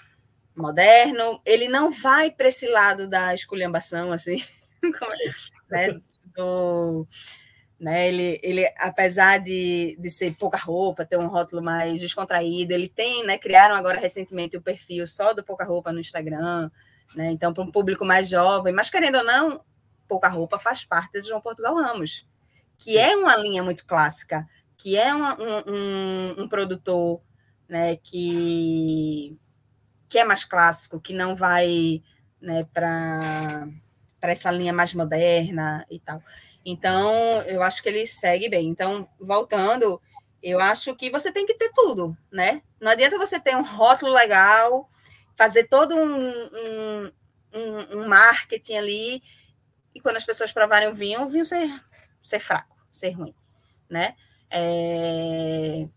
moderno, 0.54 1.40
ele 1.44 1.68
não 1.68 1.90
vai 1.90 2.30
para 2.30 2.48
esse 2.48 2.68
lado 2.68 3.08
da 3.08 3.34
esculhambação, 3.34 4.10
assim, 4.12 4.42
né, 5.70 6.00
do, 6.34 7.06
né, 7.78 8.08
ele, 8.08 8.40
ele, 8.42 8.66
apesar 8.78 9.38
de, 9.38 9.96
de 10.00 10.10
ser 10.10 10.34
pouca 10.34 10.58
roupa, 10.58 11.04
ter 11.04 11.16
um 11.16 11.28
rótulo 11.28 11.62
mais 11.62 12.00
descontraído, 12.00 12.72
ele 12.72 12.88
tem, 12.88 13.24
né, 13.24 13.38
criaram 13.38 13.76
agora 13.76 14.00
recentemente 14.00 14.56
o 14.56 14.62
perfil 14.62 15.06
só 15.06 15.32
do 15.32 15.44
pouca 15.44 15.64
roupa 15.64 15.92
no 15.92 16.00
Instagram, 16.00 16.70
né, 17.14 17.30
então 17.30 17.54
para 17.54 17.62
um 17.62 17.70
público 17.70 18.04
mais 18.04 18.28
jovem, 18.28 18.72
mas 18.72 18.90
querendo 18.90 19.18
ou 19.18 19.24
não, 19.24 19.60
pouca 20.08 20.28
roupa 20.28 20.58
faz 20.58 20.84
parte 20.84 21.12
de 21.12 21.28
João 21.28 21.40
Portugal 21.40 21.74
Ramos, 21.76 22.26
que 22.78 22.98
é 22.98 23.16
uma 23.16 23.36
linha 23.36 23.62
muito 23.62 23.86
clássica, 23.86 24.48
que 24.76 24.96
é 24.96 25.14
um, 25.14 25.22
um, 25.22 26.42
um 26.42 26.48
produtor, 26.48 27.20
né, 27.68 27.96
que 27.96 29.38
que 30.08 30.18
é 30.18 30.24
mais 30.24 30.42
clássico, 30.42 30.98
que 30.98 31.12
não 31.12 31.36
vai 31.36 32.02
né, 32.40 32.64
para 32.72 33.68
essa 34.22 34.50
linha 34.50 34.72
mais 34.72 34.94
moderna 34.94 35.84
e 35.90 36.00
tal. 36.00 36.22
Então, 36.70 37.40
eu 37.46 37.62
acho 37.62 37.82
que 37.82 37.88
ele 37.88 38.06
segue 38.06 38.46
bem. 38.46 38.68
Então, 38.68 39.08
voltando, 39.18 39.98
eu 40.42 40.60
acho 40.60 40.94
que 40.94 41.08
você 41.08 41.32
tem 41.32 41.46
que 41.46 41.54
ter 41.54 41.72
tudo, 41.72 42.14
né? 42.30 42.60
Não 42.78 42.92
adianta 42.92 43.16
você 43.16 43.40
ter 43.40 43.56
um 43.56 43.62
rótulo 43.62 44.12
legal, 44.12 44.86
fazer 45.34 45.66
todo 45.66 45.94
um, 45.94 46.28
um, 46.28 47.12
um, 47.54 47.98
um 48.00 48.08
marketing 48.08 48.74
ali, 48.74 49.22
e 49.94 50.00
quando 50.00 50.16
as 50.16 50.26
pessoas 50.26 50.52
provarem 50.52 50.90
o 50.90 50.94
vinho, 50.94 51.22
o 51.22 51.30
vinho 51.30 51.46
ser, 51.46 51.72
ser 52.22 52.38
fraco, 52.38 52.76
ser 52.92 53.12
ruim, 53.12 53.34
né? 53.88 54.14
É, 54.50 55.88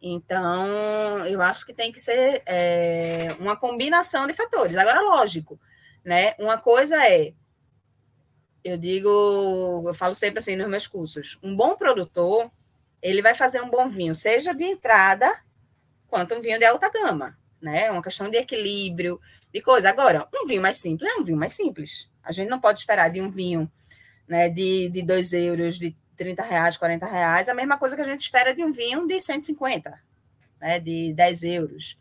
então, 0.00 1.26
eu 1.26 1.42
acho 1.42 1.66
que 1.66 1.74
tem 1.74 1.90
que 1.90 1.98
ser 1.98 2.40
é, 2.46 3.30
uma 3.40 3.56
combinação 3.56 4.28
de 4.28 4.32
fatores. 4.34 4.76
Agora, 4.76 5.00
lógico, 5.00 5.58
né? 6.04 6.36
Uma 6.38 6.56
coisa 6.56 7.04
é, 7.04 7.34
eu 8.64 8.78
digo, 8.78 9.84
eu 9.86 9.94
falo 9.94 10.14
sempre 10.14 10.38
assim 10.38 10.56
nos 10.56 10.68
meus 10.68 10.86
cursos, 10.86 11.38
um 11.42 11.54
bom 11.54 11.76
produtor, 11.76 12.50
ele 13.02 13.20
vai 13.20 13.34
fazer 13.34 13.60
um 13.60 13.68
bom 13.68 13.88
vinho, 13.90 14.14
seja 14.14 14.54
de 14.54 14.64
entrada, 14.64 15.30
quanto 16.08 16.34
um 16.34 16.40
vinho 16.40 16.58
de 16.58 16.64
alta 16.64 16.90
gama, 16.90 17.38
né? 17.60 17.84
É 17.84 17.90
uma 17.90 18.02
questão 18.02 18.30
de 18.30 18.38
equilíbrio, 18.38 19.20
de 19.52 19.60
coisa. 19.60 19.90
Agora, 19.90 20.26
um 20.34 20.46
vinho 20.46 20.62
mais 20.62 20.76
simples 20.76 21.10
é 21.10 21.14
um 21.16 21.24
vinho 21.24 21.36
mais 21.36 21.52
simples. 21.52 22.10
A 22.22 22.32
gente 22.32 22.48
não 22.48 22.58
pode 22.58 22.78
esperar 22.78 23.10
de 23.10 23.20
um 23.20 23.30
vinho 23.30 23.70
né, 24.26 24.48
de, 24.48 24.88
de 24.88 25.02
2 25.02 25.32
euros, 25.34 25.78
de 25.78 25.94
30 26.16 26.42
reais, 26.42 26.76
40 26.76 27.06
reais, 27.06 27.48
a 27.48 27.54
mesma 27.54 27.76
coisa 27.76 27.94
que 27.94 28.02
a 28.02 28.06
gente 28.06 28.22
espera 28.22 28.54
de 28.54 28.64
um 28.64 28.72
vinho 28.72 29.06
de 29.06 29.20
150, 29.20 30.00
né, 30.60 30.80
de 30.80 31.12
10 31.12 31.42
euros. 31.44 31.98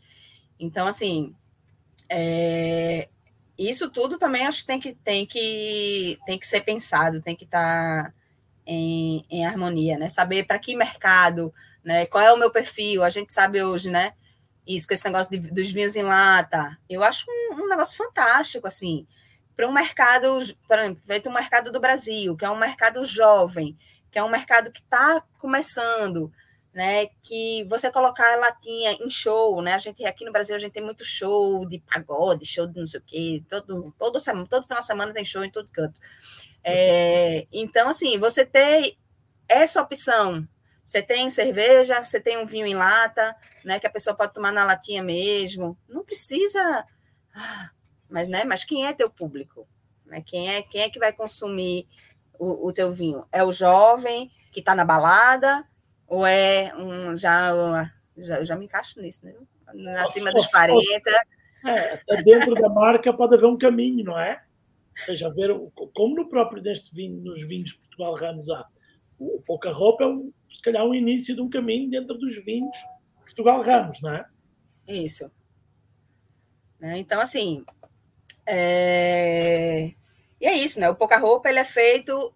Então, 0.60 0.88
assim, 0.88 1.36
é, 2.08 3.10
isso 3.58 3.90
tudo 3.90 4.18
também 4.18 4.46
acho 4.46 4.62
que 4.62 4.68
tem 4.68 4.80
que, 4.80 4.94
tem 4.96 5.26
que, 5.26 6.20
tem 6.26 6.40
que 6.40 6.48
ser 6.48 6.62
pensado, 6.62 7.22
tem 7.22 7.36
que 7.36 7.46
estar 7.46 8.06
tá 8.06 8.14
em, 8.66 9.26
em 9.30 9.46
harmonia, 9.46 9.98
né? 9.98 10.08
Saber 10.10 10.46
para 10.46 10.60
que 10.60 10.76
mercado, 10.76 11.54
né? 11.84 12.06
Qual 12.06 12.24
é 12.24 12.32
o 12.32 12.38
meu 12.38 12.50
perfil? 12.52 13.04
A 13.04 13.10
gente 13.10 13.32
sabe 13.32 13.62
hoje, 13.62 13.90
né? 13.90 14.14
Isso, 14.66 14.88
com 14.88 14.94
esse 14.94 15.06
negócio 15.06 15.32
de, 15.32 15.52
dos 15.52 15.72
vinhos 15.72 15.96
em 15.96 16.04
lata. 16.04 16.78
Eu 16.90 17.04
acho 17.04 17.26
um, 17.30 17.64
um 17.64 17.68
negócio 17.68 17.98
fantástico, 17.98 18.66
assim, 18.66 19.06
para 19.56 19.68
um 19.68 19.74
mercado, 19.74 20.40
para 20.68 20.96
feito 21.06 21.30
um 21.30 21.34
mercado 21.34 21.72
do 21.72 21.80
Brasil, 21.80 22.36
que 22.36 22.46
é 22.46 22.50
um 22.50 22.58
mercado 22.58 23.04
jovem, 23.06 23.78
que 24.10 24.18
é 24.18 24.24
um 24.24 24.30
mercado 24.30 24.72
que 24.72 24.80
está 24.80 25.22
começando, 25.38 26.32
né? 26.74 27.08
Que 27.22 27.64
você 27.66 27.92
colocar 27.92 28.34
a 28.34 28.38
latinha 28.38 28.94
em 28.94 29.10
show, 29.10 29.62
né? 29.62 29.74
A 29.74 29.78
gente 29.78 30.04
aqui 30.06 30.26
no 30.26 30.32
Brasil 30.32 30.56
a 30.56 30.60
gente 30.60 30.72
tem 30.72 30.84
muito 30.84 31.06
show 31.06 31.68
de 31.68 31.80
pagode, 31.80 32.46
show 32.46 32.66
de 32.66 32.80
não 32.80 32.88
sei 32.88 33.00
o 33.00 33.04
quê, 33.04 33.44
todo 33.48 33.94
todo 33.98 34.20
todo 34.48 34.64
final 34.64 34.82
de 34.82 34.86
semana 34.86 35.14
tem 35.14 35.24
show 35.24 35.44
em 35.44 35.52
todo 35.52 35.70
canto. 35.72 36.00
É, 36.64 37.48
então 37.52 37.90
assim, 37.90 38.18
você 38.18 38.46
tem 38.46 38.98
essa 39.48 39.82
opção. 39.82 40.48
Você 40.86 41.02
tem 41.02 41.30
cerveja, 41.30 42.04
você 42.04 42.20
tem 42.20 42.38
um 42.38 42.46
vinho 42.46 42.66
em 42.66 42.76
lata, 42.76 43.36
né? 43.64 43.80
Que 43.80 43.88
a 43.88 43.92
pessoa 43.92 44.16
pode 44.16 44.34
tomar 44.34 44.52
na 44.52 44.66
latinha 44.66 45.02
mesmo. 45.02 45.78
Não 45.88 46.04
precisa, 46.04 46.86
ah, 47.36 47.70
mas 48.10 48.28
né? 48.28 48.44
Mas 48.44 48.64
quem 48.66 48.86
é 48.86 48.94
teu 48.94 49.10
público? 49.10 49.68
Né? 50.06 50.24
Quem 50.26 50.50
é 50.56 50.62
quem 50.64 50.82
é 50.82 50.90
que 50.90 51.00
vai 51.00 51.14
consumir 51.14 51.88
o, 52.38 52.68
o 52.68 52.74
teu 52.74 52.92
vinho? 52.92 53.26
É 53.32 53.44
o 53.44 53.52
jovem 53.52 54.32
que 54.52 54.60
está 54.60 54.76
na 54.76 54.84
balada 54.84 55.66
ou 56.14 56.28
é 56.28 56.72
um 56.76 57.18
já, 57.18 57.52
já 58.16 58.44
já 58.44 58.56
me 58.56 58.66
encaixo 58.66 59.02
nisso, 59.02 59.26
né? 59.26 59.34
Acima 60.00 60.32
dos 60.32 60.46
40. 60.46 61.10
É, 61.66 61.94
até 61.94 62.22
dentro 62.22 62.54
da 62.54 62.70
marca 62.70 63.12
pode 63.12 63.34
haver 63.36 63.48
um 63.48 63.58
caminho, 63.58 64.04
não 64.04 64.20
é? 64.20 64.44
Ou 65.00 65.06
seja, 65.06 65.32
ver 65.32 65.50
como 65.94 66.16
no 66.16 66.30
próprio 66.30 66.62
deste 66.62 66.94
vinho, 66.94 67.20
nos 67.24 67.42
vinhos 67.42 67.74
Portugal 67.74 68.14
Ramos 68.16 68.48
há. 68.50 68.68
O 69.18 69.42
pouca 69.42 69.72
roupa 69.72 70.04
é 70.04 70.08
um, 70.08 70.32
se 70.52 70.62
calhar 70.62 70.86
um 70.86 70.94
início 70.94 71.34
de 71.34 71.42
um 71.42 71.50
caminho 71.50 71.90
dentro 71.90 72.16
dos 72.16 72.44
vinhos 72.46 72.78
Portugal 73.18 73.62
Ramos, 73.62 74.00
não 74.02 74.14
é? 74.14 74.26
Isso. 74.88 75.32
Né? 76.80 77.00
Então, 77.00 77.20
assim, 77.20 77.66
é... 78.46 79.94
E 80.40 80.46
é 80.46 80.54
isso, 80.54 80.80
né? 80.80 80.90
O 80.90 80.96
Pouca 80.96 81.18
Roupa 81.18 81.50
ele 81.50 81.60
é 81.60 81.66
feito 81.66 82.34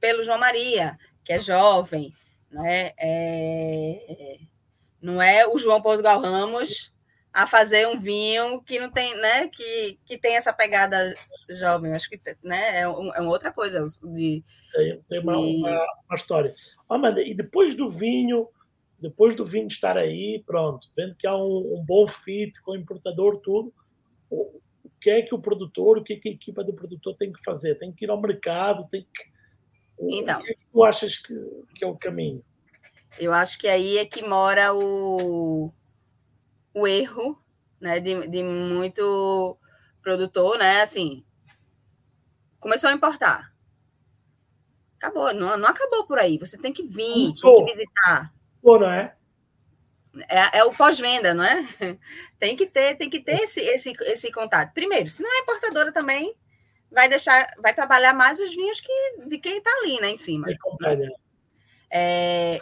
pelo 0.00 0.24
João 0.24 0.38
Maria, 0.38 0.98
que 1.22 1.34
é 1.34 1.38
jovem, 1.38 2.12
né? 2.50 2.92
É... 2.98 4.38
Não 5.00 5.20
é 5.20 5.46
o 5.46 5.56
João 5.56 5.80
Portugal 5.80 6.20
Ramos 6.20 6.92
a 7.32 7.46
fazer 7.46 7.86
um 7.86 7.98
vinho 7.98 8.60
que 8.62 8.78
não 8.78 8.90
tem, 8.90 9.16
né? 9.16 9.48
Que, 9.48 9.98
que 10.04 10.18
tem 10.18 10.36
essa 10.36 10.52
pegada 10.52 11.14
jovem. 11.48 11.92
Acho 11.92 12.10
que 12.10 12.20
né? 12.42 12.80
é, 12.80 12.88
um, 12.88 13.14
é 13.14 13.20
uma 13.20 13.30
outra 13.30 13.52
coisa. 13.52 13.84
De, 14.02 14.42
tem, 14.72 15.00
tem 15.08 15.20
uma, 15.20 15.36
de... 15.36 15.56
uma, 15.56 15.86
uma, 16.06 16.14
história. 16.14 16.54
Amanda, 16.88 17.22
e 17.22 17.32
depois 17.34 17.74
do 17.74 17.88
vinho, 17.88 18.48
depois 18.98 19.34
do 19.36 19.44
vinho 19.44 19.68
estar 19.68 19.96
aí, 19.96 20.42
pronto, 20.44 20.88
vendo 20.96 21.14
que 21.14 21.26
há 21.26 21.36
um, 21.36 21.78
um 21.78 21.84
bom 21.84 22.06
fit 22.08 22.60
com 22.62 22.72
o 22.72 22.76
importador, 22.76 23.38
tudo, 23.38 23.72
que 25.00 25.10
é 25.10 25.22
que 25.22 25.34
o 25.34 25.40
produtor, 25.40 25.98
o 25.98 26.04
que, 26.04 26.12
é 26.12 26.16
que 26.16 26.28
a 26.28 26.32
equipa 26.32 26.62
do 26.62 26.74
produtor 26.74 27.16
tem 27.16 27.32
que 27.32 27.42
fazer? 27.42 27.76
Tem 27.76 27.90
que 27.90 28.04
ir 28.04 28.10
ao 28.10 28.20
mercado, 28.20 28.86
tem 28.90 29.02
que. 29.02 29.30
Então, 30.08 30.40
o 30.40 30.42
que, 30.42 30.52
é 30.52 30.54
que 30.54 30.66
tu 30.66 30.84
achas 30.84 31.16
que, 31.16 31.34
que 31.74 31.84
é 31.84 31.86
o 31.86 31.96
caminho? 31.96 32.42
Eu 33.18 33.32
acho 33.32 33.58
que 33.58 33.68
aí 33.68 33.98
é 33.98 34.04
que 34.04 34.22
mora 34.22 34.72
o, 34.72 35.72
o 36.72 36.86
erro 36.86 37.38
né, 37.80 38.00
de, 38.00 38.26
de 38.28 38.42
muito 38.42 39.58
produtor, 40.02 40.58
né? 40.58 40.82
Assim, 40.82 41.24
começou 42.58 42.88
a 42.88 42.92
importar. 42.92 43.52
Acabou, 44.96 45.32
não, 45.34 45.56
não 45.56 45.68
acabou 45.68 46.06
por 46.06 46.18
aí. 46.18 46.38
Você 46.38 46.58
tem 46.58 46.72
que 46.72 46.82
vir, 46.82 47.26
tem 47.40 47.64
que 47.64 47.72
visitar. 47.72 48.32
Pô, 48.62 48.78
não 48.78 48.90
é? 48.90 49.16
É, 50.28 50.58
é 50.58 50.64
o 50.64 50.74
pós-venda, 50.74 51.32
não 51.32 51.44
é? 51.44 51.66
Tem 52.38 52.56
que 52.56 52.66
ter, 52.66 52.96
tem 52.96 53.08
que 53.08 53.20
ter 53.20 53.42
esse, 53.42 53.60
esse, 53.60 53.92
esse 54.06 54.32
contato. 54.32 54.72
Primeiro, 54.72 55.08
se 55.08 55.22
não 55.22 55.32
é 55.32 55.40
importadora 55.40 55.92
também, 55.92 56.34
vai 56.90 57.08
deixar, 57.08 57.46
vai 57.62 57.74
trabalhar 57.74 58.12
mais 58.12 58.38
os 58.40 58.50
vinhos 58.54 58.80
que, 58.80 59.26
de 59.26 59.38
quem 59.38 59.58
está 59.58 59.70
ali, 59.78 60.00
né, 60.00 60.10
em 60.10 60.16
cima. 60.16 60.46
É, 61.90 62.60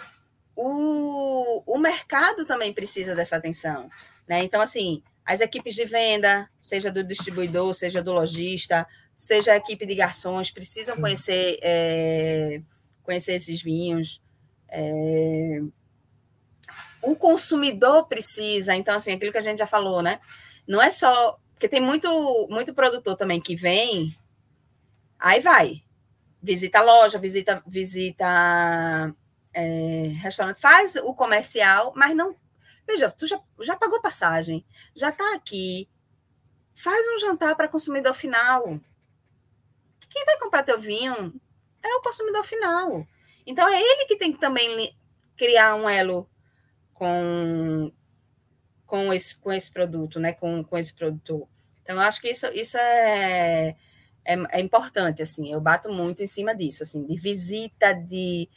o, 0.57 1.63
o 1.67 1.79
mercado 1.79 2.45
também 2.45 2.73
precisa 2.73 3.15
dessa 3.15 3.37
atenção, 3.37 3.91
né? 4.27 4.43
Então, 4.43 4.61
assim, 4.61 5.03
as 5.25 5.41
equipes 5.41 5.75
de 5.75 5.85
venda, 5.85 6.49
seja 6.61 6.91
do 6.91 7.05
distribuidor, 7.05 7.75
seja 7.75 8.03
do 8.03 8.13
lojista, 8.13 8.87
seja 9.15 9.53
a 9.53 9.57
equipe 9.57 9.85
de 9.85 9.95
garçons, 9.95 10.51
precisam 10.51 10.97
conhecer, 10.97 11.59
é, 11.63 12.63
conhecer 13.03 13.35
esses 13.35 13.61
vinhos. 13.61 14.23
É, 14.71 15.61
o 17.03 17.15
consumidor 17.15 18.07
precisa, 18.07 18.75
então, 18.75 18.95
assim, 18.95 19.13
aquilo 19.13 19.33
que 19.33 19.39
a 19.39 19.43
gente 19.43 19.59
já 19.59 19.67
falou, 19.67 20.03
né? 20.03 20.21
Não 20.67 20.81
é 20.81 20.91
só. 20.91 21.39
Porque 21.59 21.69
tem 21.69 21.81
muito, 21.81 22.47
muito 22.49 22.73
produtor 22.73 23.17
também 23.17 23.41
que 23.41 23.57
vem, 23.57 24.17
aí 25.19 25.41
vai. 25.41 25.83
Visita 26.41 26.79
a 26.79 26.85
loja, 26.85 27.19
visita, 27.19 27.61
visita 27.67 29.13
é, 29.53 30.03
restaurante, 30.21 30.61
faz 30.61 30.95
o 30.95 31.13
comercial, 31.13 31.93
mas 31.97 32.15
não. 32.15 32.37
Veja, 32.87 33.11
tu 33.11 33.27
já, 33.27 33.41
já 33.59 33.75
pagou 33.75 34.01
passagem, 34.01 34.65
já 34.95 35.09
está 35.09 35.35
aqui. 35.35 35.89
Faz 36.77 37.05
um 37.09 37.19
jantar 37.19 37.57
para 37.57 37.67
consumidor 37.67 38.15
final. 38.15 38.79
Quem 40.09 40.25
vai 40.25 40.39
comprar 40.39 40.63
teu 40.63 40.79
vinho 40.79 41.35
é 41.83 41.95
o 41.97 42.03
consumidor 42.03 42.45
final. 42.45 43.05
Então 43.45 43.67
é 43.69 43.83
ele 43.83 44.07
que 44.07 44.15
tem 44.17 44.31
que 44.31 44.39
também 44.39 44.97
criar 45.37 45.75
um 45.75 45.91
elo 45.91 46.31
com, 46.95 47.91
com, 48.89 49.13
esse, 49.13 49.37
com 49.37 49.53
esse 49.53 49.71
produto, 49.71 50.19
né? 50.19 50.33
Com, 50.33 50.65
com 50.65 50.77
esse 50.77 50.93
produtor. 50.93 51.47
Então, 51.83 51.95
eu 51.97 52.03
acho 52.03 52.21
que 52.21 52.29
isso, 52.29 52.47
isso 52.49 52.77
é, 52.77 53.77
é, 54.25 54.35
é, 54.51 54.61
importante, 54.61 55.23
assim, 55.23 55.53
eu 55.53 55.61
bato 55.61 55.91
muito 55.91 56.23
em 56.23 56.27
cima 56.27 56.55
disso, 56.55 56.83
assim, 56.83 57.05
de 57.07 57.17
visita 57.17 57.93
de, 57.93 58.49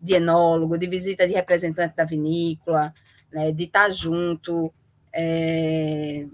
de 0.00 0.14
enólogo, 0.14 0.76
de 0.76 0.86
visita 0.86 1.26
de 1.26 1.34
representante 1.34 1.96
da 1.96 2.04
vinícola, 2.04 2.92
né, 3.32 3.50
de 3.50 3.64
estar 3.64 3.90
junto, 3.90 4.72
é, 5.12 6.26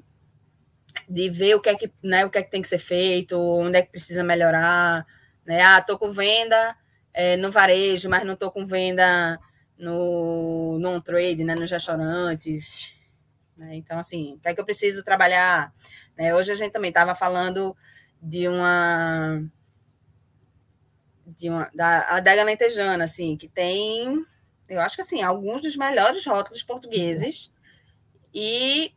de 1.09 1.31
ver 1.31 1.55
o 1.55 1.61
que 1.61 1.71
é 1.71 1.75
que, 1.75 1.91
né, 2.03 2.27
o 2.27 2.31
que 2.31 2.39
é 2.39 2.43
que 2.43 2.51
tem 2.51 2.61
que 2.61 2.69
ser 2.69 2.79
feito, 2.79 3.39
onde 3.39 3.79
é 3.79 3.83
que 3.83 3.91
precisa 3.91 4.23
melhorar, 4.23 5.07
né, 5.47 5.63
ah, 5.63 5.79
estou 5.79 5.99
com 5.99 6.11
venda 6.11 6.77
é, 7.15 7.37
no 7.39 7.51
varejo, 7.51 8.11
mas 8.11 8.25
não 8.25 8.35
estou 8.35 8.51
com 8.51 8.67
venda 8.67 9.39
no, 9.79 10.79
no 10.79 10.91
on-trade, 10.91 11.45
né, 11.45 11.55
nos 11.55 11.71
restaurantes. 11.71 13.02
Né? 13.57 13.77
Então, 13.77 13.99
assim, 13.99 14.35
o 14.35 14.41
que 14.41 14.49
é 14.49 14.55
que 14.55 14.61
eu 14.61 14.65
preciso 14.65 15.05
trabalhar? 15.05 15.73
Né? 16.17 16.35
Hoje 16.35 16.53
a 16.53 16.55
gente 16.55 16.73
também 16.73 16.89
estava 16.89 17.15
falando 17.15 17.77
de 18.21 18.47
uma 18.49 19.43
de 21.27 21.49
uma 21.49 21.71
da 21.75 22.17
adega 22.17 22.45
lentejana, 22.45 23.05
assim, 23.05 23.37
que 23.37 23.49
tem, 23.49 24.25
eu 24.69 24.81
acho 24.81 24.97
que 24.97 25.03
assim, 25.03 25.23
alguns 25.23 25.63
dos 25.63 25.77
melhores 25.77 26.27
rótulos 26.27 26.63
portugueses 26.63 27.53
e 28.35 28.93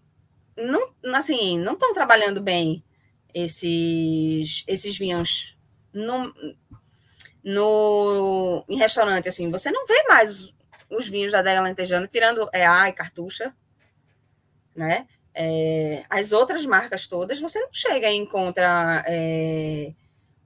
não, 0.55 0.93
assim, 1.13 1.59
não 1.59 1.73
estão 1.73 1.93
trabalhando 1.93 2.41
bem 2.41 2.83
esses 3.33 4.63
esses 4.67 4.97
vinhos 4.97 5.57
no, 5.93 6.33
no 7.43 8.65
em 8.67 8.77
restaurante 8.77 9.27
assim, 9.27 9.49
você 9.51 9.71
não 9.71 9.85
vê 9.85 10.03
mais 10.07 10.53
os 10.89 11.07
vinhos 11.07 11.31
da 11.31 11.39
adega 11.39 11.61
lentejana, 11.61 12.07
tirando 12.07 12.49
EA 12.53 12.89
e 12.89 12.93
Cartucha, 12.93 13.53
né? 14.75 15.07
É, 15.33 16.03
as 16.09 16.31
outras 16.31 16.65
marcas 16.65 17.07
todas, 17.07 17.41
você 17.41 17.59
não 17.59 17.69
chega 17.71 18.09
e 18.09 18.15
encontra 18.15 19.03
é, 19.07 19.93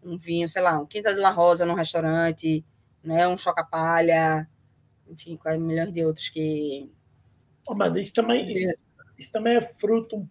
um 0.03 0.17
vinho, 0.17 0.47
sei 0.49 0.61
lá, 0.61 0.79
um 0.79 0.85
Quinta 0.85 1.13
de 1.13 1.19
la 1.19 1.29
Rosa 1.29 1.65
num 1.65 1.75
restaurante, 1.75 2.65
né? 3.03 3.27
um 3.27 3.37
Choca-Palha, 3.37 4.49
enfim, 5.07 5.37
quais 5.37 5.59
milhões 5.59 5.93
de 5.93 6.03
outros 6.03 6.29
que... 6.29 6.89
Oh, 7.67 7.75
mas 7.75 7.95
isso 7.95 8.13
também, 8.13 8.49
isso, 8.51 8.83
isso, 9.17 9.31
também 9.31 9.57
é 9.57 9.61
fruto 9.61 10.17
um, 10.17 10.27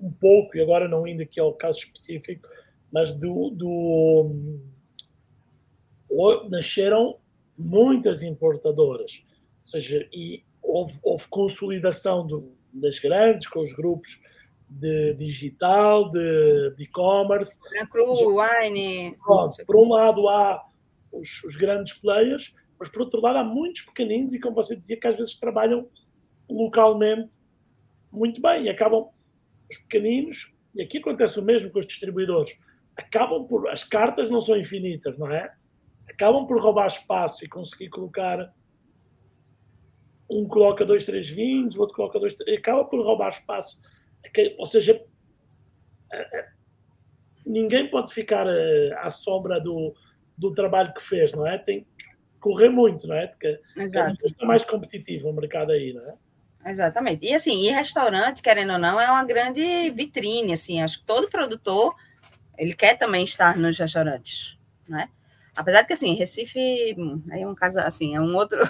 um, 0.00 0.10
pouco, 0.10 0.56
e 0.56 0.60
agora 0.60 0.88
não 0.88 1.06
indo 1.06 1.22
aqui 1.22 1.38
ao 1.38 1.54
caso 1.54 1.78
específico, 1.78 2.48
mas 2.92 3.12
do... 3.12 3.50
do 3.50 4.60
nasceram 6.50 7.18
muitas 7.56 8.22
importadoras, 8.22 9.24
ou 9.64 9.70
seja, 9.70 10.08
e 10.12 10.42
houve, 10.60 10.98
houve 11.04 11.28
consolidação 11.28 12.26
do, 12.26 12.52
das 12.72 12.98
grandes 12.98 13.48
com 13.48 13.60
os 13.60 13.72
grupos 13.74 14.20
de 14.68 15.14
digital, 15.14 16.10
de 16.10 16.74
e-commerce. 16.78 17.58
Cru, 17.90 18.36
Wine. 18.36 19.16
Por 19.66 19.76
um 19.76 19.88
lado 19.88 20.28
há 20.28 20.64
os, 21.12 21.42
os, 21.44 21.56
grandes 21.56 21.94
players, 21.94 22.54
mas 22.78 22.88
por 22.88 23.02
outro 23.02 23.20
lado 23.20 23.38
há 23.38 23.44
muitos 23.44 23.82
pequeninos 23.82 24.32
e 24.32 24.40
como 24.40 24.54
você 24.54 24.76
dizia 24.76 24.98
que 24.98 25.06
às 25.06 25.16
vezes 25.16 25.38
trabalham 25.38 25.88
localmente 26.48 27.38
muito 28.12 28.40
bem 28.40 28.64
e 28.64 28.68
acabam 28.68 29.08
os 29.68 29.78
pequeninos 29.78 30.52
e 30.74 30.82
aqui 30.82 30.98
acontece 30.98 31.38
o 31.38 31.42
mesmo 31.42 31.70
com 31.70 31.78
os 31.78 31.86
distribuidores 31.86 32.56
acabam 32.96 33.44
por 33.44 33.68
as 33.68 33.84
cartas 33.84 34.28
não 34.28 34.40
são 34.40 34.56
infinitas 34.56 35.16
não 35.16 35.30
é 35.30 35.52
acabam 36.20 36.46
por 36.46 36.60
roubar 36.60 36.86
espaço 36.86 37.44
e 37.44 37.48
conseguir 37.48 37.88
colocar. 37.88 38.52
Um 40.30 40.46
coloca 40.46 40.84
dois, 40.84 41.04
três 41.04 41.28
vinhos, 41.28 41.76
o 41.76 41.80
outro 41.80 41.96
coloca 41.96 42.18
dois, 42.18 42.34
três, 42.34 42.58
acaba 42.58 42.84
por 42.84 43.04
roubar 43.04 43.30
espaço. 43.30 43.80
Ou 44.58 44.66
seja, 44.66 45.02
é, 46.12 46.38
é, 46.38 46.48
ninguém 47.44 47.88
pode 47.88 48.12
ficar 48.14 48.46
é, 48.46 48.92
à 48.98 49.10
sombra 49.10 49.60
do, 49.60 49.94
do 50.38 50.52
trabalho 50.52 50.94
que 50.94 51.02
fez, 51.02 51.32
não 51.32 51.46
é? 51.46 51.58
Tem 51.58 51.80
que 51.80 52.06
correr 52.38 52.68
muito, 52.68 53.06
não 53.06 53.16
é? 53.16 53.26
Porque 53.26 53.60
Exato. 53.76 54.26
está 54.26 54.46
mais 54.46 54.64
competitivo 54.64 55.28
o 55.28 55.32
mercado 55.32 55.72
aí, 55.72 55.92
não 55.92 56.06
é? 56.08 56.14
Exatamente. 56.66 57.24
E 57.24 57.34
assim, 57.34 57.66
e 57.66 57.70
restaurante, 57.70 58.42
querendo 58.42 58.74
ou 58.74 58.78
não, 58.78 59.00
é 59.00 59.10
uma 59.10 59.24
grande 59.24 59.90
vitrine, 59.90 60.52
assim, 60.52 60.82
acho 60.82 61.00
que 61.00 61.06
todo 61.06 61.30
produtor, 61.30 61.94
ele 62.56 62.74
quer 62.74 62.98
também 62.98 63.24
estar 63.24 63.56
nos 63.56 63.78
restaurantes, 63.78 64.58
né? 64.86 65.08
Apesar 65.56 65.82
de 65.82 65.88
que, 65.88 65.94
assim, 65.94 66.14
Recife 66.14 66.94
hum, 66.96 67.22
é 67.32 67.46
um 67.46 67.54
caso, 67.54 67.80
assim, 67.80 68.14
é 68.14 68.20
um 68.20 68.34
outro, 68.36 68.60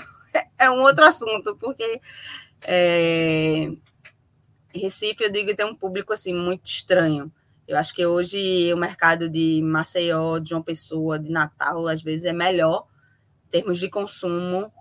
é 0.59 0.71
um 0.71 0.81
outro 0.81 1.05
assunto, 1.05 1.57
porque 1.57 2.01
é, 2.67 3.71
Recife, 4.75 5.25
eu 5.25 5.31
digo 5.31 5.55
tem 5.55 5.67
um 5.67 5.75
público, 5.75 6.13
assim, 6.13 6.33
muito 6.35 6.67
estranho. 6.67 7.33
Eu 7.67 7.79
acho 7.79 7.95
que 7.95 8.05
hoje 8.05 8.73
o 8.73 8.77
mercado 8.77 9.29
de 9.29 9.61
Maceió, 9.63 10.39
de 10.39 10.51
João 10.51 10.63
Pessoa, 10.63 11.19
de 11.19 11.31
Natal, 11.31 11.87
às 11.87 12.03
vezes 12.03 12.25
é 12.25 12.33
melhor 12.33 12.87
em 13.47 13.51
termos 13.51 13.79
de 13.79 13.89
consumo 13.89 14.73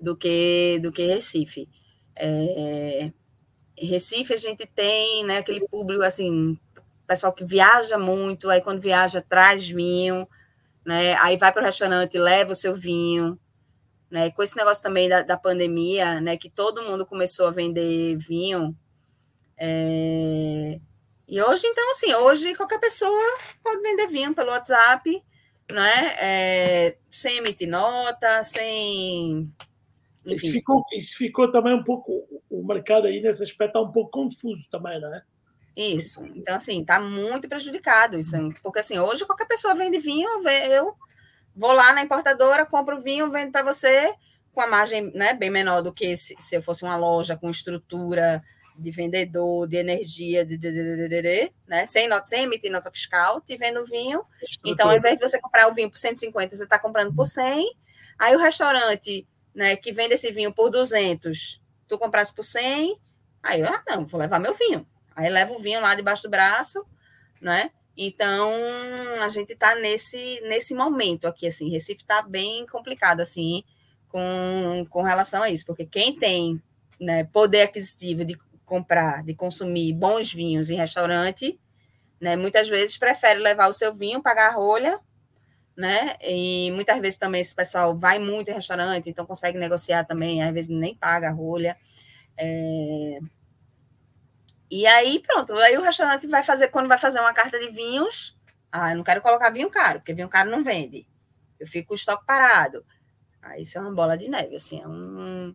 do 0.00 0.16
que, 0.16 0.78
do 0.82 0.92
que 0.92 1.06
Recife. 1.06 1.68
É, 2.14 3.10
Recife 3.76 4.34
a 4.34 4.36
gente 4.36 4.66
tem 4.66 5.24
né, 5.24 5.38
aquele 5.38 5.66
público 5.68 6.04
assim, 6.04 6.58
pessoal 7.06 7.32
que 7.32 7.44
viaja 7.44 7.96
muito, 7.96 8.50
aí 8.50 8.60
quando 8.60 8.80
viaja 8.80 9.22
traz 9.26 9.66
vinho, 9.66 10.28
né? 10.84 11.14
Aí 11.14 11.36
vai 11.36 11.52
para 11.52 11.62
o 11.62 11.64
restaurante, 11.64 12.18
leva 12.18 12.52
o 12.52 12.56
seu 12.56 12.74
vinho, 12.74 13.38
né? 14.10 14.30
Com 14.30 14.42
esse 14.42 14.56
negócio 14.56 14.82
também 14.82 15.08
da, 15.08 15.22
da 15.22 15.36
pandemia, 15.36 16.20
né? 16.20 16.36
Que 16.36 16.48
todo 16.50 16.82
mundo 16.82 17.06
começou 17.06 17.46
a 17.46 17.52
vender 17.52 18.16
vinho. 18.16 18.76
É... 19.56 20.80
E 21.26 21.42
hoje, 21.42 21.66
então, 21.66 21.90
assim, 21.90 22.14
hoje 22.14 22.54
qualquer 22.54 22.80
pessoa 22.80 23.20
pode 23.62 23.82
vender 23.82 24.06
vinho 24.06 24.34
pelo 24.34 24.50
WhatsApp, 24.50 25.22
né? 25.70 26.14
É... 26.20 26.96
Sem 27.10 27.38
emitir 27.38 27.68
nota, 27.68 28.42
sem. 28.44 29.52
Isso 30.24 30.52
ficou, 30.52 30.84
isso 30.92 31.16
ficou 31.16 31.50
também 31.50 31.74
um 31.74 31.84
pouco. 31.84 32.26
O 32.50 32.66
mercado 32.66 33.06
aí 33.06 33.20
nesse 33.20 33.42
aspecto 33.42 33.78
está 33.78 33.80
um 33.80 33.92
pouco 33.92 34.10
confuso 34.10 34.68
também, 34.70 35.00
não 35.00 35.14
é? 35.14 35.22
Isso. 35.76 36.26
Então, 36.34 36.56
assim, 36.56 36.84
tá 36.84 36.98
muito 36.98 37.48
prejudicado 37.48 38.18
isso. 38.18 38.36
Porque, 38.62 38.80
assim, 38.80 38.98
hoje 38.98 39.24
qualquer 39.24 39.46
pessoa 39.46 39.74
vende 39.74 39.98
vinho, 39.98 40.28
eu 40.70 40.96
vou 41.58 41.72
lá 41.72 41.92
na 41.92 42.02
importadora, 42.02 42.64
compro 42.64 42.98
o 42.98 43.02
vinho, 43.02 43.30
vendo 43.30 43.50
para 43.50 43.64
você 43.64 44.14
com 44.52 44.60
a 44.60 44.66
margem 44.66 45.12
né, 45.12 45.34
bem 45.34 45.50
menor 45.50 45.82
do 45.82 45.92
que 45.92 46.16
se, 46.16 46.34
se 46.38 46.56
eu 46.56 46.62
fosse 46.62 46.84
uma 46.84 46.96
loja 46.96 47.36
com 47.36 47.50
estrutura 47.50 48.42
de 48.76 48.90
vendedor, 48.92 49.66
de 49.66 49.76
energia, 49.76 50.44
de, 50.44 50.56
de, 50.56 50.70
de, 50.70 51.08
de 51.08 51.52
né? 51.66 51.84
sem, 51.84 52.08
nota, 52.08 52.26
sem 52.26 52.44
emitir 52.44 52.70
nota 52.70 52.90
fiscal, 52.92 53.40
te 53.40 53.56
vendo 53.56 53.84
vinho. 53.84 54.24
Então, 54.64 54.88
ao 54.88 54.96
invés 54.96 55.16
de 55.16 55.20
você 55.20 55.40
comprar 55.40 55.68
o 55.68 55.74
vinho 55.74 55.90
por 55.90 55.98
150, 55.98 56.56
você 56.56 56.62
está 56.62 56.78
comprando 56.78 57.12
por 57.12 57.26
100. 57.26 57.76
Aí 58.18 58.36
o 58.36 58.38
restaurante 58.38 59.26
né, 59.52 59.74
que 59.74 59.92
vende 59.92 60.14
esse 60.14 60.30
vinho 60.30 60.52
por 60.52 60.70
200, 60.70 61.60
tu 61.88 61.98
comprasse 61.98 62.32
por 62.32 62.44
100, 62.44 62.96
aí 63.42 63.60
eu, 63.60 63.66
ah, 63.66 63.82
não, 63.88 64.06
vou 64.06 64.20
levar 64.20 64.38
meu 64.38 64.54
vinho. 64.54 64.86
Aí 65.14 65.28
leva 65.28 65.52
o 65.52 65.60
vinho 65.60 65.80
lá 65.80 65.96
debaixo 65.96 66.22
do 66.22 66.30
braço, 66.30 66.86
né? 67.40 67.72
Então, 68.00 68.54
a 69.20 69.28
gente 69.28 69.54
está 69.54 69.74
nesse, 69.74 70.40
nesse 70.42 70.72
momento 70.72 71.26
aqui, 71.26 71.48
assim, 71.48 71.68
Recife 71.68 72.02
está 72.02 72.22
bem 72.22 72.64
complicado, 72.66 73.18
assim, 73.18 73.64
com, 74.08 74.86
com 74.88 75.02
relação 75.02 75.42
a 75.42 75.50
isso, 75.50 75.66
porque 75.66 75.84
quem 75.84 76.16
tem 76.16 76.62
né, 77.00 77.24
poder 77.24 77.62
aquisitivo 77.62 78.24
de 78.24 78.38
comprar, 78.64 79.24
de 79.24 79.34
consumir 79.34 79.92
bons 79.92 80.32
vinhos 80.32 80.70
em 80.70 80.76
restaurante, 80.76 81.58
né, 82.20 82.36
muitas 82.36 82.68
vezes 82.68 82.96
prefere 82.96 83.40
levar 83.40 83.66
o 83.66 83.72
seu 83.72 83.92
vinho, 83.92 84.22
pagar 84.22 84.50
a 84.50 84.54
rolha, 84.54 85.00
né, 85.76 86.14
e 86.22 86.70
muitas 86.70 87.00
vezes 87.00 87.18
também 87.18 87.40
esse 87.40 87.54
pessoal 87.54 87.98
vai 87.98 88.20
muito 88.20 88.48
em 88.48 88.54
restaurante, 88.54 89.10
então 89.10 89.26
consegue 89.26 89.58
negociar 89.58 90.04
também, 90.04 90.40
às 90.40 90.54
vezes 90.54 90.70
nem 90.70 90.94
paga 90.94 91.30
a 91.30 91.32
rolha, 91.32 91.76
é, 92.36 93.18
e 94.70 94.86
aí, 94.86 95.20
pronto. 95.20 95.54
Aí 95.54 95.76
o 95.76 95.82
restaurante 95.82 96.26
vai 96.26 96.42
fazer, 96.42 96.68
quando 96.68 96.88
vai 96.88 96.98
fazer 96.98 97.20
uma 97.20 97.32
carta 97.32 97.58
de 97.58 97.70
vinhos, 97.70 98.36
Ah, 98.70 98.90
eu 98.92 98.96
não 98.98 99.04
quero 99.04 99.22
colocar 99.22 99.50
vinho 99.50 99.70
caro, 99.70 100.00
porque 100.00 100.12
vinho 100.12 100.28
caro 100.28 100.50
não 100.50 100.62
vende. 100.62 101.06
Eu 101.58 101.66
fico 101.66 101.88
com 101.88 101.94
o 101.94 101.96
estoque 101.96 102.26
parado. 102.26 102.84
Ah, 103.40 103.58
isso 103.58 103.78
é 103.78 103.80
uma 103.80 103.92
bola 103.92 104.16
de 104.16 104.28
neve, 104.28 104.56
assim, 104.56 104.80
é 104.82 104.86
um, 104.86 105.54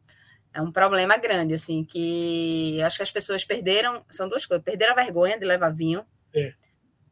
é 0.53 0.61
um 0.61 0.71
problema 0.71 1.15
grande, 1.17 1.53
assim, 1.53 1.83
que 1.83 2.81
acho 2.81 2.97
que 2.97 3.03
as 3.03 3.11
pessoas 3.11 3.45
perderam, 3.45 4.03
são 4.09 4.27
duas 4.27 4.45
coisas, 4.45 4.63
perderam 4.63 4.93
a 4.93 4.95
vergonha 4.95 5.37
de 5.37 5.45
levar 5.45 5.69
vinho, 5.69 6.05
Sim. 6.33 6.51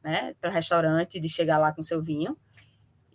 né, 0.04 0.34
para 0.42 0.50
o 0.50 0.54
restaurante, 0.54 1.20
de 1.20 1.30
chegar 1.30 1.58
lá 1.60 1.72
com 1.72 1.84
seu 1.84 2.02
vinho, 2.02 2.36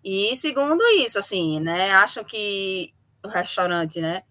e 0.04 0.36
segundo 0.36 0.82
isso, 0.98 1.18
assim, 1.18 1.58
né, 1.60 1.90
acham 1.92 2.22
que 2.22 2.94
o 3.24 3.28
restaurante, 3.28 4.00
né, 4.00 4.22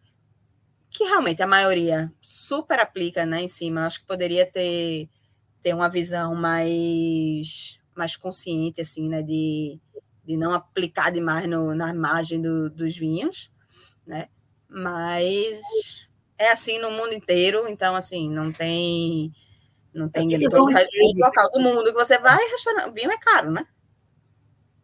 que 0.97 1.03
realmente 1.03 1.41
a 1.41 1.47
maioria 1.47 2.11
super 2.21 2.79
aplica, 2.79 3.25
né, 3.25 3.41
em 3.41 3.47
cima, 3.47 3.85
acho 3.85 4.01
que 4.01 4.07
poderia 4.07 4.45
ter, 4.45 5.09
ter 5.61 5.73
uma 5.73 5.89
visão 5.89 6.35
mais, 6.35 7.79
mais 7.95 8.15
consciente, 8.15 8.81
assim, 8.81 9.07
né, 9.07 9.21
de, 9.21 9.79
de 10.23 10.37
não 10.37 10.53
aplicar 10.53 11.11
demais 11.11 11.47
no, 11.47 11.73
na 11.75 11.93
margem 11.93 12.41
do, 12.41 12.69
dos 12.69 12.95
vinhos, 12.95 13.51
né, 14.05 14.27
mas 14.69 15.61
é 16.37 16.51
assim 16.51 16.79
no 16.79 16.91
mundo 16.91 17.13
inteiro, 17.13 17.67
então, 17.67 17.95
assim, 17.95 18.29
não 18.29 18.51
tem... 18.51 19.31
Não 19.93 20.09
tem 20.09 20.35
É, 20.35 20.49
todo, 20.49 20.69
local 21.17 21.51
do 21.51 21.61
mundo 21.61 21.85
que 21.85 21.93
você 21.93 22.17
vai, 22.19 22.37
restaurante, 22.49 22.93
vinho 22.93 23.09
é 23.09 23.17
caro, 23.17 23.49
né? 23.49 23.65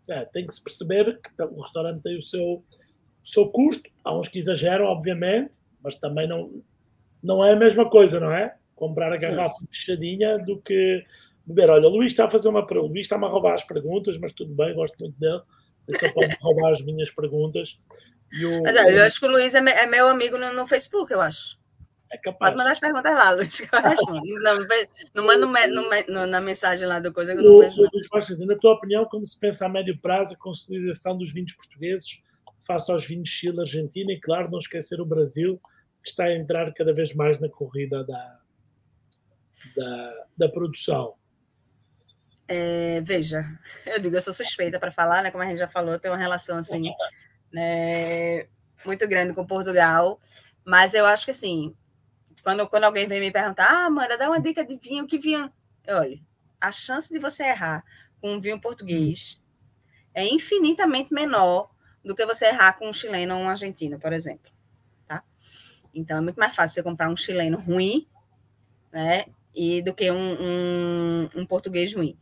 É, 0.07 0.23
tem 0.23 0.47
que 0.47 0.53
se 0.53 0.63
perceber 0.63 1.19
que 1.19 1.43
o 1.43 1.61
restaurante 1.61 2.01
tem 2.01 2.17
o 2.17 2.21
seu, 2.21 2.43
o 2.43 2.65
seu 3.27 3.49
custo. 3.49 3.89
Há 4.05 4.17
uns 4.17 4.29
que 4.29 4.39
exageram, 4.39 4.85
obviamente, 4.85 5.59
mas 5.83 5.95
também 5.95 6.27
não, 6.27 6.61
não 7.23 7.43
é 7.45 7.53
a 7.53 7.55
mesma 7.55 7.89
coisa, 7.89 8.19
não 8.19 8.31
é? 8.31 8.55
Comprar 8.75 9.11
a 9.13 9.17
garrafa 9.17 9.65
fechadinha 9.71 10.37
do 10.39 10.59
que 10.61 11.05
beber. 11.45 11.69
Olha, 11.69 11.87
o 11.87 11.91
Luís 11.91 12.11
está 12.13 12.25
a 12.25 12.29
fazer 12.29 12.49
uma 12.49 12.65
pergunta. 12.65 12.89
O 12.89 12.93
Luís 12.93 13.05
está-me 13.05 13.25
a 13.25 13.29
roubar 13.29 13.53
as 13.53 13.63
perguntas, 13.63 14.17
mas 14.17 14.33
tudo 14.33 14.53
bem, 14.53 14.73
gosto 14.73 14.97
muito 14.99 15.19
dele. 15.19 15.41
Ele 15.87 15.99
só 15.99 16.09
pode 16.11 16.35
roubar 16.41 16.71
as 16.71 16.81
minhas 16.81 17.11
perguntas. 17.11 17.79
O, 18.43 18.63
Mas 18.63 18.75
é, 18.75 18.97
eu 18.97 19.03
acho 19.03 19.19
que 19.19 19.25
o 19.25 19.29
Luiz 19.29 19.53
é, 19.53 19.61
me- 19.61 19.71
é 19.71 19.85
meu 19.85 20.07
amigo 20.07 20.37
no, 20.37 20.53
no 20.53 20.65
Facebook, 20.65 21.11
eu 21.11 21.19
acho. 21.19 21.59
é 22.09 22.17
capaz. 22.17 22.51
Pode 22.51 22.57
mandar 22.57 22.71
as 22.71 22.79
perguntas 22.79 23.13
lá, 23.13 23.35
respondo. 23.89 24.21
Não, 25.13 25.25
manda 25.25 25.67
no 25.67 25.89
no 26.07 26.27
na 26.27 26.39
mensagem 26.41 26.87
lá 26.87 26.99
do 26.99 27.11
coisa 27.11 27.33
que 27.33 27.39
eu 27.39 27.43
não 27.43 27.59
vejo. 27.59 27.81
Luís 27.81 28.37
na 28.47 28.55
tua 28.55 28.73
opinião, 28.73 29.05
como 29.05 29.25
se 29.25 29.37
pensa 29.37 29.65
a 29.65 29.69
médio 29.69 29.97
prazo 29.99 30.33
a 30.33 30.37
consolidação 30.37 31.17
dos 31.17 31.33
vinhos 31.33 31.53
portugueses 31.53 32.19
face 32.71 32.91
aos 32.91 33.05
vinhos 33.05 33.27
Chile, 33.27 33.59
Argentina 33.59 34.11
e, 34.11 34.19
claro, 34.19 34.49
não 34.49 34.59
esquecer 34.59 35.01
o 35.01 35.05
Brasil, 35.05 35.59
que 36.03 36.09
está 36.09 36.25
a 36.25 36.35
entrar 36.35 36.73
cada 36.73 36.93
vez 36.93 37.13
mais 37.13 37.39
na 37.39 37.49
corrida 37.49 38.03
da, 38.03 38.39
da, 39.75 40.25
da 40.37 40.49
produção. 40.49 41.15
É, 42.47 43.01
veja, 43.01 43.45
eu 43.85 43.99
digo, 43.99 44.15
eu 44.15 44.21
sou 44.21 44.33
suspeita 44.33 44.79
para 44.79 44.91
falar, 44.91 45.21
né? 45.21 45.31
Como 45.31 45.43
a 45.43 45.47
gente 45.47 45.59
já 45.59 45.67
falou, 45.67 45.99
tem 45.99 46.11
uma 46.11 46.17
relação 46.17 46.57
assim, 46.57 46.83
né, 47.51 48.47
muito 48.85 49.07
grande 49.07 49.33
com 49.33 49.45
Portugal. 49.45 50.19
Mas 50.65 50.93
eu 50.93 51.05
acho 51.05 51.25
que 51.25 51.31
assim, 51.31 51.75
quando, 52.43 52.67
quando 52.67 52.85
alguém 52.85 53.07
vem 53.07 53.19
me 53.19 53.31
perguntar, 53.31 53.67
ah, 53.69 53.85
Amanda, 53.85 54.17
dá 54.17 54.27
uma 54.27 54.39
dica 54.39 54.65
de 54.65 54.77
vinho, 54.77 55.07
que 55.07 55.17
vinho? 55.17 55.51
Olha, 55.87 56.19
a 56.59 56.71
chance 56.71 57.11
de 57.11 57.19
você 57.19 57.43
errar 57.43 57.83
com 58.19 58.33
um 58.33 58.39
vinho 58.39 58.59
português 58.61 59.41
é 60.13 60.25
infinitamente 60.25 61.13
menor 61.13 61.70
do 62.03 62.15
que 62.15 62.25
você 62.25 62.47
errar 62.47 62.73
com 62.77 62.89
um 62.89 62.93
chileno 62.93 63.35
ou 63.35 63.41
um 63.41 63.49
argentino, 63.49 63.99
por 63.99 64.13
exemplo. 64.13 64.51
Tá? 65.07 65.23
Então 65.93 66.17
é 66.17 66.21
muito 66.21 66.37
mais 66.39 66.55
fácil 66.55 66.75
você 66.75 66.83
comprar 66.83 67.09
um 67.09 67.17
chileno 67.17 67.57
ruim, 67.57 68.07
né? 68.91 69.25
E 69.53 69.81
do 69.81 69.93
que 69.93 70.09
um, 70.09 70.37
um, 70.41 71.29
um 71.35 71.45
português 71.45 71.93
ruim. 71.93 72.17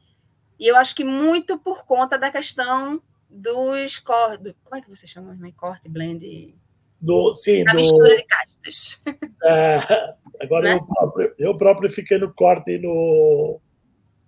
E 0.59 0.67
eu 0.67 0.75
acho 0.75 0.95
que 0.95 1.03
muito 1.03 1.57
por 1.57 1.85
conta 1.85 2.17
da 2.17 2.29
questão 2.31 3.01
dos 3.29 3.99
cortes. 3.99 4.53
Como 4.63 4.75
é 4.75 4.81
que 4.81 4.89
você 4.89 5.07
chama? 5.07 5.35
né? 5.35 5.53
Corte, 5.55 5.87
blend. 5.87 6.55
Do, 6.99 7.33
sim, 7.35 7.63
A 7.67 7.71
do, 7.71 7.77
mistura 7.77 8.15
de 8.17 8.23
castas. 8.23 9.01
ah, 9.45 10.15
agora 10.41 10.63
Né? 10.65 10.73
eu, 10.75 10.85
próprio, 10.85 11.35
eu 11.37 11.57
próprio 11.57 11.89
fiquei 11.89 12.17
no 12.17 12.33
corte 12.33 12.71
e 12.71 12.79
no, 12.79 13.61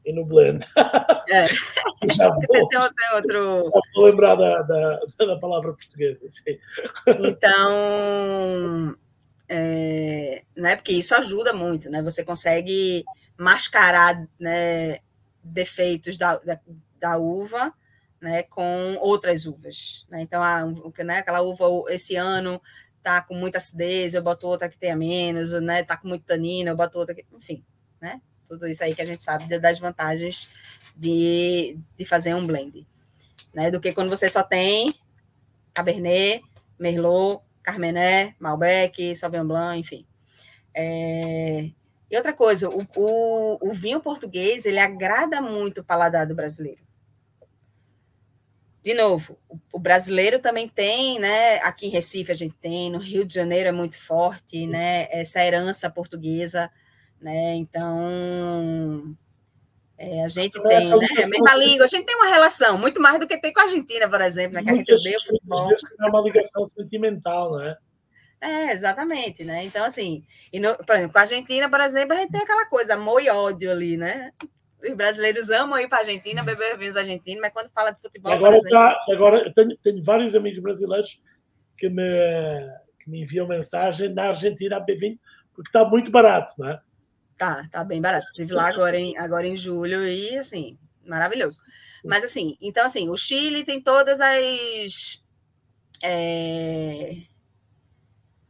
e 0.05 0.13
no 0.13 0.25
blend. 0.25 0.65
É. 1.29 1.45
Já 2.13 2.29
vou, 2.29 2.41
outro- 3.13 3.71
já 3.73 3.81
vou 3.95 4.05
lembrar 4.05 4.35
da, 4.35 4.61
da, 4.63 4.99
da 5.19 5.39
palavra 5.39 5.71
portuguesa. 5.73 6.27
Sim. 6.27 6.57
Então, 7.23 8.95
é, 9.47 10.43
né, 10.55 10.75
porque 10.75 10.91
isso 10.93 11.13
ajuda 11.15 11.53
muito, 11.53 11.89
né? 11.89 12.01
Você 12.01 12.23
consegue 12.23 13.03
mascarar 13.37 14.27
né, 14.39 14.99
defeitos 15.43 16.17
da, 16.17 16.37
da, 16.37 16.59
da 16.99 17.17
uva 17.17 17.73
né, 18.19 18.43
com 18.43 18.97
outras 18.99 19.45
uvas. 19.45 20.05
Né? 20.09 20.21
Então, 20.21 20.41
um- 20.67 21.03
né, 21.03 21.19
aquela 21.19 21.41
uva 21.41 21.65
esse 21.89 22.15
ano 22.15 22.61
tá 23.03 23.21
com 23.21 23.33
muita 23.35 23.57
acidez, 23.57 24.13
eu 24.13 24.21
boto 24.21 24.47
outra 24.47 24.69
que 24.69 24.77
tenha 24.77 24.95
menos, 24.95 25.51
né? 25.53 25.83
Tá 25.83 25.97
com 25.97 26.07
muito 26.07 26.23
tanino, 26.23 26.69
eu 26.69 26.75
boto 26.75 26.99
outra 26.99 27.15
que. 27.15 27.25
Enfim, 27.33 27.63
né? 27.99 28.21
Tudo 28.51 28.67
isso 28.67 28.83
aí 28.83 28.93
que 28.93 29.01
a 29.01 29.05
gente 29.05 29.23
sabe 29.23 29.57
das 29.57 29.79
vantagens 29.79 30.49
de, 30.93 31.77
de 31.97 32.03
fazer 32.03 32.35
um 32.35 32.45
blend. 32.45 32.85
Né? 33.53 33.71
Do 33.71 33.79
que 33.79 33.93
quando 33.93 34.09
você 34.09 34.27
só 34.27 34.43
tem 34.43 34.93
Cabernet, 35.73 36.43
Merlot, 36.77 37.41
Carmené, 37.63 38.35
Malbec, 38.37 39.15
Sauvignon 39.15 39.47
Blanc, 39.47 39.79
enfim. 39.79 40.05
É, 40.73 41.71
E 42.09 42.17
outra 42.17 42.33
coisa, 42.33 42.67
o, 42.69 42.85
o, 42.97 43.69
o 43.69 43.73
vinho 43.73 44.01
português, 44.01 44.65
ele 44.65 44.79
agrada 44.79 45.41
muito 45.41 45.79
o 45.79 45.83
paladar 45.85 46.27
do 46.27 46.35
brasileiro. 46.35 46.81
De 48.83 48.93
novo, 48.93 49.39
o, 49.47 49.57
o 49.71 49.79
brasileiro 49.79 50.39
também 50.39 50.67
tem, 50.67 51.19
né? 51.19 51.59
Aqui 51.59 51.87
em 51.87 51.89
Recife 51.89 52.33
a 52.33 52.35
gente 52.35 52.55
tem, 52.59 52.91
no 52.91 52.97
Rio 52.97 53.23
de 53.23 53.33
Janeiro 53.33 53.69
é 53.69 53.71
muito 53.71 53.97
forte, 53.97 54.67
né? 54.67 55.07
Essa 55.09 55.41
herança 55.41 55.89
portuguesa, 55.89 56.69
né? 57.21 57.55
Então, 57.55 59.15
é, 59.97 60.23
a 60.23 60.27
gente 60.27 60.53
Também 60.53 60.79
tem 60.79 60.87
né, 60.89 60.93
a 60.93 60.97
ligação 60.97 61.29
mesma 61.29 61.55
língua, 61.55 61.85
a 61.85 61.89
gente 61.89 62.05
tem 62.05 62.15
uma 62.15 62.27
relação, 62.27 62.77
muito 62.77 63.01
mais 63.01 63.19
do 63.19 63.27
que 63.27 63.39
tem 63.39 63.53
com 63.53 63.59
a 63.59 63.63
Argentina, 63.63 64.09
por 64.09 64.21
exemplo, 64.21 64.55
né? 64.55 64.63
Que 64.63 64.69
a 64.71 64.75
gente 64.75 64.93
odeia 64.93 65.17
o 65.17 65.21
futebol. 65.21 65.69
é 65.71 66.05
uma 66.05 66.21
ligação 66.21 66.65
sentimental, 66.65 67.51
não 67.51 67.61
é? 67.63 67.77
É, 68.41 68.73
exatamente, 68.73 69.43
né? 69.43 69.63
Então, 69.63 69.85
assim, 69.85 70.23
e 70.51 70.59
no- 70.59 70.75
por 70.75 70.95
exemplo, 70.95 71.13
com 71.13 71.19
a 71.19 71.21
Argentina, 71.21 71.69
por 71.69 71.79
exemplo, 71.79 72.15
a 72.15 72.19
gente 72.19 72.31
tem 72.31 72.41
aquela 72.41 72.65
coisa, 72.65 72.95
amor 72.95 73.21
e 73.21 73.29
ódio 73.29 73.69
ali, 73.69 73.97
né? 73.97 74.31
Os 74.83 74.95
brasileiros 74.95 75.51
amam 75.51 75.77
ir 75.79 75.87
para 75.87 75.99
a 75.99 76.01
Argentina, 76.01 76.41
beber 76.41 76.75
vinhos 76.75 76.97
argentinos, 76.97 77.39
mas 77.39 77.53
quando 77.53 77.69
fala 77.69 77.91
de 77.91 78.01
futebol, 78.01 78.31
agora, 78.33 78.55
exemplo, 78.57 78.71
tá, 78.71 78.99
agora 79.11 79.37
eu 79.43 79.53
tenho, 79.53 79.77
tenho 79.77 80.03
vários 80.03 80.33
amigos 80.33 80.59
brasileiros 80.59 81.21
que 81.77 81.87
me, 81.87 82.01
que 82.99 83.07
me 83.11 83.21
enviam 83.21 83.47
mensagem 83.47 84.09
na 84.09 84.29
Argentina 84.29 84.77
a 84.77 84.79
beber 84.79 84.99
vinho, 84.99 85.19
porque 85.53 85.69
está 85.69 85.87
muito 85.87 86.09
barato, 86.09 86.53
não 86.57 86.69
é? 86.69 86.81
Tá, 87.41 87.67
tá 87.71 87.83
bem 87.83 87.99
barato. 87.99 88.27
Estive 88.27 88.53
lá 88.53 88.69
agora 88.69 88.95
em, 88.95 89.17
agora 89.17 89.47
em 89.47 89.55
julho 89.55 90.07
e, 90.07 90.37
assim, 90.37 90.77
maravilhoso. 91.03 91.59
Mas, 92.05 92.23
assim, 92.23 92.55
então, 92.61 92.85
assim, 92.85 93.09
o 93.09 93.17
Chile 93.17 93.63
tem 93.63 93.81
todas 93.81 94.21
as. 94.21 95.23
é, 96.03 97.15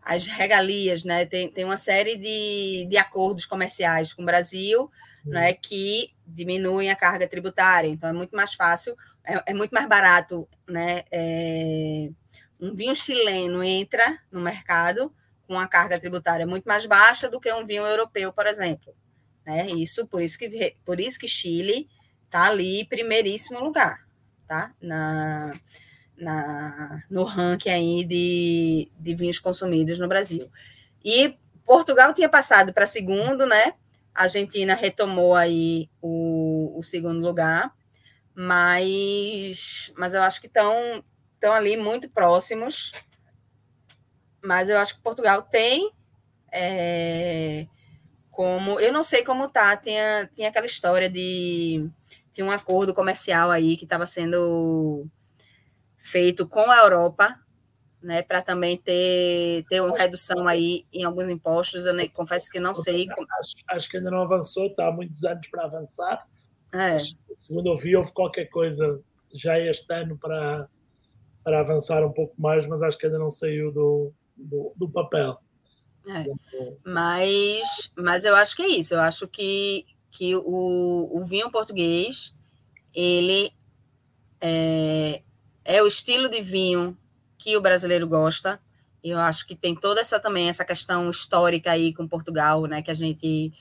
as 0.02 0.28
regalias, 0.28 1.06
né? 1.06 1.26
Tem, 1.26 1.50
tem 1.50 1.64
uma 1.64 1.78
série 1.78 2.18
de, 2.18 2.86
de 2.90 2.98
acordos 2.98 3.46
comerciais 3.46 4.14
com 4.14 4.24
o 4.24 4.26
Brasil, 4.26 4.92
né, 5.24 5.54
que 5.54 6.10
diminuem 6.28 6.90
a 6.90 6.96
carga 6.96 7.28
tributária. 7.28 7.88
Então, 7.88 8.10
é 8.10 8.14
muito 8.14 8.36
mais 8.36 8.54
fácil, 8.54 8.96
é, 9.24 9.52
é 9.52 9.54
muito 9.54 9.72
mais 9.72 9.88
barato, 9.88 10.50
né? 10.68 11.04
é, 11.12 12.10
um 12.60 12.74
vinho 12.74 12.96
chileno 12.96 13.64
entra 13.64 14.20
no 14.32 14.42
mercado 14.42 15.14
com 15.52 15.56
uma 15.56 15.68
carga 15.68 16.00
tributária 16.00 16.48
muito 16.48 16.64
mais 16.64 16.86
baixa 16.86 17.30
do 17.30 17.38
que 17.38 17.52
um 17.52 17.66
vinho 17.66 17.86
europeu, 17.86 18.32
por 18.32 18.48
exemplo. 18.48 18.96
Né? 19.46 19.70
Isso, 19.72 20.08
por 20.08 20.22
isso 20.22 20.40
que, 20.40 20.78
por 20.86 20.98
isso 20.98 21.20
que 21.20 21.28
Chile 21.28 21.90
está 22.24 22.48
ali 22.48 22.80
em 22.80 22.86
primeiríssimo 22.86 23.60
lugar, 23.60 24.08
tá? 24.48 24.74
Na, 24.82 25.52
na, 26.16 27.04
no 27.10 27.26
ranking 27.26 27.70
aí 27.70 28.06
de, 28.06 28.90
de 28.98 29.14
vinhos 29.14 29.40
consumidos 29.40 30.00
no 30.00 30.08
Brasil. 30.08 30.50
E 31.04 31.38
Portugal 31.66 32.14
tinha 32.14 32.30
passado 32.30 32.72
para 32.72 32.86
segundo, 32.86 33.46
né? 33.46 33.74
A 34.16 34.24
Argentina 34.24 34.74
retomou 34.74 35.36
aí 35.36 35.90
o, 36.02 36.80
o 36.80 36.82
segundo 36.82 37.20
lugar, 37.20 37.74
mas, 38.34 39.92
mas 39.98 40.14
eu 40.14 40.22
acho 40.22 40.40
que 40.40 40.48
estão 40.48 41.04
ali 41.42 41.76
muito 41.76 42.10
próximos. 42.10 42.94
Mas 44.44 44.70
eu 44.70 44.78
acho 44.78 44.96
que 44.96 45.02
Portugal 45.02 45.42
tem 45.44 45.92
é, 46.52 47.68
como. 48.30 48.80
Eu 48.80 48.92
não 48.92 49.04
sei 49.04 49.24
como 49.24 49.48
tá, 49.48 49.76
tinha, 49.78 50.30
tinha 50.34 50.50
aquela 50.50 50.66
história 50.66 51.10
de. 51.10 51.88
Tinha 52.34 52.46
um 52.46 52.52
acordo 52.52 52.94
comercial 52.94 53.52
aí 53.52 53.76
que 53.76 53.84
estava 53.84 54.06
sendo 54.06 55.06
feito 55.98 56.48
com 56.48 56.72
a 56.72 56.78
Europa, 56.78 57.38
né, 58.02 58.22
para 58.24 58.42
também 58.42 58.78
ter, 58.78 59.66
ter 59.70 59.82
uma 59.82 59.96
redução 59.98 60.48
aí 60.48 60.86
em 60.92 61.04
alguns 61.04 61.30
impostos. 61.30 61.86
Eu 61.86 61.94
nem, 61.94 62.10
confesso 62.10 62.50
que 62.50 62.60
não 62.60 62.74
sei. 62.74 63.08
como- 63.08 63.28
Acho, 63.40 63.54
acho 63.70 63.90
que 63.90 63.98
ainda 63.98 64.10
não 64.10 64.22
avançou, 64.24 64.68
está 64.68 64.88
há 64.88 64.92
muitos 64.92 65.24
anos 65.24 65.48
para 65.50 65.66
avançar, 65.66 66.28
É. 66.74 66.98
Segundo 67.40 67.68
eu 67.68 67.78
vi, 67.78 67.96
houve 67.98 68.14
qualquer 68.14 68.46
coisa 68.46 69.02
já 69.34 69.60
este 69.60 69.94
ano 69.94 70.18
para, 70.18 70.70
para 71.44 71.60
avançar 71.60 72.06
um 72.06 72.14
pouco 72.14 72.34
mais, 72.40 72.66
mas 72.66 72.82
acho 72.82 72.98
que 72.98 73.06
ainda 73.08 73.20
não 73.20 73.30
saiu 73.30 73.72
do, 73.74 74.14
do, 74.42 74.74
do 74.76 74.90
papel. 74.90 75.40
É. 76.08 76.26
Mas, 76.84 77.92
mas 77.96 78.26
eu 78.26 78.36
acho 78.36 78.56
que 78.56 78.64
é 78.64 78.68
isso. 78.68 78.94
Eu 78.94 79.02
acho 79.02 79.28
que, 79.28 79.86
que 80.10 80.36
o, 80.36 81.10
o 81.12 81.24
vinho 81.24 81.52
português 81.52 82.36
ele 82.94 83.52
é, 84.40 85.22
é 85.64 85.82
o 85.82 85.88
estilo 85.88 86.28
de 86.28 86.42
vinho 86.42 86.98
que 87.38 87.56
o 87.56 87.62
brasileiro 87.62 88.08
gosta. 88.08 88.60
Eu 89.04 89.18
acho 89.18 89.48
que 89.48 89.56
tem 89.56 89.76
toda 89.76 90.02
essa 90.02 90.20
também 90.20 90.50
essa 90.50 90.66
questão 90.66 91.10
histórica 91.10 91.72
aí 91.72 91.94
com 91.94 92.08
Portugal, 92.08 92.66
né, 92.66 92.82
que 92.82 92.92
a 92.92 92.96
gente 92.96 93.52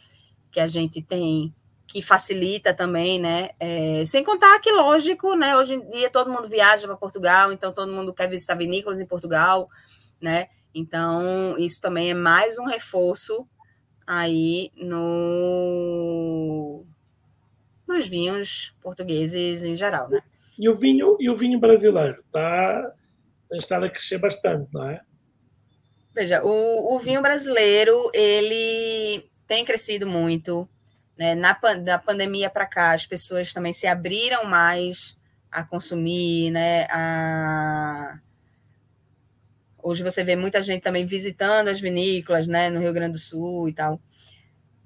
que 0.50 0.58
a 0.58 0.66
gente 0.66 1.00
tem 1.00 1.54
que 1.86 2.00
facilita 2.00 2.72
também, 2.72 3.18
né? 3.18 3.50
É, 3.58 4.04
sem 4.04 4.22
contar 4.22 4.60
que, 4.60 4.70
lógico, 4.70 5.34
né? 5.34 5.56
Hoje 5.56 5.74
em 5.74 5.90
dia 5.90 6.08
todo 6.08 6.30
mundo 6.30 6.48
viaja 6.48 6.86
para 6.86 6.96
Portugal, 6.96 7.52
então 7.52 7.72
todo 7.72 7.92
mundo 7.92 8.14
quer 8.14 8.28
visitar 8.28 8.54
vinícolas 8.54 9.00
em 9.00 9.06
Portugal, 9.06 9.68
né? 10.20 10.48
Então, 10.74 11.56
isso 11.58 11.80
também 11.80 12.10
é 12.10 12.14
mais 12.14 12.58
um 12.58 12.64
reforço 12.64 13.46
aí 14.06 14.70
no 14.76 16.84
nos 17.86 18.08
vinhos 18.08 18.72
portugueses 18.80 19.64
em 19.64 19.74
geral, 19.74 20.08
né? 20.08 20.22
E 20.58 20.68
o 20.68 20.76
vinho, 20.76 21.16
e 21.18 21.28
o 21.28 21.36
vinho 21.36 21.58
brasileiro 21.58 22.22
está 22.26 22.92
está 23.52 23.84
a 23.84 23.90
crescer 23.90 24.18
bastante, 24.18 24.68
não 24.72 24.88
é? 24.88 25.00
Veja, 26.14 26.42
o, 26.44 26.94
o 26.94 26.98
vinho 26.98 27.22
brasileiro 27.22 28.10
ele 28.12 29.28
tem 29.46 29.64
crescido 29.64 30.06
muito. 30.06 30.68
Né? 31.16 31.34
Na, 31.34 31.52
da 31.52 31.98
pandemia 31.98 32.48
para 32.48 32.66
cá, 32.66 32.92
as 32.92 33.06
pessoas 33.06 33.52
também 33.52 33.72
se 33.72 33.86
abriram 33.86 34.44
mais 34.44 35.18
a 35.50 35.64
consumir, 35.64 36.50
né? 36.50 36.86
A... 36.90 38.18
Hoje 39.82 40.02
você 40.02 40.22
vê 40.24 40.36
muita 40.36 40.62
gente 40.62 40.82
também 40.82 41.06
visitando 41.06 41.68
as 41.68 41.80
vinícolas, 41.80 42.46
né? 42.46 42.70
No 42.70 42.80
Rio 42.80 42.92
Grande 42.92 43.12
do 43.12 43.18
Sul 43.18 43.68
e 43.68 43.72
tal. 43.72 44.00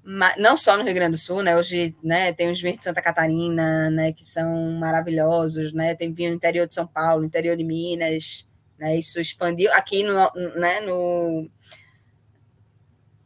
Mas, 0.03 0.37
não 0.37 0.55
só 0.55 0.77
no 0.77 0.83
Rio 0.83 0.93
Grande 0.93 1.11
do 1.11 1.17
Sul, 1.17 1.41
né? 1.41 1.57
Hoje, 1.57 1.95
né? 2.03 2.31
Tem 2.33 2.49
os 2.49 2.61
vinhos 2.61 2.77
de 2.79 2.83
Santa 2.83 3.01
Catarina, 3.01 3.89
né? 3.89 4.11
Que 4.13 4.23
são 4.23 4.71
maravilhosos, 4.73 5.73
né? 5.73 5.95
Tem 5.95 6.13
vinho 6.13 6.31
no 6.31 6.35
interior 6.35 6.67
de 6.67 6.73
São 6.73 6.85
Paulo, 6.85 7.25
interior 7.25 7.57
de 7.57 7.63
Minas, 7.63 8.47
né? 8.77 8.97
Isso 8.97 9.19
expandiu 9.19 9.71
aqui 9.73 10.03
no, 10.03 10.13
né? 10.55 10.81
No 10.81 11.49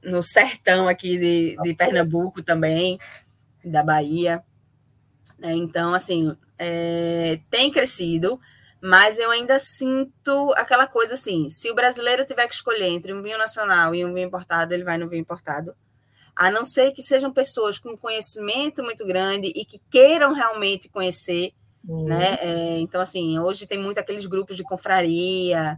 no 0.04 0.22
sertão 0.22 0.88
aqui 0.88 1.18
de, 1.18 1.58
de 1.62 1.74
Pernambuco 1.74 2.42
também, 2.42 3.00
da 3.64 3.84
Bahia. 3.84 4.42
Né? 5.38 5.54
Então, 5.56 5.94
assim, 5.94 6.36
é, 6.58 7.40
tem 7.50 7.72
crescido, 7.72 8.40
mas 8.82 9.20
eu 9.20 9.30
ainda 9.30 9.60
sinto 9.60 10.54
aquela 10.56 10.88
coisa 10.88 11.14
assim: 11.16 11.50
se 11.50 11.70
o 11.70 11.76
brasileiro 11.76 12.26
tiver 12.26 12.48
que 12.48 12.54
escolher 12.54 12.88
entre 12.88 13.14
um 13.14 13.22
vinho 13.22 13.38
nacional 13.38 13.94
e 13.94 14.06
um 14.06 14.14
vinho 14.14 14.28
importado, 14.28 14.74
ele 14.74 14.84
vai 14.84 14.98
no 14.98 15.10
vinho 15.10 15.22
importado. 15.22 15.74
A 16.36 16.50
não 16.50 16.64
ser 16.64 16.92
que 16.92 17.04
sejam 17.04 17.34
pessoas 17.34 17.78
com 17.78 17.98
conhecimento 17.98 18.82
muito 18.82 19.06
grande 19.06 19.52
e 19.54 19.66
que 19.66 19.82
queiram 19.90 20.34
realmente 20.34 20.88
conhecer, 20.88 21.52
uhum. 21.86 22.06
né? 22.06 22.38
É, 22.42 22.80
então, 22.80 23.02
assim, 23.02 23.38
hoje 23.38 23.68
tem 23.68 23.78
muito 23.78 23.98
aqueles 23.98 24.26
grupos 24.26 24.56
de 24.56 24.64
confraria, 24.64 25.78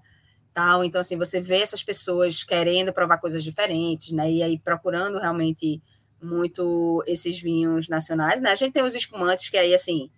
tal. 0.54 0.84
Então, 0.84 1.02
assim, 1.02 1.18
você 1.18 1.41
vê 1.41 1.62
essas 1.62 1.84
pessoas 1.84 2.43
querendo 2.43 2.93
provar 2.93 3.18
coisas 3.18 3.43
diferentes, 3.43 4.12
né? 4.12 4.32
E 4.32 4.43
aí 4.43 4.60
procurando 4.60 5.18
realmente 5.18 5.82
muito 6.22 7.04
esses 7.08 7.41
vinhos 7.41 7.89
nacionais, 7.89 8.39
né? 8.39 8.52
A 8.52 8.56
gente 8.56 8.74
tem 8.74 8.84
os 8.84 8.93
espumantes 8.93 9.49
que 9.49 9.58
aí, 9.58 9.74
assim, 9.74 10.12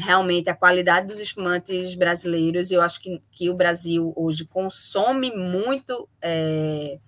realmente 0.00 0.48
a 0.48 0.56
qualidade 0.56 1.06
dos 1.06 1.20
espumantes 1.20 1.94
brasileiros, 1.94 2.70
eu 2.70 2.80
acho 2.80 3.00
que, 3.00 3.22
que 3.30 3.50
o 3.50 3.54
Brasil 3.54 4.12
hoje 4.16 4.44
consome 4.44 5.30
muito 5.34 6.08
é, 6.22 6.98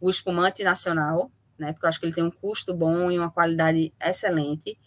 o 0.00 0.10
espumante 0.10 0.64
nacional, 0.64 1.30
né? 1.58 1.72
Porque 1.72 1.86
eu 1.86 1.88
acho 1.88 2.00
que 2.00 2.06
ele 2.06 2.14
tem 2.14 2.24
um 2.24 2.30
custo 2.30 2.74
bom 2.74 3.10
e 3.10 3.18
uma 3.18 3.30
qualidade 3.30 3.92
excelente. 4.02 4.78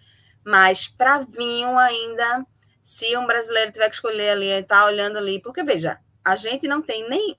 Mas 0.43 0.87
para 0.87 1.23
vinho 1.23 1.77
ainda, 1.77 2.45
se 2.83 3.17
um 3.17 3.25
brasileiro 3.25 3.71
tiver 3.71 3.89
que 3.89 3.95
escolher 3.95 4.29
ali, 4.29 4.63
tá 4.63 4.85
olhando 4.85 5.17
ali, 5.17 5.41
porque 5.41 5.63
veja, 5.63 5.99
a 6.23 6.35
gente 6.35 6.67
não 6.67 6.81
tem 6.81 7.09
nem 7.09 7.35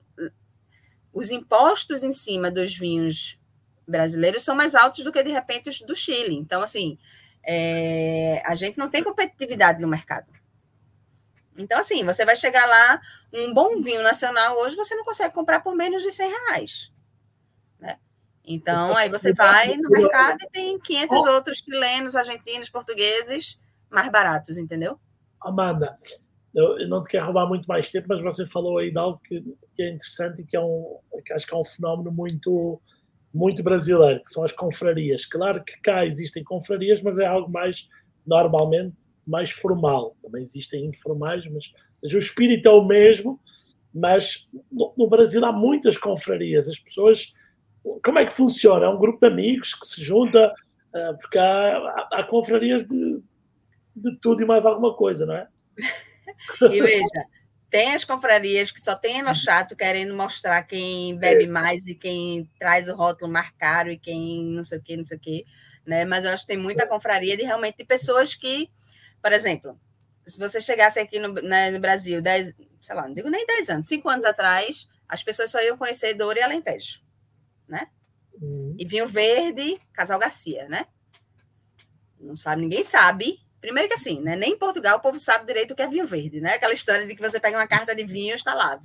os 1.13 1.31
impostos 1.31 2.03
em 2.03 2.13
cima 2.13 2.51
dos 2.51 2.75
vinhos 2.75 3.39
brasileiros 3.87 4.43
são 4.43 4.55
mais 4.55 4.75
altos 4.75 5.03
do 5.03 5.11
que 5.11 5.23
de 5.23 5.31
repente 5.31 5.69
os 5.69 5.81
do 5.81 5.95
Chile. 5.95 6.35
Então, 6.35 6.61
assim, 6.61 6.97
é, 7.47 8.43
a 8.45 8.53
gente 8.55 8.77
não 8.77 8.89
tem 8.89 9.01
competitividade 9.01 9.79
no 9.79 9.87
mercado. 9.87 10.29
Então, 11.57 11.79
assim, 11.79 12.03
você 12.03 12.25
vai 12.25 12.35
chegar 12.35 12.65
lá, 12.65 13.01
um 13.33 13.53
bom 13.53 13.81
vinho 13.81 14.03
nacional 14.03 14.59
hoje 14.59 14.75
você 14.75 14.95
não 14.95 15.05
consegue 15.05 15.33
comprar 15.33 15.61
por 15.61 15.73
menos 15.73 16.03
de 16.03 16.11
100 16.11 16.29
reais. 16.29 16.91
Né? 17.79 17.97
Então, 18.43 18.95
aí 18.95 19.09
você 19.09 19.33
vai 19.33 19.75
no 19.77 19.89
mercado 19.89 20.37
e 20.41 20.49
tem 20.49 20.77
500 20.77 21.25
outros 21.25 21.59
chilenos, 21.59 22.15
argentinos, 22.15 22.69
portugueses 22.69 23.59
mais 23.89 24.09
baratos, 24.09 24.57
entendeu? 24.57 24.99
Amanda, 25.39 25.97
eu, 26.53 26.79
eu, 26.79 26.89
não 26.89 27.01
te 27.01 27.07
quero 27.07 27.25
roubar 27.25 27.47
muito 27.47 27.65
mais 27.65 27.89
tempo, 27.89 28.07
mas 28.09 28.21
você 28.21 28.45
falou 28.45 28.77
aí 28.77 28.91
de 28.91 28.97
algo 28.97 29.19
que, 29.23 29.41
que 29.73 29.83
é 29.83 29.89
interessante 29.89 30.41
e 30.41 30.45
que, 30.45 30.57
é 30.57 30.61
um, 30.61 30.99
que 31.25 31.31
acho 31.31 31.47
que 31.47 31.53
é 31.53 31.57
um 31.57 31.63
fenómeno 31.63 32.11
muito, 32.11 32.81
muito 33.33 33.63
brasileiro, 33.63 34.23
que 34.23 34.31
são 34.31 34.43
as 34.43 34.51
confrarias. 34.51 35.25
Claro 35.25 35.63
que 35.63 35.79
cá 35.81 36.05
existem 36.05 36.43
confrarias, 36.43 37.01
mas 37.01 37.17
é 37.17 37.25
algo 37.25 37.51
mais, 37.51 37.87
normalmente, 38.25 38.95
mais 39.25 39.51
formal. 39.51 40.15
Também 40.21 40.41
existem 40.41 40.85
informais, 40.85 41.45
mas 41.51 41.71
seja, 41.97 42.17
o 42.17 42.19
espírito 42.19 42.67
é 42.67 42.71
o 42.71 42.85
mesmo, 42.85 43.39
mas 43.93 44.47
no, 44.71 44.93
no 44.97 45.09
Brasil 45.09 45.43
há 45.45 45.51
muitas 45.51 45.97
confrarias. 45.97 46.69
As 46.69 46.79
pessoas, 46.79 47.33
como 48.03 48.19
é 48.19 48.25
que 48.25 48.33
funciona? 48.33 48.85
É 48.85 48.89
um 48.89 48.99
grupo 48.99 49.19
de 49.19 49.27
amigos 49.27 49.73
que 49.73 49.87
se 49.87 50.03
junta, 50.03 50.53
uh, 50.93 51.17
porque 51.19 51.37
há, 51.37 51.77
há, 51.77 52.09
há 52.13 52.23
confrarias 52.23 52.87
de, 52.87 53.21
de 53.95 54.17
tudo 54.21 54.41
e 54.41 54.45
mais 54.45 54.65
alguma 54.65 54.95
coisa, 54.95 55.25
não 55.25 55.35
é? 55.35 55.47
E 56.71 56.81
veja, 56.81 57.25
tem 57.69 57.93
as 57.93 58.03
confrarias 58.03 58.71
que 58.71 58.79
só 58.79 58.95
tem 58.95 59.21
no 59.21 59.35
chato 59.35 59.75
querendo 59.75 60.13
mostrar 60.15 60.63
quem 60.63 61.17
bebe 61.17 61.43
é. 61.43 61.47
mais 61.47 61.85
e 61.87 61.95
quem 61.95 62.49
traz 62.57 62.87
o 62.87 62.95
rótulo 62.95 63.31
mais 63.31 63.49
caro 63.51 63.91
e 63.91 63.97
quem 63.97 64.45
não 64.45 64.63
sei 64.63 64.77
o 64.77 64.81
que, 64.81 64.97
não 64.97 65.03
sei 65.03 65.17
o 65.17 65.19
que, 65.19 65.45
né? 65.85 66.05
Mas 66.05 66.23
eu 66.23 66.31
acho 66.31 66.43
que 66.43 66.53
tem 66.53 66.57
muita 66.57 66.83
é. 66.83 66.87
confraria 66.87 67.35
de 67.35 67.43
realmente 67.43 67.77
de 67.77 67.85
pessoas 67.85 68.33
que, 68.33 68.69
por 69.21 69.33
exemplo, 69.33 69.79
se 70.25 70.37
você 70.37 70.61
chegasse 70.61 70.99
aqui 70.99 71.19
no, 71.19 71.33
né, 71.33 71.71
no 71.71 71.79
Brasil, 71.79 72.21
dez, 72.21 72.53
sei 72.79 72.95
lá, 72.95 73.07
não 73.07 73.13
digo 73.13 73.29
nem 73.29 73.45
10 73.45 73.69
anos, 73.69 73.87
5 73.87 74.09
anos 74.09 74.25
atrás, 74.25 74.87
as 75.07 75.21
pessoas 75.21 75.51
só 75.51 75.61
iam 75.61 75.77
conhecer 75.77 76.13
Douro 76.13 76.39
e 76.39 76.41
Alentejo, 76.41 77.01
né? 77.67 77.87
Uhum. 78.33 78.75
E 78.77 78.85
vinho 78.85 79.07
verde, 79.07 79.79
Casal 79.91 80.19
Garcia, 80.19 80.67
né? 80.69 80.85
Não 82.19 82.35
sabe, 82.35 82.61
ninguém 82.61 82.83
sabe 82.83 83.39
Primeiro 83.59 83.89
que 83.89 83.95
assim, 83.95 84.21
né? 84.21 84.35
Nem 84.35 84.53
em 84.53 84.57
Portugal 84.57 84.97
o 84.97 85.01
povo 85.01 85.19
sabe 85.19 85.45
direito 85.45 85.71
o 85.71 85.75
que 85.75 85.81
é 85.81 85.87
vinho 85.87 86.05
verde, 86.05 86.39
né? 86.39 86.53
Aquela 86.53 86.73
história 86.73 87.07
de 87.07 87.15
que 87.15 87.21
você 87.21 87.39
pega 87.39 87.57
uma 87.57 87.67
carta 87.67 87.95
de 87.95 88.03
vinho 88.03 88.35
está 88.35 88.53
lá. 88.53 88.79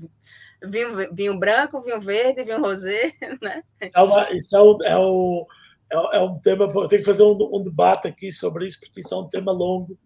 Vinho, 0.65 1.15
vinho 1.15 1.39
branco, 1.39 1.83
vinho 1.83 2.01
verde, 2.01 2.45
vinho 2.45 2.61
rosé, 2.61 3.13
né? 3.43 3.63
É 3.81 4.01
uma, 4.01 4.31
isso 4.33 4.57
é, 4.57 4.63
um, 4.63 4.83
é, 4.83 4.99
um, 4.99 5.43
é, 6.13 6.21
um 6.21 6.39
tema, 6.39 6.65
eu 6.65 6.89
tenho 6.89 7.03
que 7.03 7.07
fazer 7.07 7.23
um, 7.23 7.37
um, 7.53 7.63
debate 7.63 8.09
aqui 8.09 8.33
sobre 8.33 8.67
isso, 8.67 8.81
porque 8.81 9.01
isso 9.01 9.15
é 9.15 9.19
um 9.19 9.29
tema 9.29 9.53
longo. 9.53 9.99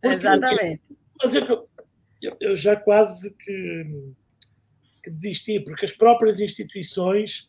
Porque, 0.00 0.16
Exatamente. 0.16 0.82
Mas 1.20 1.34
eu, 1.34 1.68
eu, 2.40 2.56
já 2.56 2.76
quase 2.76 3.34
que, 3.36 4.12
que 5.02 5.10
desisti, 5.10 5.58
porque 5.60 5.84
as 5.84 5.92
próprias 5.92 6.38
instituições 6.38 7.48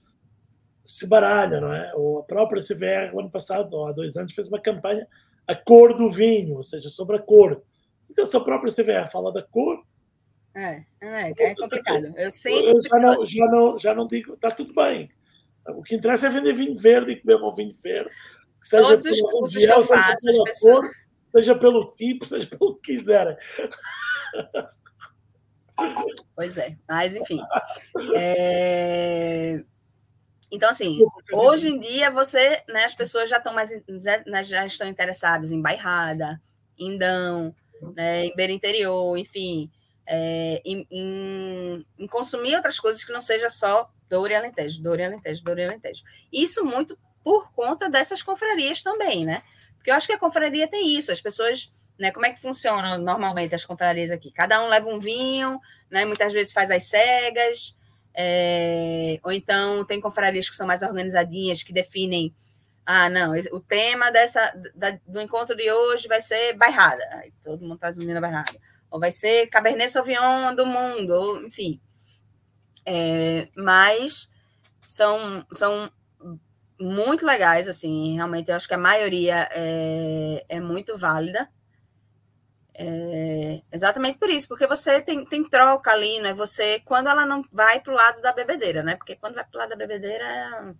se 0.83 1.05
baralham, 1.05 1.61
não 1.61 1.73
é? 1.73 1.93
Ou 1.95 2.19
a 2.19 2.23
própria 2.23 2.63
CVR, 2.63 3.13
o 3.13 3.19
ano 3.19 3.29
passado, 3.29 3.73
ou 3.73 3.87
há 3.87 3.91
dois 3.91 4.15
anos, 4.15 4.33
fez 4.33 4.47
uma 4.47 4.59
campanha 4.59 5.05
a 5.47 5.55
cor 5.55 5.95
do 5.95 6.11
vinho, 6.11 6.57
ou 6.57 6.63
seja, 6.63 6.89
sobre 6.89 7.15
a 7.15 7.19
cor. 7.19 7.63
Então, 8.09 8.25
se 8.25 8.35
a 8.35 8.41
própria 8.41 8.71
CVR 8.73 9.09
fala 9.11 9.31
da 9.31 9.41
cor. 9.41 9.83
É, 10.55 10.83
é, 11.01 11.33
é 11.37 11.55
complicado. 11.55 12.13
Eu 12.17 12.31
sempre. 12.31 12.71
Eu 12.71 12.81
já, 12.81 12.99
não, 12.99 13.25
já, 13.25 13.45
não, 13.45 13.79
já 13.79 13.95
não 13.95 14.07
digo, 14.07 14.33
está 14.33 14.49
tudo 14.49 14.73
bem. 14.73 15.09
O 15.67 15.83
que 15.83 15.95
interessa 15.95 16.27
é 16.27 16.29
vender 16.29 16.53
vinho 16.53 16.75
verde 16.75 17.11
e 17.11 17.21
comer 17.21 17.35
um 17.35 17.53
vinho 17.53 17.75
verde. 17.81 18.09
Seja 18.61 18.83
Todos 18.83 19.05
os 19.05 19.21
cursos 19.21 19.53
região, 19.55 19.79
eu 19.79 19.85
faço, 19.85 20.15
seja 20.17 20.33
pela 20.33 20.45
pessoas... 20.45 20.79
cor, 20.79 20.91
seja 21.35 21.55
pelo 21.55 21.93
tipo, 21.93 22.25
seja 22.25 22.47
pelo 22.47 22.75
que 22.75 22.93
quiserem. 22.93 23.37
Pois 26.35 26.57
é, 26.57 26.75
mas 26.89 27.15
enfim. 27.15 27.39
É... 28.15 29.63
Então, 30.51 30.69
assim, 30.69 30.99
hoje 31.31 31.67
em 31.67 31.79
dia 31.79 32.09
você, 32.09 32.63
né, 32.69 32.85
as 32.85 32.95
pessoas 32.95 33.29
já 33.29 33.37
estão 33.37 33.53
mais 33.53 33.69
né, 34.25 34.43
já 34.43 34.65
estão 34.65 34.87
interessadas 34.87 35.51
em 35.51 35.61
bairrada, 35.61 36.41
em 36.77 36.97
dão, 36.97 37.53
né, 37.95 38.25
em 38.25 38.35
beira 38.35 38.53
interior, 38.53 39.17
enfim, 39.17 39.69
é, 40.05 40.61
em, 40.63 40.87
em, 40.89 41.85
em, 41.99 42.07
consumir 42.07 42.55
outras 42.55 42.79
coisas 42.79 43.03
que 43.03 43.11
não 43.11 43.19
seja 43.19 43.49
só 43.49 43.89
Douro 44.09 44.31
e 44.31 44.35
Alentejo, 44.35 44.81
Douro 44.81 45.01
e 45.01 45.03
Alentejo, 45.03 45.43
Douro 45.43 45.59
e 45.59 45.65
Alentejo. 45.65 46.01
Isso 46.31 46.63
muito 46.63 46.97
por 47.21 47.51
conta 47.51 47.89
dessas 47.89 48.21
confrarias 48.21 48.81
também, 48.81 49.25
né? 49.25 49.41
Porque 49.41 49.87
Porque 49.87 49.91
eu 49.91 49.95
acho 49.95 50.07
que 50.07 50.13
a 50.13 50.19
confraria 50.19 50.67
tem 50.67 50.97
isso, 50.97 51.11
as 51.11 51.21
pessoas, 51.21 51.69
né? 51.99 52.09
Como 52.11 52.25
é 52.25 52.31
que 52.31 52.39
funcionam 52.39 52.97
normalmente 52.97 53.53
as 53.53 53.65
confrarias 53.65 54.11
aqui? 54.11 54.31
Cada 54.31 54.63
um 54.63 54.69
leva 54.69 54.87
um 54.87 54.97
vinho, 54.97 55.59
né? 55.89 56.05
Muitas 56.05 56.31
vezes 56.31 56.53
faz 56.53 56.71
as 56.71 56.83
cegas, 56.83 57.77
é, 58.17 59.19
ou 59.23 59.31
então 59.31 59.85
tem 59.85 60.01
confrarias 60.01 60.49
que 60.49 60.55
são 60.55 60.65
mais 60.65 60.81
organizadinhas, 60.81 61.61
que 61.61 61.71
definem 61.71 62.33
ah, 62.89 63.09
não, 63.09 63.33
o 63.51 63.59
tema 63.59 64.09
dessa, 64.13 64.39
da, 64.73 64.97
do 65.05 65.19
encontro 65.19 65.57
de 65.57 65.69
hoje 65.69 66.07
vai 66.07 66.21
ser 66.21 66.53
bairrada. 66.53 67.03
Aí 67.11 67.33
todo 67.43 67.61
mundo 67.61 67.75
está 67.75 67.89
assumindo 67.89 68.17
a 68.17 68.21
bairrada. 68.21 68.57
Ou 68.89 68.97
vai 68.97 69.11
ser 69.11 69.47
Cabernet 69.47 69.91
Sauvignon 69.91 70.55
do 70.55 70.65
mundo, 70.65 71.11
ou, 71.11 71.45
enfim. 71.45 71.81
É, 72.85 73.49
mas 73.57 74.31
são, 74.79 75.45
são 75.51 75.91
muito 76.79 77.25
legais, 77.25 77.67
assim, 77.67 78.15
realmente 78.15 78.49
eu 78.49 78.55
acho 78.55 78.69
que 78.69 78.73
a 78.73 78.77
maioria 78.77 79.49
é, 79.51 80.45
é 80.47 80.59
muito 80.61 80.97
válida. 80.97 81.49
É, 82.79 83.59
exatamente 83.71 84.19
por 84.19 84.29
isso, 84.29 84.47
porque 84.47 84.67
você 84.67 85.01
tem, 85.01 85.25
tem 85.25 85.43
troca 85.43 85.91
ali, 85.91 86.19
né? 86.19 86.31
Você, 86.35 86.79
quando 86.81 87.07
ela 87.07 87.25
não 87.25 87.43
vai 87.51 87.79
para 87.79 87.91
o 87.91 87.95
lado 87.95 88.21
da 88.21 88.31
bebedeira, 88.31 88.83
né? 88.83 88.95
Porque 88.95 89.15
quando 89.15 89.33
vai 89.33 89.43
para 89.43 89.57
o 89.57 89.59
lado 89.59 89.69
da 89.69 89.75
bebedeira 89.75 90.75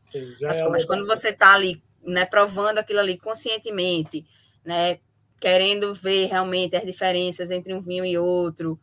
Sim, 0.00 0.34
é 0.42 0.68
mas 0.68 0.86
quando 0.86 1.06
você 1.06 1.30
está 1.30 1.54
ali, 1.54 1.82
né, 2.02 2.24
provando 2.24 2.78
aquilo 2.78 3.00
ali 3.00 3.18
conscientemente, 3.18 4.24
né, 4.64 5.00
querendo 5.38 5.94
ver 5.94 6.26
realmente 6.26 6.76
as 6.76 6.84
diferenças 6.84 7.50
entre 7.50 7.74
um 7.74 7.80
vinho 7.80 8.04
e 8.04 8.16
outro, 8.16 8.78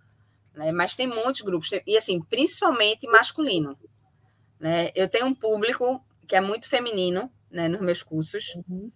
né, 0.53 0.71
mas 0.71 0.95
tem 0.95 1.07
muitos 1.07 1.41
grupos, 1.41 1.69
e 1.85 1.97
assim, 1.97 2.21
principalmente 2.21 3.07
masculino, 3.07 3.77
né, 4.59 4.91
eu 4.95 5.07
tenho 5.07 5.27
um 5.27 5.33
público 5.33 6.03
que 6.27 6.35
é 6.35 6.41
muito 6.41 6.67
feminino, 6.67 7.31
né, 7.49 7.67
nos 7.67 7.81
meus 7.81 8.01
cursos, 8.03 8.55
uhum. 8.67 8.91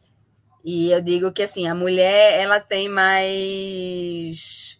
E 0.65 0.91
eu 0.91 0.99
digo 0.99 1.31
que, 1.31 1.43
assim, 1.43 1.67
a 1.67 1.75
mulher, 1.75 2.39
ela 2.39 2.59
tem 2.59 2.89
mais 2.89 4.79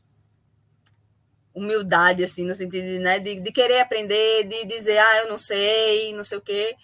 humildade, 1.54 2.24
assim, 2.24 2.44
no 2.44 2.56
sentido 2.56 2.84
de, 2.84 2.98
né, 2.98 3.20
de, 3.20 3.40
de 3.40 3.52
querer 3.52 3.82
aprender, 3.82 4.46
de 4.46 4.66
dizer, 4.66 4.98
ah, 4.98 5.18
eu 5.20 5.30
não 5.30 5.38
sei, 5.38 6.12
não 6.12 6.24
sei 6.24 6.40
o 6.40 6.42
quê, 6.42 6.76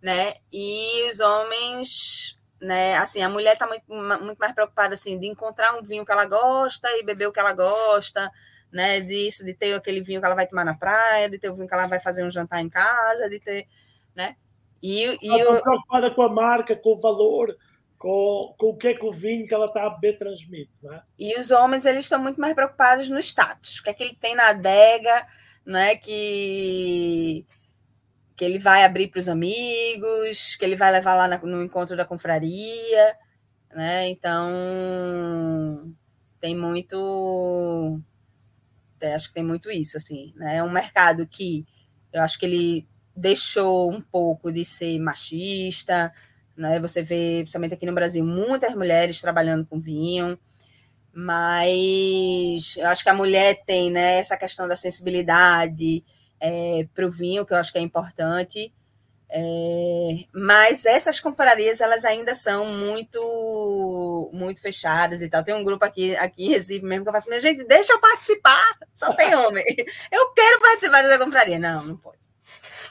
né? 0.00 0.36
E 0.50 1.06
os 1.10 1.20
homens, 1.20 2.38
né? 2.58 2.96
Assim, 2.96 3.20
a 3.22 3.28
mulher 3.28 3.52
está 3.52 3.66
muito, 3.66 3.84
muito 3.88 4.38
mais 4.38 4.54
preocupada 4.54 4.94
assim 4.94 5.18
de 5.18 5.26
encontrar 5.26 5.78
um 5.78 5.82
vinho 5.82 6.04
que 6.04 6.12
ela 6.12 6.24
gosta 6.24 6.88
e 6.96 7.02
beber 7.02 7.28
o 7.28 7.32
que 7.32 7.40
ela 7.40 7.52
gosta, 7.52 8.30
né? 8.72 9.00
Disso, 9.00 9.44
de 9.44 9.52
ter 9.52 9.74
aquele 9.74 10.00
vinho 10.00 10.18
que 10.20 10.26
ela 10.26 10.34
vai 10.34 10.46
tomar 10.46 10.64
na 10.64 10.74
praia, 10.74 11.28
de 11.28 11.38
ter 11.38 11.50
o 11.50 11.54
vinho 11.54 11.68
que 11.68 11.74
ela 11.74 11.86
vai 11.86 12.00
fazer 12.00 12.24
um 12.24 12.30
jantar 12.30 12.62
em 12.62 12.70
casa, 12.70 13.28
de 13.28 13.38
ter, 13.38 13.66
né? 14.14 14.34
E, 14.82 15.16
e 15.22 15.40
ela 15.40 15.56
está 15.56 15.70
preocupada 15.70 16.10
com 16.10 16.22
a 16.22 16.28
marca, 16.28 16.74
com 16.74 16.94
o 16.94 17.00
valor, 17.00 17.54
com, 17.98 18.54
com 18.58 18.66
o 18.68 18.76
que 18.76 18.88
é 18.88 18.94
que 18.94 19.04
o 19.04 19.12
vinho 19.12 19.46
que 19.46 19.54
ela 19.54 19.66
está 19.66 19.86
a 19.86 19.90
beber 19.90 20.18
transmite, 20.18 20.78
né? 20.82 21.02
E 21.18 21.38
os 21.38 21.50
homens 21.50 21.86
eles 21.86 22.04
estão 22.04 22.20
muito 22.20 22.40
mais 22.40 22.54
preocupados 22.54 23.08
no 23.08 23.18
status, 23.18 23.78
o 23.78 23.82
que 23.82 23.90
é 23.90 23.94
que 23.94 24.02
ele 24.02 24.14
tem 24.14 24.34
na 24.34 24.48
adega, 24.50 25.26
né? 25.64 25.96
Que 25.96 27.46
que 28.36 28.44
ele 28.44 28.58
vai 28.58 28.84
abrir 28.84 29.08
para 29.08 29.18
os 29.18 29.28
amigos, 29.30 30.56
que 30.56 30.64
ele 30.64 30.76
vai 30.76 30.92
levar 30.92 31.14
lá 31.14 31.38
no 31.38 31.62
encontro 31.62 31.96
da 31.96 32.04
confraria, 32.04 33.16
né? 33.74 34.08
Então 34.10 35.94
tem 36.38 36.54
muito, 36.54 37.98
acho 39.14 39.28
que 39.28 39.34
tem 39.34 39.42
muito 39.42 39.70
isso, 39.70 39.96
assim, 39.96 40.34
né? 40.36 40.58
É 40.58 40.62
um 40.62 40.70
mercado 40.70 41.26
que 41.26 41.66
eu 42.12 42.22
acho 42.22 42.38
que 42.38 42.44
ele 42.44 42.88
deixou 43.16 43.90
um 43.90 44.00
pouco 44.00 44.52
de 44.52 44.64
ser 44.64 44.98
machista, 44.98 46.12
né? 46.56 46.80
Você 46.80 47.02
vê, 47.02 47.38
principalmente 47.40 47.74
aqui 47.74 47.86
no 47.86 47.92
Brasil, 47.94 48.24
muitas 48.24 48.74
mulheres 48.74 49.20
trabalhando 49.20 49.66
com 49.66 49.80
vinho, 49.80 50.38
mas 51.12 52.76
eu 52.76 52.86
acho 52.88 53.02
que 53.02 53.10
a 53.10 53.14
mulher 53.14 53.62
tem, 53.66 53.90
né? 53.90 54.18
Essa 54.18 54.36
questão 54.36 54.68
da 54.68 54.76
sensibilidade 54.76 56.04
é, 56.40 56.86
para 56.94 57.06
o 57.06 57.10
vinho, 57.10 57.44
que 57.46 57.52
eu 57.52 57.58
acho 57.58 57.72
que 57.72 57.78
é 57.78 57.82
importante. 57.82 58.72
É, 59.28 60.24
mas 60.32 60.86
essas 60.86 61.18
confrarias 61.18 61.80
elas 61.80 62.04
ainda 62.04 62.32
são 62.32 62.64
muito 62.64 64.30
muito 64.32 64.62
fechadas 64.62 65.20
e 65.20 65.28
tal. 65.28 65.42
Tem 65.42 65.54
um 65.54 65.64
grupo 65.64 65.84
aqui, 65.84 66.14
aqui 66.16 66.44
em 66.46 66.50
Recife 66.50 66.84
mesmo 66.84 67.04
que 67.04 67.08
eu 67.08 67.12
faço, 67.12 67.28
minha 67.28 67.40
gente, 67.40 67.64
deixa 67.64 67.92
eu 67.92 68.00
participar, 68.00 68.78
só 68.94 69.12
tem 69.14 69.34
homem. 69.34 69.64
Eu 70.12 70.32
quero 70.32 70.60
participar 70.60 71.02
dessa 71.02 71.24
confraria. 71.24 71.58
Não, 71.58 71.84
não 71.84 71.96
pode. 71.96 72.25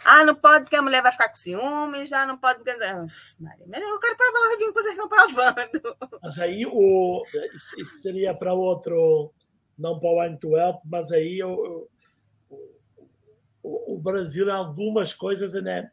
Ah, 0.08 0.24
não 0.24 0.36
pode 0.36 0.66
porque 0.66 0.76
a 0.76 0.84
mulher 0.84 1.02
vai 1.02 1.12
ficar 1.12 1.30
com 1.30 1.36
ciúmes, 1.36 2.10
já 2.10 2.28
não 2.28 2.38
pode 2.38 2.60
porque. 2.60 2.78
Maria, 3.40 3.90
eu 3.90 4.00
quero 4.00 4.16
provar 4.16 4.54
o 4.54 4.58
vinho 4.60 4.72
que 4.72 4.82
vocês 4.82 4.94
estão 4.94 5.10
provando. 5.10 5.98
Mas 6.22 6.38
aí 6.38 6.64
o, 6.64 7.24
isso 7.76 8.02
seria 8.02 8.32
para 8.36 8.54
outro, 8.54 9.34
não 9.76 10.00
para 10.00 10.10
o 10.10 10.22
Wine 10.22 10.40
to 10.40 10.56
Help, 10.56 10.82
mas 10.86 11.12
aí 11.12 11.40
eu, 11.40 11.90
o, 13.64 13.98
Brasil, 13.98 14.48
em 14.48 14.52
algumas 14.52 15.12
coisas, 15.12 15.54
né? 15.54 15.90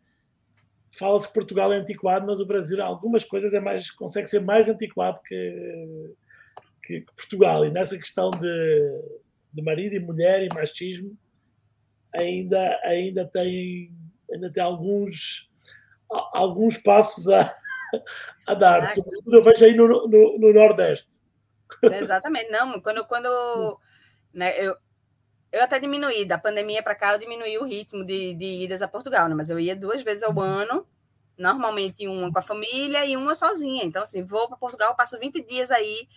fala-se 0.94 1.26
que 1.26 1.34
Portugal 1.34 1.72
é 1.72 1.76
antiquado, 1.76 2.26
mas 2.26 2.38
o 2.38 2.46
Brasil, 2.46 2.82
algumas 2.82 3.24
coisas, 3.24 3.54
é 3.54 3.60
mais, 3.60 3.90
consegue 3.90 4.28
ser 4.28 4.40
mais 4.40 4.68
antiquado 4.68 5.18
que, 5.24 6.14
que 6.84 7.00
Portugal. 7.16 7.64
E 7.64 7.70
nessa 7.70 7.96
questão 7.96 8.30
de, 8.30 9.02
de 9.54 9.62
marido 9.62 9.94
e 9.94 10.00
mulher 10.00 10.44
e 10.44 10.54
machismo, 10.54 11.16
ainda, 12.14 12.80
ainda, 12.82 13.26
tem, 13.26 13.92
ainda 14.32 14.52
tem 14.52 14.62
alguns, 14.62 15.50
alguns 16.32 16.76
passos 16.76 17.28
a, 17.28 17.54
a 18.46 18.54
dar. 18.54 18.94
Sobretudo 18.94 19.36
eu 19.36 19.44
vejo 19.44 19.64
aí 19.64 19.74
no, 19.74 19.88
no, 20.08 20.38
no 20.38 20.52
Nordeste. 20.52 21.22
Exatamente. 21.82 22.50
Não, 22.50 22.80
quando, 22.80 23.04
quando 23.06 23.80
né, 24.32 24.52
eu, 24.58 24.76
eu 25.50 25.62
até 25.62 25.78
diminuí, 25.78 26.24
da 26.24 26.38
pandemia 26.38 26.82
para 26.82 26.94
cá, 26.94 27.12
eu 27.12 27.18
diminuí 27.18 27.58
o 27.58 27.64
ritmo 27.64 28.04
de, 28.04 28.34
de 28.34 28.64
idas 28.64 28.82
a 28.82 28.88
Portugal, 28.88 29.28
né? 29.28 29.34
Mas 29.34 29.50
eu 29.50 29.58
ia 29.58 29.76
duas 29.76 30.02
vezes 30.02 30.22
ao 30.22 30.32
uhum. 30.32 30.40
ano, 30.40 30.86
normalmente 31.36 32.06
uma 32.06 32.32
com 32.32 32.38
a 32.38 32.42
família 32.42 33.04
e 33.06 33.16
uma 33.16 33.34
sozinha. 33.34 33.84
Então, 33.84 34.02
assim, 34.02 34.22
vou 34.22 34.48
para 34.48 34.56
Portugal, 34.56 34.94
passo 34.96 35.18
20 35.18 35.44
dias 35.46 35.70
aí, 35.70 36.08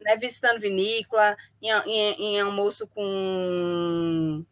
né, 0.00 0.16
visitando 0.16 0.60
vinícola, 0.60 1.36
em, 1.60 1.70
em, 1.70 2.34
em 2.34 2.40
almoço 2.40 2.86
com, 2.88 4.44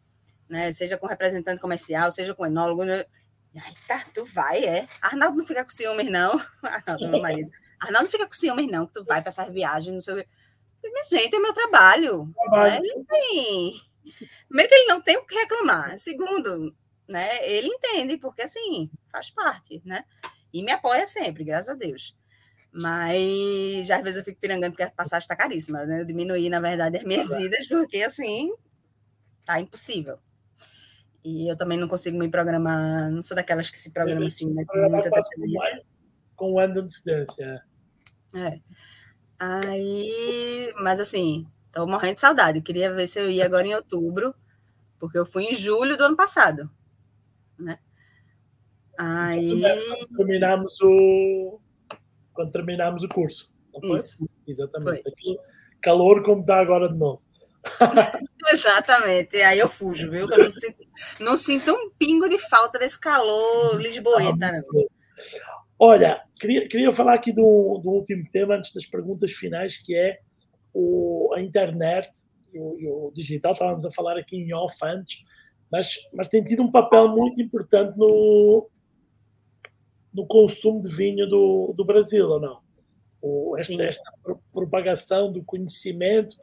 né, 0.51 0.71
seja 0.71 0.97
com 0.97 1.07
representante 1.07 1.61
comercial, 1.61 2.11
seja 2.11 2.35
com 2.35 2.45
enólogo. 2.45 2.83
Né? 2.83 3.05
Aí, 3.55 3.73
tá, 3.87 4.03
tu 4.13 4.25
vai, 4.25 4.63
é. 4.63 4.87
Arnaldo 5.01 5.37
não 5.37 5.47
fica 5.47 5.63
com 5.63 5.69
ciúmes, 5.69 6.11
não. 6.11 6.39
Arnaldo, 6.61 7.09
meu 7.09 7.21
marido. 7.21 7.49
Arnaldo 7.79 8.05
não 8.05 8.11
fica 8.11 8.27
com 8.27 8.33
ciúmes, 8.33 8.67
não, 8.67 8.85
que 8.85 8.93
tu 8.93 9.03
vai 9.03 9.21
para 9.21 9.29
essas 9.29 9.49
viagens, 9.49 9.93
não 9.93 10.01
sei 10.01 10.13
o 10.13 10.17
quê. 10.17 10.27
Minha 10.83 11.03
gente, 11.03 11.35
é 11.35 11.39
meu 11.39 11.53
trabalho. 11.53 12.31
trabalho. 12.35 12.71
Né? 12.71 12.77
Ele 12.79 13.05
tem 13.05 13.81
Primeiro 14.47 14.69
que 14.69 14.75
ele 14.75 14.87
não 14.87 15.01
tem 15.01 15.17
o 15.17 15.25
que 15.25 15.35
reclamar. 15.35 15.97
Segundo, 15.97 16.75
né, 17.07 17.49
ele 17.49 17.67
entende, 17.67 18.17
porque 18.17 18.41
assim, 18.41 18.89
faz 19.11 19.29
parte, 19.29 19.81
né? 19.85 20.03
E 20.51 20.61
me 20.61 20.71
apoia 20.71 21.05
sempre, 21.05 21.43
graças 21.43 21.69
a 21.69 21.73
Deus. 21.75 22.17
Mas 22.73 23.85
já 23.87 23.97
às 23.97 24.01
vezes 24.01 24.17
eu 24.17 24.23
fico 24.23 24.39
pirangando 24.39 24.71
porque 24.71 24.83
a 24.83 24.91
passagem 24.91 25.23
está 25.23 25.35
caríssima, 25.35 25.85
né? 25.85 26.01
Eu 26.01 26.05
diminuí, 26.05 26.49
na 26.49 26.59
verdade, 26.59 26.97
as 26.97 27.03
minhas 27.03 27.29
idas, 27.31 27.67
porque 27.67 28.01
assim, 28.03 28.53
tá 29.45 29.59
impossível. 29.59 30.19
E 31.23 31.51
eu 31.51 31.55
também 31.55 31.77
não 31.77 31.87
consigo 31.87 32.17
me 32.17 32.29
programar, 32.29 33.11
não 33.11 33.21
sou 33.21 33.35
daquelas 33.35 33.69
que 33.69 33.77
se 33.77 33.91
programam 33.91 34.25
assim, 34.25 34.51
né? 34.51 34.65
Com 34.65 34.89
muita 34.89 35.09
antecedência. 35.09 35.83
Com 36.35 36.53
um 36.53 36.59
ano 36.59 36.73
de 36.73 36.79
antecedência. 36.79 37.63
É. 38.33 38.59
Aí, 39.37 40.73
mas 40.81 40.99
assim, 40.99 41.47
Estou 41.71 41.87
morrendo 41.87 42.15
de 42.15 42.21
saudade. 42.21 42.57
Eu 42.57 42.63
queria 42.63 42.93
ver 42.93 43.07
se 43.07 43.17
eu 43.17 43.31
ia 43.31 43.45
agora 43.45 43.65
em 43.65 43.73
outubro, 43.73 44.35
porque 44.99 45.17
eu 45.17 45.25
fui 45.25 45.45
em 45.45 45.55
julho 45.55 45.95
do 45.95 46.03
ano 46.03 46.17
passado. 46.17 46.69
Né? 47.57 47.79
Aí. 48.97 49.61
Quando 49.61 50.17
terminamos 50.17 50.81
o. 50.81 51.61
Quando 52.33 52.51
terminamos 52.51 53.03
o 53.05 53.07
curso. 53.07 53.49
Isso. 53.95 54.25
Exatamente. 54.45 55.03
Foi. 55.03 55.37
calor 55.81 56.21
como 56.23 56.41
está 56.41 56.59
agora 56.59 56.89
de 56.89 56.97
novo. 56.97 57.21
Exatamente. 58.51 59.37
Aí 59.41 59.59
eu 59.59 59.69
fujo, 59.69 60.09
viu? 60.09 60.29
Eu 60.29 60.37
não, 60.37 60.51
sinto, 60.53 60.87
não 61.19 61.35
sinto 61.35 61.71
um 61.73 61.89
pingo 61.91 62.27
de 62.27 62.37
falta 62.37 62.79
desse 62.79 62.99
calor 62.99 63.79
lisboeta, 63.79 64.51
não. 64.51 64.85
Olha, 65.77 66.23
queria, 66.39 66.67
queria 66.67 66.93
falar 66.93 67.15
aqui 67.15 67.31
do, 67.31 67.79
do 67.83 67.89
último 67.89 68.23
tema 68.31 68.55
antes 68.55 68.71
das 68.71 68.85
perguntas 68.85 69.31
finais, 69.31 69.77
que 69.77 69.95
é 69.95 70.19
o, 70.73 71.33
a 71.35 71.41
internet 71.41 72.09
e 72.53 72.59
o, 72.59 73.07
o, 73.07 73.11
digital, 73.13 73.53
estávamos 73.53 73.85
a 73.85 73.91
falar 73.91 74.17
aqui 74.17 74.37
em 74.37 74.53
off 74.53 74.77
antes, 74.83 75.23
mas, 75.71 75.95
mas 76.13 76.27
tem 76.27 76.43
tido 76.43 76.61
um 76.61 76.71
papel 76.71 77.07
muito 77.07 77.41
importante 77.41 77.97
no, 77.97 78.69
no 80.13 80.27
consumo 80.27 80.81
de 80.81 80.93
vinho 80.93 81.27
do, 81.27 81.73
do 81.75 81.85
Brasil, 81.85 82.27
ou 82.27 82.39
não? 82.39 82.59
O, 83.21 83.55
esta, 83.57 83.83
esta, 83.83 84.11
propagação 84.51 85.31
do 85.31 85.43
conhecimento, 85.43 86.35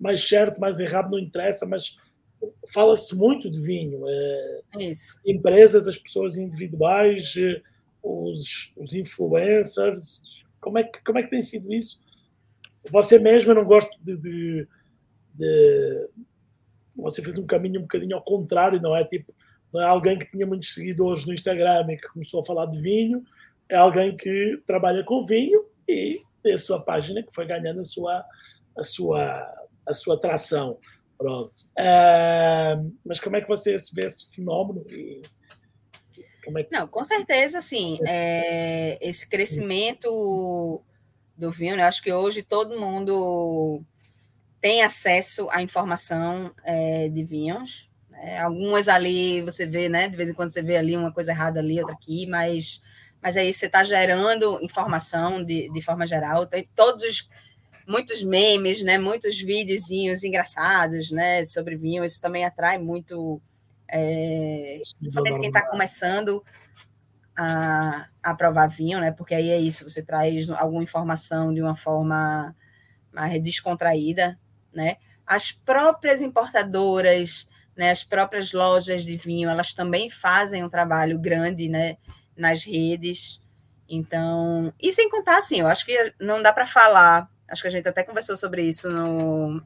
mais 0.00 0.26
certo, 0.26 0.60
mais 0.60 0.78
errado, 0.78 1.10
não 1.10 1.18
interessa, 1.18 1.66
mas 1.66 1.98
fala-se 2.72 3.14
muito 3.14 3.50
de 3.50 3.60
vinho. 3.60 4.02
É, 4.08 4.60
Isso. 4.78 5.20
Empresas, 5.26 5.86
as 5.86 5.98
pessoas 5.98 6.36
individuais, 6.36 7.34
os, 8.02 8.72
os 8.76 8.94
influencers, 8.94 10.22
Como 10.60 10.78
é 10.78 10.84
que, 10.84 11.02
como 11.04 11.18
é 11.18 11.22
que 11.22 11.30
tem 11.30 11.42
sido 11.42 11.72
isso? 11.72 12.00
Você 12.90 13.18
mesmo, 13.18 13.50
eu 13.50 13.56
não 13.56 13.64
gosto 13.64 13.96
de, 14.02 14.16
de, 14.16 14.68
de, 15.34 16.08
Você 16.96 17.22
fez 17.22 17.38
um 17.38 17.46
caminho 17.46 17.80
um 17.80 17.82
bocadinho 17.82 18.16
ao 18.16 18.22
contrário, 18.22 18.80
não 18.80 18.96
é? 18.96 19.04
Tipo, 19.04 19.34
não 19.72 19.82
é 19.82 19.84
alguém 19.84 20.18
que 20.18 20.30
tinha 20.30 20.46
muitos 20.46 20.72
seguidores 20.74 21.26
no 21.26 21.34
Instagram 21.34 21.86
e 21.90 21.96
que 21.96 22.08
começou 22.08 22.40
a 22.40 22.44
falar 22.44 22.66
de 22.66 22.80
vinho, 22.80 23.22
é 23.68 23.76
alguém 23.76 24.16
que 24.16 24.60
trabalha 24.66 25.04
com 25.04 25.24
vinho 25.24 25.64
e 25.86 26.22
tem 26.42 26.54
a 26.54 26.58
sua 26.58 26.80
página 26.80 27.22
que 27.22 27.32
foi 27.32 27.46
ganhando 27.46 27.80
a 27.80 27.84
sua, 27.84 28.24
a 28.76 28.82
sua, 28.82 29.68
a 29.90 29.94
sua 29.94 30.14
atração. 30.14 30.78
Pronto. 31.18 31.64
Uh, 31.78 32.96
mas 33.04 33.20
como 33.20 33.36
é 33.36 33.42
que 33.42 33.48
você 33.48 33.76
vê 33.92 34.06
esse 34.06 34.30
fenómeno? 34.30 34.84
E 34.90 35.20
é 36.56 36.64
que... 36.64 36.72
Não, 36.72 36.88
com 36.88 37.04
certeza, 37.04 37.60
sim. 37.60 37.98
É, 38.06 38.98
esse 39.00 39.28
crescimento 39.28 40.82
do 41.36 41.50
vinho, 41.50 41.76
eu 41.76 41.84
acho 41.84 42.02
que 42.02 42.12
hoje 42.12 42.42
todo 42.42 42.80
mundo 42.80 43.82
tem 44.60 44.82
acesso 44.82 45.48
à 45.50 45.62
informação 45.62 46.52
é, 46.64 47.08
de 47.08 47.22
vinhos. 47.24 47.88
Né? 48.10 48.38
Algumas 48.38 48.88
ali 48.88 49.42
você 49.42 49.66
vê, 49.66 49.88
né? 49.88 50.08
De 50.08 50.16
vez 50.16 50.30
em 50.30 50.34
quando 50.34 50.50
você 50.50 50.62
vê 50.62 50.76
ali 50.76 50.96
uma 50.96 51.12
coisa 51.12 51.32
errada 51.32 51.60
ali, 51.60 51.78
outra 51.78 51.94
aqui, 51.94 52.26
mas, 52.26 52.80
mas 53.22 53.36
aí 53.36 53.52
você 53.52 53.66
está 53.66 53.84
gerando 53.84 54.58
informação 54.62 55.44
de, 55.44 55.70
de 55.70 55.80
forma 55.80 56.06
geral. 56.06 56.46
Tem 56.46 56.68
todos 56.74 57.04
os 57.04 57.28
muitos 57.90 58.22
memes, 58.22 58.82
né? 58.82 58.96
Muitos 58.96 59.36
videozinhos 59.36 60.22
engraçados, 60.22 61.10
né? 61.10 61.44
Sobre 61.44 61.76
vinho. 61.76 62.04
Isso 62.04 62.20
também 62.20 62.44
atrai 62.44 62.78
muito 62.78 63.42
é, 63.88 64.80
quem 65.00 65.48
está 65.48 65.66
começando 65.68 66.44
a, 67.36 68.06
a 68.22 68.34
provar 68.34 68.68
vinho, 68.68 69.00
né? 69.00 69.10
Porque 69.10 69.34
aí 69.34 69.50
é 69.50 69.58
isso, 69.58 69.88
você 69.88 70.02
traz 70.02 70.48
alguma 70.50 70.84
informação 70.84 71.52
de 71.52 71.60
uma 71.60 71.74
forma 71.74 72.54
mais 73.12 73.42
descontraída, 73.42 74.38
né? 74.72 74.96
As 75.26 75.50
próprias 75.50 76.22
importadoras, 76.22 77.48
né, 77.76 77.90
as 77.90 78.02
próprias 78.02 78.52
lojas 78.52 79.04
de 79.04 79.16
vinho, 79.16 79.48
elas 79.48 79.72
também 79.72 80.10
fazem 80.10 80.64
um 80.64 80.68
trabalho 80.68 81.18
grande, 81.18 81.68
né, 81.68 81.96
nas 82.36 82.64
redes. 82.64 83.40
Então, 83.88 84.72
e 84.80 84.92
sem 84.92 85.08
contar 85.08 85.38
assim, 85.38 85.60
eu 85.60 85.68
acho 85.68 85.86
que 85.86 86.14
não 86.20 86.42
dá 86.42 86.52
para 86.52 86.66
falar, 86.66 87.28
acho 87.50 87.62
que 87.62 87.68
a 87.68 87.70
gente 87.70 87.88
até 87.88 88.02
conversou 88.02 88.36
sobre 88.36 88.62
isso 88.62 88.88
no 88.88 89.62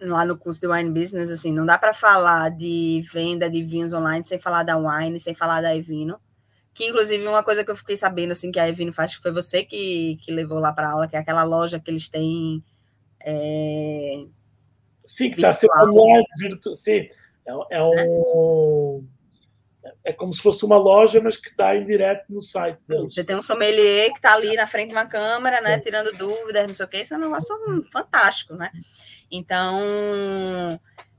lá 0.00 0.24
no 0.24 0.36
curso 0.36 0.60
de 0.60 0.66
Wine 0.66 0.90
Business, 0.90 1.30
assim, 1.30 1.52
não 1.52 1.64
dá 1.64 1.78
para 1.78 1.94
falar 1.94 2.50
de 2.50 3.02
venda 3.12 3.48
de 3.48 3.62
vinhos 3.62 3.92
online 3.92 4.24
sem 4.24 4.38
falar 4.38 4.62
da 4.62 4.76
Wine, 4.76 5.18
sem 5.18 5.34
falar 5.34 5.62
da 5.62 5.74
Evino. 5.74 6.20
Que, 6.74 6.86
inclusive, 6.86 7.26
uma 7.26 7.42
coisa 7.42 7.64
que 7.64 7.70
eu 7.70 7.76
fiquei 7.76 7.96
sabendo, 7.96 8.32
assim, 8.32 8.52
que 8.52 8.60
a 8.60 8.68
Evino 8.68 8.92
faz, 8.92 9.16
que 9.16 9.22
foi 9.22 9.32
você 9.32 9.64
que, 9.64 10.18
que 10.20 10.30
levou 10.30 10.58
lá 10.58 10.72
para 10.72 10.90
aula, 10.90 11.08
que 11.08 11.16
é 11.16 11.18
aquela 11.18 11.42
loja 11.42 11.80
que 11.80 11.90
eles 11.90 12.08
têm. 12.08 12.62
É... 13.24 14.26
Sim, 15.02 15.30
que 15.30 15.36
está 15.36 15.54
sendo 15.54 15.72
online, 15.74 16.26
virtual. 16.38 16.74
Sim, 16.74 17.08
é, 17.46 17.52
é 17.70 17.82
um. 17.82 19.06
É 20.04 20.12
como 20.12 20.32
se 20.32 20.40
fosse 20.40 20.64
uma 20.64 20.78
loja, 20.78 21.20
mas 21.20 21.36
que 21.36 21.48
está 21.48 21.76
em 21.76 21.84
direto 21.84 22.24
no 22.28 22.42
site 22.42 22.78
deles. 22.88 23.12
Você 23.12 23.24
tem 23.24 23.36
um 23.36 23.42
sommelier 23.42 24.10
que 24.10 24.18
está 24.18 24.34
ali 24.34 24.54
na 24.56 24.66
frente 24.66 24.88
de 24.88 24.94
uma 24.94 25.06
câmera, 25.06 25.60
né, 25.60 25.78
tirando 25.78 26.12
dúvidas, 26.16 26.66
não 26.66 26.74
sei 26.74 26.86
o 26.86 26.88
que, 26.88 27.00
isso 27.00 27.14
é 27.14 27.16
um 27.16 27.20
negócio 27.20 27.56
fantástico, 27.92 28.54
né? 28.54 28.70
Então, 29.30 29.80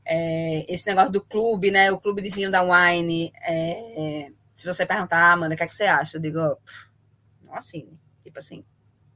é, 0.06 0.66
esse 0.74 0.88
negócio 0.88 1.12
do 1.12 1.22
clube, 1.22 1.70
né? 1.70 1.92
O 1.92 2.00
clube 2.00 2.22
de 2.22 2.30
vinho 2.30 2.50
da 2.50 2.64
Wine. 2.64 3.32
É, 3.44 4.32
se 4.54 4.66
você 4.66 4.86
perguntar, 4.86 5.34
ah, 5.34 5.36
mano, 5.36 5.54
o 5.54 5.58
que, 5.58 5.64
é 5.64 5.68
que 5.68 5.76
você 5.76 5.84
acha? 5.84 6.18
Eu 6.18 6.22
digo, 6.22 6.40
não 7.44 7.54
assim, 7.54 7.90
tipo 8.24 8.40
assim, 8.40 8.64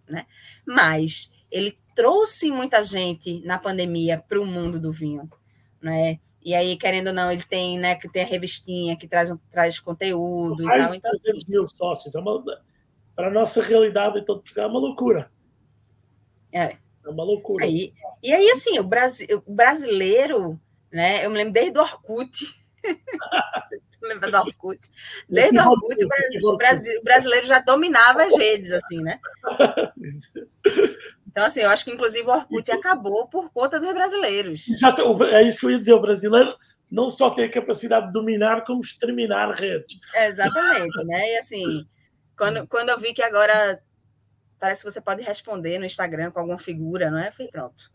né? 0.08 0.26
Mas 0.66 1.32
ele 1.50 1.78
trouxe 1.96 2.52
muita 2.52 2.84
gente 2.84 3.42
na 3.46 3.58
pandemia 3.58 4.18
para 4.18 4.40
o 4.40 4.46
mundo 4.46 4.80
do 4.80 4.92
vinho, 4.92 5.30
né? 5.82 6.20
E 6.44 6.56
aí, 6.56 6.76
querendo 6.76 7.08
ou 7.08 7.14
não, 7.14 7.32
ele 7.32 7.44
tem, 7.44 7.78
né, 7.78 7.96
que 7.96 8.10
tem 8.10 8.24
a 8.24 8.26
revistinha 8.26 8.98
que 8.98 9.08
traz, 9.08 9.32
traz 9.50 9.80
conteúdo 9.80 10.64
Mais 10.64 10.82
e 10.82 10.86
tal. 10.86 10.96
Então, 10.96 11.12
300 11.12 11.44
assim, 11.44 11.52
mil 11.52 11.66
sócios, 11.68 12.16
é 12.16 12.20
uma, 12.20 12.44
para 13.16 13.28
a 13.28 13.32
nossa 13.32 13.62
realidade, 13.62 14.20
então, 14.20 14.42
é 14.58 14.66
uma 14.66 14.80
loucura. 14.80 15.32
É. 16.52 16.78
É 17.06 17.10
uma 17.10 17.24
loucura. 17.24 17.66
Aí, 17.66 17.94
e 18.22 18.34
aí, 18.34 18.50
assim, 18.52 18.80
o, 18.80 18.84
Brasi 18.84 19.28
o 19.46 19.52
brasileiro, 19.52 20.60
né? 20.92 21.26
Eu 21.26 21.30
me 21.32 21.38
lembro 21.38 21.54
desde 21.54 21.78
o 21.78 21.82
Orkut. 21.82 22.62
Vocês 23.66 23.82
lembram 24.02 24.32
do 24.32 24.38
Orkut? 24.38 24.80
Desde 25.28 25.60
o 25.60 25.70
Orkut, 25.70 25.98
o, 26.44 27.00
o 27.00 27.04
brasileiro 27.04 27.48
já 27.48 27.60
dominava 27.60 28.24
as 28.24 28.38
redes, 28.38 28.72
assim, 28.72 29.02
né? 29.02 29.20
Então, 31.32 31.46
assim, 31.46 31.62
eu 31.62 31.70
acho 31.70 31.86
que, 31.86 31.92
inclusive, 31.92 32.28
o 32.28 32.32
Orkut 32.32 32.70
acabou 32.72 33.28
por 33.28 33.52
conta 33.52 33.80
dos 33.80 33.94
brasileiros. 33.94 34.68
Exato, 34.68 35.24
é 35.24 35.42
isso 35.44 35.62
que 35.62 35.66
eu 35.66 35.72
ia 35.72 35.80
dizer. 35.80 35.94
O 35.94 36.02
brasileiro 36.02 36.54
não 36.90 37.10
só 37.10 37.30
tem 37.30 37.46
a 37.46 37.52
capacidade 37.52 38.08
de 38.08 38.12
dominar, 38.12 38.66
como 38.66 38.82
exterminar 38.82 39.50
redes. 39.52 39.98
exatamente, 40.14 41.06
né? 41.06 41.34
E, 41.34 41.38
assim, 41.38 41.88
quando, 42.38 42.68
quando 42.68 42.90
eu 42.90 43.00
vi 43.00 43.14
que 43.14 43.24
agora 43.24 43.82
parece 44.60 44.84
que 44.84 44.92
você 44.92 45.02
pode 45.02 45.24
responder 45.24 45.80
no 45.80 45.86
Instagram 45.86 46.30
com 46.30 46.40
alguma 46.40 46.60
figura, 46.60 47.10
não 47.10 47.18
é? 47.18 47.32
Falei, 47.32 47.52
pronto. 47.52 47.92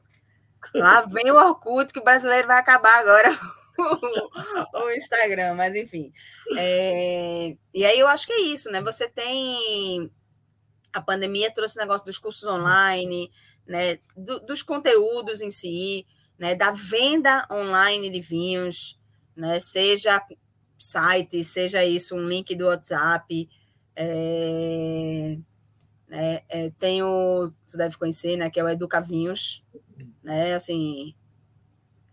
Lá 0.74 1.02
vem 1.02 1.30
o 1.30 1.36
Orkut, 1.36 1.92
que 1.92 2.00
o 2.00 2.04
brasileiro 2.04 2.48
vai 2.48 2.58
acabar 2.58 2.98
agora 2.98 3.28
o, 3.78 4.84
o 4.84 4.90
Instagram, 4.90 5.54
mas 5.54 5.76
enfim. 5.76 6.12
É, 6.56 7.56
e 7.72 7.84
aí 7.84 7.98
eu 7.98 8.08
acho 8.08 8.26
que 8.26 8.32
é 8.32 8.40
isso, 8.40 8.70
né? 8.70 8.80
Você 8.80 9.08
tem. 9.08 10.10
A 10.96 11.00
pandemia 11.00 11.52
trouxe 11.52 11.78
negócio 11.78 12.06
dos 12.06 12.18
cursos 12.18 12.48
online, 12.48 13.30
né? 13.66 13.98
Do, 14.16 14.40
dos 14.40 14.62
conteúdos 14.62 15.40
em 15.40 15.50
si, 15.50 16.06
né? 16.38 16.54
Da 16.54 16.70
venda 16.70 17.46
online 17.50 18.10
de 18.10 18.20
vinhos, 18.20 18.98
né? 19.36 19.60
Seja 19.60 20.22
site, 20.78 21.42
seja 21.44 21.84
isso, 21.84 22.14
um 22.14 22.26
link 22.26 22.54
do 22.54 22.66
WhatsApp. 22.66 23.48
É 23.94 25.36
né? 26.08 26.42
É, 26.48 26.70
tem 26.78 27.02
o, 27.02 27.50
você 27.66 27.76
deve 27.76 27.96
conhecer, 27.96 28.36
né, 28.36 28.50
que 28.50 28.60
é 28.60 28.64
o 28.64 28.68
Educa 28.68 29.00
Vinhos, 29.00 29.62
né, 30.22 30.54
assim... 30.54 31.14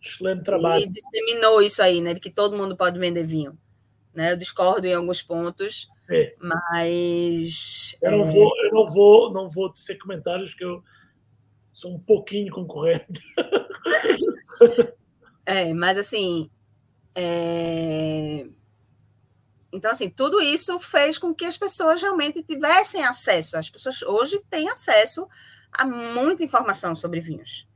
Excelente 0.01 0.43
trabalho. 0.43 0.83
E 0.83 0.89
disseminou 0.89 1.61
isso 1.61 1.81
aí, 1.81 2.01
né, 2.01 2.13
de 2.13 2.19
que 2.19 2.29
todo 2.29 2.57
mundo 2.57 2.75
pode 2.75 2.99
vender 2.99 3.25
vinho. 3.25 3.57
Né? 4.13 4.31
Eu 4.31 4.37
discordo 4.37 4.85
em 4.85 4.93
alguns 4.93 5.21
pontos, 5.21 5.87
é. 6.09 6.35
mas... 6.39 7.95
Eu 8.01 8.11
não, 8.11 8.27
é... 8.27 8.31
vou, 8.31 8.51
eu 8.65 8.71
não 8.71 8.87
vou, 8.87 9.31
não 9.31 9.49
vou 9.49 9.71
tecer 9.71 9.97
comentários 9.97 10.53
que 10.53 10.63
eu 10.63 10.83
sou 11.71 11.93
um 11.93 11.99
pouquinho 11.99 12.51
concorrente. 12.51 13.21
é, 15.45 15.73
mas 15.73 15.97
assim... 15.97 16.49
É 17.15 18.45
então, 19.73 19.89
assim, 19.89 20.07
tudo 20.07 20.39
isso 20.39 20.79
fez 20.79 21.17
com 21.17 21.33
que 21.33 21.45
as 21.45 21.57
pessoas 21.57 21.99
realmente 21.99 22.43
tivessem 22.43 23.03
acesso. 23.03 23.57
As 23.57 23.71
pessoas 23.71 24.03
hoje 24.03 24.39
têm 24.47 24.69
acesso 24.69 25.27
a 25.71 25.83
muita 25.83 26.43
informação 26.43 26.95
sobre 26.95 27.19
vinhos. 27.19 27.67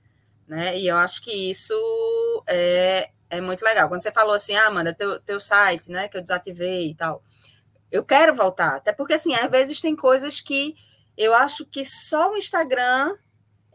Né? 0.48 0.78
E 0.78 0.88
eu 0.88 0.96
acho 0.96 1.20
que 1.24 1.50
isso 1.50 1.74
é, 2.46 3.10
é 3.32 3.42
muito 3.42 3.66
legal. 3.66 3.90
Quando 3.90 4.04
você 4.04 4.12
falou 4.12 4.36
assim, 4.36 4.56
ah, 4.56 4.68
Amanda, 4.68 4.94
teu, 4.94 5.20
teu 5.20 5.40
site, 5.40 5.92
né, 5.92 6.08
que 6.08 6.16
eu 6.16 6.22
desativei 6.22 6.92
e 6.92 6.96
tal. 6.96 7.24
Eu 7.92 8.04
quero 8.04 8.36
voltar, 8.36 8.78
até 8.78 8.92
porque, 8.92 9.14
assim, 9.14 9.34
às 9.34 9.50
vezes 9.50 9.82
tem 9.82 9.96
coisas 9.96 10.42
que 10.42 10.76
eu 11.18 11.34
acho 11.34 11.66
que 11.66 11.84
só 11.84 12.32
o 12.32 12.38
Instagram 12.38 13.16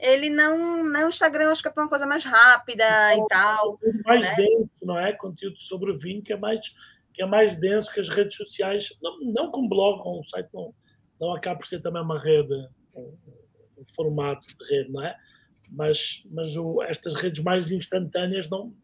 ele 0.03 0.29
não, 0.29 0.85
né, 0.85 1.05
o 1.07 1.09
Instagram 1.09 1.45
eu 1.45 1.51
acho 1.53 1.63
que 1.63 1.69
é 1.69 1.71
para 1.71 1.85
uma 1.85 1.89
coisa 1.89 2.05
mais 2.05 2.25
rápida 2.25 2.85
e 3.15 3.15
então, 3.15 3.27
tal. 3.29 3.79
Mais 4.05 4.23
né? 4.23 4.35
denso, 4.35 4.71
não 4.83 4.99
é? 4.99 5.13
Conteúdo 5.13 5.61
sobre 5.61 5.93
o 5.93 5.99
vinho 5.99 6.21
que 6.23 6.33
é 6.33 6.37
mais 6.37 6.75
que 7.15 7.23
é 7.23 7.27
mais 7.27 7.57
denso 7.57 7.93
que 7.93 8.01
as 8.01 8.09
redes 8.09 8.37
sociais, 8.37 8.97
não, 9.03 9.21
não 9.21 9.51
com 9.51 9.69
blog 9.69 10.01
ou 10.03 10.21
um 10.21 10.25
site, 10.25 10.49
não, 10.53 10.75
não 11.21 11.35
acaba 11.35 11.59
por 11.59 11.67
ser 11.67 11.81
também 11.81 12.03
uma 12.03 12.19
rede, 12.19 12.55
um, 12.95 13.15
um 13.79 13.85
formato 13.95 14.47
de 14.47 14.65
rede, 14.65 14.91
não 14.91 15.05
é? 15.05 15.15
Mas, 15.69 16.23
mas 16.31 16.57
o, 16.57 16.83
estas 16.83 17.15
redes 17.15 17.45
mais 17.45 17.71
instantâneas 17.71 18.49
não, 18.49 18.75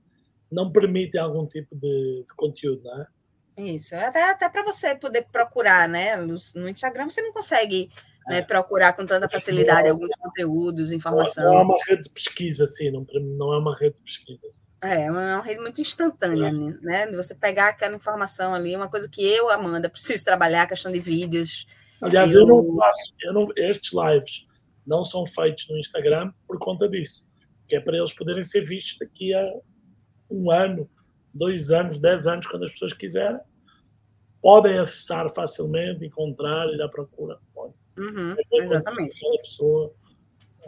não 0.52 0.70
permitem 0.70 1.20
algum 1.20 1.46
tipo 1.46 1.74
de, 1.74 2.24
de 2.26 2.34
conteúdo, 2.36 2.82
não 2.84 3.00
é? 3.00 3.06
Isso, 3.58 3.96
até, 3.96 4.30
até 4.30 4.48
para 4.48 4.62
você 4.62 4.94
poder 4.94 5.26
procurar, 5.32 5.88
né? 5.88 6.16
No, 6.16 6.36
no, 6.54 6.68
Instagram 6.68 7.10
você 7.10 7.20
não 7.20 7.32
consegue 7.32 7.90
é. 8.28 8.34
né, 8.34 8.42
procurar 8.42 8.92
com 8.92 9.04
tanta 9.04 9.28
facilidade 9.28 9.88
alguns 9.88 10.14
conteúdos, 10.16 10.92
informação. 10.92 11.44
Não 11.44 11.58
é 11.58 11.62
uma 11.62 11.76
rede 11.86 12.02
de 12.04 12.10
pesquisa, 12.10 12.64
assim, 12.64 12.90
não, 12.92 13.04
não 13.36 13.52
é 13.52 13.58
uma 13.58 13.76
rede 13.76 13.96
de 13.96 14.02
pesquisa. 14.04 14.40
Assim. 14.48 14.60
É, 14.80 15.06
é 15.06 15.10
uma 15.10 15.42
rede 15.42 15.60
muito 15.60 15.80
instantânea, 15.80 16.48
é. 16.48 16.84
né? 16.84 17.06
De 17.08 17.16
você 17.16 17.34
pegar 17.34 17.68
aquela 17.68 17.96
informação 17.96 18.54
ali, 18.54 18.76
uma 18.76 18.88
coisa 18.88 19.08
que 19.08 19.26
eu, 19.26 19.50
Amanda, 19.50 19.90
preciso 19.90 20.24
trabalhar, 20.24 20.62
a 20.62 20.68
questão 20.68 20.92
de 20.92 21.00
vídeos. 21.00 21.66
Aliás, 22.00 22.32
eu, 22.32 22.42
eu 22.42 22.46
não 22.46 22.76
faço, 22.76 23.14
eu 23.22 23.32
não, 23.32 23.48
estes 23.56 23.90
lives 23.92 24.46
não 24.86 25.04
são 25.04 25.26
feitos 25.26 25.68
no 25.68 25.76
Instagram 25.76 26.32
por 26.46 26.58
conta 26.60 26.88
disso, 26.88 27.28
que 27.66 27.74
é 27.74 27.80
para 27.80 27.96
eles 27.96 28.12
poderem 28.12 28.44
ser 28.44 28.64
vistos 28.64 28.98
daqui 29.00 29.34
a 29.34 29.52
um 30.30 30.50
ano, 30.50 30.88
dois 31.34 31.70
anos, 31.70 31.98
dez 31.98 32.26
anos, 32.26 32.46
quando 32.46 32.64
as 32.64 32.72
pessoas 32.72 32.92
quiserem, 32.92 33.40
podem 34.42 34.78
acessar 34.78 35.28
facilmente, 35.34 36.04
encontrar, 36.04 36.66
ir 36.68 36.80
à 36.82 36.88
procura. 36.88 37.38
Uhum, 37.96 38.36
exatamente. 38.52 39.16
Aquela 39.16 39.38
pessoa. 39.38 39.94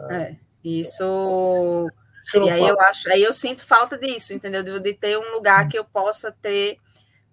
É, 0.09 0.35
isso. 0.63 1.87
E 2.35 2.49
aí 2.49 2.67
eu 2.67 2.79
acho, 2.81 3.09
aí 3.09 3.23
eu 3.23 3.33
sinto 3.33 3.65
falta 3.65 3.97
disso, 3.97 4.33
entendeu? 4.33 4.63
De, 4.63 4.79
de 4.79 4.93
ter 4.93 5.17
um 5.17 5.33
lugar 5.33 5.67
que 5.67 5.77
eu 5.77 5.83
possa 5.83 6.31
ter, 6.31 6.77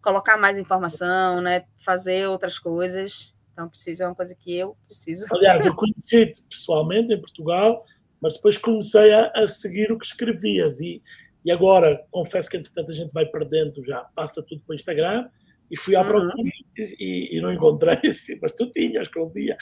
colocar 0.00 0.36
mais 0.36 0.58
informação, 0.58 1.40
né? 1.40 1.64
Fazer 1.78 2.28
outras 2.28 2.58
coisas. 2.58 3.34
Então, 3.52 3.68
preciso, 3.68 4.04
é 4.04 4.06
uma 4.06 4.14
coisa 4.14 4.34
que 4.36 4.56
eu 4.56 4.76
preciso. 4.86 5.26
Aliás, 5.32 5.66
eu 5.66 5.74
conheci-te 5.76 6.44
pessoalmente 6.44 7.12
em 7.12 7.20
Portugal, 7.20 7.84
mas 8.20 8.34
depois 8.34 8.56
comecei 8.56 9.12
a, 9.12 9.32
a, 9.34 9.48
seguir 9.48 9.90
o 9.90 9.98
que 9.98 10.06
escrevias. 10.06 10.80
E, 10.80 11.02
e 11.44 11.50
agora, 11.50 12.04
confesso 12.10 12.48
que 12.48 12.56
entretanto 12.56 12.92
a 12.92 12.94
gente 12.94 13.12
vai 13.12 13.26
perdendo 13.26 13.84
já, 13.84 14.04
passa 14.14 14.42
tudo 14.42 14.62
para 14.64 14.72
o 14.72 14.76
Instagram. 14.76 15.28
E 15.70 15.76
fui 15.76 15.94
à 15.94 16.00
uhum. 16.00 16.08
procura 16.08 16.50
e, 16.98 17.36
e, 17.36 17.40
não 17.40 17.52
encontrei, 17.52 17.98
assim, 18.10 18.38
mas 18.40 18.52
tu 18.52 18.70
tinhas 18.72 19.08
que 19.08 19.18
um 19.18 19.30
dia. 19.30 19.56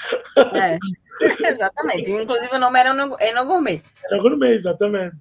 É, 0.54 0.78
exatamente. 1.50 2.10
Inclusive 2.10 2.54
o 2.54 2.58
nome 2.58 2.78
era 2.78 2.90
Enogourmet. 3.20 3.82
Enogourmet, 4.10 4.52
exatamente. 4.52 5.16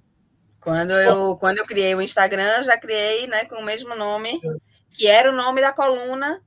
Quando 0.60 0.92
eu, 0.92 1.36
quando 1.36 1.58
eu 1.58 1.64
criei 1.64 1.94
o 1.94 2.02
Instagram, 2.02 2.62
já 2.62 2.76
criei 2.76 3.26
né, 3.26 3.44
com 3.44 3.56
o 3.56 3.64
mesmo 3.64 3.94
nome, 3.94 4.40
que 4.90 5.06
era 5.06 5.30
o 5.30 5.34
nome 5.34 5.60
da 5.60 5.72
coluna 5.72 6.42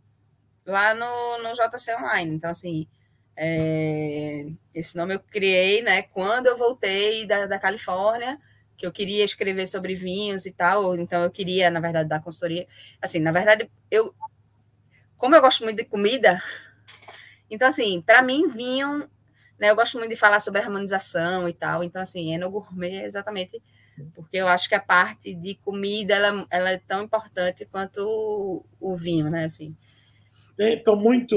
lá 0.65 0.93
no, 0.93 1.43
no 1.43 1.53
JC 1.53 1.95
Online. 1.95 2.35
Então, 2.35 2.49
assim, 2.49 2.87
é, 3.35 4.45
esse 4.73 4.97
nome 4.97 5.15
eu 5.15 5.19
criei, 5.19 5.81
né, 5.81 6.01
quando 6.01 6.47
eu 6.47 6.57
voltei 6.57 7.25
da, 7.25 7.45
da 7.45 7.57
Califórnia, 7.57 8.37
que 8.77 8.85
eu 8.85 8.91
queria 8.91 9.23
escrever 9.23 9.67
sobre 9.67 9.95
vinhos 9.95 10.45
e 10.45 10.51
tal, 10.51 10.95
então 10.97 11.23
eu 11.23 11.31
queria, 11.31 11.69
na 11.69 11.79
verdade, 11.79 12.07
dar 12.07 12.21
consultoria. 12.21 12.67
Assim, 13.01 13.19
na 13.19 13.31
verdade, 13.31 13.69
eu, 13.89 14.13
como 15.19 15.35
eu 15.35 15.41
gosto 15.41 15.63
muito 15.63 15.77
de 15.77 15.85
comida, 15.85 16.41
então, 17.51 17.67
assim, 17.67 18.01
para 18.01 18.23
mim, 18.23 18.47
vinho, 18.47 19.07
né, 19.59 19.69
eu 19.69 19.75
gosto 19.75 19.99
muito 19.99 20.09
de 20.09 20.15
falar 20.15 20.39
sobre 20.39 20.61
harmonização 20.61 21.47
e 21.47 21.53
tal, 21.53 21.83
então, 21.83 22.01
assim, 22.01 22.33
é 22.33 23.05
exatamente 23.05 23.61
porque 24.15 24.37
eu 24.37 24.47
acho 24.47 24.67
que 24.67 24.75
a 24.75 24.79
parte 24.79 25.35
de 25.35 25.53
comida, 25.55 26.15
ela, 26.15 26.47
ela 26.49 26.71
é 26.71 26.77
tão 26.77 27.03
importante 27.03 27.65
quanto 27.65 27.99
o, 27.99 28.65
o 28.79 28.95
vinho, 28.95 29.29
né, 29.29 29.43
assim 29.43 29.75
estão 30.67 30.95
muito 30.95 31.35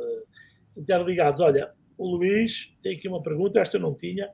eh, 0.00 0.80
interligados. 0.80 1.40
Olha, 1.40 1.70
o 1.98 2.08
Luís 2.08 2.74
tem 2.82 2.96
aqui 2.96 3.08
uma 3.08 3.22
pergunta, 3.22 3.60
esta 3.60 3.76
eu 3.76 3.80
não 3.80 3.94
tinha. 3.94 4.30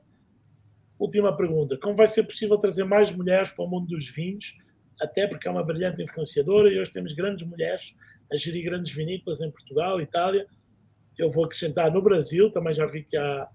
Última 0.97 1.35
pergunta: 1.35 1.77
como 1.77 1.95
vai 1.95 2.07
ser 2.07 2.23
possível 2.23 2.57
trazer 2.57 2.83
mais 2.83 3.11
mulheres 3.11 3.51
para 3.51 3.65
o 3.65 3.67
mundo 3.67 3.87
dos 3.87 4.09
vinhos? 4.09 4.57
Até 4.99 5.27
porque 5.27 5.47
é 5.47 5.51
uma 5.51 5.63
brilhante 5.63 6.03
influenciadora 6.03 6.71
e 6.71 6.79
hoje 6.79 6.91
temos 6.91 7.13
grandes 7.13 7.45
mulheres 7.45 7.95
a 8.31 8.37
gerir 8.37 8.63
grandes 8.63 8.93
vinícolas 8.93 9.41
em 9.41 9.51
Portugal, 9.51 9.99
Itália. 10.01 10.47
Eu 11.17 11.29
vou 11.29 11.45
acrescentar 11.45 11.91
no 11.91 12.01
Brasil, 12.01 12.51
também 12.51 12.73
já 12.73 12.85
vi 12.85 13.03
que 13.03 13.17
há, 13.17 13.47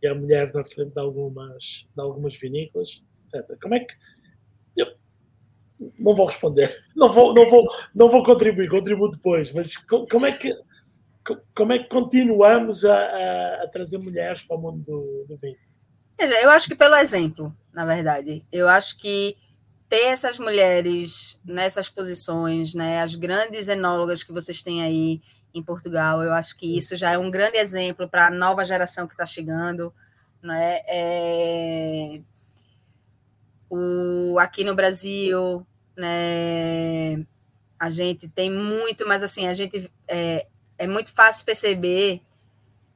que 0.00 0.06
há 0.06 0.14
mulheres 0.14 0.54
à 0.54 0.64
frente 0.64 0.92
de 0.92 1.00
algumas, 1.00 1.86
de 1.94 2.00
algumas 2.00 2.36
vinícolas, 2.36 3.02
etc. 3.22 3.58
Como 3.60 3.74
é 3.74 3.80
que. 3.80 3.94
Eu, 4.76 4.86
não 5.98 6.14
vou 6.14 6.26
responder, 6.26 6.82
não 6.94 7.12
vou, 7.12 7.34
não 7.34 7.50
vou, 7.50 7.66
não 7.94 8.08
vou 8.08 8.22
contribuir, 8.22 8.70
contribuo 8.70 9.10
depois, 9.10 9.52
mas 9.52 9.76
como 9.76 10.26
é 10.26 10.32
que 10.32 10.54
como 11.54 11.72
é 11.72 11.78
que 11.78 11.88
continuamos 11.88 12.84
a, 12.84 12.96
a, 12.96 13.62
a 13.62 13.68
trazer 13.68 13.98
mulheres 13.98 14.42
para 14.42 14.56
o 14.56 14.60
mundo 14.60 14.82
do, 14.84 15.24
do 15.28 15.36
vinho? 15.38 15.56
Eu 16.18 16.50
acho 16.50 16.68
que 16.68 16.74
pelo 16.74 16.96
exemplo, 16.96 17.56
na 17.72 17.84
verdade. 17.84 18.44
Eu 18.50 18.68
acho 18.68 18.98
que 18.98 19.36
ter 19.92 20.06
essas 20.06 20.38
mulheres 20.38 21.38
nessas 21.44 21.86
posições, 21.86 22.72
né, 22.72 23.02
as 23.02 23.14
grandes 23.14 23.68
enólogas 23.68 24.24
que 24.24 24.32
vocês 24.32 24.62
têm 24.62 24.82
aí 24.82 25.20
em 25.52 25.62
Portugal, 25.62 26.22
eu 26.22 26.32
acho 26.32 26.56
que 26.56 26.78
isso 26.78 26.96
já 26.96 27.10
é 27.10 27.18
um 27.18 27.30
grande 27.30 27.58
exemplo 27.58 28.08
para 28.08 28.28
a 28.28 28.30
nova 28.30 28.64
geração 28.64 29.06
que 29.06 29.12
está 29.12 29.26
chegando. 29.26 29.92
Né? 30.42 30.80
É... 30.88 32.20
O, 33.68 34.38
aqui 34.38 34.64
no 34.64 34.74
Brasil, 34.74 35.66
né? 35.94 37.22
A 37.78 37.90
gente 37.90 38.26
tem 38.28 38.50
muito, 38.50 39.06
mas 39.06 39.22
assim, 39.22 39.46
a 39.46 39.52
gente 39.52 39.92
é, 40.08 40.46
é 40.78 40.86
muito 40.86 41.12
fácil 41.12 41.44
perceber 41.44 42.22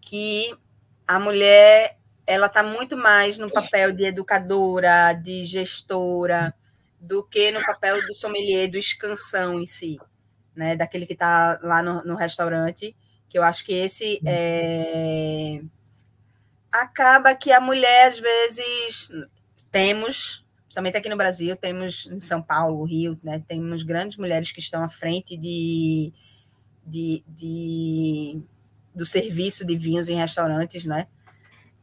que 0.00 0.56
a 1.06 1.20
mulher 1.20 1.98
ela 2.26 2.46
está 2.46 2.62
muito 2.62 2.96
mais 2.96 3.36
no 3.36 3.52
papel 3.52 3.92
de 3.92 4.04
educadora, 4.04 5.12
de 5.12 5.44
gestora, 5.44 6.54
do 7.06 7.22
que 7.22 7.50
no 7.50 7.64
papel 7.64 8.04
do 8.06 8.14
sommelier, 8.14 8.68
do 8.68 8.76
escansão 8.76 9.60
em 9.60 9.66
si, 9.66 9.98
né? 10.54 10.76
Daquele 10.76 11.06
que 11.06 11.12
está 11.12 11.58
lá 11.62 11.82
no, 11.82 12.02
no, 12.04 12.16
restaurante, 12.16 12.96
que 13.28 13.38
eu 13.38 13.42
acho 13.42 13.64
que 13.64 13.72
esse 13.72 14.20
é... 14.26 15.60
acaba 16.70 17.34
que 17.34 17.52
a 17.52 17.60
mulher 17.60 18.08
às 18.08 18.18
vezes 18.18 19.08
temos 19.70 20.44
principalmente 20.76 20.96
aqui 20.96 21.08
no 21.08 21.16
Brasil, 21.16 21.56
temos 21.56 22.06
em 22.06 22.18
São 22.18 22.42
Paulo, 22.42 22.84
Rio, 22.84 23.18
né, 23.22 23.42
temos 23.48 23.82
grandes 23.82 24.18
mulheres 24.18 24.52
que 24.52 24.60
estão 24.60 24.82
à 24.82 24.88
frente 24.88 25.36
de, 25.36 26.12
de, 26.84 27.24
de, 27.26 28.42
do 28.94 29.06
serviço 29.06 29.64
de 29.64 29.76
vinhos 29.76 30.08
em 30.08 30.16
restaurantes, 30.16 30.84
né? 30.84 31.06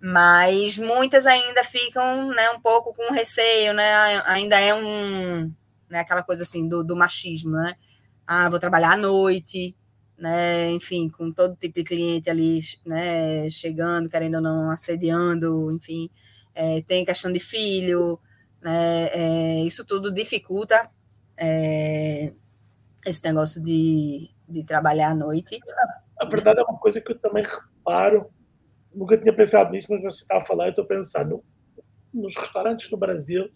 Mas 0.05 0.77
muitas 0.77 1.25
ainda 1.25 1.63
ficam 1.63 2.27
né, 2.31 2.49
um 2.49 2.59
pouco 2.59 2.93
com 2.93 3.13
receio, 3.13 3.73
né? 3.73 4.21
Ainda 4.25 4.59
é 4.59 4.75
um 4.75 5.49
né, 5.89 5.99
aquela 5.99 6.21
coisa 6.21 6.43
assim 6.43 6.67
do, 6.67 6.83
do 6.83 6.93
machismo, 6.93 7.51
né? 7.51 7.75
Ah, 8.27 8.49
vou 8.49 8.59
trabalhar 8.59 8.93
à 8.93 8.97
noite, 8.97 9.73
né? 10.17 10.71
Enfim, 10.71 11.07
com 11.07 11.31
todo 11.31 11.55
tipo 11.55 11.75
de 11.75 11.85
cliente 11.85 12.29
ali, 12.29 12.59
né? 12.85 13.49
Chegando, 13.49 14.09
querendo 14.09 14.35
ou 14.35 14.41
não, 14.41 14.71
assediando, 14.71 15.71
enfim. 15.71 16.09
É, 16.53 16.81
tem 16.81 17.05
questão 17.05 17.31
de 17.31 17.39
filho, 17.39 18.19
né? 18.61 19.05
É, 19.05 19.61
isso 19.61 19.85
tudo 19.85 20.11
dificulta 20.11 20.89
é, 21.37 22.33
esse 23.05 23.23
negócio 23.23 23.63
de, 23.63 24.29
de 24.49 24.65
trabalhar 24.65 25.11
à 25.11 25.15
noite. 25.15 25.59
A 26.19 26.25
verdade 26.25 26.59
é 26.59 26.63
uma 26.63 26.77
coisa 26.77 26.99
que 26.99 27.13
eu 27.13 27.19
também 27.19 27.43
reparo, 27.43 28.29
nunca 28.93 29.17
tinha 29.17 29.33
pensado 29.33 29.71
nisso, 29.71 29.87
mas 29.89 30.03
você 30.03 30.21
estava 30.21 30.41
a 30.41 30.45
falar, 30.45 30.65
eu 30.65 30.69
estou 30.71 30.85
pensando, 30.85 31.43
nos 32.13 32.35
restaurantes 32.35 32.89
no 32.91 32.97
Brasil, 32.97 33.49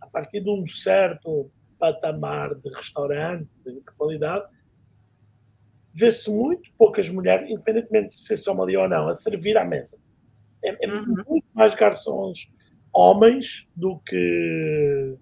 a 0.00 0.06
partir 0.06 0.42
de 0.42 0.50
um 0.50 0.66
certo 0.66 1.50
patamar 1.78 2.54
de 2.54 2.68
restaurante, 2.70 3.48
de 3.64 3.80
qualidade, 3.96 4.44
vê-se 5.92 6.30
muito 6.30 6.70
poucas 6.76 7.08
mulheres, 7.08 7.50
independentemente 7.50 8.08
de 8.08 8.22
ser 8.22 8.36
sommelier 8.36 8.80
ou 8.80 8.88
não, 8.88 9.08
a 9.08 9.14
servir 9.14 9.56
à 9.56 9.64
mesa. 9.64 9.96
É, 10.62 10.86
é 10.86 10.92
uhum. 10.92 11.06
muito 11.26 11.46
mais 11.54 11.74
garçons 11.74 12.50
homens 12.92 13.66
do 13.74 13.98
que. 14.00 15.16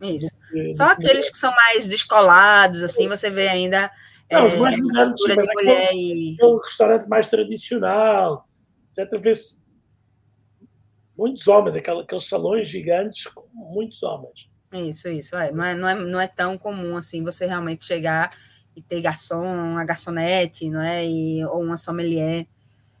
Isso. 0.00 0.30
Do 0.30 0.48
que, 0.48 0.74
Só 0.74 0.86
do 0.86 0.92
aqueles 0.92 1.26
que... 1.26 1.32
que... 1.32 1.38
são 1.38 1.52
mais 1.54 1.86
descolados, 1.86 2.82
assim, 2.82 3.08
você 3.08 3.30
vê 3.30 3.48
ainda. 3.48 3.90
Não, 4.30 4.40
é, 4.40 4.46
os 4.46 4.54
mais 4.54 4.86
grandes, 4.86 5.22
de 5.22 5.34
mulher 5.34 5.88
aquele, 5.88 6.30
e... 6.30 6.34
aquele 6.34 6.56
restaurante 6.56 7.08
mais 7.08 7.28
tradicional, 7.28 8.48
etc. 8.96 9.20
Vê-se 9.20 9.58
muitos 11.16 11.46
homens, 11.48 11.76
aqueles 11.76 12.28
salões 12.28 12.68
gigantes 12.68 13.26
com 13.26 13.44
muitos 13.52 14.02
homens. 14.02 14.48
Isso, 14.72 15.08
isso. 15.08 15.36
É. 15.36 15.52
Não, 15.52 15.64
é, 15.64 15.74
não, 15.74 15.88
é, 15.88 15.94
não 15.94 16.20
é 16.20 16.26
tão 16.26 16.58
comum 16.58 16.96
assim 16.96 17.22
você 17.22 17.46
realmente 17.46 17.84
chegar 17.84 18.36
e 18.74 18.82
ter 18.82 19.00
garçom, 19.00 19.44
uma 19.44 19.84
garçonete, 19.84 20.68
não 20.68 20.80
é? 20.80 21.06
E, 21.06 21.44
ou 21.44 21.62
uma 21.62 21.76
sommelier 21.76 22.46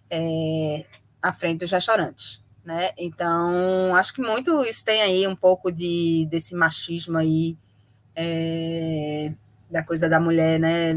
é, 0.08 0.84
à 1.20 1.32
frente 1.32 1.60
dos 1.60 1.70
restaurantes 1.70 2.44
né? 2.64 2.90
Então, 2.96 3.94
acho 3.94 4.14
que 4.14 4.22
muito 4.22 4.64
isso 4.64 4.84
tem 4.84 5.02
aí 5.02 5.26
um 5.28 5.36
pouco 5.36 5.70
de 5.70 6.26
desse 6.30 6.54
machismo 6.54 7.18
aí, 7.18 7.56
é, 8.16 9.32
da 9.70 9.82
coisa 9.84 10.08
da 10.08 10.18
mulher, 10.18 10.58
né? 10.58 10.94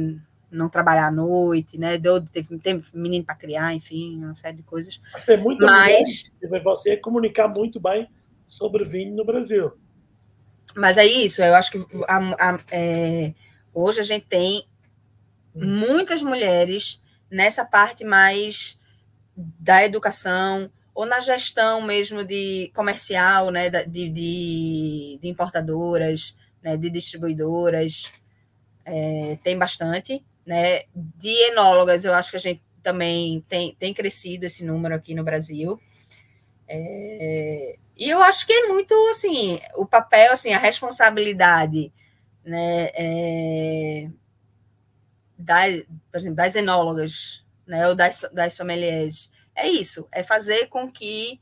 Não 0.49 0.69
trabalhar 0.69 1.07
à 1.07 1.11
noite, 1.11 1.77
né? 1.77 1.97
Deu, 1.97 2.21
teve, 2.21 2.57
teve 2.59 2.83
menino 2.93 3.25
para 3.25 3.35
criar, 3.35 3.73
enfim, 3.73 4.17
uma 4.23 4.35
série 4.35 4.57
de 4.57 4.63
coisas. 4.63 4.99
Mas 5.11 5.23
tem 5.23 5.37
muita 5.37 5.65
Mas, 5.65 6.31
mulher, 6.41 6.63
você 6.63 6.95
comunicar 6.95 7.49
muito 7.49 7.79
bem 7.79 8.09
sobre 8.45 8.85
vinho 8.85 9.15
no 9.15 9.25
Brasil. 9.25 9.73
Mas 10.75 10.97
é 10.97 11.05
isso, 11.05 11.41
eu 11.41 11.55
acho 11.55 11.71
que 11.71 11.85
a, 12.07 12.17
a, 12.17 12.59
é, 12.71 13.33
hoje 13.73 13.99
a 13.99 14.03
gente 14.03 14.25
tem 14.27 14.65
muitas 15.53 16.21
mulheres 16.21 17.01
nessa 17.29 17.65
parte 17.65 18.05
mais 18.05 18.79
da 19.35 19.83
educação, 19.83 20.71
ou 20.93 21.05
na 21.05 21.19
gestão 21.19 21.81
mesmo 21.81 22.23
de 22.23 22.71
comercial, 22.73 23.51
né, 23.51 23.69
de, 23.69 24.09
de, 24.09 25.19
de 25.21 25.27
importadoras, 25.27 26.35
né, 26.61 26.75
de 26.75 26.89
distribuidoras, 26.89 28.11
é, 28.83 29.37
tem 29.43 29.57
bastante, 29.57 30.23
né, 30.47 30.83
de 30.95 31.29
enólogas, 31.49 32.05
eu 32.05 32.13
acho 32.13 32.31
que 32.31 32.37
a 32.37 32.39
gente 32.39 32.63
também 32.81 33.43
tem, 33.49 33.75
tem 33.75 33.93
crescido 33.93 34.45
esse 34.45 34.63
número 34.63 34.95
aqui 34.95 35.13
no 35.13 35.25
Brasil, 35.25 35.77
é, 36.65 37.77
e 37.97 38.09
eu 38.09 38.21
acho 38.23 38.47
que 38.47 38.53
é 38.53 38.67
muito, 38.67 38.93
assim, 39.09 39.59
o 39.75 39.85
papel, 39.85 40.31
assim, 40.31 40.53
a 40.53 40.57
responsabilidade, 40.57 41.91
né, 42.45 42.89
é, 42.93 44.09
da, 45.37 45.63
por 46.09 46.17
exemplo, 46.17 46.37
das 46.37 46.55
enólogas, 46.55 47.43
né, 47.65 47.85
ou 47.89 47.93
das, 47.93 48.25
das 48.31 48.53
sommeliers, 48.53 49.33
é 49.53 49.67
isso, 49.67 50.07
é 50.13 50.23
fazer 50.23 50.67
com 50.67 50.89
que 50.89 51.41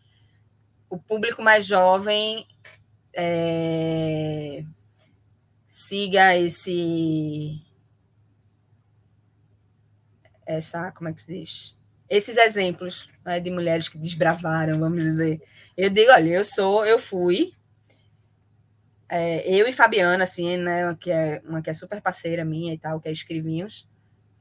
o 0.89 0.97
público 0.97 1.43
mais 1.43 1.67
jovem 1.67 2.47
é, 3.13 4.63
siga 5.67 6.35
esse 6.35 7.61
essa 10.45 10.91
como 10.91 11.09
é 11.09 11.13
que 11.13 11.21
se 11.21 11.33
diz? 11.33 11.75
Esses 12.09 12.37
exemplos 12.37 13.09
né, 13.25 13.39
de 13.39 13.49
mulheres 13.49 13.89
que 13.89 13.97
desbravaram 13.97 14.79
vamos 14.79 15.03
dizer. 15.03 15.41
Eu 15.75 15.89
digo 15.89 16.11
olha 16.11 16.29
eu 16.29 16.43
sou 16.43 16.85
eu 16.85 16.99
fui 16.99 17.53
é, 19.09 19.47
eu 19.49 19.67
e 19.67 19.71
Fabiana 19.71 20.23
assim 20.23 20.57
né 20.57 20.95
que 20.99 21.11
é 21.11 21.41
uma 21.45 21.61
que 21.61 21.69
é 21.69 21.73
super 21.73 22.01
parceira 22.01 22.45
minha 22.45 22.73
e 22.73 22.77
tal 22.77 22.99
que 22.99 23.07
é 23.07 23.11
escrevinhos 23.11 23.87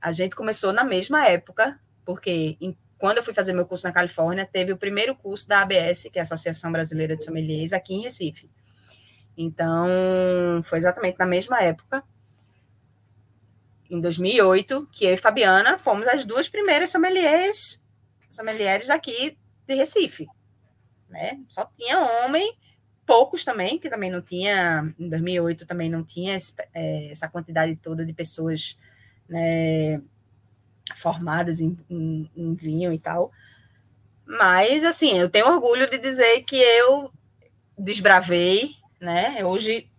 a 0.01 0.13
gente 0.13 0.37
começou 0.37 0.73
na 0.73 0.85
mesma 0.85 1.27
época 1.27 1.79
porque 2.05 2.57
em 2.61 2.77
quando 3.05 3.19
eu 3.19 3.23
fui 3.23 3.35
fazer 3.35 3.53
meu 3.53 3.67
curso 3.67 3.87
na 3.87 3.93
Califórnia, 3.93 4.49
teve 4.51 4.73
o 4.73 4.79
primeiro 4.79 5.15
curso 5.15 5.47
da 5.47 5.61
ABS, 5.61 6.09
que 6.11 6.19
é 6.19 6.21
a 6.21 6.23
Associação 6.23 6.73
Brasileira 6.73 7.15
de 7.15 7.23
Sommeliers, 7.23 7.75
aqui 7.75 7.93
em 7.93 8.01
Recife. 8.01 8.49
Então, 9.37 9.87
foi 10.63 10.79
exatamente 10.79 11.19
na 11.19 11.27
mesma 11.27 11.61
época, 11.61 12.03
em 13.95 14.01
2008, 14.01 14.89
que 14.93 15.05
eu 15.05 15.15
e 15.15 15.17
Fabiana 15.17 15.79
fomos 15.79 16.09
as 16.09 16.25
duas 16.25 16.49
primeiras 16.49 16.91
sommeliers, 16.91 17.83
sommeliers 18.29 18.91
aqui 18.91 19.39
de 19.67 19.75
Recife. 19.75 20.27
Né? 21.09 21.41
Só 21.49 21.65
tinha 21.77 22.01
homem, 22.01 22.57
poucos 23.07 23.45
também, 23.45 23.79
que 23.79 23.89
também 23.89 24.11
não 24.11 24.21
tinha, 24.21 24.93
em 24.99 25.09
2008 25.09 25.67
também 25.67 25.89
não 25.89 26.03
tinha 26.03 26.37
é, 26.75 27.11
essa 27.11 27.29
quantidade 27.29 27.77
toda 27.77 28.05
de 28.05 28.13
pessoas 28.13 28.77
né, 29.29 30.03
formadas 30.97 31.61
em, 31.61 31.77
em, 31.89 32.31
em 32.37 32.55
vinho 32.55 32.93
e 32.93 32.99
tal. 32.99 33.31
Mas, 34.27 34.85
assim, 34.85 35.19
eu 35.19 35.29
tenho 35.29 35.47
orgulho 35.47 35.89
de 35.89 35.99
dizer 35.99 36.43
que 36.43 36.57
eu 36.57 37.13
desbravei, 37.79 38.71
né? 39.01 39.45
Hoje, 39.45 39.91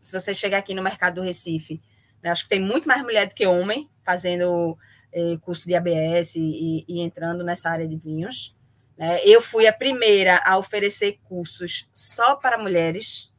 se 0.00 0.12
você 0.12 0.32
chegar 0.32 0.58
aqui 0.58 0.72
no 0.72 0.82
mercado 0.82 1.16
do 1.16 1.22
Recife, 1.22 1.82
né, 2.22 2.30
acho 2.30 2.44
que 2.44 2.50
tem 2.50 2.60
muito 2.60 2.86
mais 2.86 3.02
mulher 3.02 3.26
do 3.26 3.34
que 3.34 3.46
homem 3.46 3.88
fazendo 4.04 4.76
eh, 5.12 5.36
curso 5.42 5.66
de 5.66 5.74
ABS 5.74 6.36
e, 6.36 6.84
e, 6.88 7.00
entrando 7.00 7.44
nessa 7.44 7.70
área 7.70 7.86
de 7.86 7.96
vinhos. 7.96 8.56
Né? 8.96 9.20
Eu 9.24 9.40
fui 9.40 9.66
a 9.66 9.72
primeira 9.72 10.40
a 10.44 10.56
oferecer 10.58 11.18
cursos 11.24 11.88
só 11.94 12.36
para 12.36 12.58
mulheres, 12.58 13.32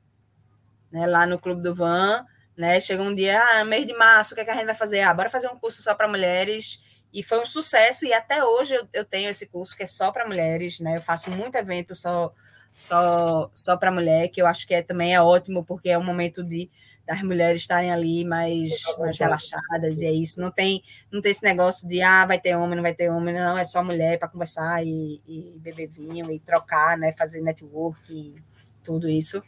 né, 0.92 1.06
lá 1.06 1.26
no 1.26 1.40
Clube 1.40 1.62
do 1.62 1.74
Van, 1.74 2.26
né? 2.58 2.80
Chega 2.80 3.02
um 3.02 3.16
dia, 3.16 3.42
ah, 3.54 3.66
mês 3.66 3.86
de 3.86 3.94
março, 3.94 4.34
o 4.34 4.36
que, 4.36 4.42
é 4.42 4.46
que 4.46 4.52
a 4.52 4.56
gente 4.56 4.66
vai 4.66 4.76
fazer? 4.76 5.02
Ah, 5.02 5.14
bora 5.14 5.30
fazer 5.30 5.48
um 5.48 5.58
curso 5.58 5.82
só 5.82 5.96
para 5.96 6.08
mulheres. 6.08 6.84
E 7.14 7.24
foi 7.24 7.40
um 7.40 7.46
sucesso, 7.46 8.06
e 8.06 8.14
até 8.14 8.44
hoje 8.44 8.76
eu, 8.76 8.88
eu 8.94 9.04
tenho 9.04 9.30
esse 9.30 9.46
curso 9.46 9.76
que 9.76 9.84
é 9.84 9.86
só 9.86 10.12
para 10.12 10.28
mulheres, 10.28 10.80
né? 10.80 10.98
Eu 10.98 11.02
faço 11.02 11.30
muito 11.32 11.56
evento 11.56 11.96
só 11.96 12.34
só 12.74 13.52
só 13.54 13.76
para 13.76 13.92
mulher, 13.92 14.30
que 14.30 14.42
eu 14.42 14.48
acho 14.48 14.66
que 14.66 14.74
é, 14.74 14.82
também 14.82 15.14
é 15.14 15.22
ótimo, 15.22 15.66
porque 15.66 15.90
é 15.90 15.98
um 15.98 16.04
momento 16.04 16.44
de 16.44 16.70
das 17.12 17.22
mulheres 17.22 17.62
estarem 17.62 17.92
ali 17.92 18.24
mais, 18.24 18.84
mais 18.98 19.18
relaxadas, 19.18 20.00
e 20.00 20.06
é 20.06 20.12
isso. 20.14 20.40
Não 20.40 20.50
tem, 20.50 20.82
não 21.12 21.22
tem 21.22 21.32
esse 21.32 21.44
negócio 21.44 21.86
de 21.86 22.02
ah, 22.02 22.26
vai 22.26 22.40
ter 22.40 22.56
homem, 22.56 22.76
não 22.76 22.82
vai 22.82 22.94
ter 22.94 23.12
homem, 23.12 23.36
não, 23.36 23.58
é 23.58 23.66
só 23.66 23.84
mulher 23.84 24.18
para 24.18 24.30
conversar 24.30 24.82
e, 24.86 25.22
e, 25.28 25.60
beber 25.60 25.90
vinho 25.90 26.32
e 26.32 26.40
trocar, 26.40 26.98
né? 26.98 27.12
Fazer 27.12 27.42
network 27.42 28.00
e 28.10 28.36
tudo 28.82 29.10
isso. 29.10 29.44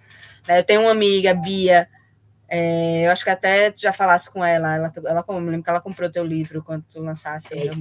Né? 0.45 0.60
Eu 0.60 0.64
tenho 0.65 0.81
uma 0.81 0.91
amiga, 0.91 1.34
Bia, 1.34 1.88
é, 2.49 3.07
eu 3.07 3.11
acho 3.11 3.23
que 3.23 3.30
até 3.30 3.72
tu 3.72 3.80
já 3.80 3.94
falasse 3.94 4.30
com 4.30 4.44
ela, 4.44 4.76
ela, 4.76 4.94
ela 5.06 5.40
me 5.40 5.49
lembro 5.49 5.64
que 5.64 5.69
ela 5.69 5.80
comprou 5.80 6.11
teu 6.11 6.26
livro 6.26 6.61
quando 6.61 6.84
tu 6.84 6.99
lançasse. 6.99 7.57
É 7.57 7.72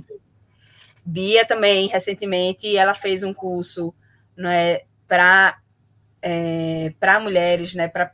Bia 1.05 1.45
também, 1.45 1.89
recentemente, 1.89 2.77
ela 2.77 2.95
fez 2.95 3.25
um 3.25 3.35
curso 3.35 3.93
né, 4.37 4.83
para 5.09 5.59
é, 6.23 6.95
mulheres, 7.21 7.75
né, 7.75 7.89
para 7.89 8.13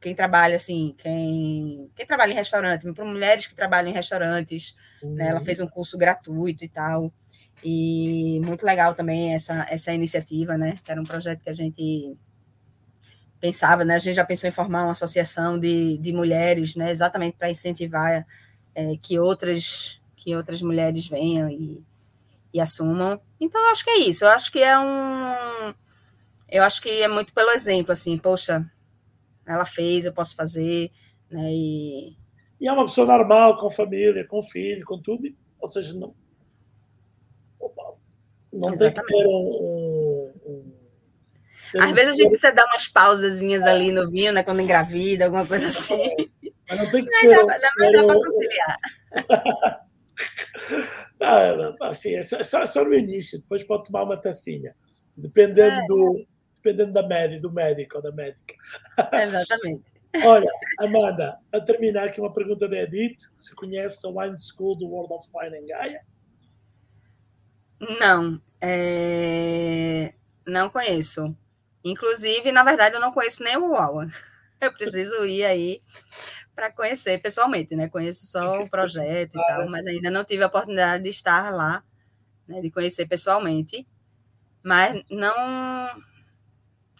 quem 0.00 0.14
trabalha 0.14 0.56
assim, 0.56 0.94
quem, 0.98 1.90
quem 1.94 2.06
trabalha 2.06 2.32
em 2.32 2.36
restaurante, 2.36 2.90
para 2.92 3.04
mulheres 3.04 3.46
que 3.46 3.54
trabalham 3.54 3.90
em 3.90 3.94
restaurantes, 3.94 4.74
uhum. 5.02 5.14
né, 5.14 5.28
ela 5.28 5.38
uhum. 5.38 5.44
fez 5.44 5.60
um 5.60 5.66
curso 5.66 5.98
gratuito 5.98 6.64
e 6.64 6.68
tal. 6.68 7.12
E 7.62 8.40
muito 8.44 8.64
legal 8.64 8.94
também 8.94 9.34
essa, 9.34 9.66
essa 9.68 9.92
iniciativa, 9.92 10.56
né? 10.56 10.78
Que 10.82 10.90
era 10.90 11.00
um 11.00 11.04
projeto 11.04 11.42
que 11.42 11.50
a 11.50 11.52
gente 11.52 12.16
pensava, 13.38 13.84
né? 13.84 13.96
A 13.96 13.98
gente 13.98 14.16
já 14.16 14.24
pensou 14.24 14.48
em 14.48 14.52
formar 14.52 14.84
uma 14.84 14.92
associação 14.92 15.58
de, 15.58 15.98
de 15.98 16.10
mulheres, 16.10 16.74
né? 16.74 16.90
Exatamente 16.90 17.36
para 17.36 17.50
incentivar 17.50 18.26
é, 18.74 18.96
que 18.96 19.18
outras 19.18 20.00
que 20.16 20.36
outras 20.36 20.60
mulheres 20.60 21.08
venham 21.08 21.48
e, 21.48 21.82
e 22.52 22.60
assumam. 22.60 23.20
Então, 23.40 23.70
acho 23.70 23.82
que 23.82 23.90
é 23.90 23.98
isso. 23.98 24.24
Eu 24.24 24.28
acho 24.28 24.52
que 24.52 24.62
é 24.62 24.78
um. 24.78 25.74
Eu 26.48 26.62
acho 26.62 26.82
que 26.82 27.02
é 27.02 27.08
muito 27.08 27.32
pelo 27.32 27.50
exemplo, 27.50 27.92
assim, 27.92 28.18
poxa, 28.18 28.64
ela 29.54 29.66
fez, 29.66 30.06
eu 30.06 30.12
posso 30.12 30.34
fazer, 30.34 30.90
né? 31.30 31.50
E, 31.52 32.16
e 32.60 32.68
é 32.68 32.72
uma 32.72 32.84
pessoa 32.84 33.06
normal, 33.06 33.58
com 33.58 33.70
família, 33.70 34.26
com 34.26 34.42
filho, 34.42 34.84
com 34.84 35.00
tudo, 35.00 35.28
ou 35.60 35.68
seja, 35.68 35.94
não. 35.94 36.14
Não 38.52 38.74
Exatamente. 38.74 38.94
tem 38.94 39.04
que 39.04 39.12
ter 39.12 39.26
um, 39.26 40.32
um 40.46 40.80
às 41.78 41.92
vezes 41.92 42.08
a 42.08 42.12
gente 42.14 42.28
precisa 42.28 42.52
dar 42.52 42.64
umas 42.66 42.88
pausazinhas 42.88 43.62
ali 43.62 43.92
no 43.92 44.10
vinho, 44.10 44.32
né? 44.32 44.42
Quando 44.42 44.60
engravida, 44.60 45.26
alguma 45.26 45.46
coisa 45.46 45.68
assim. 45.68 46.16
Mas 46.68 46.78
não 46.78 46.90
tem 46.90 47.04
que 47.04 47.10
ser. 47.10 47.44
Mas 47.44 47.62
dá, 47.62 47.70
dá, 47.78 47.90
dá 47.90 48.04
para 48.04 48.14
conciliar. 48.14 48.76
não, 51.78 51.88
assim, 51.88 52.14
é 52.14 52.22
só, 52.22 52.38
é 52.38 52.66
só 52.66 52.84
no 52.84 52.94
início, 52.94 53.38
depois 53.38 53.62
pode 53.64 53.84
tomar 53.84 54.02
uma 54.02 54.16
tacinha. 54.16 54.74
Dependendo, 55.16 55.80
é. 55.80 55.86
do, 55.86 56.26
dependendo 56.62 56.92
da 56.92 57.06
média, 57.06 57.40
do 57.40 57.50
médico 57.50 57.96
ou 57.96 58.02
da 58.02 58.12
médica. 58.12 58.54
Exatamente. 59.12 59.92
Olha, 60.24 60.50
Amanda, 60.78 61.38
a 61.52 61.60
terminar 61.60 62.08
aqui 62.08 62.20
uma 62.20 62.32
pergunta 62.32 62.68
da 62.68 62.76
Edith. 62.76 63.18
Se 63.34 63.54
conhece 63.54 64.06
a 64.06 64.10
Wine 64.10 64.36
School 64.38 64.76
do 64.76 64.88
World 64.88 65.14
of 65.14 65.28
Wine 65.34 65.56
em 65.56 65.66
Gaia? 65.66 66.04
Não, 67.98 68.40
é... 68.60 70.12
não 70.46 70.68
conheço. 70.68 71.34
Inclusive, 71.82 72.52
na 72.52 72.62
verdade, 72.62 72.94
eu 72.94 73.00
não 73.00 73.12
conheço 73.12 73.42
nem 73.42 73.56
o 73.56 73.72
UAU. 73.72 74.06
Eu 74.60 74.70
preciso 74.74 75.24
ir 75.24 75.42
aí 75.42 75.80
para 76.54 76.70
conhecer 76.70 77.16
pessoalmente, 77.22 77.74
né? 77.74 77.88
Conheço 77.88 78.26
só 78.26 78.60
o 78.60 78.68
projeto 78.68 79.34
e 79.34 79.46
tal, 79.46 79.66
mas 79.70 79.86
ainda 79.86 80.10
não 80.10 80.22
tive 80.22 80.42
a 80.42 80.48
oportunidade 80.48 81.02
de 81.02 81.08
estar 81.08 81.50
lá, 81.50 81.82
né? 82.46 82.60
de 82.60 82.70
conhecer 82.70 83.06
pessoalmente. 83.06 83.88
Mas 84.62 85.02
não. 85.10 85.32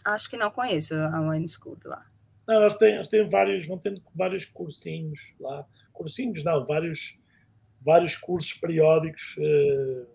Acho 0.05 0.29
que 0.29 0.37
não 0.37 0.51
conheço 0.51 0.95
a 0.95 1.19
Wine 1.21 1.47
School 1.47 1.77
lá. 1.85 2.05
Não, 2.47 2.55
elas 2.55 2.77
têm, 2.77 2.95
elas 2.95 3.09
têm 3.09 3.27
vários, 3.29 3.67
vão 3.67 3.77
tendo 3.77 4.01
vários 4.15 4.45
cursinhos 4.45 5.35
lá. 5.39 5.65
Cursinhos, 5.93 6.43
não, 6.43 6.65
vários, 6.65 7.19
vários 7.79 8.15
cursos 8.15 8.53
periódicos, 8.53 9.35
uh, 9.37 10.07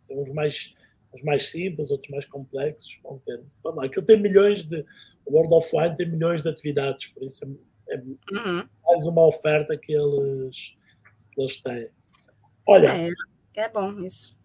são 0.00 0.22
os 0.22 0.32
mais 0.32 0.74
os 1.14 1.22
mais 1.22 1.46
simples, 1.46 1.90
outros 1.90 2.10
mais 2.10 2.24
complexos, 2.24 2.98
vão 3.02 3.18
ter. 3.18 3.40
Vamos 3.62 3.78
lá, 3.78 3.86
aquilo 3.86 4.04
tem 4.04 4.20
milhões 4.20 4.64
de. 4.64 4.84
O 5.24 5.32
World 5.32 5.54
of 5.54 5.70
Wine 5.74 5.96
tem 5.96 6.10
milhões 6.10 6.42
de 6.42 6.48
atividades, 6.48 7.06
por 7.08 7.22
isso 7.22 7.44
é, 7.88 7.94
é 7.94 7.98
uhum. 7.98 8.68
mais 8.84 9.06
uma 9.06 9.26
oferta 9.26 9.76
que 9.78 9.92
eles, 9.92 10.76
que 11.32 11.40
eles 11.40 11.62
têm. 11.62 11.88
Olha. 12.66 12.88
É, 12.88 13.10
é 13.54 13.68
bom 13.68 14.00
isso. 14.00 14.36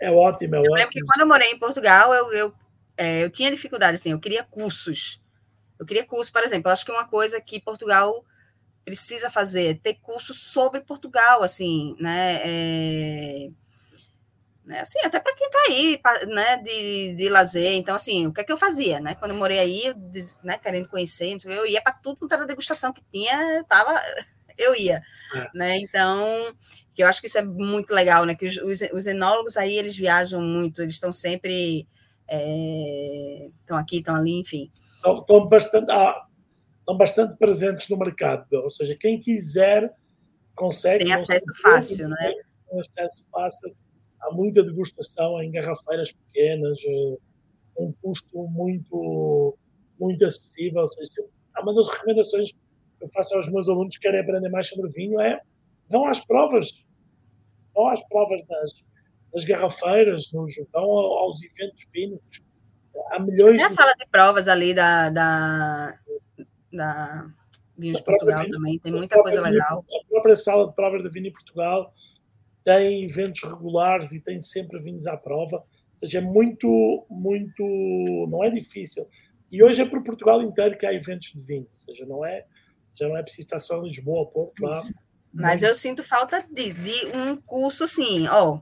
É 0.00 0.10
ótimo, 0.10 0.56
é 0.56 0.58
eu 0.58 0.62
ótimo. 0.62 0.74
lembro 0.74 0.90
que 0.90 1.00
quando 1.02 1.20
eu 1.20 1.26
morei 1.28 1.50
em 1.50 1.58
Portugal, 1.58 2.12
eu, 2.12 2.32
eu, 2.32 2.54
é, 2.96 3.22
eu 3.22 3.30
tinha 3.30 3.50
dificuldade, 3.50 3.96
assim, 3.96 4.12
eu 4.12 4.20
queria 4.20 4.44
cursos. 4.44 5.20
Eu 5.78 5.86
queria 5.86 6.06
curso, 6.06 6.32
por 6.32 6.42
exemplo, 6.42 6.68
eu 6.68 6.72
acho 6.72 6.84
que 6.84 6.92
uma 6.92 7.06
coisa 7.06 7.40
que 7.40 7.60
Portugal 7.60 8.24
precisa 8.84 9.30
fazer 9.30 9.66
é 9.70 9.74
ter 9.74 9.94
curso 9.94 10.34
sobre 10.34 10.80
Portugal, 10.80 11.42
assim, 11.42 11.96
né? 11.98 12.40
É 12.44 13.50
né? 14.64 14.80
Assim, 14.80 14.98
até 15.04 15.20
para 15.20 15.34
quem 15.34 15.46
está 15.46 15.58
aí, 15.68 16.00
né, 16.26 16.56
de, 16.58 17.14
de 17.14 17.28
lazer. 17.28 17.74
Então, 17.74 17.94
assim, 17.94 18.26
o 18.26 18.32
que 18.32 18.40
é 18.40 18.44
que 18.44 18.52
eu 18.52 18.56
fazia, 18.56 18.98
né? 19.00 19.14
Quando 19.14 19.32
eu 19.32 19.36
morei 19.36 19.58
aí, 19.58 19.86
eu, 19.86 19.94
né, 20.42 20.58
querendo 20.58 20.88
conhecer, 20.88 21.36
eu 21.44 21.66
ia 21.66 21.82
para 21.82 21.92
tudo 21.92 22.16
quanto 22.16 22.32
era 22.32 22.46
degustação 22.46 22.92
que 22.92 23.02
tinha, 23.10 23.36
eu 23.58 23.64
tava, 23.64 23.92
eu 24.56 24.74
ia, 24.74 25.02
é. 25.34 25.50
né? 25.54 25.76
Então, 25.78 26.54
que 26.94 27.02
eu 27.02 27.06
acho 27.06 27.20
que 27.20 27.26
isso 27.26 27.38
é 27.38 27.44
muito 27.44 27.92
legal, 27.92 28.24
né? 28.24 28.34
Que 28.34 28.46
os, 28.46 28.56
os, 28.56 28.80
os 28.92 29.06
enólogos 29.06 29.56
aí, 29.56 29.76
eles 29.76 29.94
viajam 29.96 30.40
muito, 30.40 30.82
eles 30.82 30.94
estão 30.94 31.12
sempre, 31.12 31.86
estão 32.28 33.78
é, 33.78 33.80
aqui, 33.80 33.98
estão 33.98 34.16
ali, 34.16 34.40
enfim. 34.40 34.70
Estão 34.96 35.48
bastante, 35.48 35.90
ah, 35.90 36.26
estão 36.80 36.96
bastante 36.96 37.36
presentes 37.36 37.88
no 37.88 37.96
mercado, 37.96 38.46
ou 38.52 38.70
seja, 38.70 38.96
quem 38.96 39.20
quiser 39.20 39.92
consegue... 40.54 41.04
Tem 41.04 41.12
acesso 41.12 41.52
fácil, 41.60 42.08
né? 42.08 42.32
Tem 42.68 42.80
acesso 42.80 43.24
fácil 43.30 43.74
há 44.24 44.32
muita 44.32 44.62
degustação 44.62 45.42
em 45.42 45.50
garrafeiras 45.50 46.12
pequenas, 46.12 46.78
eh, 46.86 47.16
um 47.78 47.92
custo 47.92 48.46
muito, 48.48 49.56
muito 49.98 50.24
acessível. 50.24 50.82
Ou 50.82 50.88
seja, 50.88 51.28
uma 51.60 51.74
das 51.74 51.88
recomendações 51.88 52.52
que 52.52 52.58
eu 53.04 53.08
faço 53.10 53.36
aos 53.36 53.48
meus 53.48 53.68
alunos 53.68 53.96
que 53.96 54.02
querem 54.02 54.20
aprender 54.20 54.48
mais 54.48 54.68
sobre 54.68 54.90
vinho 54.90 55.20
é 55.20 55.40
vão 55.88 56.06
às 56.06 56.24
provas. 56.24 56.84
Vão 57.74 57.88
às 57.88 58.02
provas 58.08 58.42
das, 58.46 58.84
nas 59.34 59.44
garrafeiras, 59.44 60.30
nos, 60.32 60.54
vão 60.72 60.84
aos 60.84 61.42
eventos 61.42 61.84
pínicos. 61.86 62.42
Há 63.10 63.18
milhões. 63.18 63.56
Tem 63.56 63.66
a 63.66 63.70
sala 63.70 63.92
de 63.98 64.06
provas 64.06 64.46
ali 64.46 64.72
da, 64.72 65.10
da, 65.10 65.98
da 66.72 67.26
Vinhos 67.76 67.98
de 67.98 68.04
Portugal 68.04 68.48
também, 68.48 68.78
tem 68.78 68.92
muita 68.92 69.20
coisa 69.20 69.40
legal. 69.40 69.84
A 69.90 70.08
própria 70.08 70.36
sala 70.36 70.68
de 70.68 70.74
provas 70.74 71.02
da 71.02 71.08
Vini 71.08 71.32
Portugal 71.32 71.92
tem 72.62 73.04
eventos 73.04 73.42
regulares 73.42 74.12
e 74.12 74.20
tem 74.20 74.40
sempre 74.40 74.80
vinhos 74.80 75.06
à 75.06 75.16
prova. 75.16 75.56
Ou 75.56 75.98
seja, 75.98 76.18
é 76.18 76.20
muito, 76.20 77.04
muito. 77.10 77.62
Não 78.30 78.44
é 78.44 78.50
difícil. 78.50 79.08
E 79.50 79.62
hoje 79.62 79.82
é 79.82 79.84
para 79.84 80.00
Portugal 80.00 80.40
inteiro 80.40 80.78
que 80.78 80.86
há 80.86 80.94
eventos 80.94 81.32
de 81.32 81.40
vinho. 81.40 81.66
Ou 81.72 81.78
seja, 81.78 82.06
não 82.06 82.24
é, 82.24 82.44
já 82.94 83.08
não 83.08 83.16
é 83.16 83.22
preciso 83.22 83.46
estar 83.46 83.58
só 83.58 83.78
em 83.78 83.88
Lisboa, 83.88 84.28
Porto, 84.30 84.60
lá. 84.62 84.80
Mas 85.32 85.64
eu 85.64 85.74
sinto 85.74 86.04
falta 86.04 86.46
de, 86.48 86.72
de 86.72 87.06
um 87.16 87.36
curso 87.36 87.84
assim, 87.84 88.28
ó. 88.28 88.60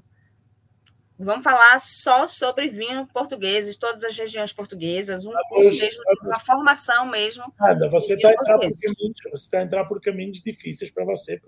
Vamos 1.23 1.45
falar 1.45 1.81
só 1.81 2.27
sobre 2.27 2.69
vinho 2.69 3.07
português, 3.07 3.77
todas 3.77 4.03
as 4.03 4.17
regiões 4.17 4.53
portuguesas, 4.53 5.25
um 5.25 5.33
curso 5.49 5.71
hoje, 5.71 5.81
mesmo, 5.81 6.03
uma 6.23 6.41
formação 6.41 7.07
mesmo. 7.07 7.45
Nada, 7.61 7.89
você 7.89 8.15
está 8.15 8.31
está 9.33 9.59
a 9.59 9.63
entrar 9.63 9.85
por 9.85 10.01
caminhos 10.01 10.43
difíceis 10.43 10.91
para 10.91 11.05
você. 11.05 11.41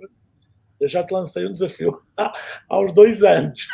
Eu 0.78 0.88
já 0.88 1.02
te 1.02 1.12
lancei 1.12 1.46
um 1.46 1.52
desafio 1.52 2.00
uns 2.70 2.92
dois 2.92 3.24
anos. 3.24 3.66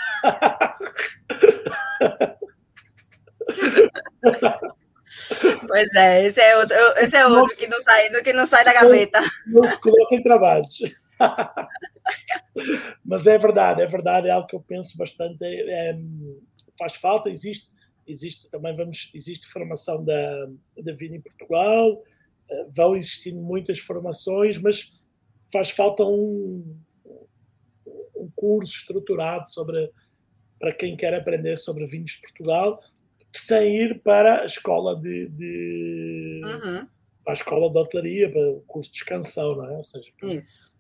Pois 5.67 5.95
é, 5.95 6.27
esse 6.27 6.41
é 6.41 6.57
outro, 6.57 6.77
esse 6.99 7.17
é 7.17 7.27
outro 7.27 7.57
que 7.57 7.67
não 7.67 7.83
sai, 7.83 8.09
que 8.23 8.33
não 8.33 8.47
sai 8.47 8.65
da 8.65 8.73
gaveta. 8.73 9.21
Não, 9.47 9.65
se 9.65 9.81
coloca 9.81 10.15
em 10.15 10.23
trabalhos. 10.23 10.79
Mas 13.05 13.27
é 13.27 13.39
verdade, 13.39 13.83
é 13.83 13.87
verdade, 13.87 14.29
é 14.29 14.31
algo 14.31 14.47
que 14.47 14.57
eu 14.57 14.61
penso 14.61 14.97
bastante. 14.97 15.43
É, 15.45 15.91
é, 15.91 15.99
faz 16.79 16.95
falta, 16.95 17.29
existe, 17.29 17.71
existe 18.07 18.49
também 18.51 18.75
vamos, 18.75 19.11
existe 19.15 19.47
formação 19.47 20.05
da, 20.05 20.47
da 20.83 20.93
Vini 20.95 21.19
em 21.19 21.21
Portugal, 21.21 22.03
eh, 22.51 22.67
vão 22.75 22.97
existindo 22.97 23.41
muitas 23.41 23.79
formações, 23.79 24.59
mas 24.59 24.93
faz 25.53 25.71
falta 25.71 26.05
um, 26.05 26.77
um 28.17 28.31
curso 28.35 28.79
estruturado 28.79 29.51
sobre 29.51 29.91
para 30.59 30.75
quem 30.75 30.97
quer 30.97 31.15
aprender 31.15 31.57
sobre 31.57 31.87
vinhos 31.87 32.13
de 32.13 32.21
Portugal, 32.21 32.83
sem 33.33 33.77
ir 33.77 34.03
para 34.03 34.43
a 34.43 34.45
escola 34.45 34.95
de, 35.01 35.29
de 35.29 36.43
uhum. 36.45 36.87
para 37.25 37.33
a 37.33 37.33
escola 37.33 37.71
de 37.71 37.79
hotelaria, 37.79 38.31
para 38.31 38.51
o 38.51 38.61
curso 38.67 38.91
de 38.91 38.99
descansão, 38.99 39.51
não 39.57 39.65
é? 39.65 39.77
Ou 39.77 39.83
seja, 39.83 40.11
Isso. 40.25 40.75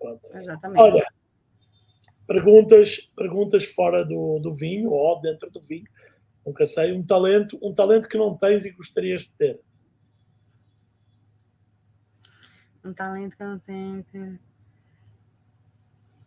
Pronto. 0.00 0.26
Exatamente. 0.34 0.80
Olha, 0.80 1.06
perguntas, 2.26 3.10
perguntas 3.14 3.64
fora 3.66 4.04
do, 4.04 4.38
do 4.38 4.54
vinho 4.54 4.90
ou 4.90 5.20
dentro 5.20 5.50
do 5.50 5.60
vinho. 5.60 5.86
Nunca 6.44 6.64
sei. 6.64 6.92
Um 6.92 7.04
talento, 7.04 7.58
um 7.62 7.74
talento 7.74 8.08
que 8.08 8.16
não 8.16 8.36
tens 8.36 8.64
e 8.64 8.70
gostarias 8.70 9.24
de 9.24 9.32
ter. 9.32 9.60
Um 12.82 12.94
talento 12.94 13.36
que 13.36 13.42
eu 13.42 13.48
não 13.48 13.58
tenho. 13.58 14.40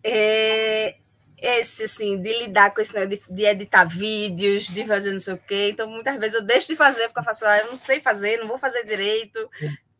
É, 0.03 0.97
esse, 1.41 1.83
assim, 1.83 2.21
de 2.21 2.31
lidar 2.39 2.73
com 2.73 2.81
esse 2.81 2.93
de, 3.07 3.21
de, 3.29 3.45
editar 3.45 3.85
vídeos, 3.85 4.67
de 4.67 4.85
fazer 4.85 5.11
não 5.11 5.19
sei 5.19 5.33
o 5.33 5.37
quê. 5.37 5.69
Então, 5.71 5.89
muitas 5.89 6.15
vezes 6.17 6.35
eu 6.35 6.43
deixo 6.43 6.67
de 6.67 6.75
fazer, 6.75 7.07
porque 7.07 7.19
eu 7.19 7.23
faço, 7.23 7.45
ah, 7.45 7.57
eu 7.57 7.67
não 7.67 7.75
sei 7.75 7.99
fazer, 7.99 8.37
não 8.37 8.47
vou 8.47 8.59
fazer 8.59 8.85
direito. 8.85 9.49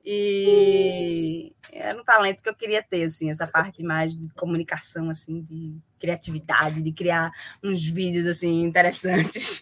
E 0.06 1.56
era 1.72 2.00
um 2.00 2.04
talento 2.04 2.44
que 2.44 2.50
eu 2.50 2.56
queria 2.56 2.84
ter, 2.84 3.06
assim, 3.06 3.30
essa 3.30 3.48
parte 3.48 3.82
mais 3.84 4.16
de 4.16 4.28
comunicação, 4.34 5.10
assim, 5.10 5.42
de 5.42 5.78
criatividade, 5.98 6.82
de 6.82 6.92
criar 6.92 7.32
uns 7.64 7.82
vídeos, 7.82 8.28
assim, 8.28 8.64
interessantes. 8.64 9.62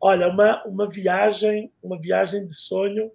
Olha, 0.00 0.28
uma, 0.28 0.62
uma 0.64 0.88
viagem, 0.88 1.72
uma 1.82 2.00
viagem 2.00 2.46
de 2.46 2.54
sonho 2.54 3.10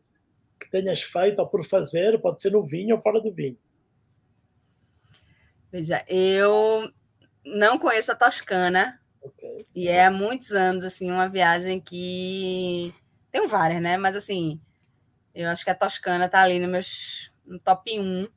que 0.60 0.70
tenhas 0.70 1.02
feito 1.02 1.40
ou 1.40 1.48
por 1.48 1.66
fazer, 1.66 2.20
pode 2.20 2.42
ser 2.42 2.52
no 2.52 2.66
vinho 2.66 2.96
ou 2.96 3.02
fora 3.02 3.22
do 3.22 3.32
vinho. 3.32 3.58
Veja, 5.72 6.04
eu 6.08 6.92
não 7.46 7.78
conheço 7.78 8.12
a 8.12 8.16
Toscana. 8.16 9.00
Okay. 9.22 9.66
E 9.76 9.88
é 9.88 10.06
há 10.06 10.12
muitos 10.12 10.52
anos, 10.52 10.84
assim, 10.84 11.10
uma 11.12 11.30
viagem 11.30 11.80
que. 11.80 12.94
Tem 13.32 13.48
várias, 13.48 13.82
né? 13.82 13.96
Mas, 13.96 14.16
assim, 14.16 14.60
eu 15.34 15.50
acho 15.50 15.64
que 15.64 15.70
a 15.70 15.76
Toscana 15.76 16.28
tá 16.28 16.42
ali 16.42 16.60
no, 16.60 16.68
meus, 16.68 17.32
no 17.46 17.60
top 17.60 18.00
1 18.00 18.28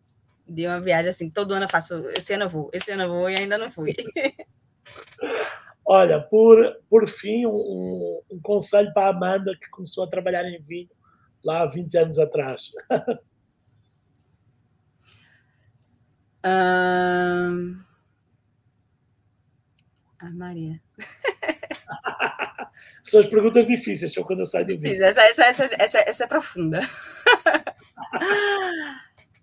de 0.47 0.66
uma 0.66 0.81
viagem, 0.81 1.10
assim, 1.10 1.31
todo 1.31 1.52
ano 1.52 1.64
eu 1.64 1.70
faço. 1.70 2.09
Esse 2.10 2.35
ano 2.35 2.44
eu 2.44 2.48
vou, 2.48 2.70
esse 2.73 2.90
ano 2.93 3.05
eu 3.05 3.09
vou 3.09 3.31
e 3.31 3.36
ainda 3.36 3.59
não 3.59 3.70
fui. 3.70 3.94
Olha, 5.85 6.20
por, 6.20 6.77
por 6.89 7.09
fim, 7.09 7.44
um, 7.47 8.20
um 8.31 8.40
conselho 8.40 8.93
para 8.93 9.09
a 9.09 9.10
Amanda, 9.10 9.56
que 9.60 9.69
começou 9.70 10.05
a 10.05 10.09
trabalhar 10.09 10.44
em 10.44 10.60
vinho 10.62 10.90
lá 11.44 11.62
há 11.62 11.66
20 11.66 11.97
anos 11.98 12.19
atrás. 12.19 12.70
Um... 16.44 17.81
Ah, 20.19 20.31
Maria. 20.32 20.82
São 23.02 23.20
as 23.20 23.26
perguntas 23.26 23.66
difíceis, 23.66 24.12
são 24.12 24.22
quando 24.22 24.40
eu 24.40 24.46
saio 24.46 24.66
do 24.66 24.78
vídeo. 24.78 25.04
Essa, 25.04 25.22
essa, 25.22 25.44
essa, 25.44 25.70
essa, 25.78 25.98
essa 25.98 26.24
é 26.24 26.26
profunda. 26.26 26.80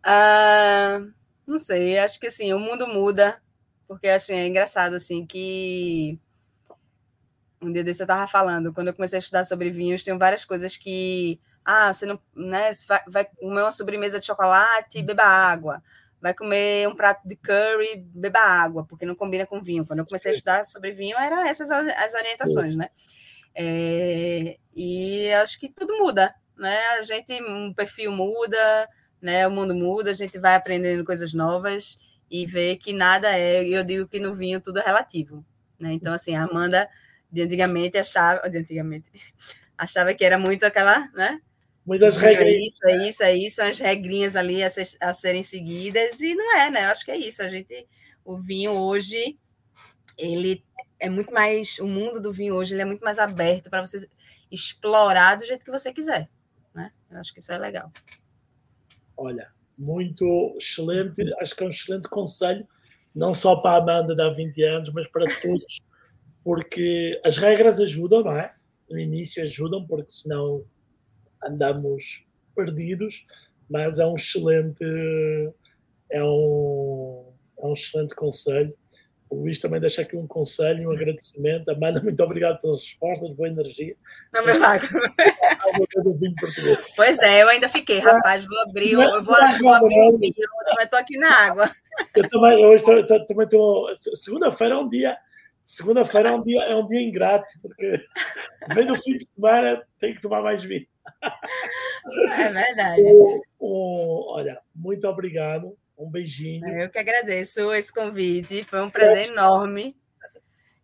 ah, 0.04 1.02
não 1.46 1.60
sei, 1.60 2.00
acho 2.00 2.20
que 2.20 2.28
assim, 2.28 2.54
o 2.54 2.60
mundo 2.60 2.88
muda, 2.88 3.42
porque 3.88 4.08
acho 4.08 4.32
é 4.32 4.48
engraçado 4.48 4.96
assim 4.96 5.26
que 5.26 6.18
um 7.62 7.72
dia 7.72 7.84
desse 7.84 8.02
eu 8.02 8.06
estava 8.06 8.26
falando, 8.28 8.72
quando 8.72 8.88
eu 8.88 8.94
comecei 8.94 9.18
a 9.18 9.20
estudar 9.20 9.44
sobre 9.44 9.70
vinhos, 9.70 10.04
tem 10.04 10.18
várias 10.18 10.46
coisas 10.46 10.78
que 10.78 11.40
ah, 11.66 11.94
você 11.94 12.06
não, 12.06 12.20
né, 12.34 12.72
vai, 12.88 13.02
vai 13.08 13.26
comer 13.26 13.62
uma 13.62 13.72
sobremesa 13.72 14.20
de 14.20 14.26
chocolate, 14.26 15.04
beba 15.04 15.24
água 15.24 15.84
vai 16.22 16.34
comer 16.34 16.88
um 16.88 16.96
prato 16.96 17.22
de 17.26 17.36
curry, 17.36 18.04
beba 18.14 18.40
água, 18.40 18.86
porque 18.86 19.06
não 19.06 19.16
combina 19.16 19.46
com 19.46 19.62
vinho. 19.62 19.86
Quando 19.86 20.00
eu 20.00 20.06
comecei 20.06 20.32
a 20.32 20.36
estudar 20.36 20.66
sobre 20.66 20.92
vinho, 20.92 21.18
eram 21.18 21.46
essas 21.46 21.72
as 21.72 22.14
orientações, 22.14 22.76
né? 22.76 22.90
É, 23.56 24.58
e 24.76 25.32
acho 25.34 25.60
que 25.60 25.70
tudo 25.70 25.98
muda, 25.98 26.34
né? 26.58 26.78
A 27.00 27.02
gente, 27.02 27.42
um 27.44 27.74
perfil 27.74 28.12
muda, 28.12 28.88
né? 29.22 29.48
O 29.48 29.52
mundo 29.52 29.76
muda, 29.76 30.12
a 30.12 30.14
gente 30.14 30.38
vai 30.38 30.56
aprendendo 30.56 31.04
coisas 31.04 31.34
novas 31.34 32.00
e 32.30 32.46
vê 32.46 32.76
que 32.76 32.94
nada 32.94 33.38
é, 33.38 33.66
eu 33.68 33.84
digo 33.84 34.08
que 34.08 34.20
no 34.20 34.36
vinho 34.36 34.62
tudo 34.62 34.80
é 34.80 34.86
relativo, 34.86 35.46
né? 35.80 35.94
Então, 35.94 36.14
assim, 36.14 36.36
a 36.36 36.44
Amanda 36.44 36.88
de 37.32 37.42
antigamente 37.42 37.98
achava, 37.98 38.50
de 38.50 38.58
antigamente, 38.58 39.10
achava 39.78 40.14
que 40.14 40.24
era 40.24 40.38
muito 40.38 40.64
aquela, 40.66 41.08
né? 41.14 41.42
Muitas 41.86 42.18
é 42.18 42.20
regras. 42.20 42.48
É 42.48 42.58
isso, 42.58 42.78
é 42.84 43.10
isso, 43.10 43.24
é 43.24 43.36
isso, 43.36 43.62
as 43.62 43.80
regrinhas 43.80 44.36
ali 44.36 44.64
a, 44.64 44.70
ser, 44.70 44.86
a, 45.02 45.14
serem 45.14 45.42
seguidas, 45.42 46.22
e 46.22 46.36
não 46.36 46.56
é, 46.58 46.70
né? 46.70 46.86
Eu 46.86 46.92
acho 46.92 47.04
que 47.04 47.12
é 47.12 47.18
isso. 47.18 47.42
A 47.42 47.50
gente, 47.50 47.88
o 48.24 48.38
vinho 48.38 48.72
hoje, 48.74 49.38
ele 50.18 50.64
é 51.00 51.10
muito 51.10 51.34
mais, 51.34 51.80
o 51.80 51.88
mundo 51.88 52.20
do 52.20 52.32
vinho 52.32 52.56
hoje 52.56 52.76
ele 52.76 52.82
é 52.82 52.86
muito 52.86 53.04
mais 53.04 53.20
aberto 53.20 53.70
para 53.70 53.86
você 53.86 54.08
explorar 54.52 55.36
do 55.36 55.46
jeito 55.46 55.64
que 55.64 55.72
você 55.72 55.94
quiser, 55.94 56.30
né? 56.74 56.92
Eu 57.10 57.18
acho 57.20 57.34
que 57.34 57.40
isso 57.40 57.52
é 57.52 57.58
legal. 57.58 57.92
Olha, 59.16 59.52
muito 59.78 60.56
excelente, 60.58 61.22
acho 61.40 61.56
que 61.56 61.64
é 61.64 61.68
um 61.68 61.70
excelente 61.70 62.10
conselho, 62.10 62.68
não 63.16 63.34
só 63.34 63.56
para 63.56 63.78
a 63.78 63.82
Amanda 63.82 64.16
de 64.16 64.22
há 64.22 64.30
20 64.30 64.62
anos, 64.64 64.94
mas 64.94 65.08
para 65.08 65.26
todos, 65.42 65.80
porque 66.44 67.20
as 67.24 67.38
regras 67.38 67.80
ajudam, 67.80 68.24
não 68.24 68.38
é? 68.38 68.54
No 68.90 69.00
início 69.00 69.44
ajudam, 69.44 69.86
porque 69.86 70.12
senão 70.12 70.66
andamos 71.44 72.26
perdidos, 72.56 73.26
mas 73.70 74.00
é 74.00 74.06
um 74.06 74.16
excelente, 74.16 74.84
é 76.10 76.24
um, 76.24 77.32
é 77.60 77.66
um 77.66 77.74
excelente 77.74 78.16
conselho. 78.16 78.72
O 79.30 79.42
Luís 79.42 79.60
também 79.60 79.80
deixa 79.80 80.02
aqui 80.02 80.18
um 80.18 80.26
conselho, 80.26 80.90
um 80.90 80.92
agradecimento. 80.92 81.70
Amanda, 81.70 82.02
muito 82.02 82.22
obrigado 82.24 82.60
pelas 82.62 82.82
respostas, 82.82 83.30
boa 83.32 83.48
energia. 83.48 83.96
Não 84.34 84.44
me 84.44 84.60
pago. 84.60 84.88
pois 86.96 87.22
é, 87.22 87.44
eu 87.44 87.50
ainda 87.50 87.70
fiquei, 87.70 88.00
rapaz, 88.00 88.44
vou 88.46 88.60
abrir, 88.62 88.94
eu 88.94 89.24
vou, 89.24 89.24
vou 89.24 89.74
abrir 89.74 90.02
o 90.02 90.18
vinho, 90.18 90.34
mas 90.76 90.86
estou 90.86 90.98
aqui 90.98 91.18
na 91.18 91.32
água. 91.46 91.70
Eu 92.16 92.28
também, 92.28 92.62
eu 92.62 92.70
hoje 92.70 92.84
também 92.84 93.44
estou. 93.44 93.94
Segunda-feira 93.96 94.76
é 94.76 94.78
um 94.78 94.90
dia. 94.90 95.18
Segunda-feira 95.64 96.30
é 96.30 96.32
um 96.32 96.42
dia, 96.42 96.64
é 96.64 96.76
um 96.76 96.88
dia 96.88 97.00
ingrato, 97.00 97.52
porque 97.62 98.04
vem 98.74 98.88
no 98.88 98.96
fim 98.96 99.20
de 99.20 99.26
semana, 99.26 99.84
tem 100.00 100.16
que 100.16 100.22
tomar 100.22 100.42
mais 100.42 100.64
vinho. 100.64 100.88
É 102.32 102.52
verdade. 102.52 103.02
O, 103.04 103.42
o, 103.60 104.34
olha, 104.34 104.60
muito 104.74 105.08
obrigado. 105.08 105.78
Um 106.00 106.10
beijinho. 106.10 106.66
Eu 106.80 106.90
que 106.90 106.98
agradeço 106.98 107.74
esse 107.74 107.94
convite. 107.94 108.64
Foi 108.64 108.82
um 108.82 108.90
prazer 108.90 109.30
enorme. 109.30 109.98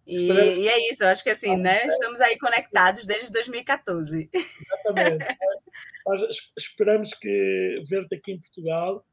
E, 0.06 0.30
e, 0.30 0.68
é 0.68 0.92
isso, 0.92 1.04
eu 1.04 1.08
acho 1.08 1.24
que 1.24 1.32
assim, 1.32 1.56
né? 1.56 1.88
Estamos 1.88 2.22
aí 2.22 2.38
conectados 2.38 3.08
desde 3.08 3.32
2014. 3.32 4.30
Exatamente. 4.32 5.26
Nós 6.06 6.22
esperamos 6.56 7.14
que 7.16 7.82
ver-te 7.90 8.16
aqui 8.16 8.34
em 8.34 8.40
Portugal 8.40 9.04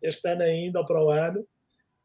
este 0.00 0.28
ano 0.28 0.42
ainda 0.42 0.80
ou 0.80 0.86
para 0.86 1.02
o 1.02 1.10
ano. 1.10 1.44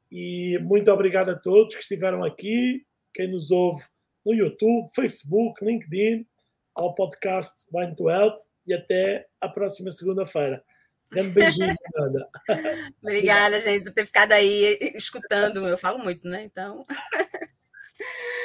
E 0.10 0.58
muito 0.60 0.90
obrigado 0.90 1.30
a 1.30 1.38
todos 1.38 1.76
que 1.76 1.82
estiveram 1.82 2.24
aqui. 2.24 2.84
quem 3.14 3.30
nos 3.30 3.52
ouve 3.52 3.84
no 4.26 4.34
YouTube, 4.34 4.90
Facebook, 4.96 5.64
LinkedIn, 5.64 6.26
ao 6.74 6.96
podcast 6.96 7.66
Wine 7.74 7.96
to 7.96 8.10
Help 8.10 8.42
e 8.66 8.74
até 8.74 9.28
a 9.40 9.50
próxima 9.50 9.92
segunda-feira 9.92 10.64
dando 11.12 11.32
beijinho, 11.32 11.76
Fernanda. 11.94 12.30
Obrigada, 13.02 13.60
gente, 13.60 13.84
por 13.84 13.94
ter 13.94 14.06
ficado 14.06 14.32
aí 14.32 14.94
escutando. 14.96 15.68
Eu 15.68 15.78
falo 15.78 16.00
muito, 16.00 16.28
né? 16.28 16.44
Então. 16.44 16.86